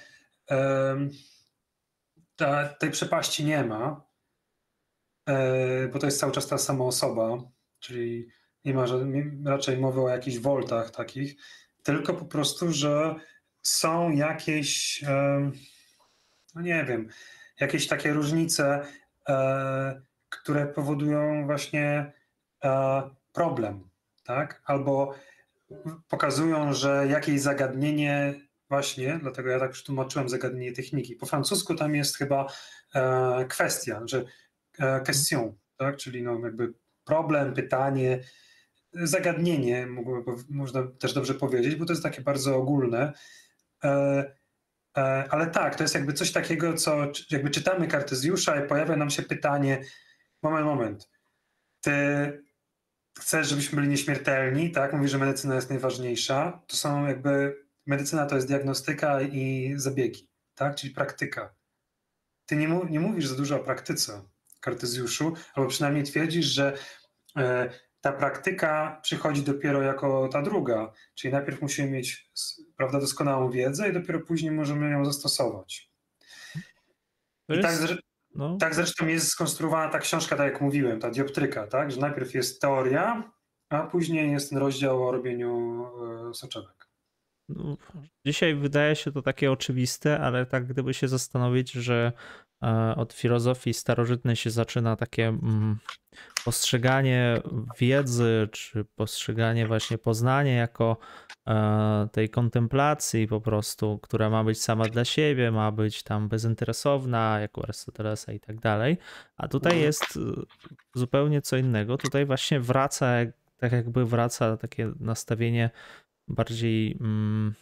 ta, 2.37 2.69
tej 2.69 2.91
przepaści 2.91 3.45
nie 3.45 3.65
ma, 3.65 4.07
e, 5.27 5.89
bo 5.89 5.99
to 5.99 6.07
jest 6.07 6.21
cały 6.21 6.33
czas 6.33 6.47
ta 6.47 6.59
sama 6.59 6.85
osoba, 6.85 7.39
czyli 7.79 8.29
nie 8.65 8.75
ma 8.75 8.85
raczej 9.45 9.79
mowy 9.79 10.01
o 10.01 10.09
jakichś 10.09 10.39
woltach 10.39 10.91
takich, 10.91 11.35
tylko 11.83 12.15
po 12.15 12.25
prostu, 12.25 12.73
że 12.73 13.15
są 13.63 14.11
jakieś, 14.11 15.03
no 16.55 16.61
nie 16.61 16.85
wiem, 16.85 17.09
jakieś 17.61 17.87
takie 17.87 18.13
różnice, 18.13 18.87
e, 19.29 20.03
które 20.29 20.67
powodują 20.67 21.47
właśnie 21.47 22.13
e, 22.65 23.03
problem, 23.33 23.91
tak? 24.25 24.63
Albo 24.65 25.15
pokazują, 26.09 26.73
że 26.73 27.07
jakieś 27.11 27.41
zagadnienie 27.41 28.35
właśnie, 28.69 29.19
dlatego 29.23 29.51
ja 29.51 29.61
tak 29.61 29.71
przetłumaczyłem 29.71 30.29
zagadnienie 30.29 30.73
techniki. 30.73 31.17
Po 31.17 31.27
francusku 31.27 31.75
tam 31.75 31.95
jest 31.95 32.17
chyba 32.17 32.47
e, 32.95 33.45
kwestia, 33.49 34.01
że 34.05 34.25
question, 35.07 35.53
tak? 35.77 35.97
czyli 35.97 36.23
no 36.23 36.41
jakby 36.45 36.75
problem, 37.05 37.55
pytanie, 37.55 38.21
zagadnienie, 38.93 39.87
można 40.49 40.87
też 40.99 41.13
dobrze 41.13 41.35
powiedzieć, 41.35 41.77
bo 41.77 41.85
to 41.85 41.93
jest 41.93 42.03
takie 42.03 42.23
bardzo 42.23 42.57
ogólne. 42.57 43.13
Ale 45.31 45.47
tak, 45.53 45.77
to 45.77 45.85
jest 45.85 45.95
jakby 45.95 46.13
coś 46.13 46.33
takiego, 46.33 46.75
co 46.75 47.13
jakby 47.31 47.51
czytamy 47.51 47.89
Kartezjusza 47.89 48.65
i 48.65 48.69
pojawia 48.69 48.97
nam 48.97 49.11
się 49.11 49.23
pytanie, 49.23 49.85
moment, 50.43 50.67
moment, 50.67 51.11
ty 51.81 51.93
chcesz, 53.19 53.49
żebyśmy 53.49 53.77
byli 53.77 53.89
nieśmiertelni, 53.89 54.71
tak? 54.71 54.93
Mówisz, 54.93 55.11
że 55.11 55.19
medycyna 55.19 55.55
jest 55.55 55.71
najważniejsza. 55.71 56.63
To 56.67 56.77
są 56.77 57.07
jakby, 57.07 57.57
medycyna 57.87 58.27
to 58.27 58.35
jest 58.35 58.47
diagnostyka 58.47 59.21
i 59.21 59.73
zabiegi, 59.77 60.29
tak? 60.55 60.75
Czyli 60.75 60.95
praktyka. 60.95 61.55
Ty 62.47 62.57
nie, 62.57 62.81
nie 62.91 63.01
mówisz 63.01 63.27
za 63.27 63.37
dużo 63.37 63.57
o 63.57 63.65
praktyce, 63.65 64.23
Kartezjuszu, 64.61 65.35
albo 65.55 65.71
przynajmniej 65.71 66.05
twierdzisz, 66.05 66.47
że 66.47 66.77
e, 67.37 67.71
ta 68.01 68.13
praktyka 68.13 69.01
przychodzi 69.03 69.43
dopiero 69.43 69.83
jako 69.83 70.29
ta 70.29 70.43
druga, 70.43 70.93
czyli 71.15 71.33
najpierw 71.33 71.63
musimy 71.63 71.91
mieć 71.91 72.31
prawda, 72.77 73.01
doskonałą 73.01 73.51
wiedzę 73.51 73.89
i 73.89 73.93
dopiero 73.93 74.21
później 74.21 74.53
możemy 74.53 74.91
ją 74.91 75.05
zastosować. 75.05 75.91
I 77.49 77.63
tak, 77.63 77.77
no. 78.35 78.57
tak 78.57 78.75
zresztą 78.75 79.07
jest 79.07 79.29
skonstruowana 79.29 79.93
ta 79.93 79.99
książka, 79.99 80.37
tak 80.37 80.53
jak 80.53 80.61
mówiłem, 80.61 81.01
ta 81.01 81.11
dioptryka, 81.11 81.67
tak? 81.67 81.93
że 81.93 82.01
najpierw 82.01 82.35
jest 82.35 82.61
teoria, 82.61 83.33
a 83.69 83.83
później 83.83 84.31
jest 84.31 84.51
ten 84.51 84.59
rozdział 84.59 85.09
o 85.09 85.13
robieniu 85.13 85.85
e, 86.31 86.35
soczewek. 86.35 86.91
No, 87.49 87.77
dzisiaj 88.27 88.55
wydaje 88.55 88.97
się 88.97 89.13
to 89.13 89.23
takie 89.23 89.53
oczywiste, 89.53 90.21
ale 90.21 90.47
tak 90.47 90.67
gdyby 90.67 90.95
się 90.95 91.09
zastanowić, 91.09 91.73
że 91.73 92.13
e, 92.63 92.95
od 92.97 93.13
filozofii 93.13 93.75
starożytnej 93.75 94.37
się 94.37 94.51
zaczyna 94.51 94.97
takie 94.97 95.29
mm, 95.29 95.79
postrzeganie 96.45 97.43
wiedzy, 97.79 98.49
czy 98.53 98.85
postrzeganie 98.85 99.67
właśnie 99.67 99.99
poznania 99.99 100.55
jako 100.55 100.97
tej 102.13 102.29
kontemplacji 102.29 103.29
po 103.29 103.41
prostu, 103.41 103.99
która 103.99 104.31
ma 104.31 104.45
być 104.45 104.63
sama 104.63 104.85
dla 104.85 105.05
siebie, 105.05 105.51
ma 105.51 105.73
być 105.73 106.03
tam 106.03 106.29
bezinteresowna, 106.29 107.41
jak 107.41 107.59
u 107.59 107.63
Arystotelesa 107.63 108.33
i 108.33 108.41
tak 108.41 108.61
dalej. 108.61 108.99
A 109.37 109.49
tutaj 109.49 109.73
mhm. 109.73 109.87
jest 109.87 110.19
zupełnie 110.95 111.43
co 111.43 111.57
innego. 111.57 111.99
Tutaj 111.99 112.27
właśnie 112.27 112.61
wraca, 112.61 113.07
tak 113.57 113.73
jakby 113.73 114.07
wraca 114.07 114.57
takie 114.57 114.93
nastawienie 115.01 115.71
bardziej 116.29 116.97
mm, 117.01 117.55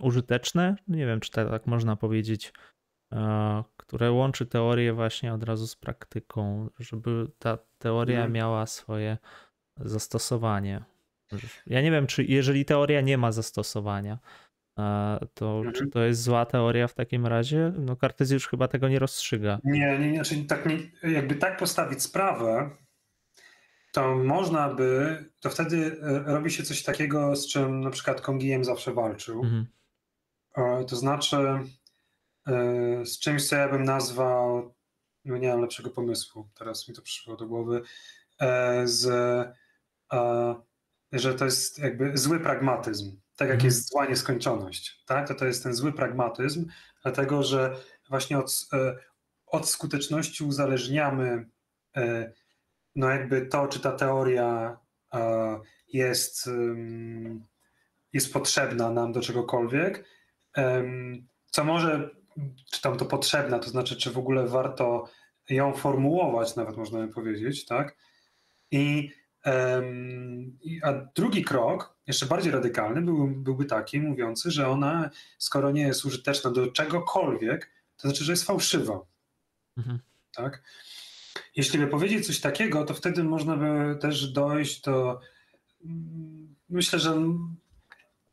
użyteczne, 0.00 0.76
nie 0.88 1.06
wiem 1.06 1.20
czy 1.20 1.30
tak, 1.30 1.50
tak 1.50 1.66
można 1.66 1.96
powiedzieć, 1.96 2.52
e, 3.12 3.64
które 3.76 4.12
łączy 4.12 4.46
teorię 4.46 4.92
właśnie 4.92 5.34
od 5.34 5.42
razu 5.42 5.66
z 5.66 5.76
praktyką, 5.76 6.68
żeby 6.78 7.26
ta 7.38 7.58
teoria 7.78 8.16
mhm. 8.16 8.32
miała 8.32 8.66
swoje 8.66 9.18
zastosowanie. 9.76 10.84
Ja 11.66 11.82
nie 11.82 11.90
wiem, 11.90 12.06
czy 12.06 12.24
jeżeli 12.24 12.64
teoria 12.64 13.00
nie 13.00 13.18
ma 13.18 13.32
zastosowania, 13.32 14.18
e, 14.78 15.18
to 15.34 15.56
mhm. 15.56 15.74
czy 15.74 15.86
to 15.86 16.00
jest 16.00 16.22
zła 16.22 16.46
teoria 16.46 16.88
w 16.88 16.94
takim 16.94 17.26
razie? 17.26 17.72
No 17.78 17.96
Kartezjusz 17.96 18.48
chyba 18.48 18.68
tego 18.68 18.88
nie 18.88 18.98
rozstrzyga. 18.98 19.58
Nie, 19.64 19.98
nie, 19.98 20.10
nie, 20.10 20.24
znaczy 20.24 20.44
tak 20.44 20.66
nie, 20.66 20.78
jakby 21.10 21.34
tak 21.34 21.58
postawić 21.58 22.02
sprawę, 22.02 22.70
to 23.92 24.16
można 24.16 24.74
by, 24.74 25.18
to 25.40 25.50
wtedy 25.50 26.00
e, 26.02 26.22
robi 26.26 26.50
się 26.50 26.62
coś 26.62 26.82
takiego, 26.82 27.36
z 27.36 27.48
czym 27.48 27.80
na 27.80 27.90
przykład 27.90 28.20
Kongiem 28.20 28.64
zawsze 28.64 28.94
walczył. 28.94 29.44
Mhm. 29.44 29.66
To 30.88 30.96
znaczy 30.96 31.36
e, 31.36 33.06
z 33.06 33.18
czymś, 33.18 33.48
co 33.48 33.56
ja 33.56 33.68
bym 33.68 33.84
nazwał, 33.84 34.74
no 35.24 35.36
nie 35.36 35.48
mam 35.48 35.60
lepszego 35.60 35.90
pomysłu, 35.90 36.48
teraz 36.54 36.88
mi 36.88 36.94
to 36.94 37.02
przyszło 37.02 37.36
do 37.36 37.46
głowy, 37.46 37.82
z, 38.84 39.06
że 41.12 41.34
to 41.34 41.44
jest 41.44 41.78
jakby 41.78 42.18
zły 42.18 42.40
pragmatyzm. 42.40 43.20
Tak 43.36 43.48
jak 43.48 43.54
mhm. 43.54 43.64
jest 43.66 43.90
zła 43.90 44.06
nieskończoność, 44.06 45.04
tak? 45.06 45.28
to 45.28 45.34
to 45.34 45.46
jest 45.46 45.62
ten 45.62 45.74
zły 45.74 45.92
pragmatyzm, 45.92 46.66
dlatego 47.02 47.42
że 47.42 47.76
właśnie 48.08 48.38
od, 48.38 48.68
od 49.46 49.68
skuteczności 49.68 50.44
uzależniamy 50.44 51.46
no 52.96 53.10
jakby 53.10 53.46
to, 53.46 53.68
czy 53.68 53.80
ta 53.80 53.92
teoria 53.92 54.78
e, 55.14 55.60
jest, 55.92 56.50
jest 58.12 58.32
potrzebna 58.32 58.90
nam 58.90 59.12
do 59.12 59.20
czegokolwiek, 59.20 60.04
co 61.50 61.64
może, 61.64 62.10
czy 62.72 62.82
tam 62.82 62.96
to 62.96 63.04
potrzebna, 63.04 63.58
to 63.58 63.70
znaczy, 63.70 63.96
czy 63.96 64.10
w 64.10 64.18
ogóle 64.18 64.46
warto 64.46 65.08
ją 65.48 65.72
formułować, 65.72 66.56
nawet 66.56 66.76
można 66.76 67.06
by 67.06 67.08
powiedzieć, 67.08 67.66
tak? 67.66 67.96
I, 68.70 69.12
a 70.82 70.92
drugi 71.14 71.44
krok, 71.44 71.96
jeszcze 72.06 72.26
bardziej 72.26 72.52
radykalny, 72.52 73.02
był, 73.02 73.28
byłby 73.28 73.64
taki, 73.64 74.00
mówiący, 74.00 74.50
że 74.50 74.68
ona, 74.68 75.10
skoro 75.38 75.70
nie 75.70 75.82
jest 75.82 76.04
użyteczna 76.04 76.50
do 76.50 76.66
czegokolwiek, 76.66 77.70
to 77.96 78.08
znaczy, 78.08 78.24
że 78.24 78.32
jest 78.32 78.44
fałszywa. 78.44 79.00
Mhm. 79.76 79.98
Tak? 80.34 80.62
Jeśli 81.56 81.78
by 81.78 81.86
powiedzieć 81.86 82.26
coś 82.26 82.40
takiego, 82.40 82.84
to 82.84 82.94
wtedy 82.94 83.24
można 83.24 83.56
by 83.56 83.98
też 84.00 84.28
dojść 84.28 84.80
do. 84.80 85.20
Mm, 85.84 86.56
myślę, 86.68 86.98
że 86.98 87.16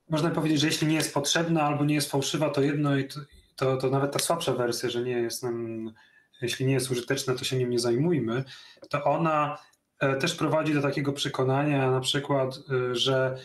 można 0.10 0.30
by 0.30 0.36
powiedzieć, 0.36 0.60
że 0.60 0.68
jeśli 0.68 0.88
nie 0.88 0.96
jest 0.96 1.14
potrzebna 1.14 1.62
albo 1.62 1.86
nie 1.86 1.96
jest 1.96 2.12
fałszywa, 2.12 2.50
to 2.50 2.62
jedno 2.62 2.98
i 2.98 3.08
to, 3.56 3.78
to, 3.78 3.90
nawet 3.90 4.12
ta 4.12 4.20
słabsza 4.20 4.54
wersja, 4.54 4.90
że 4.90 5.04
nie 5.04 5.12
jest 5.12 5.44
nam, 5.44 5.92
jeśli 6.42 6.66
nie 6.66 6.74
jest 6.74 6.92
użyteczna, 6.92 7.36
to 7.36 7.44
się 7.44 7.58
nim 7.58 7.70
nie 7.70 7.80
zajmujmy, 7.80 8.44
to 8.90 9.04
ona 9.04 9.58
też 10.20 10.36
prowadzi 10.36 10.74
do 10.74 10.82
takiego 10.82 11.14
przekonania, 11.14 11.92
na 11.92 12.00
przykład, 12.00 12.56
e, 12.56 12.96
że 12.96 13.38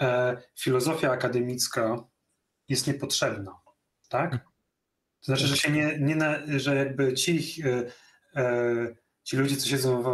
e, 0.00 0.36
filozofia 0.56 1.10
akademicka 1.10 2.04
jest 2.68 2.86
niepotrzebna. 2.86 3.58
Tak? 4.08 4.32
To 5.20 5.24
znaczy, 5.24 5.46
że 5.46 5.56
się 5.56 5.70
nie, 5.70 5.98
nie 5.98 6.16
na, 6.16 6.38
że 6.56 6.76
jakby 6.76 7.14
ci 7.14 7.62
ci 9.28 9.36
ludzie, 9.36 9.56
co 9.56 9.68
siedzą 9.68 10.02
w, 10.02 10.06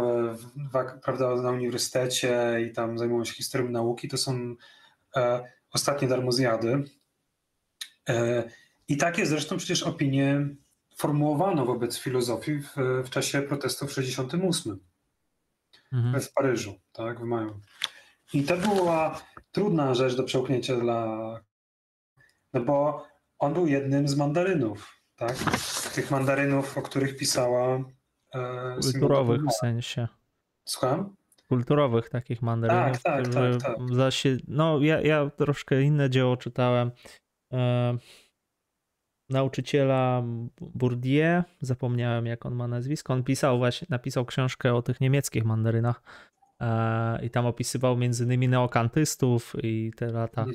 w, 0.55 0.99
prawda, 1.03 1.35
na 1.35 1.51
uniwersytecie 1.51 2.57
i 2.69 2.73
tam 2.73 2.97
zajmują 2.97 3.25
się 3.25 3.33
historią 3.33 3.69
nauki, 3.69 4.07
to 4.07 4.17
są 4.17 4.55
e, 5.15 5.43
ostatnie 5.71 6.07
darmozjady. 6.07 6.83
E, 8.09 8.43
I 8.87 8.97
takie 8.97 9.25
zresztą 9.25 9.57
przecież 9.57 9.83
opinie 9.83 10.47
formułowano 10.97 11.65
wobec 11.65 11.99
filozofii 11.99 12.59
w, 12.59 12.75
w 13.05 13.09
czasie 13.09 13.41
protestów 13.41 13.89
w 13.89 13.93
68 13.93 14.49
mhm. 15.95 16.21
w 16.21 16.33
Paryżu, 16.33 16.75
tak, 16.91 17.19
w 17.19 17.23
maju. 17.23 17.59
I 18.33 18.43
to 18.43 18.57
była 18.57 19.21
trudna 19.51 19.93
rzecz 19.93 20.15
do 20.15 20.23
przełknięcia 20.23 20.75
dla, 20.75 21.15
no 22.53 22.61
bo 22.61 23.05
on 23.39 23.53
był 23.53 23.67
jednym 23.67 24.07
z 24.07 24.15
mandarynów, 24.15 25.01
tak, 25.15 25.35
tych 25.93 26.11
mandarynów, 26.11 26.77
o 26.77 26.81
których 26.81 27.17
pisała 27.17 27.79
E, 28.35 28.77
Kulturowych 28.81 29.41
w 29.41 29.53
sensie. 29.53 30.07
Słucham? 30.65 31.15
Kulturowych 31.49 32.09
takich 32.09 32.41
mandarynów, 32.41 33.03
tak, 33.03 33.27
tak, 33.27 33.33
tak, 33.33 33.61
tak. 33.61 33.75
Zasie, 33.93 34.37
no 34.47 34.79
ja, 34.81 35.01
ja 35.01 35.29
troszkę 35.29 35.81
inne 35.81 36.09
dzieło 36.09 36.37
czytałem. 36.37 36.91
E, 37.53 37.97
nauczyciela 39.29 40.23
Bourdieu, 40.61 41.43
zapomniałem 41.61 42.25
jak 42.25 42.45
on 42.45 42.55
ma 42.55 42.67
nazwisko, 42.67 43.13
on 43.13 43.23
pisał 43.23 43.57
właśnie, 43.57 43.87
napisał 43.89 44.25
książkę 44.25 44.73
o 44.73 44.81
tych 44.81 45.01
niemieckich 45.01 45.45
mandarynach 45.45 46.01
e, 46.61 47.25
i 47.25 47.29
tam 47.29 47.45
opisywał 47.45 47.97
między 47.97 48.23
innymi 48.23 48.47
neokantystów 48.47 49.53
i 49.63 49.91
te 49.95 50.11
lata 50.11 50.45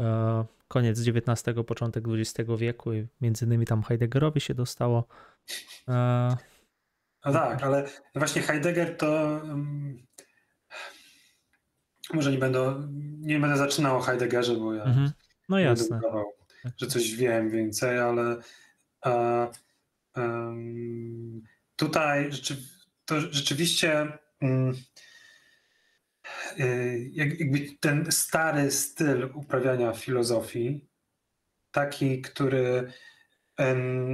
e, 0.00 0.44
koniec 0.68 1.08
XIX, 1.08 1.58
początek 1.66 2.04
XX 2.08 2.50
wieku 2.58 2.92
i 2.92 3.06
między 3.20 3.44
innymi 3.44 3.66
tam 3.66 3.82
Heideggerowi 3.82 4.40
się 4.40 4.54
dostało. 4.54 5.04
E, 5.88 6.36
no 7.24 7.32
tak, 7.32 7.62
ale 7.62 7.84
właśnie 8.14 8.42
Heidegger 8.42 8.96
to. 8.96 9.40
Um, 9.44 10.06
może 12.14 12.32
nie 12.32 12.38
będę, 12.38 12.88
nie 13.18 13.40
będę 13.40 13.56
zaczynał 13.56 13.96
o 13.96 14.00
Heideggerze, 14.00 14.54
bo 14.54 14.74
ja 14.74 14.84
mhm. 14.84 15.10
no 15.48 15.58
jasne. 15.58 16.00
Że 16.76 16.86
coś 16.86 17.14
wiem 17.14 17.50
więcej, 17.50 17.98
ale, 17.98 18.36
a, 19.04 19.48
tutaj 21.76 22.30
to 23.04 23.20
rzeczywiście 23.20 24.18
mm, 24.40 24.74
y, 26.60 27.10
jakby 27.12 27.60
ten 27.80 28.12
stary 28.12 28.70
styl 28.70 29.30
uprawiania 29.34 29.92
filozofii, 29.92 30.88
taki, 31.70 32.22
który 32.22 32.92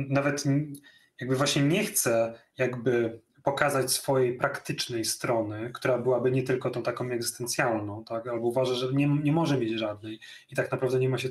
nawet 0.08 0.44
jakby 1.20 1.36
właśnie 1.36 1.62
nie 1.62 1.84
chce 1.84 2.38
jakby 2.58 3.20
pokazać 3.42 3.92
swojej 3.92 4.36
praktycznej 4.36 5.04
strony, 5.04 5.70
która 5.74 5.98
byłaby 5.98 6.30
nie 6.30 6.42
tylko 6.42 6.70
tą 6.70 6.82
taką 6.82 7.10
egzystencjalną, 7.10 8.04
tak? 8.04 8.26
albo 8.26 8.46
uważa, 8.46 8.74
że 8.74 8.92
nie, 8.92 9.06
nie 9.06 9.32
może 9.32 9.58
mieć 9.58 9.78
żadnej 9.78 10.20
i 10.50 10.56
tak 10.56 10.72
naprawdę 10.72 10.98
nie 10.98 11.08
ma 11.08 11.18
się, 11.18 11.28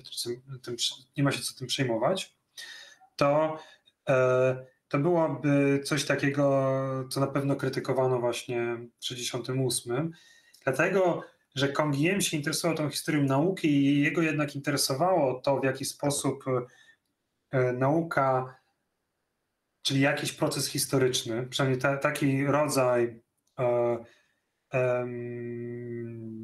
tym, 0.62 0.76
nie 1.18 1.24
ma 1.24 1.32
się 1.32 1.42
co 1.42 1.60
tym 1.60 1.68
przejmować, 1.68 2.36
to, 3.16 3.60
e, 4.10 4.66
to 4.88 5.00
byłoby 5.00 5.82
coś 5.84 6.06
takiego, 6.06 6.74
co 7.10 7.20
na 7.20 7.28
pewno 7.28 7.56
krytykowano 7.56 8.20
właśnie 8.20 8.78
w 9.00 9.00
1968, 9.00 10.12
dlatego, 10.64 11.24
że 11.56 11.68
Kongiem 11.68 12.22
się 12.22 12.38
interesował 12.38 12.78
tą 12.78 12.90
historią 12.90 13.24
nauki 13.24 13.68
i 13.68 14.02
jego 14.02 14.22
jednak 14.22 14.56
interesowało 14.56 15.42
to, 15.42 15.60
w 15.60 15.64
jaki 15.64 15.86
sposób 15.86 16.44
e, 17.52 17.74
nauka 17.74 18.61
czyli 19.82 20.02
jakiś 20.02 20.32
proces 20.32 20.68
historyczny, 20.68 21.48
przynajmniej 21.48 21.82
ta, 21.82 21.98
taki 21.98 22.46
rodzaj, 22.46 23.22
e, 23.60 23.98
e, 24.74 25.08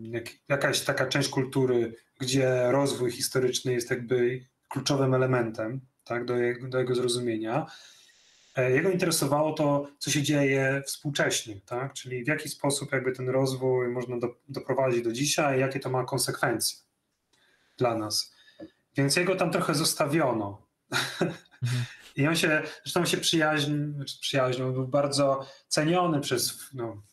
jak, 0.02 0.26
jakaś 0.50 0.82
taka 0.82 1.06
część 1.06 1.30
kultury, 1.30 1.96
gdzie 2.20 2.72
rozwój 2.72 3.12
historyczny 3.12 3.74
jest 3.74 3.90
jakby 3.90 4.46
kluczowym 4.68 5.14
elementem 5.14 5.82
tak, 6.04 6.26
do, 6.26 6.38
jego, 6.38 6.68
do 6.68 6.80
jego 6.80 6.96
zrozumienia. 6.96 7.66
E, 8.56 8.72
jego 8.72 8.90
interesowało 8.90 9.54
to, 9.54 9.88
co 10.00 10.12
się 10.12 10.24
dzieje 10.24 10.82
współcześnie, 10.86 11.62
tak? 11.66 11.94
czyli 11.94 12.24
w 12.24 12.28
jaki 12.28 12.50
sposób 12.50 12.92
jakby 12.92 13.12
ten 13.12 13.30
rozwój 13.30 13.88
można 13.88 14.18
do, 14.20 14.36
doprowadzić 14.50 15.04
do 15.04 15.12
dzisiaj, 15.12 15.60
jakie 15.60 15.80
to 15.80 15.90
ma 15.90 16.04
konsekwencje 16.04 16.78
dla 17.78 17.98
nas. 17.98 18.36
Więc 18.98 19.16
jego 19.16 19.36
tam 19.36 19.52
trochę 19.52 19.76
zostawiono. 19.76 20.68
Mhm. 21.64 21.86
I 22.18 22.28
on 22.28 22.36
się, 22.36 22.62
zresztą 22.84 23.06
się 23.06 23.18
przyjaźnił, 23.18 23.94
znaczy 23.94 24.18
przyjaźnił, 24.22 24.74
był 24.74 24.88
bardzo 24.88 25.46
ceniony 25.68 26.20
przez 26.20 26.70
no, 26.74 27.04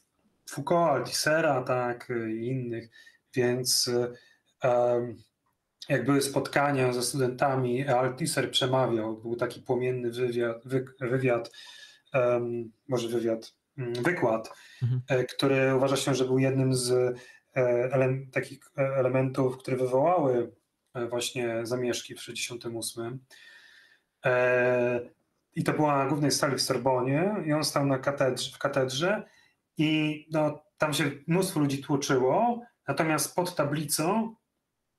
Foucault, 0.51 0.91
Altisera, 0.91 1.63
tak, 1.63 2.09
i 2.41 2.47
innych, 2.47 2.91
więc 3.35 3.91
um, 4.63 5.17
jak 5.89 6.05
były 6.05 6.23
spotkania 6.23 6.93
ze 6.93 7.03
studentami, 7.03 7.89
Altiser 7.89 8.51
przemawiał, 8.51 9.17
był 9.17 9.37
taki 9.37 9.61
płomienny 9.61 10.11
wywiad, 10.11 10.63
wy, 10.65 10.85
wywiad 11.01 11.53
um, 12.15 12.73
może 12.89 13.09
wywiad, 13.09 13.55
mm, 13.79 13.95
wykład, 13.95 14.51
mhm. 14.83 15.03
E, 15.09 15.25
który 15.25 15.77
uważa 15.77 15.97
się, 15.97 16.15
że 16.15 16.25
był 16.25 16.39
jednym 16.39 16.75
z 16.75 16.91
e, 16.91 17.15
ele, 17.93 18.19
takich 18.33 18.59
e, 18.79 18.81
elementów, 18.81 19.59
które 19.59 19.77
wywołały 19.77 20.53
właśnie 21.11 21.61
zamieszki 21.63 22.15
w 22.15 22.19
1968. 22.19 23.19
E, 24.25 25.01
I 25.55 25.65
to 25.65 25.73
była 25.73 26.05
na 26.05 26.07
głównej 26.07 26.31
sali 26.31 26.57
w 26.57 26.63
Sorbonie 26.63 27.35
i 27.47 27.53
on 27.53 27.65
stał 27.65 27.87
na 27.87 27.99
katedrze, 27.99 28.51
w 28.51 28.59
katedrze 28.59 29.23
i 29.77 30.27
no, 30.31 30.65
tam 30.79 30.95
się 30.95 31.11
mnóstwo 31.27 31.61
ludzi 31.61 31.83
tłoczyło, 31.83 32.63
natomiast 32.89 33.35
pod 33.35 33.55
tablicą 33.55 34.35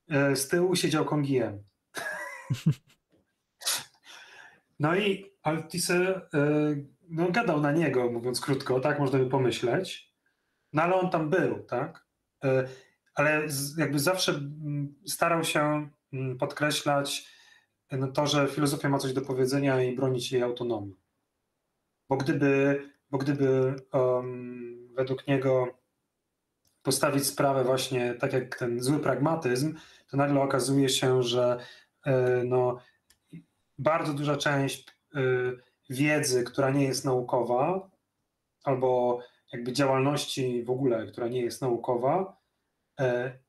e, 0.09 0.35
z 0.35 0.47
tyłu 0.47 0.75
siedział 0.75 1.05
Kongiem. 1.05 1.63
No 4.79 4.95
i 4.95 5.31
Althusser 5.43 6.29
e, 6.33 6.39
no, 7.09 7.31
gadał 7.31 7.61
na 7.61 7.71
niego, 7.71 8.11
mówiąc 8.11 8.41
krótko, 8.41 8.79
tak 8.79 8.99
można 8.99 9.19
by 9.19 9.25
pomyśleć. 9.25 10.13
No 10.73 10.81
ale 10.81 10.95
on 10.95 11.09
tam 11.09 11.29
był, 11.29 11.63
tak? 11.63 12.05
Ale 13.15 13.47
jakby 13.77 13.99
zawsze 13.99 14.41
starał 15.07 15.43
się 15.43 15.89
podkreślać 16.39 17.34
no 17.91 18.07
to, 18.07 18.27
że 18.27 18.47
filozofia 18.47 18.89
ma 18.89 18.97
coś 18.97 19.13
do 19.13 19.21
powiedzenia 19.21 19.83
i 19.83 19.95
bronić 19.95 20.31
jej 20.31 20.43
autonomii. 20.43 20.95
Bo 22.09 22.17
gdyby, 22.17 22.83
bo 23.11 23.17
gdyby 23.17 23.75
um, 23.93 24.89
według 24.95 25.27
niego 25.27 25.67
postawić 26.81 27.25
sprawę 27.25 27.63
właśnie 27.63 28.13
tak 28.13 28.33
jak 28.33 28.59
ten 28.59 28.83
zły 28.83 28.99
pragmatyzm, 28.99 29.75
to 30.07 30.17
nagle 30.17 30.41
okazuje 30.41 30.89
się, 30.89 31.23
że 31.23 31.59
y, 32.07 32.11
no, 32.45 32.79
bardzo 33.77 34.13
duża 34.13 34.37
część 34.37 34.87
y, 35.15 35.59
wiedzy, 35.89 36.43
która 36.43 36.69
nie 36.69 36.83
jest 36.83 37.05
naukowa, 37.05 37.89
albo 38.63 39.19
jakby 39.53 39.73
działalności 39.73 40.63
w 40.63 40.69
ogóle, 40.69 41.07
która 41.07 41.27
nie 41.27 41.41
jest 41.41 41.61
naukowa, 41.61 42.37
y, 43.01 43.03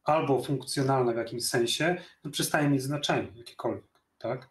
albo 0.05 0.43
funkcjonalna 0.43 1.13
w 1.13 1.17
jakimś 1.17 1.49
sensie, 1.49 1.97
no 2.25 2.31
przestaje 2.31 2.69
mieć 2.69 2.83
znaczenie 2.83 3.29
jakiekolwiek 3.35 3.96
tak? 4.29 4.49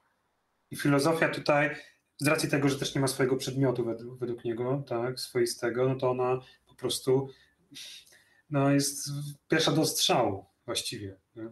I 0.72 0.76
filozofia 0.76 1.30
tutaj, 1.30 1.76
z 2.18 2.28
racji 2.28 2.50
tego, 2.50 2.70
że 2.70 2.80
też 2.80 2.96
nie 2.96 3.02
ma 3.02 3.08
swojego 3.08 3.36
przedmiotu 3.36 3.86
według, 3.86 4.20
według 4.20 4.44
niego, 4.46 4.84
tak, 4.88 5.20
swoistego, 5.20 5.90
no 5.90 5.96
to 5.96 6.12
ona 6.12 6.40
po 6.68 6.76
prostu 6.76 7.30
no, 8.50 8.72
jest 8.72 9.10
pierwsza 9.48 9.72
do 9.72 9.86
strzału 9.86 10.46
właściwie. 10.66 11.18
Nie? 11.36 11.50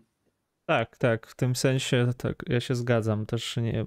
Tak, 0.66 0.98
tak, 0.98 1.28
w 1.28 1.36
tym 1.36 1.56
sensie 1.56 2.10
tak, 2.18 2.44
ja 2.48 2.60
się 2.60 2.76
zgadzam. 2.76 3.26
Też 3.26 3.58
nie, 3.58 3.86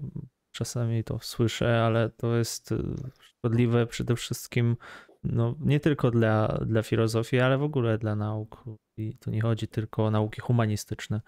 czasami 0.53 1.05
to 1.05 1.19
słyszę, 1.19 1.83
ale 1.83 2.11
to 2.11 2.37
jest 2.37 2.73
y, 2.73 2.79
szkodliwe 3.21 3.87
przede 3.87 4.17
wszystkim 4.17 4.77
no, 5.25 5.55
nie 5.61 5.81
tylko 5.81 6.11
dla, 6.11 6.49
dla 6.67 6.83
filozofii, 6.83 7.41
ale 7.41 7.59
w 7.59 7.63
ogóle 7.63 7.99
dla 7.99 8.17
nauk. 8.17 8.65
I 8.97 9.17
tu 9.19 9.31
nie 9.31 9.41
chodzi 9.41 9.69
tylko 9.69 10.05
o 10.05 10.11
nauki 10.11 10.41
humanistyczne. 10.41 11.21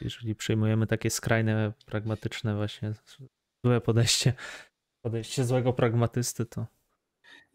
Jeżeli 0.00 0.34
przyjmujemy 0.34 0.86
takie 0.86 1.10
skrajne, 1.10 1.72
pragmatyczne, 1.86 2.56
właśnie 2.56 2.92
złe 3.64 3.80
podejście, 3.80 4.32
podejście 5.02 5.44
złego 5.44 5.72
pragmatysty, 5.72 6.46
to. 6.46 6.66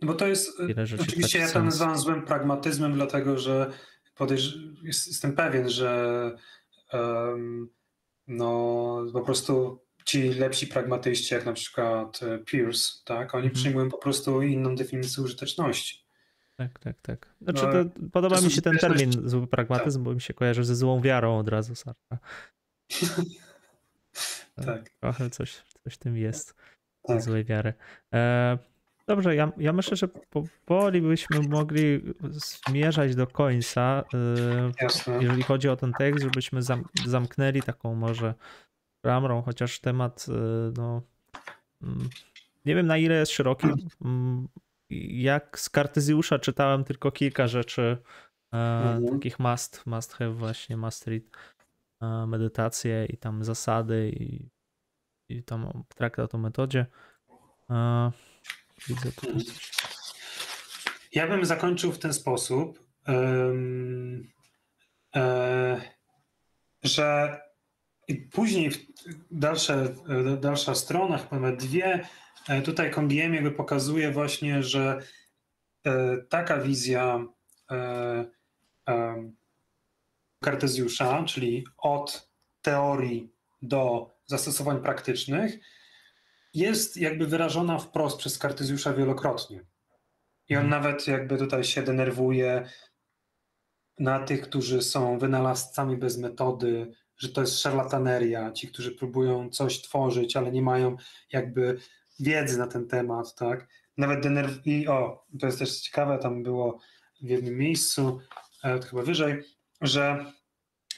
No 0.01 0.07
bo 0.07 0.13
to 0.13 0.27
jest. 0.27 0.49
Oczywiście 1.01 1.39
ja 1.39 1.51
to 1.51 1.63
nazywam 1.63 1.97
złym 1.97 2.25
pragmatyzmem, 2.25 2.93
dlatego 2.93 3.39
że 3.39 3.71
podejrz, 4.15 4.57
jest, 4.83 5.07
jestem 5.07 5.35
pewien, 5.35 5.69
że 5.69 6.31
um, 6.93 7.69
no 8.27 9.05
po 9.13 9.21
prostu 9.21 9.81
ci 10.05 10.33
lepsi 10.33 10.67
pragmatyści, 10.67 11.33
jak 11.33 11.45
na 11.45 11.53
przykład 11.53 12.19
Pierce, 12.45 13.01
tak, 13.05 13.35
oni 13.35 13.43
mm 13.43 13.55
przyjmują 13.55 13.89
po 13.89 13.97
prostu 13.97 14.41
inną 14.41 14.75
definicję 14.75 15.23
użyteczności. 15.23 16.00
Tak, 16.61 16.79
tak, 16.79 17.01
tak. 17.01 17.35
Znaczy, 17.41 17.63
no, 17.65 17.71
to, 17.71 17.89
podoba 18.11 18.35
to 18.35 18.41
mi 18.41 18.51
się 18.51 18.61
ten 18.61 18.77
termin 18.77 19.29
zły 19.29 19.47
pragmatyzm, 19.47 19.99
tak. 19.99 20.03
bo 20.03 20.13
mi 20.13 20.21
się 20.21 20.33
kojarzy 20.33 20.63
ze 20.63 20.75
złą 20.75 21.01
wiarą 21.01 21.37
od 21.37 21.49
razu 21.49 21.75
Sartra. 21.75 22.17
tak. 24.65 24.89
Trochę 24.89 25.29
coś, 25.29 25.63
coś 25.83 25.93
w 25.93 25.97
tym 25.97 26.17
jest. 26.17 26.55
Tak. 27.03 27.21
Złej 27.21 27.45
wiary. 27.45 27.73
E, 28.13 28.57
dobrze, 29.07 29.35
ja, 29.35 29.51
ja 29.57 29.73
myślę, 29.73 29.97
że 29.97 30.07
powoli 30.65 31.01
byśmy 31.01 31.39
mogli 31.39 32.13
zmierzać 32.67 33.15
do 33.15 33.27
końca, 33.27 34.03
e, 34.13 35.19
jeżeli 35.21 35.43
chodzi 35.43 35.69
o 35.69 35.75
ten 35.75 35.93
tekst, 35.93 36.23
żebyśmy 36.23 36.61
zam, 36.61 36.83
zamknęli 37.05 37.61
taką 37.61 37.95
może 37.95 38.33
ramrą, 39.03 39.41
chociaż 39.41 39.79
temat, 39.79 40.25
e, 40.29 40.71
no, 40.77 41.01
mm, 41.81 42.09
nie 42.65 42.75
wiem 42.75 42.87
na 42.87 42.97
ile 42.97 43.15
jest 43.15 43.31
szeroki, 43.31 43.67
mm, 44.01 44.47
jak 45.09 45.59
z 45.59 45.69
Kartezjusza 45.69 46.39
czytałem 46.39 46.83
tylko 46.83 47.11
kilka 47.11 47.47
rzeczy 47.47 47.97
e, 48.53 48.57
mhm. 48.57 49.13
takich 49.13 49.39
must, 49.39 49.85
must 49.85 50.13
have 50.13 50.33
właśnie, 50.33 50.77
must 50.77 51.07
read 51.07 51.23
e, 52.01 52.27
medytacje 52.27 53.05
i 53.05 53.17
tam 53.17 53.43
zasady 53.43 54.09
i, 54.09 54.49
i 55.29 55.43
tam 55.43 55.83
traktat 55.95 56.35
o 56.35 56.37
metodzie. 56.37 56.85
E, 57.69 58.11
widzę. 58.87 59.09
Mhm. 59.27 59.43
Ja 61.13 61.27
bym 61.27 61.45
zakończył 61.45 61.91
w 61.91 61.99
ten 61.99 62.13
sposób, 62.13 62.83
um, 63.07 64.31
e, 65.15 65.81
że 66.83 67.39
później 68.31 68.71
dalsze, 69.31 69.95
dalsza 70.39 70.75
strona, 70.75 71.17
chyba 71.17 71.51
dwie, 71.51 72.07
tutaj 72.65 72.91
Kongiem 72.91 73.33
jakby 73.33 73.51
pokazuje 73.51 74.11
właśnie, 74.11 74.63
że 74.63 75.01
e, 75.85 76.17
taka 76.29 76.57
wizja 76.57 77.25
e, 77.71 78.25
Kartezjusza, 80.43 81.23
czyli 81.23 81.65
od 81.77 82.29
teorii 82.61 83.33
do 83.61 84.11
zastosowań 84.25 84.81
praktycznych, 84.81 85.59
jest 86.53 86.97
jakby 86.97 87.27
wyrażona 87.27 87.79
wprost 87.79 88.17
przez 88.17 88.37
Kartezjusza 88.37 88.93
wielokrotnie. 88.93 89.65
I 90.49 90.55
on 90.55 90.65
mhm. 90.65 90.83
nawet 90.83 91.07
jakby 91.07 91.37
tutaj 91.37 91.63
się 91.63 91.81
denerwuje 91.81 92.69
na 93.99 94.19
tych, 94.19 94.41
którzy 94.41 94.81
są 94.81 95.19
wynalazcami 95.19 95.97
bez 95.97 96.17
metody, 96.17 96.91
że 97.17 97.29
to 97.29 97.41
jest 97.41 97.59
szarlataneria, 97.59 98.51
ci, 98.51 98.67
którzy 98.67 98.91
próbują 98.91 99.49
coś 99.49 99.81
tworzyć, 99.81 100.35
ale 100.35 100.51
nie 100.51 100.61
mają 100.61 100.97
jakby 101.31 101.77
wiedzy 102.21 102.57
na 102.57 102.67
ten 102.67 102.87
temat, 102.87 103.35
tak? 103.35 103.67
Nawet 103.97 104.23
denerw... 104.23 104.67
I 104.67 104.87
o, 104.87 105.25
to 105.39 105.45
jest 105.45 105.59
też 105.59 105.81
ciekawe, 105.81 106.17
tam 106.17 106.43
było 106.43 106.79
w 107.21 107.29
jednym 107.29 107.57
miejscu, 107.57 108.19
e, 108.63 108.79
chyba 108.79 109.01
wyżej, 109.01 109.43
że 109.81 110.25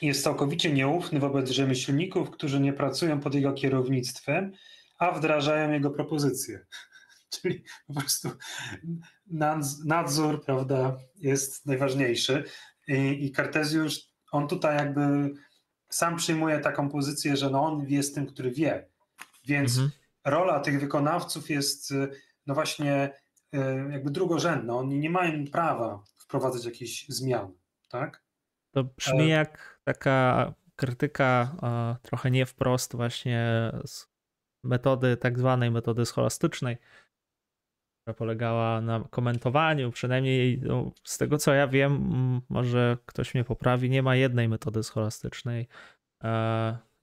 jest 0.01 0.23
całkowicie 0.23 0.73
nieufny 0.73 1.19
wobec 1.19 1.49
rzemieślników, 1.49 2.31
którzy 2.31 2.59
nie 2.59 2.73
pracują 2.73 3.19
pod 3.19 3.35
jego 3.35 3.53
kierownictwem, 3.53 4.51
a 4.99 5.11
wdrażają 5.11 5.71
jego 5.71 5.91
propozycje. 5.91 6.65
Czyli 7.33 7.63
po 7.87 7.93
prostu 7.93 8.29
nadzór, 9.85 10.45
prawda, 10.45 10.97
jest 11.15 11.65
najważniejszy. 11.65 12.43
I, 12.87 13.25
i 13.25 13.31
Kartezjusz, 13.31 13.99
on 14.31 14.47
tutaj 14.47 14.77
jakby 14.77 15.33
sam 15.89 16.15
przyjmuje 16.15 16.59
taką 16.59 16.89
pozycję, 16.89 17.37
że 17.37 17.49
no 17.49 17.65
on 17.65 17.89
jest 17.89 18.15
tym, 18.15 18.25
który 18.25 18.51
wie. 18.51 18.87
Więc 19.45 19.71
mhm. 19.71 19.91
Rola 20.25 20.59
tych 20.59 20.79
wykonawców 20.79 21.49
jest 21.49 21.93
no 22.47 22.53
właśnie 22.53 23.13
e, 23.53 23.89
jakby 23.91 24.11
drugorzędna. 24.11 24.75
Oni 24.75 24.99
nie 24.99 25.09
mają 25.09 25.45
prawa 25.47 26.03
wprowadzać 26.17 26.65
jakichś 26.65 27.05
zmian, 27.09 27.53
tak? 27.89 28.23
To 28.71 28.83
brzmi 28.83 29.23
e, 29.23 29.27
jak 29.27 29.79
taka 29.83 30.53
krytyka 30.75 31.55
trochę 32.01 32.31
nie 32.31 32.45
wprost 32.45 32.95
właśnie 32.95 33.71
z 33.85 34.07
metody, 34.63 35.17
tak 35.17 35.39
zwanej 35.39 35.71
metody 35.71 36.05
scholastycznej, 36.05 36.77
która 38.01 38.13
polegała 38.13 38.81
na 38.81 39.07
komentowaniu, 39.09 39.91
przynajmniej 39.91 40.59
no, 40.61 40.91
z 41.03 41.17
tego 41.17 41.37
co 41.37 41.53
ja 41.53 41.67
wiem, 41.67 42.41
może 42.49 42.97
ktoś 43.05 43.33
mnie 43.33 43.43
poprawi, 43.43 43.89
nie 43.89 44.03
ma 44.03 44.15
jednej 44.15 44.49
metody 44.49 44.83
scholastycznej. 44.83 45.67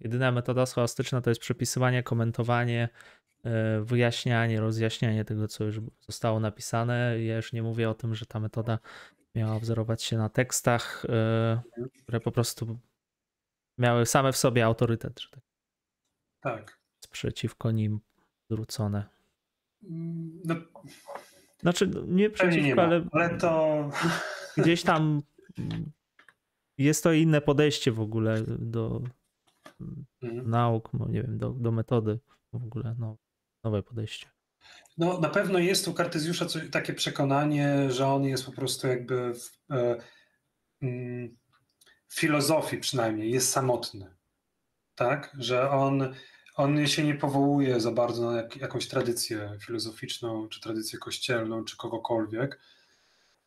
Jedyna 0.01 0.33
metoda 0.33 0.67
scholastyczna 0.67 1.21
to 1.21 1.31
jest 1.31 1.41
przepisywanie, 1.41 2.03
komentowanie, 2.03 2.89
e, 3.45 3.81
wyjaśnianie, 3.81 4.61
rozjaśnianie 4.61 5.25
tego, 5.25 5.49
co 5.49 5.65
już 5.65 5.81
zostało 6.01 6.41
napisane. 6.41 7.23
Ja 7.23 7.37
już 7.37 7.53
nie 7.53 7.63
mówię 7.63 7.91
o 7.91 7.95
tym, 7.95 8.15
że 8.15 8.27
ta 8.27 8.41
metoda 8.41 8.79
miała 9.35 9.59
wzorować 9.59 10.03
się 10.03 10.19
na 10.19 10.29
tekstach, 10.29 11.05
e, 11.09 11.63
które 12.03 12.21
po 12.21 12.33
prostu 12.33 12.79
miały 13.79 14.07
same 14.07 14.33
w 14.33 14.37
sobie 14.37 14.65
autorytet. 14.65 15.21
Że 15.21 15.29
tak. 15.31 15.41
tak. 16.41 16.81
Sprzeciwko 17.05 17.71
nim 17.71 18.01
zwrócone. 18.51 19.05
No, 20.45 20.55
znaczy, 21.61 21.87
no, 21.87 22.03
nie 22.07 22.31
przeciwko, 22.31 22.67
nie 22.67 22.81
ale, 22.83 23.05
ale 23.13 23.39
to. 23.39 23.91
Gdzieś 24.57 24.83
tam 24.83 25.23
jest 26.79 27.05
to 27.05 27.13
inne 27.13 27.41
podejście 27.41 27.93
w 27.93 28.01
ogóle 28.01 28.43
do 28.47 29.03
mhm. 30.23 30.51
nauk, 30.51 30.91
no 30.93 31.09
nie 31.09 31.23
wiem, 31.23 31.39
do, 31.39 31.51
do 31.51 31.73
metody 31.73 32.19
w 32.53 32.65
ogóle, 32.65 32.95
no, 32.99 33.17
nowe 33.65 33.83
podejście. 33.83 34.27
No, 34.99 35.21
na 35.21 35.29
pewno 35.29 35.59
jest 35.59 35.89
u 35.89 35.95
Kartezjusza 35.95 36.47
takie 36.73 36.93
przekonanie, 36.95 37.91
że 37.91 38.07
on 38.07 38.25
jest 38.25 38.47
po 38.47 38.53
prostu 38.53 38.89
jakby 38.89 39.35
w, 39.35 39.73
e, 39.73 39.97
mm, 40.83 41.37
w 42.09 42.21
filozofii 42.21 42.79
przynajmniej, 42.79 43.31
jest 43.31 43.53
samotny. 43.53 44.15
Tak? 44.95 45.37
Że 45.39 45.71
on, 45.71 46.15
on 46.57 46.87
się 46.87 47.05
nie 47.05 47.15
powołuje 47.15 47.81
za 47.81 47.93
bardzo 47.93 48.31
na 48.31 48.37
jak, 48.37 48.57
jakąś 48.57 48.89
tradycję 48.89 49.59
filozoficzną, 49.61 50.49
czy 50.49 50.61
tradycję 50.61 50.99
kościelną, 50.99 51.65
czy 51.65 51.77
kogokolwiek. 51.77 52.61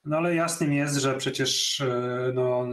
No 0.06 0.18
ale 0.18 0.36
jasnym 0.36 0.74
jest, 0.74 0.96
że 0.96 1.18
przecież 1.18 1.82
e, 1.82 2.32
no, 2.34 2.68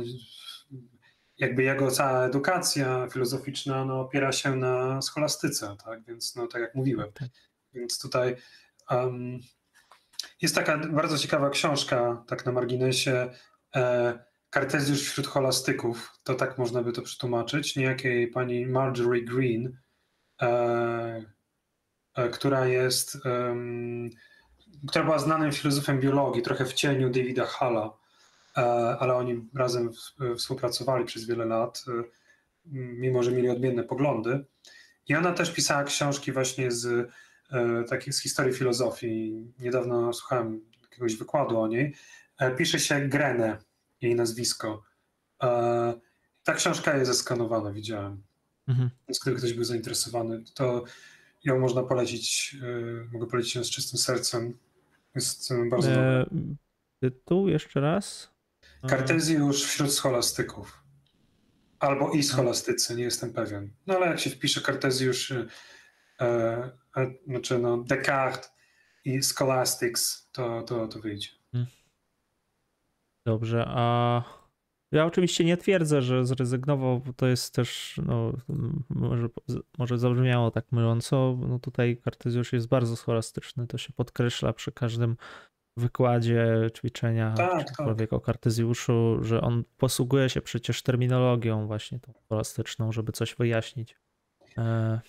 jakby 1.41 1.63
jego 1.63 1.91
cała 1.91 2.25
edukacja 2.25 3.09
filozoficzna 3.13 3.85
no, 3.85 4.01
opiera 4.01 4.33
się 4.33 4.57
na 4.57 5.03
scholastyce, 5.03 5.77
tak? 5.85 6.05
Więc 6.05 6.37
no, 6.37 6.47
tak 6.47 6.63
jak 6.63 6.75
mówiłem. 6.75 7.13
Tak. 7.13 7.29
Więc 7.75 7.99
tutaj 7.99 8.37
um, 8.91 9.39
jest 10.43 10.55
taka 10.55 10.79
bardzo 10.79 11.19
ciekawa 11.19 11.51
książka, 11.51 12.25
tak 12.27 12.47
na 12.47 12.53
marginesie, 12.53 13.31
e, 13.77 14.19
Kartezjusz 14.51 15.03
wśród 15.03 15.27
holastyków, 15.27 16.13
to 16.23 16.35
tak 16.35 16.59
można 16.59 16.83
by 16.83 16.93
to 16.93 17.03
przetłumaczyć, 17.03 17.77
niejakiej 17.77 18.29
pani 18.29 18.67
Marjorie 18.67 19.25
Green, 19.25 19.79
e, 20.43 21.25
e, 22.15 22.29
która 22.29 22.67
jest, 22.67 23.19
która 24.89 25.05
była 25.05 25.19
znanym 25.19 25.53
filozofem 25.53 26.01
biologii, 26.01 26.43
trochę 26.43 26.65
w 26.65 26.73
cieniu 26.73 27.11
Davida 27.11 27.47
Halla, 27.47 28.00
ale 28.99 29.15
oni 29.15 29.49
razem 29.55 29.91
współpracowali 30.37 31.05
przez 31.05 31.27
wiele 31.27 31.45
lat, 31.45 31.85
e, 31.89 32.05
mimo 32.73 33.23
że 33.23 33.33
mieli 33.33 33.49
odmienne 33.49 33.85
poglądy. 33.85 34.45
I 35.09 35.15
ona 35.15 35.33
też 35.33 35.53
pisała 35.53 35.85
książki 35.85 36.33
właśnie 36.33 36.71
z 36.71 37.11
E, 37.53 37.85
takiej 37.85 38.13
z 38.13 38.23
historii 38.23 38.55
filozofii. 38.55 39.53
Niedawno 39.59 40.13
słuchałem 40.13 40.61
jakiegoś 40.83 41.17
wykładu 41.17 41.61
o 41.61 41.69
niej. 41.69 41.95
E, 42.39 42.57
pisze 42.57 42.79
się 42.79 43.09
Grene, 43.09 43.59
jej 44.01 44.15
nazwisko. 44.15 44.83
E, 45.43 45.95
ta 46.45 46.55
książka 46.55 46.97
jest 46.97 47.11
zeskanowana, 47.11 47.73
widziałem. 47.73 48.23
Mhm. 48.69 48.91
Więc 49.09 49.19
gdyby 49.19 49.37
ktoś 49.37 49.53
był 49.53 49.65
zainteresowany, 49.65 50.43
to 50.55 50.85
ją 51.45 51.59
można 51.59 51.83
polecić. 51.83 52.57
Mogę 53.13 53.27
polecić 53.27 53.55
ją 53.55 53.65
z 53.65 53.71
czystym 53.71 53.99
sercem. 53.99 54.59
Jest 55.15 55.53
bardzo 55.71 55.91
e, 55.91 56.27
Tytuł 57.01 57.49
jeszcze 57.49 57.81
raz? 57.81 58.31
Kartezjusz 58.89 59.65
wśród 59.65 59.93
scholastyków. 59.93 60.83
Albo 61.79 62.11
i 62.11 62.23
scholastycy, 62.23 62.95
nie 62.95 63.03
jestem 63.03 63.33
pewien. 63.33 63.71
No 63.87 63.97
ale 63.97 64.07
jak 64.07 64.21
się 64.21 64.31
wpisze 64.31 64.61
Kartezjusz 64.61 65.33
znaczy 67.27 67.59
no 67.59 67.85
Descartes 67.85 68.53
i 69.05 69.23
Scholastics, 69.23 70.31
to, 70.33 70.63
to, 70.63 70.89
to 70.89 71.01
wyjdzie. 71.01 71.29
Hmm. 71.53 71.71
Dobrze, 73.27 73.65
a 73.69 74.23
ja 74.93 75.07
oczywiście 75.07 75.45
nie 75.45 75.57
twierdzę, 75.57 76.03
że 76.03 76.25
zrezygnował, 76.25 77.01
bo 77.01 77.13
to 77.13 77.27
jest 77.27 77.55
też, 77.55 78.01
no, 78.07 78.33
może, 78.89 79.29
może 79.79 79.99
zabrzmiało 79.99 80.51
tak 80.51 80.73
myląco, 80.73 81.39
no 81.49 81.59
tutaj 81.59 81.97
Kartezjusz 81.97 82.53
jest 82.53 82.69
bardzo 82.69 82.97
scholastyczny, 82.97 83.67
to 83.67 83.79
się 83.79 83.93
podkreśla 83.93 84.53
przy 84.53 84.73
każdym 84.73 85.17
wykładzie, 85.81 86.71
ćwiczenia, 86.77 87.35
tak, 87.37 87.65
tak. 87.77 88.13
o 88.13 88.21
Kartezjuszu, 88.21 89.19
że 89.23 89.41
on 89.41 89.65
posługuje 89.79 90.29
się 90.29 90.41
przecież 90.41 90.83
terminologią 90.83 91.67
właśnie 91.67 92.01
tą 92.01 92.13
scholastyczną, 92.27 92.93
żeby 92.93 93.13
coś 93.13 93.35
wyjaśnić. 93.35 93.97
E, 94.59 95.01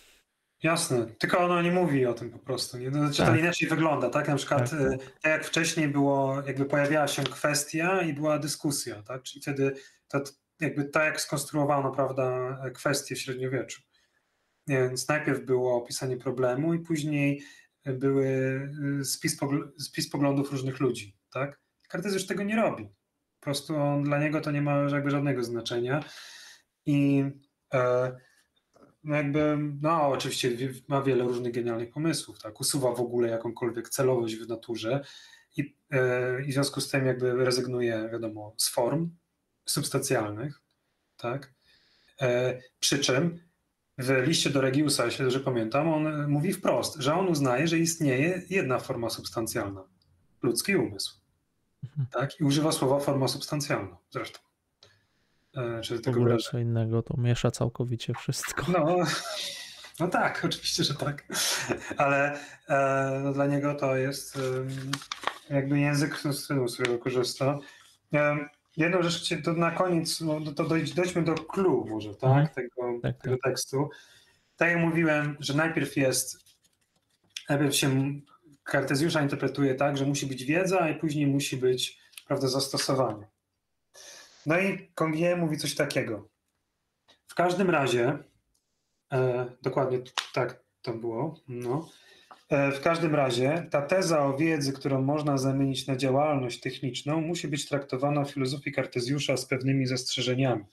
Jasne, 0.64 1.06
tylko 1.20 1.40
ono 1.40 1.62
nie 1.62 1.72
mówi 1.72 2.06
o 2.06 2.14
tym 2.14 2.32
po 2.32 2.40
prostu. 2.40 2.78
Nie? 2.78 2.90
Znaczy, 2.90 3.18
tak. 3.18 3.28
To 3.28 3.36
inaczej 3.36 3.70
wygląda, 3.70 4.10
tak? 4.10 4.28
Na 4.28 4.36
przykład, 4.36 4.72
tak. 4.72 4.80
E, 4.80 4.98
tak. 4.98 5.32
jak 5.32 5.46
wcześniej 5.46 5.88
było, 5.88 6.44
jakby 6.48 6.66
pojawiała 6.66 7.08
się 7.08 7.24
kwestia 7.24 8.02
i 8.02 8.14
była 8.14 8.40
dyskusja, 8.40 9.04
tak? 9.04 9.24
Czyli 9.24 9.42
wtedy 9.42 9.76
to, 10.08 10.24
jakby 10.60 10.86
tak 10.86 11.06
jak 11.06 11.22
skonstruowano, 11.22 11.92
prawda, 11.92 12.58
kwestie 12.74 13.16
w 13.16 13.20
średniowieczu. 13.20 13.82
Więc 14.68 15.08
najpierw 15.08 15.46
było 15.46 15.76
opisanie 15.76 16.18
problemu 16.18 16.74
i 16.74 16.80
później 16.80 17.44
były 17.86 18.28
e, 19.00 19.06
spis, 19.06 19.38
spis 19.80 20.10
poglądów 20.10 20.52
różnych 20.52 20.80
ludzi, 20.80 21.18
tak? 21.34 21.60
Kartez 21.88 22.14
już 22.14 22.26
tego 22.26 22.44
nie 22.44 22.56
robi. 22.56 22.86
Po 23.40 23.44
prostu 23.44 23.76
on, 23.76 24.04
dla 24.04 24.20
niego 24.20 24.42
to 24.42 24.52
nie 24.52 24.62
ma 24.62 24.78
jakby 24.78 25.12
żadnego 25.12 25.44
znaczenia 25.44 26.04
i 26.86 27.24
e, 27.74 28.12
no 29.04 29.16
jakby, 29.16 29.58
no 29.82 30.08
oczywiście 30.08 30.50
ma 30.88 31.02
wiele 31.02 31.24
różnych 31.24 31.54
genialnych 31.54 31.92
pomysłów, 31.92 32.40
tak, 32.40 32.60
usuwa 32.60 32.96
w 32.96 33.00
ogóle 33.00 33.30
jakąkolwiek 33.30 33.90
celowość 33.90 34.36
w 34.36 34.48
naturze 34.48 35.06
i, 35.58 35.76
e, 35.92 36.42
i 36.42 36.52
w 36.52 36.54
związku 36.54 36.82
z 36.82 36.90
tym 36.90 37.06
jakby 37.06 37.46
rezygnuje, 37.46 38.10
wiadomo, 38.12 38.56
z 38.58 38.70
form 38.70 39.16
substancjalnych, 39.66 40.62
tak, 41.18 41.54
e, 42.22 42.62
przy 42.80 43.00
czym 43.00 43.51
w 44.02 44.28
liście 44.28 44.50
do 44.50 44.62
Regiusa, 44.62 45.06
jeśli 45.06 45.24
dobrze 45.24 45.40
pamiętam, 45.40 45.88
on 45.94 46.28
mówi 46.28 46.54
wprost, 46.54 46.96
że 47.00 47.16
on 47.16 47.28
uznaje, 47.28 47.68
że 47.68 47.80
istnieje 47.80 48.42
jedna 48.50 48.80
forma 48.80 49.10
substancjalna, 49.10 49.84
ludzki 50.42 50.76
umysł, 50.76 51.20
mhm. 51.84 52.08
tak, 52.12 52.40
i 52.40 52.44
używa 52.44 52.72
słowa 52.72 53.00
forma 53.00 53.28
substancjalna 53.28 53.98
zresztą. 54.12 54.40
E, 55.58 55.82
czy 55.82 56.00
tego 56.00 56.20
ogóle 56.20 56.38
co 56.38 56.60
innego, 56.60 57.02
to 57.02 57.18
miesza 57.18 57.52
całkowicie 57.52 58.14
wszystko. 58.14 58.66
No, 58.72 58.98
no 60.00 60.08
tak, 60.08 60.42
oczywiście, 60.46 60.84
że 60.84 60.96
tak. 60.96 61.28
Ale 61.98 62.40
e, 62.68 63.20
no, 63.24 63.34
dla 63.34 63.46
niego 63.46 63.76
to 63.76 63.96
jest 63.96 64.38
e, 65.50 65.54
jakby 65.54 65.80
język, 65.80 66.18
z 66.68 66.74
którego 66.74 67.00
korzysta. 67.00 67.60
E, 68.14 68.50
jedną 68.78 69.04
rzecz, 69.04 69.44
to 69.44 69.54
na 69.54 69.72
koniec, 69.72 70.22
no, 70.22 70.40
to 70.56 70.64
dojdź, 70.64 70.94
dojdźmy 70.94 71.24
do 71.24 71.36
clue 71.36 71.86
może, 71.90 72.16
tak, 72.16 72.30
mhm. 72.30 72.48
tego, 72.48 73.00
tak, 73.02 73.22
tego 73.22 73.36
tak. 73.36 73.44
tekstu. 73.44 73.90
Tak 74.58 74.70
jak 74.70 74.80
mówiłem, 74.80 75.38
że 75.40 75.54
najpierw 75.54 75.98
jest, 75.98 76.38
najpierw 77.50 77.76
się 77.76 78.12
Kartezjusza 78.64 79.22
interpretuje 79.22 79.76
tak, 79.76 79.98
że 79.98 80.06
musi 80.06 80.28
być 80.28 80.44
wiedza, 80.44 80.90
i 80.90 80.96
później 80.96 81.28
musi 81.28 81.58
być, 81.58 82.00
prawda, 82.28 82.48
zastosowanie. 82.48 83.28
No 84.46 84.60
i 84.60 84.92
Congier 84.96 85.38
mówi 85.38 85.58
coś 85.58 85.76
takiego. 85.76 86.28
W 87.28 87.36
każdym 87.36 87.70
razie, 87.70 88.18
e, 89.14 89.46
dokładnie 89.62 90.00
tak 90.34 90.64
to 90.82 90.94
było, 90.94 91.40
no, 91.48 91.90
W 92.52 92.80
każdym 92.84 93.16
razie 93.16 93.68
ta 93.70 93.82
teza 93.82 94.26
o 94.26 94.38
wiedzy, 94.38 94.74
którą 94.74 95.02
można 95.02 95.38
zamienić 95.38 95.88
na 95.88 95.96
działalność 95.96 96.60
techniczną, 96.60 97.22
musi 97.22 97.48
być 97.48 97.68
traktowana 97.70 98.24
w 98.26 98.32
filozofii 98.32 98.72
Kartezjusza 98.72 99.38
z 99.38 99.46
pewnymi 99.46 99.86
zastrzeżeniami. 99.86 100.64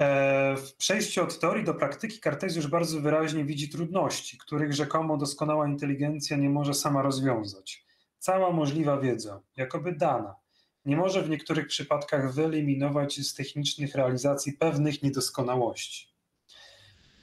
E, 0.00 0.56
W 0.56 0.76
przejściu 0.76 1.22
od 1.22 1.40
teorii 1.40 1.64
do 1.64 1.74
praktyki 1.74 2.20
Kartezjusz 2.20 2.66
bardzo 2.66 3.00
wyraźnie 3.00 3.44
widzi 3.44 3.68
trudności, 3.68 4.38
których 4.38 4.72
rzekomo 4.72 5.16
doskonała 5.16 5.68
inteligencja 5.68 6.36
nie 6.36 6.50
może 6.50 6.74
sama 6.74 7.02
rozwiązać. 7.02 7.84
Cała 8.18 8.50
możliwa 8.50 9.00
wiedza, 9.00 9.40
jakoby 9.56 9.92
dana, 9.92 10.34
nie 10.84 10.96
może 10.96 11.22
w 11.22 11.30
niektórych 11.30 11.66
przypadkach 11.66 12.34
wyeliminować 12.34 13.20
z 13.20 13.34
technicznych 13.34 13.94
realizacji 13.94 14.52
pewnych 14.52 15.02
niedoskonałości. 15.02 16.09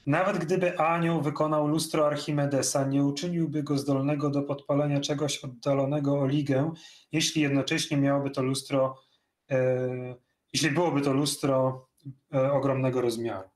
Nawet 0.08 0.38
gdyby 0.38 0.78
anioł 0.78 1.22
wykonał 1.22 1.66
lustro 1.66 2.06
Archimedesa, 2.06 2.86
nie 2.86 3.04
uczyniłby 3.04 3.62
go 3.62 3.78
zdolnego 3.78 4.30
do 4.30 4.42
podpalenia 4.42 5.00
czegoś 5.00 5.38
oddalonego 5.38 6.20
o 6.20 6.26
ligę, 6.26 6.72
jeśli 7.12 7.42
jednocześnie 7.42 7.96
miałoby 7.96 8.30
to 8.30 8.42
lustro, 8.42 9.02
e, 9.50 10.14
jeśli 10.52 10.70
byłoby 10.70 11.00
to 11.00 11.12
lustro 11.12 11.88
e, 12.34 12.52
ogromnego 12.52 13.00
rozmiaru. 13.00 13.48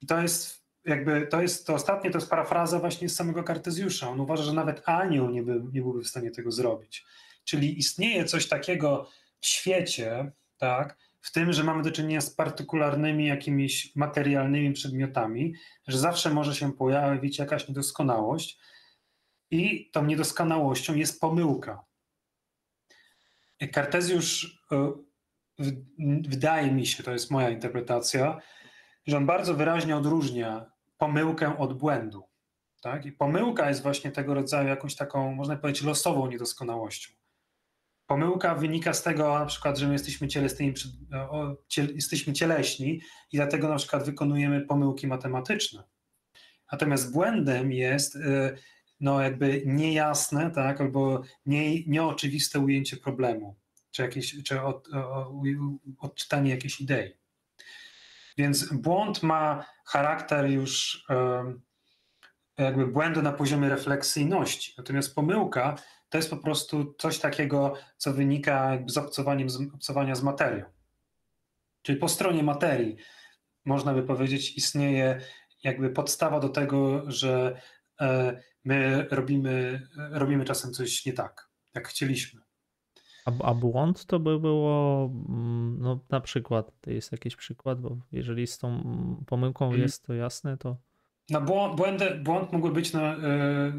I 0.00 0.06
to 0.06 0.22
jest 0.22 0.64
jakby, 0.84 1.26
to 1.26 1.42
jest 1.42 1.66
to 1.66 1.74
ostatnie, 1.74 2.10
to 2.10 2.18
jest 2.18 2.30
parafraza 2.30 2.78
właśnie 2.78 3.08
z 3.08 3.16
samego 3.16 3.44
Kartezjusza. 3.44 4.10
On 4.10 4.20
uważa, 4.20 4.42
że 4.42 4.52
nawet 4.52 4.82
anioł 4.88 5.30
nie, 5.30 5.42
by, 5.42 5.62
nie 5.72 5.82
byłby 5.82 6.02
w 6.02 6.08
stanie 6.08 6.30
tego 6.30 6.52
zrobić. 6.52 7.06
Czyli 7.44 7.78
istnieje 7.78 8.24
coś 8.24 8.48
takiego 8.48 9.08
w 9.40 9.46
świecie, 9.46 10.32
tak, 10.58 10.98
w 11.20 11.32
tym, 11.32 11.52
że 11.52 11.64
mamy 11.64 11.82
do 11.82 11.92
czynienia 11.92 12.20
z 12.20 12.30
partykularnymi 12.30 13.26
jakimiś 13.26 13.96
materialnymi 13.96 14.72
przedmiotami, 14.72 15.54
że 15.88 15.98
zawsze 15.98 16.30
może 16.30 16.54
się 16.54 16.72
pojawić 16.72 17.38
jakaś 17.38 17.68
niedoskonałość 17.68 18.58
i 19.50 19.90
tą 19.90 20.04
niedoskonałością 20.04 20.94
jest 20.94 21.20
pomyłka. 21.20 21.84
Kartezjusz, 23.72 24.62
e, 24.72 24.92
wydaje 26.28 26.72
mi 26.72 26.86
się, 26.86 27.02
to 27.02 27.12
jest 27.12 27.30
moja 27.30 27.50
interpretacja, 27.50 28.40
że 29.06 29.16
on 29.16 29.26
bardzo 29.26 29.54
wyraźnie 29.54 29.96
odróżnia 29.96 30.70
pomyłkę 30.98 31.58
od 31.58 31.78
błędu. 31.78 32.28
Tak? 32.80 33.06
I 33.06 33.12
pomyłka 33.12 33.68
jest 33.68 33.82
właśnie 33.82 34.12
tego 34.12 34.34
rodzaju 34.34 34.68
jakąś 34.68 34.94
taką, 34.94 35.34
można 35.34 35.56
powiedzieć, 35.56 35.82
losową 35.82 36.26
niedoskonałością. 36.26 37.12
Pomyłka 38.08 38.54
wynika 38.54 38.92
z 38.92 39.02
tego 39.02 39.38
na 39.38 39.46
przykład, 39.46 39.78
że 39.78 39.86
my 39.86 39.92
jesteśmy 39.92 40.28
cielesnymi, 40.28 40.74
jesteśmy 41.94 42.32
cieleśni 42.32 43.00
i 43.32 43.36
dlatego 43.36 43.68
na 43.68 43.76
przykład 43.76 44.04
wykonujemy 44.04 44.60
pomyłki 44.60 45.06
matematyczne. 45.06 45.82
Natomiast 46.72 47.12
błędem 47.12 47.72
jest 47.72 48.16
y, 48.16 48.58
no 49.00 49.20
jakby 49.20 49.62
niejasne, 49.66 50.50
tak, 50.50 50.80
albo 50.80 51.22
nie, 51.46 51.84
nieoczywiste 51.84 52.60
ujęcie 52.60 52.96
problemu, 52.96 53.56
czy, 53.90 54.02
jakieś, 54.02 54.42
czy 54.42 54.62
od, 54.62 54.88
odczytanie 55.98 56.50
jakiejś 56.50 56.80
idei. 56.80 57.12
Więc 58.38 58.72
błąd 58.72 59.22
ma 59.22 59.64
charakter 59.84 60.50
już 60.50 61.04
em, 61.08 61.60
jakby 62.58 62.86
błędu 62.86 63.22
na 63.22 63.32
poziomie 63.32 63.68
refleksyjności. 63.68 64.74
Natomiast 64.78 65.14
pomyłka 65.14 65.76
to 66.08 66.18
jest 66.18 66.30
po 66.30 66.36
prostu 66.36 66.94
coś 66.98 67.18
takiego, 67.18 67.74
co 67.96 68.12
wynika 68.12 68.72
jakby 68.72 68.92
z, 68.92 68.96
obcowaniem, 68.96 69.50
z 69.50 69.60
obcowania 69.74 70.14
z 70.14 70.22
materią. 70.22 70.64
Czyli 71.82 71.98
po 71.98 72.08
stronie 72.08 72.42
materii, 72.42 72.96
można 73.64 73.94
by 73.94 74.02
powiedzieć, 74.02 74.56
istnieje 74.56 75.20
jakby 75.64 75.90
podstawa 75.90 76.40
do 76.40 76.48
tego, 76.48 77.10
że 77.10 77.60
e, 78.00 78.40
my 78.64 79.06
robimy, 79.10 79.86
robimy 79.96 80.44
czasem 80.44 80.72
coś 80.72 81.06
nie 81.06 81.12
tak, 81.12 81.48
jak 81.74 81.88
chcieliśmy. 81.88 82.40
A, 83.44 83.54
błąd 83.54 84.06
to 84.06 84.18
by 84.18 84.40
było, 84.40 85.04
mm, 85.28 85.76
no 85.80 86.04
na 86.10 86.20
przykład, 86.20 86.72
to 86.80 86.90
jest 86.90 87.12
jakiś 87.12 87.36
przykład, 87.36 87.80
bo 87.80 87.96
jeżeli 88.12 88.46
z 88.46 88.58
tą 88.58 88.82
pomyłką 89.26 89.64
Mhm. 89.64 89.82
jest 89.82 90.06
to 90.06 90.14
jasne, 90.14 90.56
to 90.56 90.76
No 91.30 91.40
błąd, 91.40 91.76
błędy, 91.76 92.14
błąd 92.14 92.52
mógłby 92.52 92.70
być, 92.70 92.92
no, 92.92 93.00
e, 93.00 93.72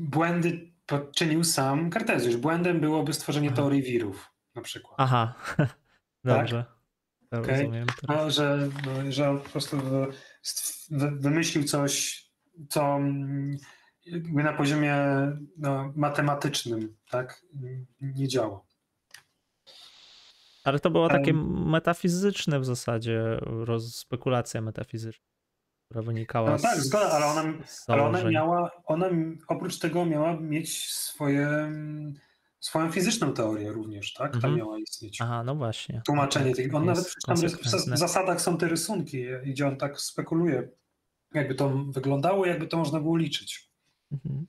błędy 0.00 0.71
poczynił 0.98 1.44
sam 1.44 1.90
Kartezjusz. 1.90 2.36
Błędem 2.36 2.80
byłoby 2.80 3.12
stworzenie 3.12 3.48
Aha. 3.48 3.56
teorii 3.56 3.82
wirów 3.82 4.30
na 4.54 4.62
przykład. 4.62 4.94
aha, 4.98 5.34
dobrze, 6.24 6.64
to 7.30 7.38
Okej. 7.38 7.58
rozumiem. 7.58 7.86
teraz. 8.00 8.16
No, 8.16 8.30
że, 8.30 8.68
że 9.08 9.30
on 9.30 9.40
po 9.40 9.48
prostu 9.48 9.80
wymyślił 11.10 11.64
coś, 11.64 12.22
co 12.68 12.96
mm, 12.96 13.56
jakby 14.06 14.42
na 14.42 14.52
poziomie 14.52 14.96
no, 15.56 15.92
matematycznym 15.96 16.96
tak, 17.10 17.42
nie 18.00 18.28
działa. 18.28 18.64
Ale 20.64 20.78
to 20.78 20.90
było 20.90 21.08
takie 21.08 21.32
metafizyczne 21.32 22.60
w 22.60 22.64
zasadzie, 22.64 23.38
roz, 23.40 23.94
spekulacja 23.94 24.60
metafizyczna, 24.60 25.26
która 25.92 26.02
wynikała 26.02 26.50
No 26.50 26.58
tak, 26.58 26.80
z, 26.80 26.86
zgoda, 26.86 27.10
ale 27.10 27.26
ona, 27.26 27.66
z 27.66 27.90
ale 27.90 28.02
ona 28.02 28.24
miała, 28.24 28.70
ona 28.84 29.06
oprócz 29.48 29.78
tego 29.78 30.06
miała 30.06 30.40
mieć 30.40 30.92
swoje, 30.92 31.72
swoją 32.60 32.92
fizyczną 32.92 33.32
teorię 33.32 33.72
również, 33.72 34.12
tak? 34.12 34.26
Mhm. 34.34 34.42
Tam 34.42 34.56
miała 34.56 34.78
istnieć. 34.78 35.18
Aha, 35.20 35.44
no 35.44 35.54
właśnie. 35.54 36.02
Tłumaczenie 36.06 36.50
Tak, 36.50 36.56
tych. 36.56 36.74
On 36.74 36.84
jest 36.86 37.16
nawet 37.28 37.62
tam 37.62 37.94
w 37.94 37.98
zasadach 37.98 38.40
są 38.40 38.58
te 38.58 38.68
rysunki, 38.68 39.24
gdzie 39.46 39.68
on 39.68 39.76
tak 39.76 40.00
spekuluje, 40.00 40.68
jakby 41.34 41.54
to 41.54 41.68
wyglądało, 41.68 42.46
jakby 42.46 42.66
to 42.66 42.76
można 42.76 43.00
było 43.00 43.16
liczyć. 43.16 43.70
Mhm. 44.12 44.46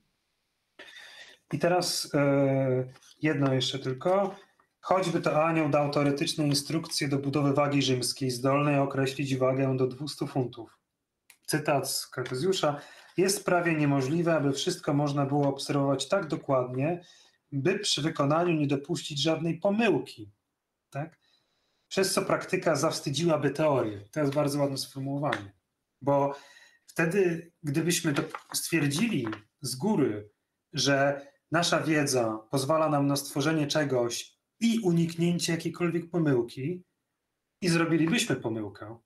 I 1.52 1.58
teraz 1.58 2.10
e, 2.14 2.88
jedno 3.22 3.54
jeszcze 3.54 3.78
tylko. 3.78 4.34
Choćby 4.80 5.20
to 5.20 5.44
anioł 5.44 5.68
dał 5.68 5.90
teoretyczne 5.90 6.46
instrukcje 6.46 7.08
do 7.08 7.18
budowy 7.18 7.52
wagi 7.52 7.82
rzymskiej, 7.82 8.30
zdolnej 8.30 8.78
określić 8.78 9.36
wagę 9.36 9.76
do 9.76 9.86
200 9.86 10.26
funtów. 10.26 10.83
Cytat 11.54 11.90
z 11.90 12.06
Kartezjusza. 12.06 12.80
Jest 13.16 13.44
prawie 13.44 13.74
niemożliwe, 13.74 14.34
aby 14.34 14.52
wszystko 14.52 14.94
można 14.94 15.26
było 15.26 15.48
obserwować 15.48 16.08
tak 16.08 16.26
dokładnie, 16.26 17.04
by 17.52 17.78
przy 17.78 18.02
wykonaniu 18.02 18.54
nie 18.54 18.66
dopuścić 18.66 19.22
żadnej 19.22 19.58
pomyłki. 19.58 20.30
Tak? 20.90 21.18
Przez 21.88 22.12
co 22.12 22.22
praktyka 22.22 22.76
zawstydziłaby 22.76 23.50
teorię. 23.50 24.00
To 24.10 24.20
jest 24.20 24.34
bardzo 24.34 24.58
ładne 24.58 24.78
sformułowanie. 24.78 25.52
Bo 26.02 26.34
wtedy, 26.86 27.52
gdybyśmy 27.62 28.14
stwierdzili 28.54 29.26
z 29.60 29.76
góry, 29.76 30.30
że 30.72 31.26
nasza 31.52 31.80
wiedza 31.80 32.38
pozwala 32.50 32.88
nam 32.88 33.06
na 33.06 33.16
stworzenie 33.16 33.66
czegoś 33.66 34.38
i 34.60 34.78
uniknięcie 34.78 35.52
jakiejkolwiek 35.52 36.10
pomyłki, 36.10 36.84
i 37.60 37.68
zrobilibyśmy 37.68 38.36
pomyłkę, 38.36 38.98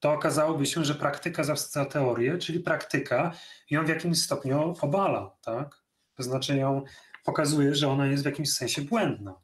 to 0.00 0.12
okazałoby 0.12 0.66
się, 0.66 0.84
że 0.84 0.94
praktyka 0.94 1.44
zawstydza 1.44 1.84
teorię, 1.84 2.38
czyli 2.38 2.60
praktyka 2.60 3.32
ją 3.70 3.84
w 3.84 3.88
jakimś 3.88 4.22
stopniu 4.22 4.74
obala, 4.80 5.36
tak? 5.40 5.82
To 6.14 6.22
znaczy 6.22 6.56
ją 6.56 6.84
pokazuje, 7.24 7.74
że 7.74 7.88
ona 7.88 8.06
jest 8.06 8.22
w 8.22 8.26
jakimś 8.26 8.52
sensie 8.52 8.82
błędna. 8.82 9.34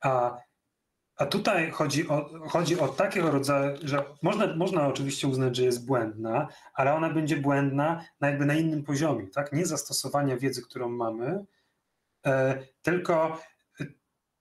A, 0.00 0.38
a 1.16 1.26
tutaj 1.26 1.70
chodzi 1.70 2.08
o, 2.08 2.48
chodzi 2.48 2.80
o 2.80 2.88
takiego 2.88 3.30
rodzaju, 3.30 3.76
że 3.82 4.04
można, 4.22 4.56
można 4.56 4.86
oczywiście 4.86 5.28
uznać, 5.28 5.56
że 5.56 5.62
jest 5.62 5.86
błędna, 5.86 6.48
ale 6.74 6.94
ona 6.94 7.10
będzie 7.10 7.36
błędna 7.36 8.04
na 8.20 8.28
jakby 8.28 8.44
na 8.44 8.54
innym 8.54 8.84
poziomie, 8.84 9.26
tak? 9.26 9.52
Nie 9.52 9.66
zastosowania 9.66 10.36
wiedzy, 10.36 10.62
którą 10.62 10.88
mamy, 10.88 11.44
e, 12.26 12.62
tylko 12.82 13.38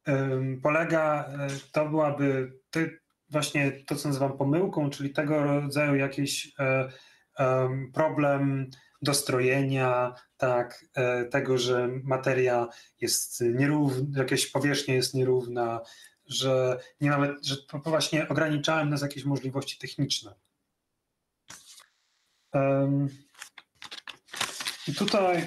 e, 0.07 0.39
polega, 0.63 1.25
e, 1.25 1.47
to 1.71 1.89
byłaby 1.89 2.53
ty, 2.69 3.00
właśnie 3.31 3.71
to, 3.71 3.95
co 3.95 4.07
nazywam 4.07 4.37
pomyłką, 4.37 4.89
czyli 4.89 5.09
tego 5.09 5.43
rodzaju 5.43 5.95
jakiś 5.95 6.53
e, 6.59 6.89
em, 7.37 7.91
problem 7.93 8.69
dostrojenia, 9.01 10.13
tak, 10.37 10.85
e, 10.95 11.25
tego, 11.25 11.57
że 11.57 11.89
materia 12.03 12.67
jest 13.01 13.41
nierówna, 13.41 14.19
jakaś 14.19 14.47
powierzchnia 14.47 14.95
jest 14.95 15.13
nierówna, 15.13 15.81
że 16.25 16.79
nie 17.01 17.09
mamy, 17.09 17.35
że 17.43 17.55
właśnie 17.85 18.27
ograniczałem 18.27 18.89
nas 18.89 19.01
jakieś 19.01 19.25
możliwości 19.25 19.77
techniczne. 19.77 20.33
I 24.87 24.93
tutaj 24.93 25.45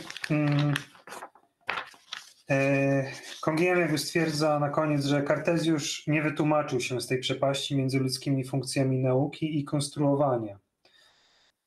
e, 2.50 3.12
Kongiem 3.40 3.78
jakby 3.78 3.98
stwierdza 3.98 4.58
na 4.58 4.70
koniec, 4.70 5.04
że 5.04 5.22
Kartezjusz 5.22 6.06
nie 6.06 6.22
wytłumaczył 6.22 6.80
się 6.80 7.00
z 7.00 7.06
tej 7.06 7.18
przepaści 7.18 7.76
między 7.76 7.98
ludzkimi 7.98 8.44
funkcjami 8.44 8.98
nauki 8.98 9.58
i 9.58 9.64
konstruowania. 9.64 10.58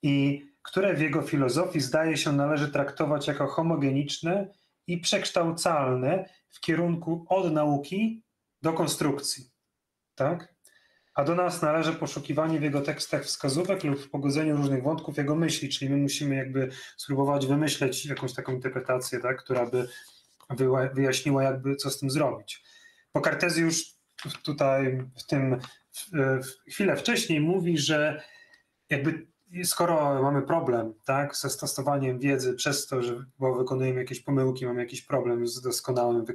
I 0.01 0.45
które 0.63 0.93
w 0.93 1.01
jego 1.01 1.21
filozofii 1.21 1.79
zdaje 1.79 2.17
się 2.17 2.31
należy 2.31 2.71
traktować 2.71 3.27
jako 3.27 3.47
homogeniczne 3.47 4.53
i 4.87 4.97
przekształcalne 4.97 6.29
w 6.49 6.59
kierunku 6.59 7.25
od 7.29 7.53
nauki 7.53 8.23
do 8.61 8.73
konstrukcji. 8.73 9.51
Tak? 10.15 10.57
a 11.17 11.23
do 11.23 11.35
nas 11.35 11.61
należy 11.61 11.93
poszukiwanie 11.93 12.59
w 12.59 12.63
jego 12.63 12.81
tekstach 12.81 13.23
wskazówek 13.23 13.83
lub 13.83 13.99
w 13.99 14.09
pogodzeniu 14.09 14.57
różnych 14.57 14.83
wątków 14.83 15.17
jego 15.17 15.35
myśli, 15.35 15.69
czyli 15.69 15.91
my 15.91 15.97
musimy 15.97 16.35
jakby 16.35 16.69
spróbować 16.97 17.47
wymyśleć 17.47 18.05
jakąś 18.05 18.33
taką 18.33 18.53
interpretację, 18.53 19.19
tak, 19.19 19.43
która 19.43 19.65
by 19.65 19.87
wyjaśniła 20.93 21.43
jakby 21.43 21.75
co 21.75 21.89
z 21.89 21.99
tym 21.99 22.09
zrobić. 22.09 22.63
Bo 23.13 23.21
Kartezjusz 23.21 23.97
tutaj 24.43 25.03
w 25.17 25.25
tym 25.27 25.59
w 26.17 26.71
chwilę 26.71 26.95
wcześniej 26.95 27.39
mówi, 27.39 27.77
że 27.77 28.23
jakby 28.89 29.27
skoro 29.63 30.23
mamy 30.23 30.41
problem 30.41 30.93
tak, 31.05 31.35
ze 31.35 31.49
stosowaniem 31.49 32.19
wiedzy 32.19 32.53
przez 32.53 32.87
to, 32.87 33.01
że 33.01 33.25
bo 33.39 33.55
wykonujemy 33.55 33.99
jakieś 33.99 34.19
pomyłki, 34.19 34.65
mamy 34.65 34.81
jakiś 34.81 35.01
problem 35.01 35.47
z 35.47 35.61
doskonałym 35.61 36.25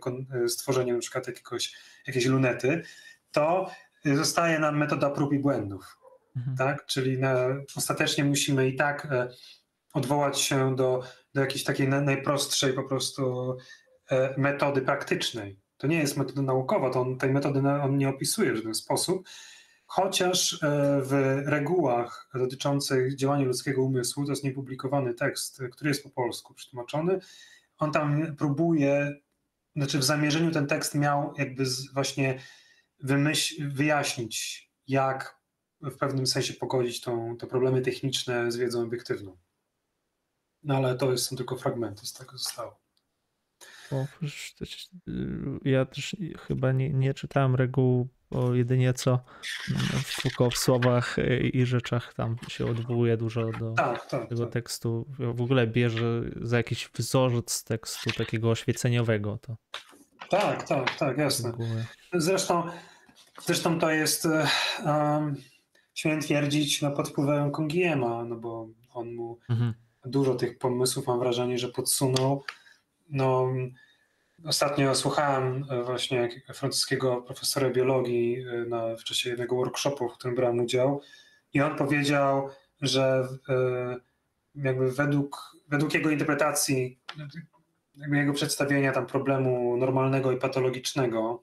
stworzeniem 0.48 0.98
przykład 0.98 1.26
jakiegoś, 1.26 1.74
jakiejś 2.06 2.26
lunety, 2.26 2.82
to 3.32 3.70
zostaje 4.04 4.58
nam 4.58 4.78
metoda 4.78 5.10
prób 5.10 5.32
i 5.32 5.38
błędów. 5.38 5.98
Mhm. 6.36 6.56
Tak? 6.56 6.86
Czyli 6.86 7.18
na, 7.18 7.46
ostatecznie 7.76 8.24
musimy 8.24 8.68
i 8.68 8.76
tak 8.76 9.08
e, 9.10 9.28
odwołać 9.94 10.40
się 10.40 10.76
do, 10.76 11.02
do 11.34 11.40
jakiejś 11.40 11.64
takiej 11.64 11.88
najprostszej 11.88 12.72
po 12.72 12.82
prostu 12.82 13.56
metody 14.36 14.82
praktycznej. 14.82 15.60
To 15.76 15.86
nie 15.86 15.98
jest 15.98 16.16
metoda 16.16 16.42
naukowa, 16.42 16.90
to 16.90 17.00
on, 17.00 17.18
tej 17.18 17.32
metody 17.32 17.60
on 17.68 17.98
nie 17.98 18.08
opisuje 18.08 18.52
w 18.52 18.56
żaden 18.56 18.74
sposób, 18.74 19.28
chociaż 19.86 20.52
e, 20.52 20.56
w 21.02 21.42
regułach 21.46 22.30
dotyczących 22.34 23.16
działania 23.16 23.44
ludzkiego 23.44 23.82
umysłu, 23.82 24.24
to 24.24 24.32
jest 24.32 24.44
niepublikowany 24.44 25.14
tekst, 25.14 25.62
który 25.72 25.90
jest 25.90 26.02
po 26.02 26.10
polsku 26.10 26.54
przetłumaczony, 26.54 27.18
on 27.78 27.92
tam 27.92 28.36
próbuje, 28.36 29.20
znaczy 29.76 29.98
w 29.98 30.04
zamierzeniu 30.04 30.50
ten 30.50 30.66
tekst 30.66 30.94
miał 30.94 31.34
jakby 31.38 31.64
właśnie 31.94 32.38
wymyśl, 33.00 33.70
wyjaśnić, 33.70 34.70
jak 34.86 35.42
w 35.80 35.96
pewnym 35.96 36.26
sensie 36.26 36.54
pogodzić 36.54 37.00
tą, 37.00 37.36
te 37.36 37.46
problemy 37.46 37.82
techniczne 37.82 38.52
z 38.52 38.56
wiedzą 38.56 38.82
obiektywną. 38.82 39.38
No 40.62 40.76
ale 40.76 40.96
to 40.96 41.18
są 41.18 41.36
tylko 41.36 41.56
fragmenty 41.56 42.06
z 42.06 42.12
tego 42.12 42.38
zostało. 42.38 42.81
Bo 43.90 44.06
ja 45.64 45.84
też 45.84 46.16
chyba 46.38 46.72
nie, 46.72 46.90
nie 46.90 47.14
czytałem 47.14 47.54
reguł, 47.54 48.08
bo 48.30 48.54
jedynie 48.54 48.92
co 48.92 49.24
tylko 50.22 50.50
w 50.50 50.58
słowach 50.58 51.16
i 51.52 51.66
rzeczach 51.66 52.14
tam 52.14 52.36
się 52.48 52.66
odwołuje 52.66 53.16
dużo 53.16 53.50
do 53.60 53.72
tak, 53.72 54.06
tak, 54.06 54.28
tego 54.28 54.44
tak. 54.44 54.52
tekstu. 54.52 55.06
W 55.18 55.40
ogóle 55.40 55.66
bierze 55.66 56.22
za 56.42 56.56
jakiś 56.56 56.90
wzorzec 56.94 57.64
tekstu 57.64 58.10
takiego 58.10 58.50
oświeceniowego. 58.50 59.38
To 59.38 59.56
tak, 60.30 60.68
tak, 60.68 60.98
tak, 60.98 61.18
jasne. 61.18 61.52
Zresztą 62.12 62.62
Zresztą 63.46 63.78
to 63.78 63.90
jest, 63.90 64.28
um, 64.84 65.36
śmiem 65.94 66.20
twierdzić, 66.20 66.82
no, 66.82 66.90
pod 66.90 67.08
wpływem 67.08 67.50
Kongiema, 67.50 68.24
no 68.24 68.36
bo 68.36 68.68
on 68.94 69.14
mu 69.14 69.38
mhm. 69.50 69.74
dużo 70.04 70.34
tych 70.34 70.58
pomysłów, 70.58 71.06
mam 71.06 71.18
wrażenie, 71.18 71.58
że 71.58 71.68
podsunął. 71.68 72.44
No, 73.12 73.48
ostatnio 74.44 74.94
słuchałem 74.94 75.64
e, 75.70 75.82
właśnie 75.82 76.28
francuskiego 76.54 77.22
profesora 77.22 77.70
biologii 77.70 78.44
e, 78.48 78.64
na, 78.64 78.96
w 78.96 79.04
czasie 79.04 79.30
jednego 79.30 79.56
workshopu, 79.56 80.08
w 80.08 80.14
którym 80.14 80.36
brałem 80.36 80.60
udział 80.60 81.00
i 81.54 81.60
on 81.60 81.76
powiedział, 81.76 82.48
że 82.80 83.28
jakby 84.54 84.92
według, 84.92 85.56
według 85.68 85.94
jego 85.94 86.10
interpretacji, 86.10 87.00
jego 88.12 88.32
przedstawienia 88.32 88.92
tam 88.92 89.06
problemu 89.06 89.76
normalnego 89.76 90.32
i 90.32 90.36
patologicznego, 90.36 91.42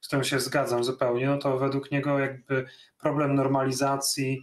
z 0.00 0.06
którą 0.06 0.22
się 0.22 0.40
zgadzam 0.40 0.84
zupełnie, 0.84 1.26
no 1.26 1.38
to 1.38 1.58
według 1.58 1.90
niego 1.90 2.18
jakby 2.18 2.66
problem 2.98 3.34
normalizacji, 3.34 4.42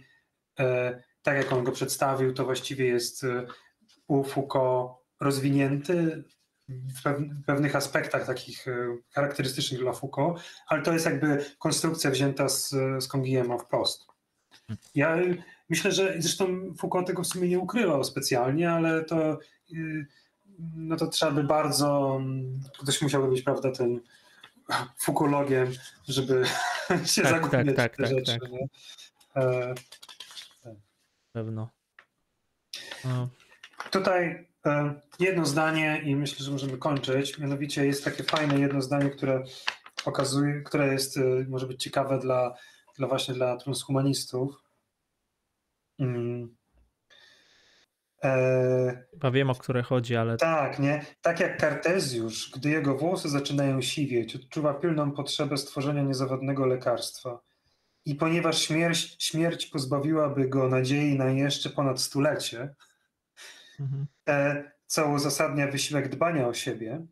e, 0.58 1.02
tak 1.22 1.36
jak 1.36 1.52
on 1.52 1.64
go 1.64 1.72
przedstawił, 1.72 2.34
to 2.34 2.44
właściwie 2.44 2.86
jest 2.86 3.24
e, 3.24 3.46
u 4.06 4.24
Foucault 4.24 4.92
rozwinięty 5.20 6.24
w 6.68 7.02
pewnych 7.46 7.76
aspektach 7.76 8.26
takich 8.26 8.68
e, 8.68 8.96
charakterystycznych 9.12 9.80
dla 9.80 9.92
Foucault, 9.92 10.42
ale 10.66 10.82
to 10.82 10.92
jest 10.92 11.04
jakby 11.06 11.44
konstrukcja 11.58 12.10
wzięta 12.10 12.48
z, 12.48 12.70
z 12.70 13.08
Conguillema 13.08 13.58
wprost. 13.58 14.06
Ja 14.94 15.16
myślę, 15.68 15.92
że 15.92 16.14
zresztą 16.18 16.74
Foucault 16.78 17.06
tego 17.06 17.22
w 17.22 17.26
sumie 17.26 17.48
nie 17.48 17.58
ukrywał 17.58 18.04
specjalnie, 18.04 18.70
ale 18.70 19.04
to 19.04 19.38
no 20.76 20.96
to 20.96 21.06
trzeba 21.06 21.32
by 21.32 21.44
bardzo, 21.44 22.20
ktoś 22.78 23.02
musiałby 23.02 23.28
być, 23.28 23.42
prawda, 23.42 23.70
ten 23.70 24.00
fukologiem, 24.98 25.72
żeby 26.08 26.44
się 27.04 27.22
tak, 27.22 27.50
tak, 27.50 27.66
tak, 27.76 27.96
te 27.96 28.02
tak, 28.02 28.10
rzeczy. 28.10 28.38
Tak. 28.40 29.44
E, 29.44 29.74
tak. 30.64 30.74
Pewno. 31.32 31.68
No. 33.04 33.28
Tutaj 33.90 34.24
e, 34.28 34.46
jedno 35.20 35.46
zdanie 35.46 36.02
i 36.04 36.16
myślę, 36.16 36.44
że 36.44 36.52
możemy 36.52 36.78
kończyć. 36.78 37.38
Mianowicie 37.38 37.86
jest 37.86 38.04
takie 38.04 38.24
fajne 38.24 38.60
jedno 38.60 38.82
zdanie, 38.82 39.10
które 39.10 39.42
pokazuje, 40.04 40.62
które 40.62 40.92
jest, 40.92 41.16
e, 41.16 41.20
może 41.48 41.66
być 41.66 41.82
ciekawe 41.82 42.18
dla, 42.18 42.54
dla 42.98 43.08
właśnie 43.08 43.34
dla 43.34 43.56
transhumanistów. 43.56 44.62
Mm. 45.98 46.56
E, 48.24 49.06
Chyba 49.10 49.30
wiem, 49.30 49.50
o 49.50 49.54
które 49.54 49.82
chodzi, 49.82 50.16
ale... 50.16 50.36
Tak, 50.36 50.78
nie? 50.78 51.04
Tak 51.20 51.40
jak 51.40 51.58
Kartezjusz, 51.58 52.50
gdy 52.54 52.70
jego 52.70 52.96
włosy 52.96 53.28
zaczynają 53.28 53.80
siwieć, 53.80 54.36
odczuwa 54.36 54.74
pilną 54.74 55.12
potrzebę 55.12 55.56
stworzenia 55.56 56.02
niezawodnego 56.02 56.66
lekarstwa. 56.66 57.40
I 58.04 58.14
ponieważ 58.14 58.62
śmierć, 58.62 59.16
śmierć 59.18 59.66
pozbawiłaby 59.66 60.48
go 60.48 60.68
nadziei 60.68 61.18
na 61.18 61.30
jeszcze 61.30 61.70
ponad 61.70 62.00
stulecie, 62.00 62.74
mhm. 63.80 64.06
e, 64.28 64.64
co 64.86 65.08
uzasadnia 65.08 65.66
wysiłek 65.66 66.08
dbania 66.08 66.48
o 66.48 66.54
siebie, 66.54 67.06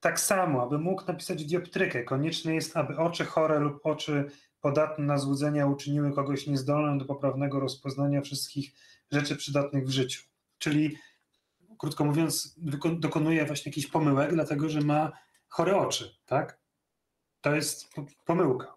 tak 0.00 0.20
samo, 0.20 0.62
aby 0.62 0.78
mógł 0.78 1.06
napisać 1.06 1.44
dioptrykę, 1.44 2.04
konieczne 2.04 2.54
jest, 2.54 2.76
aby 2.76 2.96
oczy 2.96 3.24
chore 3.24 3.58
lub 3.58 3.86
oczy 3.86 4.30
podatne 4.60 5.04
na 5.04 5.18
złudzenia 5.18 5.66
uczyniły 5.66 6.12
kogoś 6.12 6.46
niezdolnym 6.46 6.98
do 6.98 7.04
poprawnego 7.04 7.60
rozpoznania 7.60 8.20
wszystkich 8.20 8.72
rzeczy 9.10 9.36
przydatnych 9.36 9.86
w 9.86 9.90
życiu. 9.90 10.22
Czyli, 10.58 10.96
krótko 11.78 12.04
mówiąc, 12.04 12.54
dokonuje 12.98 13.46
właśnie 13.46 13.70
jakichś 13.70 13.86
pomyłek, 13.86 14.32
dlatego 14.32 14.68
że 14.68 14.80
ma 14.80 15.12
chore 15.48 15.76
oczy, 15.76 16.16
tak? 16.26 16.58
To 17.40 17.54
jest 17.54 17.94
pomyłka. 18.24 18.76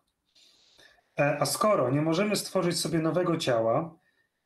E, 1.19 1.37
a 1.41 1.45
skoro 1.45 1.89
nie 1.89 2.01
możemy 2.01 2.35
stworzyć 2.35 2.79
sobie 2.79 2.99
nowego 2.99 3.37
ciała, 3.37 3.98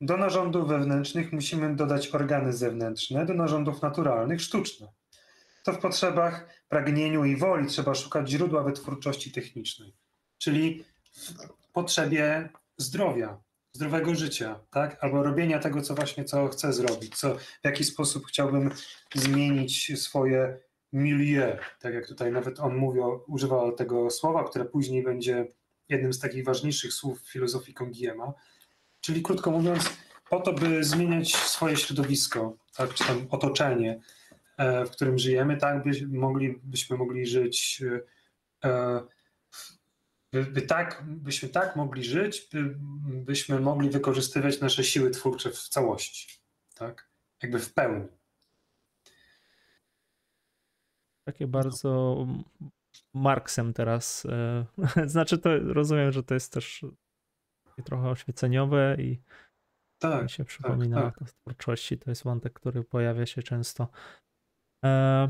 do 0.04 0.16
narządów 0.16 0.68
wewnętrznych 0.68 1.32
musimy 1.32 1.76
dodać 1.76 2.14
organy 2.14 2.52
zewnętrzne, 2.52 3.26
do 3.26 3.34
narządów 3.34 3.82
naturalnych 3.82 4.40
sztuczne. 4.40 4.88
To 5.64 5.72
w 5.72 5.78
potrzebach, 5.78 6.64
pragnieniu 6.68 7.24
i 7.24 7.36
woli 7.36 7.66
trzeba 7.66 7.94
szukać 7.94 8.30
źródła 8.30 8.62
wytwórczości 8.62 9.32
technicznej, 9.32 9.94
czyli 10.38 10.84
w 11.62 11.68
potrzebie 11.72 12.48
zdrowia, 12.76 13.40
zdrowego 13.72 14.14
życia, 14.14 14.60
tak? 14.70 15.04
Albo 15.04 15.22
robienia 15.22 15.58
tego, 15.58 15.82
co 15.82 15.94
właśnie 15.94 16.24
co 16.24 16.48
chcę 16.48 16.72
zrobić, 16.72 17.16
co, 17.16 17.34
w 17.34 17.64
jaki 17.64 17.84
sposób 17.84 18.26
chciałbym 18.26 18.70
zmienić 19.14 20.00
swoje 20.00 20.60
milieu, 20.92 21.56
tak 21.80 21.94
jak 21.94 22.06
tutaj 22.06 22.32
nawet 22.32 22.60
on 22.60 22.76
mówił, 22.76 23.20
używał 23.26 23.72
tego 23.72 24.10
słowa, 24.10 24.44
które 24.44 24.64
później 24.64 25.02
będzie 25.02 25.46
jednym 25.88 26.12
z 26.12 26.18
takich 26.18 26.44
ważniejszych 26.44 26.92
słów 26.92 27.20
filozofii 27.20 27.74
Kongiema, 27.74 28.32
czyli 29.04 29.22
krótko 29.22 29.50
mówiąc, 29.50 29.90
po 30.30 30.40
to, 30.40 30.52
by 30.52 30.84
zmieniać 30.84 31.36
swoje 31.36 31.76
środowisko, 31.76 32.56
tak, 32.76 32.94
czy 32.94 33.04
tam 33.04 33.26
otoczenie, 33.30 34.00
e, 34.56 34.84
w 34.84 34.90
którym 34.90 35.18
żyjemy, 35.18 35.56
tak, 35.56 35.84
by 35.84 36.06
mogli, 36.08 36.60
byśmy 36.62 36.96
mogli 36.96 37.26
żyć 37.26 37.82
e, 38.64 39.00
by, 40.32 40.44
by 40.44 40.62
tak, 40.62 41.02
byśmy 41.06 41.48
tak 41.48 41.76
mogli 41.76 42.04
żyć, 42.04 42.48
by, 42.52 42.74
byśmy 43.04 43.60
mogli 43.60 43.90
wykorzystywać 43.90 44.60
nasze 44.60 44.84
siły 44.84 45.10
twórcze 45.10 45.50
w 45.50 45.68
całości, 45.68 46.40
tak? 46.74 47.08
Jakby 47.42 47.58
w 47.58 47.74
pełni. 47.74 48.08
Takie 51.24 51.46
bardzo 51.46 52.16
Marksem 53.14 53.72
teraz. 53.72 54.26
E, 54.26 54.66
znaczy 55.06 55.38
to 55.38 55.58
rozumiem, 55.58 56.12
że 56.12 56.22
to 56.22 56.34
jest 56.34 56.52
też 56.52 56.84
trochę 57.82 58.08
oświeceniowe 58.08 58.96
i 58.98 59.20
tak, 59.98 60.22
mi 60.22 60.30
się 60.30 60.44
przypomina 60.44 61.02
tak, 61.02 61.18
tak. 61.18 61.30
twórczości. 61.30 61.98
To 61.98 62.10
jest 62.10 62.24
wątek, 62.24 62.52
który 62.52 62.84
pojawia 62.84 63.26
się 63.26 63.42
często. 63.42 63.88
E, 64.84 65.28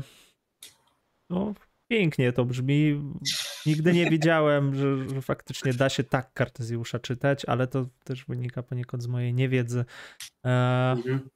no, 1.29 1.53
pięknie 1.87 2.33
to 2.33 2.45
brzmi. 2.45 3.13
Nigdy 3.65 3.93
nie 3.93 4.09
wiedziałem, 4.11 4.75
że, 4.75 5.09
że, 5.09 5.21
faktycznie 5.21 5.73
da 5.73 5.89
się 5.89 6.03
tak 6.03 6.33
Kartezjusza 6.33 6.99
czytać, 6.99 7.45
ale 7.45 7.67
to 7.67 7.85
też 8.03 8.25
wynika 8.25 8.63
poniekąd 8.63 9.03
z 9.03 9.07
mojej 9.07 9.33
niewiedzy. 9.33 9.85
E, 10.45 10.91
mhm. 10.91 11.29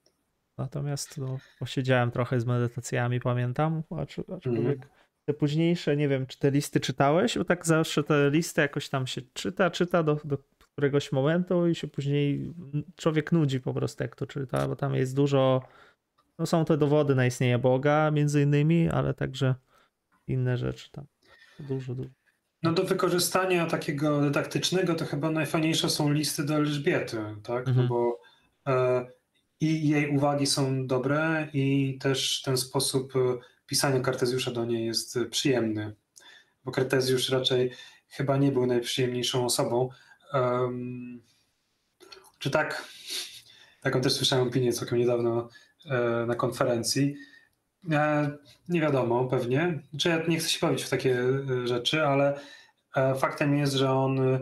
Natomiast 0.57 1.17
no, 1.17 1.37
posiedziałem 1.59 2.11
trochę 2.11 2.39
z 2.39 2.45
medytacjami, 2.45 3.19
pamiętam, 3.19 3.83
aczkolwiek 4.01 4.47
mhm. 4.47 4.79
te 5.25 5.33
późniejsze, 5.33 5.97
nie 5.97 6.07
wiem, 6.07 6.25
czy 6.25 6.39
te 6.39 6.51
listy 6.51 6.79
czytałeś, 6.79 7.37
bo 7.37 7.45
tak 7.45 7.65
zawsze 7.65 8.03
te 8.03 8.29
listy 8.29 8.61
jakoś 8.61 8.89
tam 8.89 9.07
się 9.07 9.21
czyta, 9.33 9.71
czyta 9.71 10.03
do, 10.03 10.19
do 10.23 10.37
któregoś 10.79 11.11
momentu 11.11 11.67
i 11.67 11.75
się 11.75 11.87
później 11.87 12.53
człowiek 12.95 13.31
nudzi 13.31 13.59
po 13.59 13.73
prostu, 13.73 14.03
jak 14.03 14.15
to 14.15 14.25
czyta, 14.25 14.67
bo 14.67 14.75
tam 14.75 14.95
jest 14.95 15.15
dużo, 15.15 15.61
no 16.37 16.45
są 16.45 16.65
te 16.65 16.77
dowody 16.77 17.15
na 17.15 17.25
istnienie 17.25 17.59
Boga 17.59 18.11
między 18.11 18.41
innymi, 18.41 18.89
ale 18.89 19.13
także 19.13 19.55
inne 20.27 20.57
rzeczy 20.57 20.91
tam. 20.91 21.05
Dużo, 21.59 21.95
dużo. 21.95 22.09
No 22.63 22.73
do 22.73 22.83
wykorzystania 22.83 23.65
takiego 23.65 24.21
dydaktycznego 24.21 24.95
to 24.95 25.05
chyba 25.05 25.31
najfajniejsze 25.31 25.89
są 25.89 26.11
listy 26.11 26.43
do 26.43 26.55
Elżbiety, 26.55 27.17
tak? 27.43 27.65
No 27.65 27.71
mhm. 27.71 27.77
No 27.77 27.87
bo 27.87 28.19
e, 28.67 29.05
i 29.59 29.89
jej 29.89 30.09
uwagi 30.09 30.45
są 30.45 30.87
dobre 30.87 31.47
i 31.53 31.97
też 32.01 32.41
ten 32.41 32.57
sposób 32.57 33.15
e, 33.15 33.19
pisania 33.65 33.99
Kartezjusza 33.99 34.51
do 34.51 34.65
niej 34.65 34.85
jest 34.85 35.17
e, 35.17 35.25
przyjemny, 35.25 35.95
bo 36.63 36.71
Kartezjusz 36.71 37.29
raczej 37.29 37.71
chyba 38.07 38.37
nie 38.37 38.51
był 38.51 38.65
najprzyjemniejszą 38.65 39.45
osobą. 39.45 39.89
Um, 40.33 41.21
czy 42.39 42.49
tak? 42.49 42.85
Taką 43.81 44.01
też 44.01 44.13
słyszałem 44.13 44.47
opinię 44.47 44.73
całkiem 44.73 44.97
niedawno 44.97 45.49
e, 45.85 46.25
na 46.25 46.35
konferencji. 46.35 47.15
E, 47.91 48.31
nie 48.69 48.81
wiadomo, 48.81 49.25
pewnie. 49.25 49.79
Znaczy 49.89 50.09
ja 50.09 50.27
nie 50.27 50.39
chcę 50.39 50.49
się 50.49 50.67
bawić 50.67 50.83
w 50.83 50.89
takie 50.89 51.19
e, 51.19 51.67
rzeczy, 51.67 52.03
ale 52.03 52.39
e, 52.95 53.15
faktem 53.15 53.55
jest, 53.57 53.73
że 53.73 53.91
on 53.91 54.39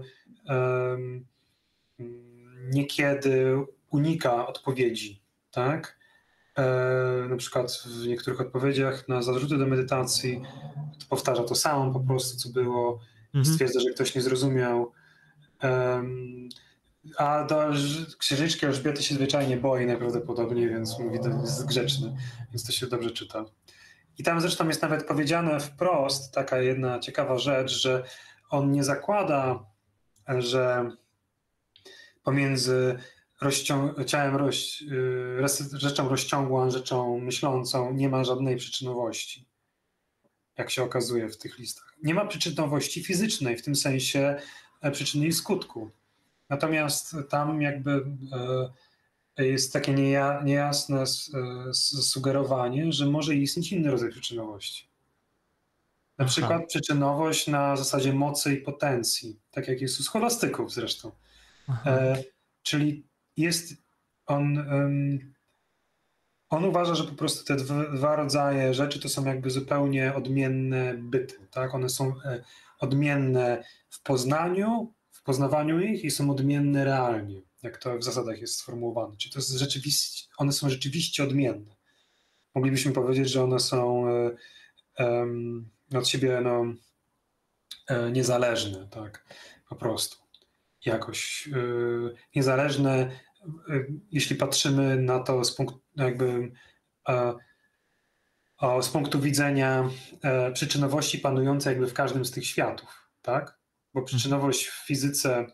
niekiedy 2.70 3.66
unika 3.90 4.48
odpowiedzi, 4.48 5.22
tak? 5.52 5.98
E, 6.58 7.28
na 7.30 7.38
przykład 7.38 7.72
w 7.86 8.08
niektórych 8.08 8.42
odpowiedziach 8.42 9.08
na 9.08 9.22
zarzuty 9.22 9.58
do 9.58 9.68
medytacji 9.68 10.42
to 11.00 11.06
powtarza 11.10 11.44
to 11.44 11.56
samo 11.56 11.94
po 11.94 12.00
prostu, 12.00 12.38
co 12.38 12.50
było, 12.50 13.00
mhm. 13.26 13.46
stwierdza, 13.46 13.80
że 13.80 13.90
ktoś 13.90 14.16
nie 14.16 14.22
zrozumiał. 14.22 14.92
A 17.18 17.44
do 17.44 17.70
księżniczki 18.20 18.66
Elżbiety 18.66 19.04
się 19.04 19.16
zwyczajnie 19.16 19.58
boi 19.58 19.86
najprawdopodobniej, 19.86 20.70
więc 20.70 21.00
mówi, 21.00 21.20
że 21.24 21.30
jest 21.30 21.68
grzeczny, 21.68 22.16
więc 22.52 22.66
to 22.66 22.72
się 22.72 22.88
dobrze 22.88 23.12
czyta. 23.12 23.46
I 24.18 24.24
tam 24.24 24.42
zresztą 24.42 24.68
jest 24.68 24.82
nawet 24.82 25.08
powiedziane 25.08 25.60
wprost 25.60 26.34
taka 26.34 26.62
jedna 26.62 27.00
ciekawa 27.00 27.38
rzecz, 27.38 27.72
że 27.72 28.04
on 28.50 28.72
nie 28.72 28.84
zakłada, 28.84 29.66
że 30.28 30.92
pomiędzy 32.24 32.98
rozcią- 33.42 34.06
ciałem 34.06 34.50
y, 34.50 35.48
rzeczą 35.74 36.10
rozciągłą, 36.10 36.72
rzeczą 36.72 37.20
myślącą 37.20 37.94
nie 37.94 38.10
ma 38.10 38.24
żadnej 38.24 38.56
przyczynowości, 38.56 39.48
jak 40.58 40.70
się 40.70 40.84
okazuje 40.84 41.30
w 41.30 41.38
tych 41.38 41.58
listach. 41.58 41.96
Nie 42.04 42.14
ma 42.14 42.26
przyczynowości 42.26 43.04
fizycznej, 43.04 43.58
w 43.58 43.64
tym 43.64 43.76
sensie 43.76 44.36
przyczyny 44.92 45.28
i 45.28 45.34
skutku. 45.34 45.92
Natomiast 46.50 47.16
tam 47.30 47.62
jakby 47.62 48.06
e, 49.38 49.46
jest 49.46 49.74
takie 49.74 49.94
niejasne 50.44 51.04
sugerowanie, 52.02 52.92
że 52.92 53.06
może 53.06 53.36
istnieć 53.36 53.72
inny 53.72 53.92
rodzaj 53.92 54.10
przyczynowości. 54.10 54.88
Na 56.18 56.26
Aha. 56.26 56.32
przykład 56.32 56.68
przyczynowość 56.68 57.48
na 57.48 57.76
zasadzie 57.76 58.14
mocy 58.14 58.54
i 58.54 58.62
potencji, 58.62 59.40
tak 59.52 59.68
jak 59.68 59.82
jest 59.82 60.00
u 60.00 60.04
scholastyków 60.04 60.74
zresztą. 60.74 61.12
E, 61.86 62.24
czyli 62.64 63.08
jest 63.38 63.74
on, 64.26 64.70
on 66.50 66.66
uważa, 66.66 66.96
że 66.96 67.04
po 67.04 67.16
prostu 67.16 67.46
te 67.46 67.56
dwa 67.94 68.16
rodzaje 68.16 68.74
rzeczy 68.74 69.00
to 69.00 69.10
są 69.10 69.26
jakby 69.26 69.50
zupełnie 69.50 70.16
odmienne 70.16 70.94
byty. 70.94 71.48
Tak? 71.52 71.76
One 71.76 71.90
są 71.90 72.14
e, 72.26 72.44
odmienne 72.80 73.64
w 73.90 74.02
poznaniu, 74.02 74.94
w 75.12 75.24
poznawaniu 75.24 75.80
ich 75.80 76.04
i 76.04 76.12
są 76.12 76.32
odmienne 76.32 76.86
realnie, 76.86 77.42
jak 77.64 77.78
to 77.78 77.98
w 77.98 78.04
zasadach 78.04 78.42
jest 78.42 78.60
sformułowane. 78.60 79.18
Czyli 79.18 79.34
to 79.34 79.40
jest 79.40 79.52
rzeczywiście, 79.52 80.28
one 80.38 80.52
są 80.52 80.70
rzeczywiście 80.70 81.24
odmienne. 81.24 81.76
Moglibyśmy 82.56 82.92
powiedzieć, 82.92 83.30
że 83.30 83.44
one 83.44 83.60
są 83.60 84.06
um, 85.00 85.70
od 85.96 86.08
siebie 86.08 86.42
no, 86.44 86.66
niezależne, 88.12 88.88
tak, 88.92 89.26
po 89.70 89.76
prostu. 89.76 90.18
Jakoś 90.86 91.50
niezależne 92.36 93.10
Y, 93.12 93.27
jeśli 94.12 94.36
patrzymy 94.36 95.02
na 95.02 95.20
to 95.20 95.44
z 95.44 95.56
punktu, 95.56 95.80
jakby, 95.96 96.52
z 98.82 98.90
punktu 98.90 99.20
widzenia 99.20 99.90
e, 100.22 100.52
przyczynowości 100.52 101.20
panującej 101.20 101.72
jakby 101.72 101.88
w 101.88 101.94
każdym 101.94 102.26
z 102.26 102.32
tych 102.32 102.46
światów, 102.46 103.10
tak? 103.22 103.60
Bo 103.94 104.02
przyczynowość 104.02 104.68
w 104.68 104.86
fizyce, 104.86 105.46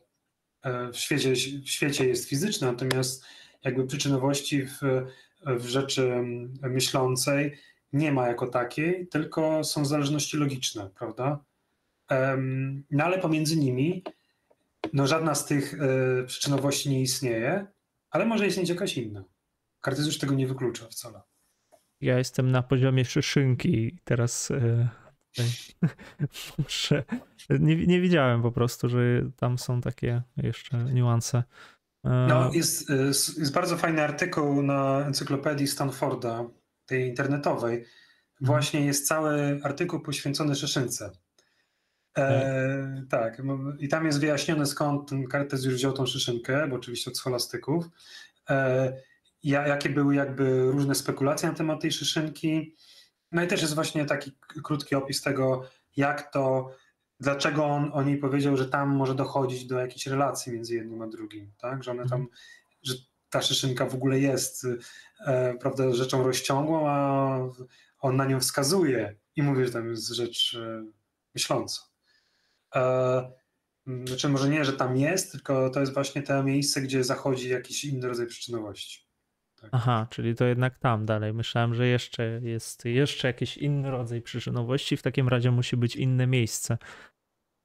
e, 0.62 0.92
w 0.92 0.98
świecie, 0.98 1.34
w 1.36 1.70
świecie 1.70 2.08
jest 2.08 2.30
fizyczna, 2.30 2.72
natomiast 2.72 3.26
jakby 3.64 3.88
przyczynowości 3.88 4.66
w, 4.66 4.80
w 5.46 5.66
rzeczy 5.66 6.12
myślącej 6.62 7.58
nie 7.94 8.12
ma 8.12 8.28
jako 8.28 8.48
takiej, 8.48 9.08
tylko 9.08 9.64
są 9.64 9.86
zależności 9.86 10.38
logiczne, 10.38 10.90
prawda? 10.96 11.44
No 12.92 13.04
ale 13.04 13.20
pomiędzy 13.20 13.56
nimi 13.56 14.04
no 14.94 15.08
żadna 15.08 15.36
z 15.36 15.46
tych 15.46 15.74
e, 15.74 16.24
przyczynowości 16.24 16.90
nie 16.90 17.02
istnieje, 17.02 17.68
ale 18.10 18.26
może 18.26 18.48
istnieć 18.48 18.70
jakaś 18.70 18.98
inna. 18.98 19.24
Kartezjusz 19.82 20.18
tego 20.18 20.34
nie 20.34 20.48
wyklucza 20.48 20.88
wcale. 20.88 21.22
Ja 22.02 22.18
jestem 22.18 22.52
na 22.52 22.64
poziomie 22.64 23.06
szyszynki 23.06 23.76
i 23.76 23.98
teraz 24.04 24.52
e, 24.52 24.90
muszę. 26.58 27.04
Nie, 27.50 27.88
nie 27.88 28.02
widziałem 28.02 28.42
po 28.42 28.52
prostu, 28.52 28.90
że 28.90 29.00
tam 29.38 29.58
są 29.58 29.82
takie 29.82 30.22
jeszcze 30.38 30.78
niuanse. 30.78 31.44
E, 32.04 32.10
no, 32.30 32.54
jest, 32.54 32.90
jest 33.38 33.54
bardzo 33.54 33.78
fajny 33.78 34.04
artykuł 34.04 34.64
na 34.64 35.06
encyklopedii 35.08 35.68
Stanforda, 35.68 36.46
tej 36.86 37.10
internetowej. 37.10 37.76
Mhm. 37.76 37.88
Właśnie 38.42 38.86
jest 38.86 39.08
cały 39.08 39.60
artykuł 39.64 40.00
poświęcony 40.00 40.56
szyszynce. 40.56 41.12
E, 42.18 43.06
tak, 43.10 43.42
i 43.80 43.88
tam 43.88 44.06
jest 44.06 44.20
wyjaśnione 44.20 44.66
skąd 44.66 45.10
ten 45.10 45.28
Kartezjusz 45.28 45.74
wziął 45.74 45.94
tą 45.94 46.06
szyszynkę, 46.06 46.68
bo 46.68 46.76
oczywiście 46.76 47.12
od 47.12 47.18
scholastyków. 47.18 47.86
E, 48.50 48.94
jakie 49.44 49.90
były 49.90 50.16
jakby 50.16 50.72
różne 50.72 50.96
spekulacje 50.96 51.50
na 51.50 51.56
temat 51.56 51.82
tej 51.82 51.92
szyszynki. 51.92 52.76
No 53.32 53.44
i 53.44 53.48
też 53.48 53.62
jest 53.62 53.76
właśnie 53.76 54.06
taki 54.06 54.32
krótki 54.64 54.96
opis 54.96 55.22
tego, 55.22 55.64
jak 55.98 56.32
to, 56.32 56.72
dlaczego 57.20 57.66
on 57.66 57.92
o 57.94 58.04
niej 58.04 58.18
powiedział, 58.18 58.58
że 58.58 58.70
tam 58.70 58.90
może 58.90 59.16
dochodzić 59.16 59.66
do 59.66 59.80
jakiejś 59.80 60.08
relacji 60.08 60.54
między 60.54 60.76
jednym 60.76 61.02
a 61.02 61.08
drugim, 61.08 61.52
tak? 61.58 61.84
Że 61.84 61.92
one 61.92 62.04
tam, 62.10 62.22
mhm. 62.22 62.38
że 62.84 62.94
ta 63.30 63.42
szyszynka 63.42 63.86
w 63.86 63.96
ogóle 63.96 64.20
jest, 64.20 64.68
e, 65.26 65.54
prawda, 65.54 65.94
rzeczą 65.94 66.24
rozciągłą, 66.24 66.90
a 66.90 67.38
on 68.00 68.16
na 68.16 68.26
nią 68.26 68.40
wskazuje 68.40 69.16
i 69.36 69.44
mówi, 69.44 69.66
że 69.66 69.72
tam 69.72 69.90
jest 69.90 70.10
rzecz 70.10 70.58
e, 70.62 70.86
myśląca. 71.36 71.93
E, 72.76 73.32
znaczy 74.06 74.30
może 74.30 74.50
nie, 74.50 74.66
że 74.66 74.74
tam 74.74 74.98
jest, 74.98 75.32
tylko 75.32 75.70
to 75.70 75.80
jest 75.80 75.94
właśnie 75.94 76.22
to 76.22 76.44
miejsce, 76.44 76.82
gdzie 76.82 77.04
zachodzi 77.04 77.50
jakiś 77.50 77.86
inny 77.86 78.08
rodzaj 78.08 78.28
przyczynowości. 78.28 79.08
Tak. 79.62 79.70
Aha, 79.74 80.08
czyli 80.10 80.36
to 80.36 80.46
jednak 80.46 80.80
tam 80.80 81.06
dalej. 81.06 81.34
Myślałem, 81.34 81.76
że 81.76 81.88
jeszcze 81.88 82.40
jest 82.44 82.86
jeszcze 82.86 83.28
jakiś 83.28 83.58
inny 83.58 83.92
rodzaj 83.92 84.22
przyczynowości, 84.22 84.98
w 84.98 85.02
takim 85.02 85.28
razie 85.28 85.52
musi 85.52 85.78
być 85.78 85.96
inne 85.96 86.28
miejsce. 86.28 86.78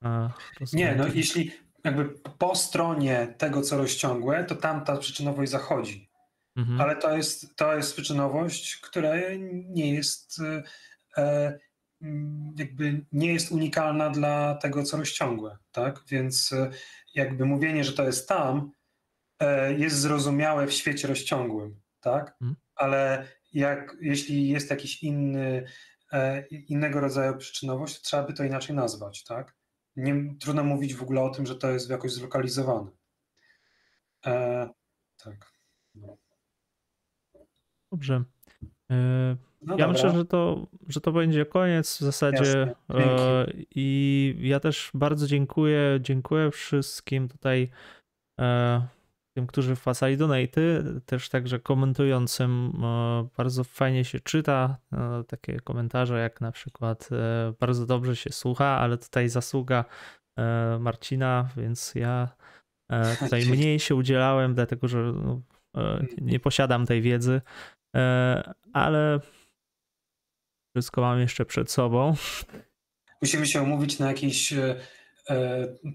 A, 0.05 0.30
nie, 0.72 0.94
no 0.97 1.06
jeśli 1.14 1.51
jakby 1.85 2.09
po 2.39 2.55
stronie 2.55 3.35
tego, 3.39 3.62
co 3.62 3.78
rozciągłe, 3.78 4.44
to 4.44 4.55
tam 4.55 4.85
ta 4.85 4.97
przyczynowość 4.97 5.51
zachodzi. 5.51 6.10
Mhm. 6.56 6.80
Ale 6.80 6.97
to 6.97 7.16
jest, 7.16 7.56
to 7.56 7.76
jest 7.76 7.93
przyczynowość, 7.93 8.76
która 8.76 9.14
nie 9.68 9.94
jest 9.94 10.40
e, 10.40 10.62
Mm, 11.18 11.59
jakby 12.56 13.04
nie 13.12 13.32
jest 13.32 13.52
unikalna 13.52 14.10
dla 14.10 14.54
tego, 14.54 14.82
co 14.82 14.96
rozciągłe, 14.96 15.58
tak? 15.72 16.00
Więc 16.08 16.52
e, 16.52 16.70
jakby 17.14 17.44
mówienie, 17.44 17.84
że 17.84 17.92
to 17.92 18.04
jest 18.04 18.28
tam, 18.28 18.70
e, 19.40 19.74
jest 19.74 19.96
zrozumiałe 19.96 20.66
w 20.66 20.72
świecie 20.72 21.08
rozciągłym, 21.08 21.80
tak? 22.00 22.36
Hmm. 22.38 22.56
Ale 22.74 23.28
jak, 23.52 23.96
jeśli 24.00 24.48
jest 24.48 24.70
jakiś 24.70 25.02
inny, 25.02 25.66
e, 26.12 26.46
innego 26.46 27.00
rodzaju 27.00 27.36
przyczynowość, 27.36 27.96
to 27.96 28.02
trzeba 28.02 28.22
by 28.22 28.32
to 28.32 28.44
inaczej 28.44 28.76
nazwać, 28.76 29.24
tak? 29.24 29.56
Nie, 29.96 30.34
trudno 30.40 30.64
mówić 30.64 30.94
w 30.94 31.02
ogóle 31.02 31.22
o 31.22 31.30
tym, 31.30 31.46
że 31.46 31.56
to 31.56 31.70
jest 31.70 31.90
jakoś 31.90 32.12
zlokalizowane. 32.12 32.90
E, 34.26 34.68
tak. 35.24 35.52
Dobrze. 37.92 38.24
E, 38.90 39.36
no 39.62 39.74
ja 39.74 39.86
dobra. 39.86 39.93
myślę, 39.93 40.18
że 40.18 40.24
to, 40.24 40.66
że 40.89 41.01
to 41.01 41.12
będzie 41.12 41.47
koniec 41.47 41.97
w 41.97 42.01
zasadzie. 42.01 42.74
E, 42.90 43.47
I 43.74 44.36
ja 44.40 44.60
też 44.60 44.90
bardzo 44.94 45.26
dziękuję. 45.26 45.98
Dziękuję 46.01 46.51
wszystkim 46.51 47.28
tutaj 47.28 47.70
e, 48.40 48.86
tym, 49.36 49.47
którzy 49.47 49.76
wpłacali 49.76 50.16
donaty, 50.16 50.85
też 51.06 51.28
także 51.28 51.59
komentującym 51.59 52.72
e, 52.85 53.28
bardzo 53.36 53.64
fajnie 53.64 54.05
się 54.05 54.20
czyta. 54.20 54.76
Takie 55.28 55.60
komentarze 55.60 56.18
jak 56.18 56.40
na 56.40 56.52
przykład 56.52 57.09
bardzo 57.60 57.86
dobrze 57.86 58.16
się 58.16 58.30
słucha, 58.30 58.66
ale 58.66 58.98
tutaj 58.98 59.28
zasługa 59.28 59.85
Marcina, 60.80 61.48
więc 61.56 61.94
ja 61.94 62.28
tutaj 63.18 63.47
mniej 63.51 63.80
się 63.80 63.94
udzielałem, 63.94 64.55
dlatego 64.55 64.89
że 64.89 65.12
no, 65.12 65.40
nie 66.20 66.40
posiadam 66.40 66.86
tej 66.86 67.02
wiedzy, 67.02 67.40
ale 68.72 69.20
wszystko 70.78 71.00
mam 71.00 71.20
jeszcze 71.20 71.44
przed 71.44 71.70
sobą. 71.70 72.14
Musimy 73.22 73.46
się 73.46 73.62
umówić 73.62 73.98
na 73.98 74.09
jakiś 74.09 74.52
e, 74.52 74.76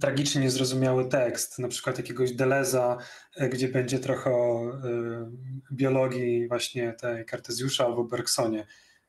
tragicznie 0.01 0.41
niezrozumiały 0.41 1.05
tekst, 1.05 1.59
na 1.59 1.67
przykład 1.67 1.97
jakiegoś 1.97 2.31
Deleza, 2.31 2.97
e, 3.37 3.49
gdzie 3.49 3.67
będzie 3.67 3.99
trochę 3.99 4.29
o 4.31 4.71
e, 4.71 5.31
biologii 5.71 6.47
właśnie 6.47 6.93
tej 6.93 7.25
Kartezjusza 7.25 7.85
albo 7.85 8.03
Bergsonie. 8.03 8.65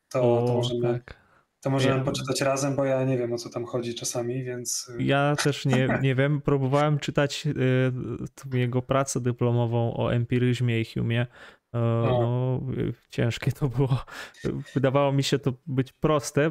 To, 0.09 0.39
o, 0.39 0.47
to 0.47 0.55
możemy, 0.55 0.99
tak. 0.99 1.17
to 1.61 1.71
możemy 1.71 2.05
poczytać 2.05 2.41
razem, 2.41 2.77
bo 2.77 2.85
ja 2.85 3.05
nie 3.05 3.19
wiem 3.19 3.33
o 3.33 3.39
co 3.39 3.51
tam 3.51 3.65
chodzi 3.65 3.95
czasami, 3.95 4.45
więc... 4.45 4.91
E, 4.99 5.03
ja 5.03 5.37
też 5.37 5.67
nie, 5.67 5.99
nie 6.03 6.15
wiem. 6.15 6.41
Próbowałem 6.41 6.99
czytać 6.99 7.47
y, 8.53 8.59
jego 8.59 8.83
pracę 8.83 9.21
dyplomową 9.21 9.97
o 9.97 10.15
empiryzmie 10.15 10.81
i 10.81 10.85
Humie 10.85 11.27
E, 11.27 11.64
no, 11.81 12.61
ciężkie 13.11 13.53
to 13.53 13.69
było. 13.69 14.05
Wydawało 14.75 15.13
mi 15.13 15.23
się 15.23 15.39
to 15.39 15.53
być 15.67 15.93
proste. 15.93 16.51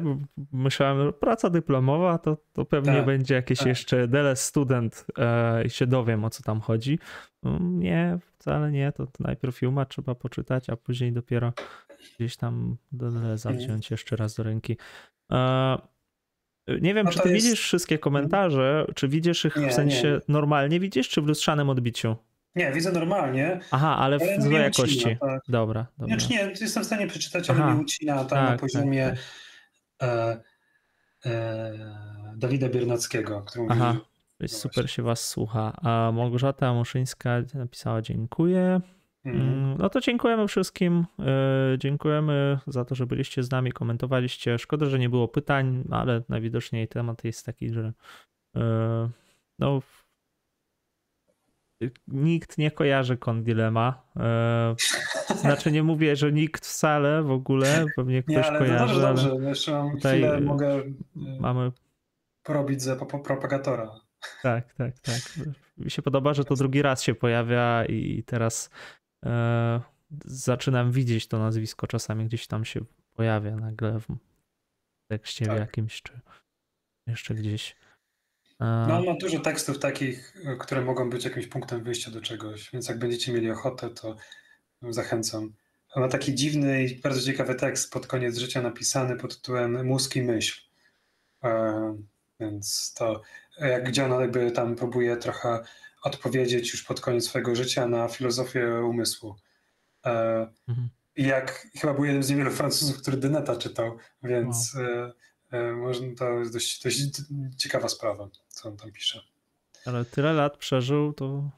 Myślałem, 0.52 1.06
że 1.06 1.12
praca 1.12 1.50
dyplomowa 1.50 2.18
to, 2.18 2.36
to 2.52 2.64
pewnie 2.64 2.92
tak, 2.92 3.06
będzie 3.06 3.34
jakieś 3.34 3.58
tak. 3.58 3.66
jeszcze 3.66 4.08
DLS 4.08 4.42
student 4.42 5.06
e, 5.18 5.64
i 5.64 5.70
się 5.70 5.86
dowiem 5.86 6.24
o 6.24 6.30
co 6.30 6.42
tam 6.42 6.60
chodzi. 6.60 6.98
No, 7.42 7.58
nie, 7.60 8.18
wcale 8.38 8.70
nie. 8.70 8.92
To, 8.92 9.06
to 9.06 9.12
najpierw 9.20 9.62
Juma 9.62 9.84
trzeba 9.84 10.14
poczytać, 10.14 10.70
a 10.70 10.76
później 10.76 11.12
dopiero 11.12 11.52
gdzieś 12.16 12.36
tam 12.36 12.76
mhm. 12.92 13.56
wziąć 13.56 13.90
jeszcze 13.90 14.16
raz 14.16 14.34
do 14.34 14.42
ręki. 14.42 14.76
E, 15.32 15.78
nie 16.80 16.94
wiem, 16.94 17.06
no 17.06 17.12
czy 17.12 17.20
ty 17.20 17.28
jest... 17.28 17.44
widzisz 17.44 17.60
wszystkie 17.60 17.98
komentarze, 17.98 18.86
czy 18.94 19.08
widzisz 19.08 19.44
ich 19.44 19.56
nie, 19.56 19.68
w 19.68 19.74
sensie 19.74 20.08
nie. 20.08 20.20
normalnie 20.28 20.80
widzisz, 20.80 21.08
czy 21.08 21.22
w 21.22 21.26
lustrzanym 21.26 21.70
odbiciu? 21.70 22.16
Nie, 22.56 22.72
widzę 22.72 22.92
normalnie. 22.92 23.60
Aha, 23.70 23.96
ale 23.98 24.18
w 24.18 24.42
złej 24.42 24.62
jakości. 24.62 24.98
Ucina, 24.98 25.16
tak. 25.20 25.42
Dobra, 25.48 25.86
dobra. 25.98 26.16
Znaczy 26.16 26.32
nie, 26.32 26.52
jestem 26.60 26.82
w 26.82 26.86
stanie 26.86 27.06
przeczytać, 27.06 27.50
ale 27.50 27.64
Aha. 27.64 27.74
nie 27.74 27.80
ucina 27.80 28.16
tam 28.16 28.28
tak, 28.28 28.50
na 28.50 28.58
poziomie 28.58 29.14
tak, 29.98 30.10
tak. 30.10 30.38
E, 31.26 31.30
e, 31.30 32.34
Dawida 32.36 32.68
Biernackiego, 32.68 33.42
który 33.42 33.66
Aha, 33.70 33.92
mówi, 33.92 34.06
no 34.40 34.48
super 34.48 34.90
się 34.90 35.02
was 35.02 35.28
słucha. 35.28 35.72
A 35.82 36.12
Małgorzata 36.12 36.74
Muszyńska 36.74 37.42
napisała 37.54 38.02
dziękuję. 38.02 38.80
Mhm. 39.24 39.48
Mm, 39.48 39.78
no 39.78 39.90
to 39.90 40.00
dziękujemy 40.00 40.48
wszystkim. 40.48 41.06
E, 41.20 41.78
dziękujemy 41.78 42.58
za 42.66 42.84
to, 42.84 42.94
że 42.94 43.06
byliście 43.06 43.42
z 43.42 43.50
nami, 43.50 43.72
komentowaliście. 43.72 44.58
Szkoda, 44.58 44.86
że 44.86 44.98
nie 44.98 45.08
było 45.08 45.28
pytań, 45.28 45.84
ale 45.90 46.22
najwidoczniej 46.28 46.88
temat 46.88 47.24
jest 47.24 47.46
taki, 47.46 47.70
że 47.70 47.92
e, 48.56 49.10
no 49.58 49.82
nikt 52.08 52.58
nie 52.58 52.70
kojarzy 52.70 53.16
Kondilema. 53.16 54.02
E, 54.16 54.74
znaczy 55.36 55.72
nie 55.72 55.82
mówię, 55.82 56.16
że 56.16 56.32
nikt 56.32 56.66
wcale 56.66 57.22
w 57.22 57.30
ogóle, 57.30 57.84
pewnie 57.96 58.22
ktoś 58.22 58.36
nie, 58.36 58.46
ale 58.46 58.58
kojarzy. 58.58 58.94
To 58.94 59.00
dobrze, 59.00 59.28
dobrze. 59.28 59.48
Jeszcze 59.48 59.90
tutaj 59.94 60.12
chwilę 60.12 60.40
mogę 60.40 60.74
e, 60.76 60.82
mamy... 61.40 61.72
porobić 62.42 62.82
za 62.82 62.96
propagatora. 62.96 63.90
Tak, 64.42 64.72
tak, 64.72 64.98
tak. 64.98 65.20
Mi 65.76 65.90
się 65.90 66.02
podoba, 66.02 66.34
że 66.34 66.44
to 66.44 66.54
drugi 66.54 66.82
raz 66.82 67.02
się 67.02 67.14
pojawia 67.14 67.84
i 67.84 68.22
teraz 68.26 68.70
e, 69.26 69.80
zaczynam 70.24 70.92
widzieć 70.92 71.28
to 71.28 71.38
nazwisko 71.38 71.86
czasami 71.86 72.26
gdzieś 72.26 72.46
tam 72.46 72.64
się 72.64 72.80
pojawia 73.14 73.56
nagle 73.56 74.00
w 74.00 74.06
tekście 75.08 75.46
tak. 75.46 75.58
jakimś, 75.58 76.02
czy 76.02 76.20
jeszcze 77.06 77.34
gdzieś. 77.34 77.76
No, 78.60 78.98
on 78.98 79.04
ma 79.04 79.14
dużo 79.20 79.40
tekstów 79.40 79.78
takich, 79.78 80.34
które 80.58 80.82
mogą 80.82 81.10
być 81.10 81.24
jakimś 81.24 81.46
punktem 81.46 81.84
wyjścia 81.84 82.10
do 82.10 82.20
czegoś, 82.20 82.70
więc 82.70 82.88
jak 82.88 82.98
będziecie 82.98 83.32
mieli 83.32 83.50
ochotę, 83.50 83.90
to 83.90 84.16
zachęcam. 84.82 85.52
On 85.94 86.02
ma 86.02 86.08
taki 86.08 86.34
dziwny 86.34 86.84
i 86.84 87.00
bardzo 87.00 87.22
ciekawy 87.22 87.54
tekst 87.54 87.92
pod 87.92 88.06
koniec 88.06 88.38
życia 88.38 88.62
napisany 88.62 89.16
pod 89.16 89.36
tytułem 89.36 89.86
Mózg 89.86 90.16
i 90.16 90.22
myśl. 90.22 90.60
E, 91.44 91.96
więc 92.40 92.94
to, 92.94 93.22
jak 93.60 93.84
gdzie 93.88 94.04
on 94.04 94.20
jakby 94.20 94.50
tam 94.50 94.76
próbuje 94.76 95.16
trochę 95.16 95.60
odpowiedzieć 96.02 96.72
już 96.72 96.82
pod 96.82 97.00
koniec 97.00 97.24
swojego 97.24 97.54
życia 97.54 97.88
na 97.88 98.08
filozofię 98.08 98.84
umysłu. 98.84 99.36
E, 100.06 100.10
mhm. 100.68 100.88
Jak 101.16 101.66
chyba 101.80 101.94
był 101.94 102.04
jeden 102.04 102.22
z 102.22 102.30
niewielu 102.30 102.50
Francuzów, 102.50 103.02
który 103.02 103.16
Dyneta 103.16 103.56
czytał, 103.56 103.98
więc 104.22 104.74
wow. 104.74 105.12
E, 105.54 106.14
to 106.18 106.38
jest 106.38 106.52
dość, 106.52 106.82
dość 106.82 106.98
ciekawa 107.56 107.88
sprawa, 107.88 108.28
co 108.48 108.68
on 108.68 108.76
tam 108.76 108.92
pisze. 108.92 109.20
Ale 109.86 110.04
tyle 110.04 110.32
lat 110.32 110.56
przeżył, 110.56 111.12
to 111.12 111.50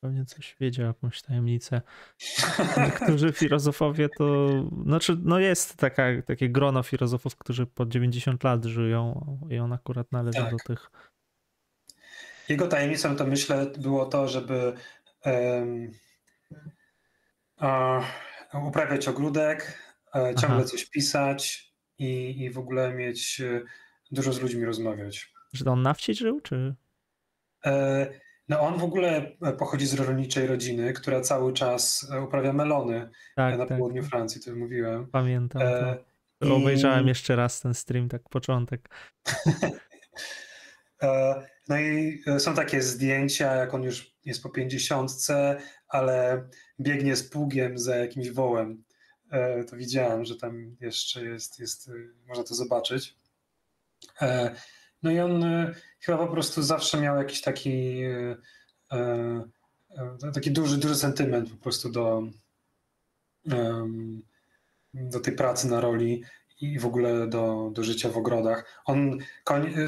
pewnie 0.00 0.24
coś 0.24 0.56
wiedział, 0.60 0.86
jakąś 0.86 1.22
tajemnicę. 1.22 1.82
Niektórzy 2.76 3.32
filozofowie 3.32 4.08
to, 4.08 4.48
znaczy, 4.84 5.16
no 5.22 5.38
jest 5.38 5.76
taka, 5.76 6.02
takie 6.26 6.48
grono 6.48 6.82
filozofów, 6.82 7.36
którzy 7.36 7.66
po 7.66 7.86
90 7.86 8.44
lat 8.44 8.64
żyją 8.64 9.26
i 9.50 9.58
on 9.58 9.72
akurat 9.72 10.12
należy 10.12 10.38
tak. 10.38 10.50
do 10.50 10.56
tych. 10.66 10.90
Jego 12.48 12.68
tajemnicą 12.68 13.16
to 13.16 13.26
myślę 13.26 13.66
było 13.78 14.06
to, 14.06 14.28
żeby 14.28 14.72
um, 15.24 15.90
uh, 17.60 18.66
uprawiać 18.68 19.08
ogródek, 19.08 19.78
uh, 20.06 20.40
ciągle 20.40 20.58
Aha. 20.58 20.64
coś 20.64 20.84
pisać, 20.84 21.65
i, 21.98 22.42
i 22.42 22.50
w 22.50 22.58
ogóle 22.58 22.94
mieć 22.94 23.40
e, 23.40 23.60
dużo 24.10 24.32
z 24.32 24.40
ludźmi 24.40 24.64
rozmawiać. 24.64 25.32
Że 25.52 25.64
to 25.64 25.72
on 25.72 25.82
na 25.82 25.94
wsi 25.94 26.14
żył, 26.14 26.40
czy? 26.40 26.74
E, 27.66 28.06
no 28.48 28.60
on 28.60 28.78
w 28.78 28.84
ogóle 28.84 29.32
e, 29.42 29.52
pochodzi 29.52 29.86
z 29.86 29.94
rolniczej 29.94 30.46
rodziny, 30.46 30.92
która 30.92 31.20
cały 31.20 31.52
czas 31.52 32.10
uprawia 32.24 32.52
melony 32.52 33.10
tak, 33.36 33.58
na 33.58 33.66
tak. 33.66 33.78
południu 33.78 34.02
Francji, 34.02 34.42
to 34.42 34.56
mówiłem. 34.56 35.06
Pamiętam. 35.06 35.62
E, 35.62 35.96
I... 36.40 36.50
Obejrzałem 36.50 37.08
jeszcze 37.08 37.36
raz 37.36 37.60
ten 37.60 37.74
stream, 37.74 38.08
tak 38.08 38.28
początek. 38.28 38.88
no 41.68 41.78
i 41.78 42.22
są 42.38 42.54
takie 42.54 42.82
zdjęcia, 42.82 43.54
jak 43.54 43.74
on 43.74 43.82
już 43.82 44.16
jest 44.24 44.42
po 44.42 44.50
pięćdziesiątce, 44.50 45.56
ale 45.88 46.48
biegnie 46.80 47.16
z 47.16 47.30
pługiem 47.30 47.78
za 47.78 47.96
jakimś 47.96 48.30
wołem. 48.30 48.84
E, 49.36 49.64
to 49.64 49.76
widziałem, 49.76 50.24
że 50.24 50.36
tam 50.36 50.76
jeszcze 50.80 51.24
jest, 51.24 51.58
jest 51.58 51.88
y, 51.88 52.14
można 52.26 52.44
to 52.44 52.54
zobaczyć. 52.54 53.14
E, 54.22 54.54
no 55.02 55.10
i 55.10 55.20
on 55.20 55.44
y, 55.44 55.74
chyba 56.00 56.18
po 56.18 56.32
prostu 56.32 56.62
zawsze 56.62 57.00
miał 57.00 57.16
jakiś 57.16 57.40
taki 57.40 58.04
y, 58.04 58.36
e, 58.92 59.44
taki 60.34 60.50
duży, 60.50 60.78
duży 60.78 60.94
sentyment 60.94 61.50
po 61.50 61.56
prostu 61.56 61.88
do, 61.88 62.22
do 64.94 65.20
tej 65.20 65.36
pracy 65.36 65.68
na 65.68 65.80
roli 65.80 66.24
i 66.60 66.78
w 66.78 66.86
ogóle 66.86 67.26
do, 67.26 67.70
do 67.72 67.84
życia 67.84 68.08
w 68.08 68.16
ogrodach. 68.16 68.82
On 68.84 69.18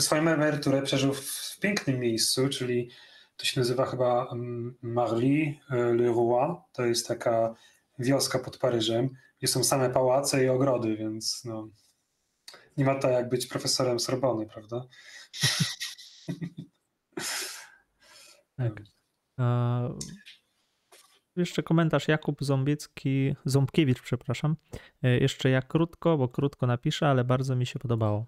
swoją 0.00 0.22
emeryturę 0.22 0.82
przeżył 0.82 1.14
w 1.14 1.58
pięknym 1.60 2.00
miejscu, 2.00 2.48
czyli 2.48 2.90
to 3.36 3.44
się 3.44 3.60
nazywa 3.60 3.86
chyba 3.86 4.28
mm, 4.32 4.76
Marly-le-Roi. 4.82 6.56
To 6.72 6.86
jest 6.86 7.08
taka 7.08 7.54
wioska 7.98 8.38
pod 8.38 8.56
Paryżem 8.56 9.16
gdzie 9.38 9.48
są 9.48 9.64
same 9.64 9.90
pałace 9.90 10.44
i 10.44 10.48
ogrody, 10.48 10.96
więc 10.96 11.44
no, 11.44 11.68
nie 12.76 12.84
ma 12.84 12.94
to 12.94 13.10
jak 13.10 13.28
być 13.28 13.46
profesorem 13.46 14.00
Sorbony, 14.00 14.46
prawda? 14.46 14.84
tak. 18.56 18.82
jeszcze 21.36 21.62
komentarz 21.62 22.08
Jakub 22.08 22.44
Ząbiecki, 22.44 23.34
Ząbkiewicz, 23.44 24.02
przepraszam. 24.02 24.56
E, 25.02 25.18
jeszcze 25.18 25.50
jak 25.50 25.68
krótko, 25.68 26.18
bo 26.18 26.28
krótko 26.28 26.66
napiszę, 26.66 27.08
ale 27.08 27.24
bardzo 27.24 27.56
mi 27.56 27.66
się 27.66 27.78
podobało. 27.78 28.26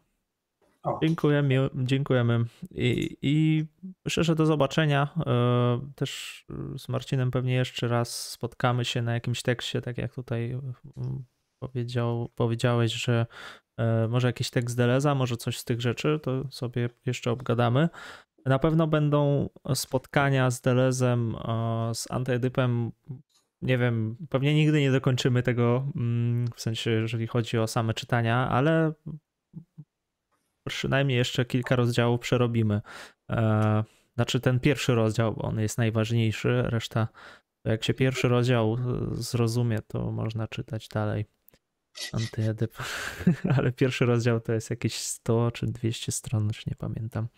Dziękujemy, 1.03 1.71
dziękujemy. 1.75 2.45
I, 2.71 3.17
I 3.23 3.65
myślę, 4.05 4.25
że 4.25 4.35
do 4.35 4.47
zobaczenia. 4.47 5.09
E, 5.27 5.81
też 5.95 6.45
z 6.79 6.89
Marcinem 6.89 7.31
pewnie 7.31 7.55
jeszcze 7.55 7.89
raz 7.89 8.31
spotkamy 8.31 8.85
się 8.85 9.03
na 9.03 9.15
jakimś 9.15 9.43
tekście, 9.43 9.81
tak 9.81 9.99
jak 9.99 10.15
tutaj 10.15 10.51
mm, 10.51 11.25
powiedział, 11.59 12.29
powiedziałeś, 12.35 12.93
że 12.93 13.27
e, 13.77 14.09
może 14.09 14.29
jakiś 14.29 14.51
tekst 14.51 14.77
Deleza, 14.77 15.15
może 15.15 15.37
coś 15.37 15.59
z 15.59 15.65
tych 15.65 15.81
rzeczy, 15.81 16.21
to 16.23 16.51
sobie 16.51 16.89
jeszcze 17.07 17.31
obgadamy. 17.31 17.89
Na 18.47 18.59
pewno 18.59 18.87
będą 18.87 19.49
spotkania 19.75 20.51
z 20.51 20.61
Delezem, 20.61 21.37
e, 21.37 21.95
z 21.95 22.11
Antyedypem. 22.11 22.93
Nie 23.63 23.79
wiem, 23.79 24.17
pewnie 24.31 24.55
nigdy 24.55 24.81
nie 24.81 24.91
dokończymy 24.93 25.43
tego, 25.43 25.87
mm, 25.97 26.49
w 26.57 26.61
sensie, 26.61 26.91
jeżeli 26.91 27.27
chodzi 27.27 27.59
o 27.59 27.67
same 27.67 27.95
czytania, 27.95 28.49
ale 28.49 28.93
przynajmniej 30.69 31.19
jeszcze 31.19 31.45
kilka 31.45 31.77
rozdziałów 31.77 32.21
przerobimy. 32.21 32.81
E, 33.31 33.85
Znaczy 34.15 34.41
ten 34.41 34.61
pierwszy 34.61 34.95
rozdział, 34.95 35.35
bo 35.35 35.43
on 35.43 35.61
jest 35.61 35.79
najważniejszy, 35.79 36.63
reszta 36.63 37.09
jak 37.65 37.85
się 37.85 37.95
pierwszy 37.95 38.29
rozdział 38.29 38.75
y, 38.75 39.23
zrozumie, 39.23 39.79
to 39.87 40.13
można 40.13 40.49
czytać 40.49 40.89
dalej. 40.89 41.27
Antyedyp. 42.13 42.75
Ale 43.57 43.73
pierwszy 43.73 44.07
rozdział 44.07 44.41
to 44.41 44.53
jest 44.53 44.71
jakieś 44.71 44.95
100 44.95 45.51
czy 45.51 45.67
200 45.67 46.13
stron, 46.13 46.47
już 46.47 46.67
nie 46.67 46.75
pamiętam. 46.75 47.29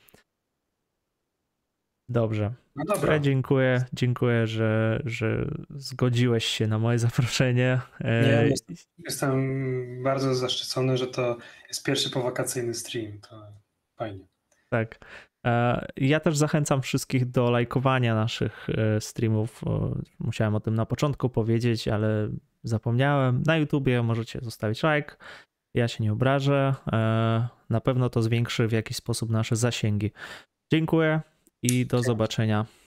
Dobrze. 2.12 2.52
No 2.76 2.84
dobra. 2.84 3.18
dziękuję, 3.18 3.84
dziękuję, 3.93 4.47
że, 4.47 5.02
że 5.05 5.51
zgodziłeś 5.70 6.44
się 6.44 6.66
na 6.66 6.78
moje 6.78 6.98
zaproszenie. 6.98 7.80
E, 8.01 8.22
Nie, 8.22 8.55
Jestem 8.98 10.02
bardzo 10.02 10.34
zaszczycony, 10.34 10.97
że 10.97 11.06
to 11.06 11.36
jest 11.68 11.84
pierwszy 11.84 12.10
powakacyjny 12.10 12.74
stream. 12.74 13.18
To 13.20 13.47
fajnie. 13.98 14.26
Tak. 14.68 14.98
E, 15.47 15.86
Ja 15.97 16.20
też 16.20 16.36
zachęcam 16.36 16.82
wszystkich 16.82 17.30
do 17.30 17.51
lajkowania 17.51 18.14
naszych 18.14 18.66
e, 18.70 19.01
streamów. 19.01 19.60
Musiałem 20.18 20.55
o 20.55 20.60
tym 20.60 20.74
na 20.74 20.86
początku 20.86 21.28
powiedzieć, 21.28 21.89
ale 21.89 22.28
zapomniałem. 22.62 23.43
Na 23.47 23.56
YouTubie 23.56 24.02
możecie 24.02 24.39
zostawić 24.43 24.82
like. 24.82 25.16
Ja 25.74 25.89
się 25.89 26.05
nie 26.05 26.12
obrażę. 26.12 26.74
Na 27.70 27.80
pewno 27.84 28.10
to 28.10 28.22
zwiększy 28.22 28.68
w 28.68 28.72
jakiś 28.72 28.97
sposób 28.97 29.30
nasze 29.30 29.56
zasięgi. 29.56 30.10
Dziękuję 30.72 31.20
i 31.62 31.86
do 31.86 32.02
zobaczenia 32.02 32.66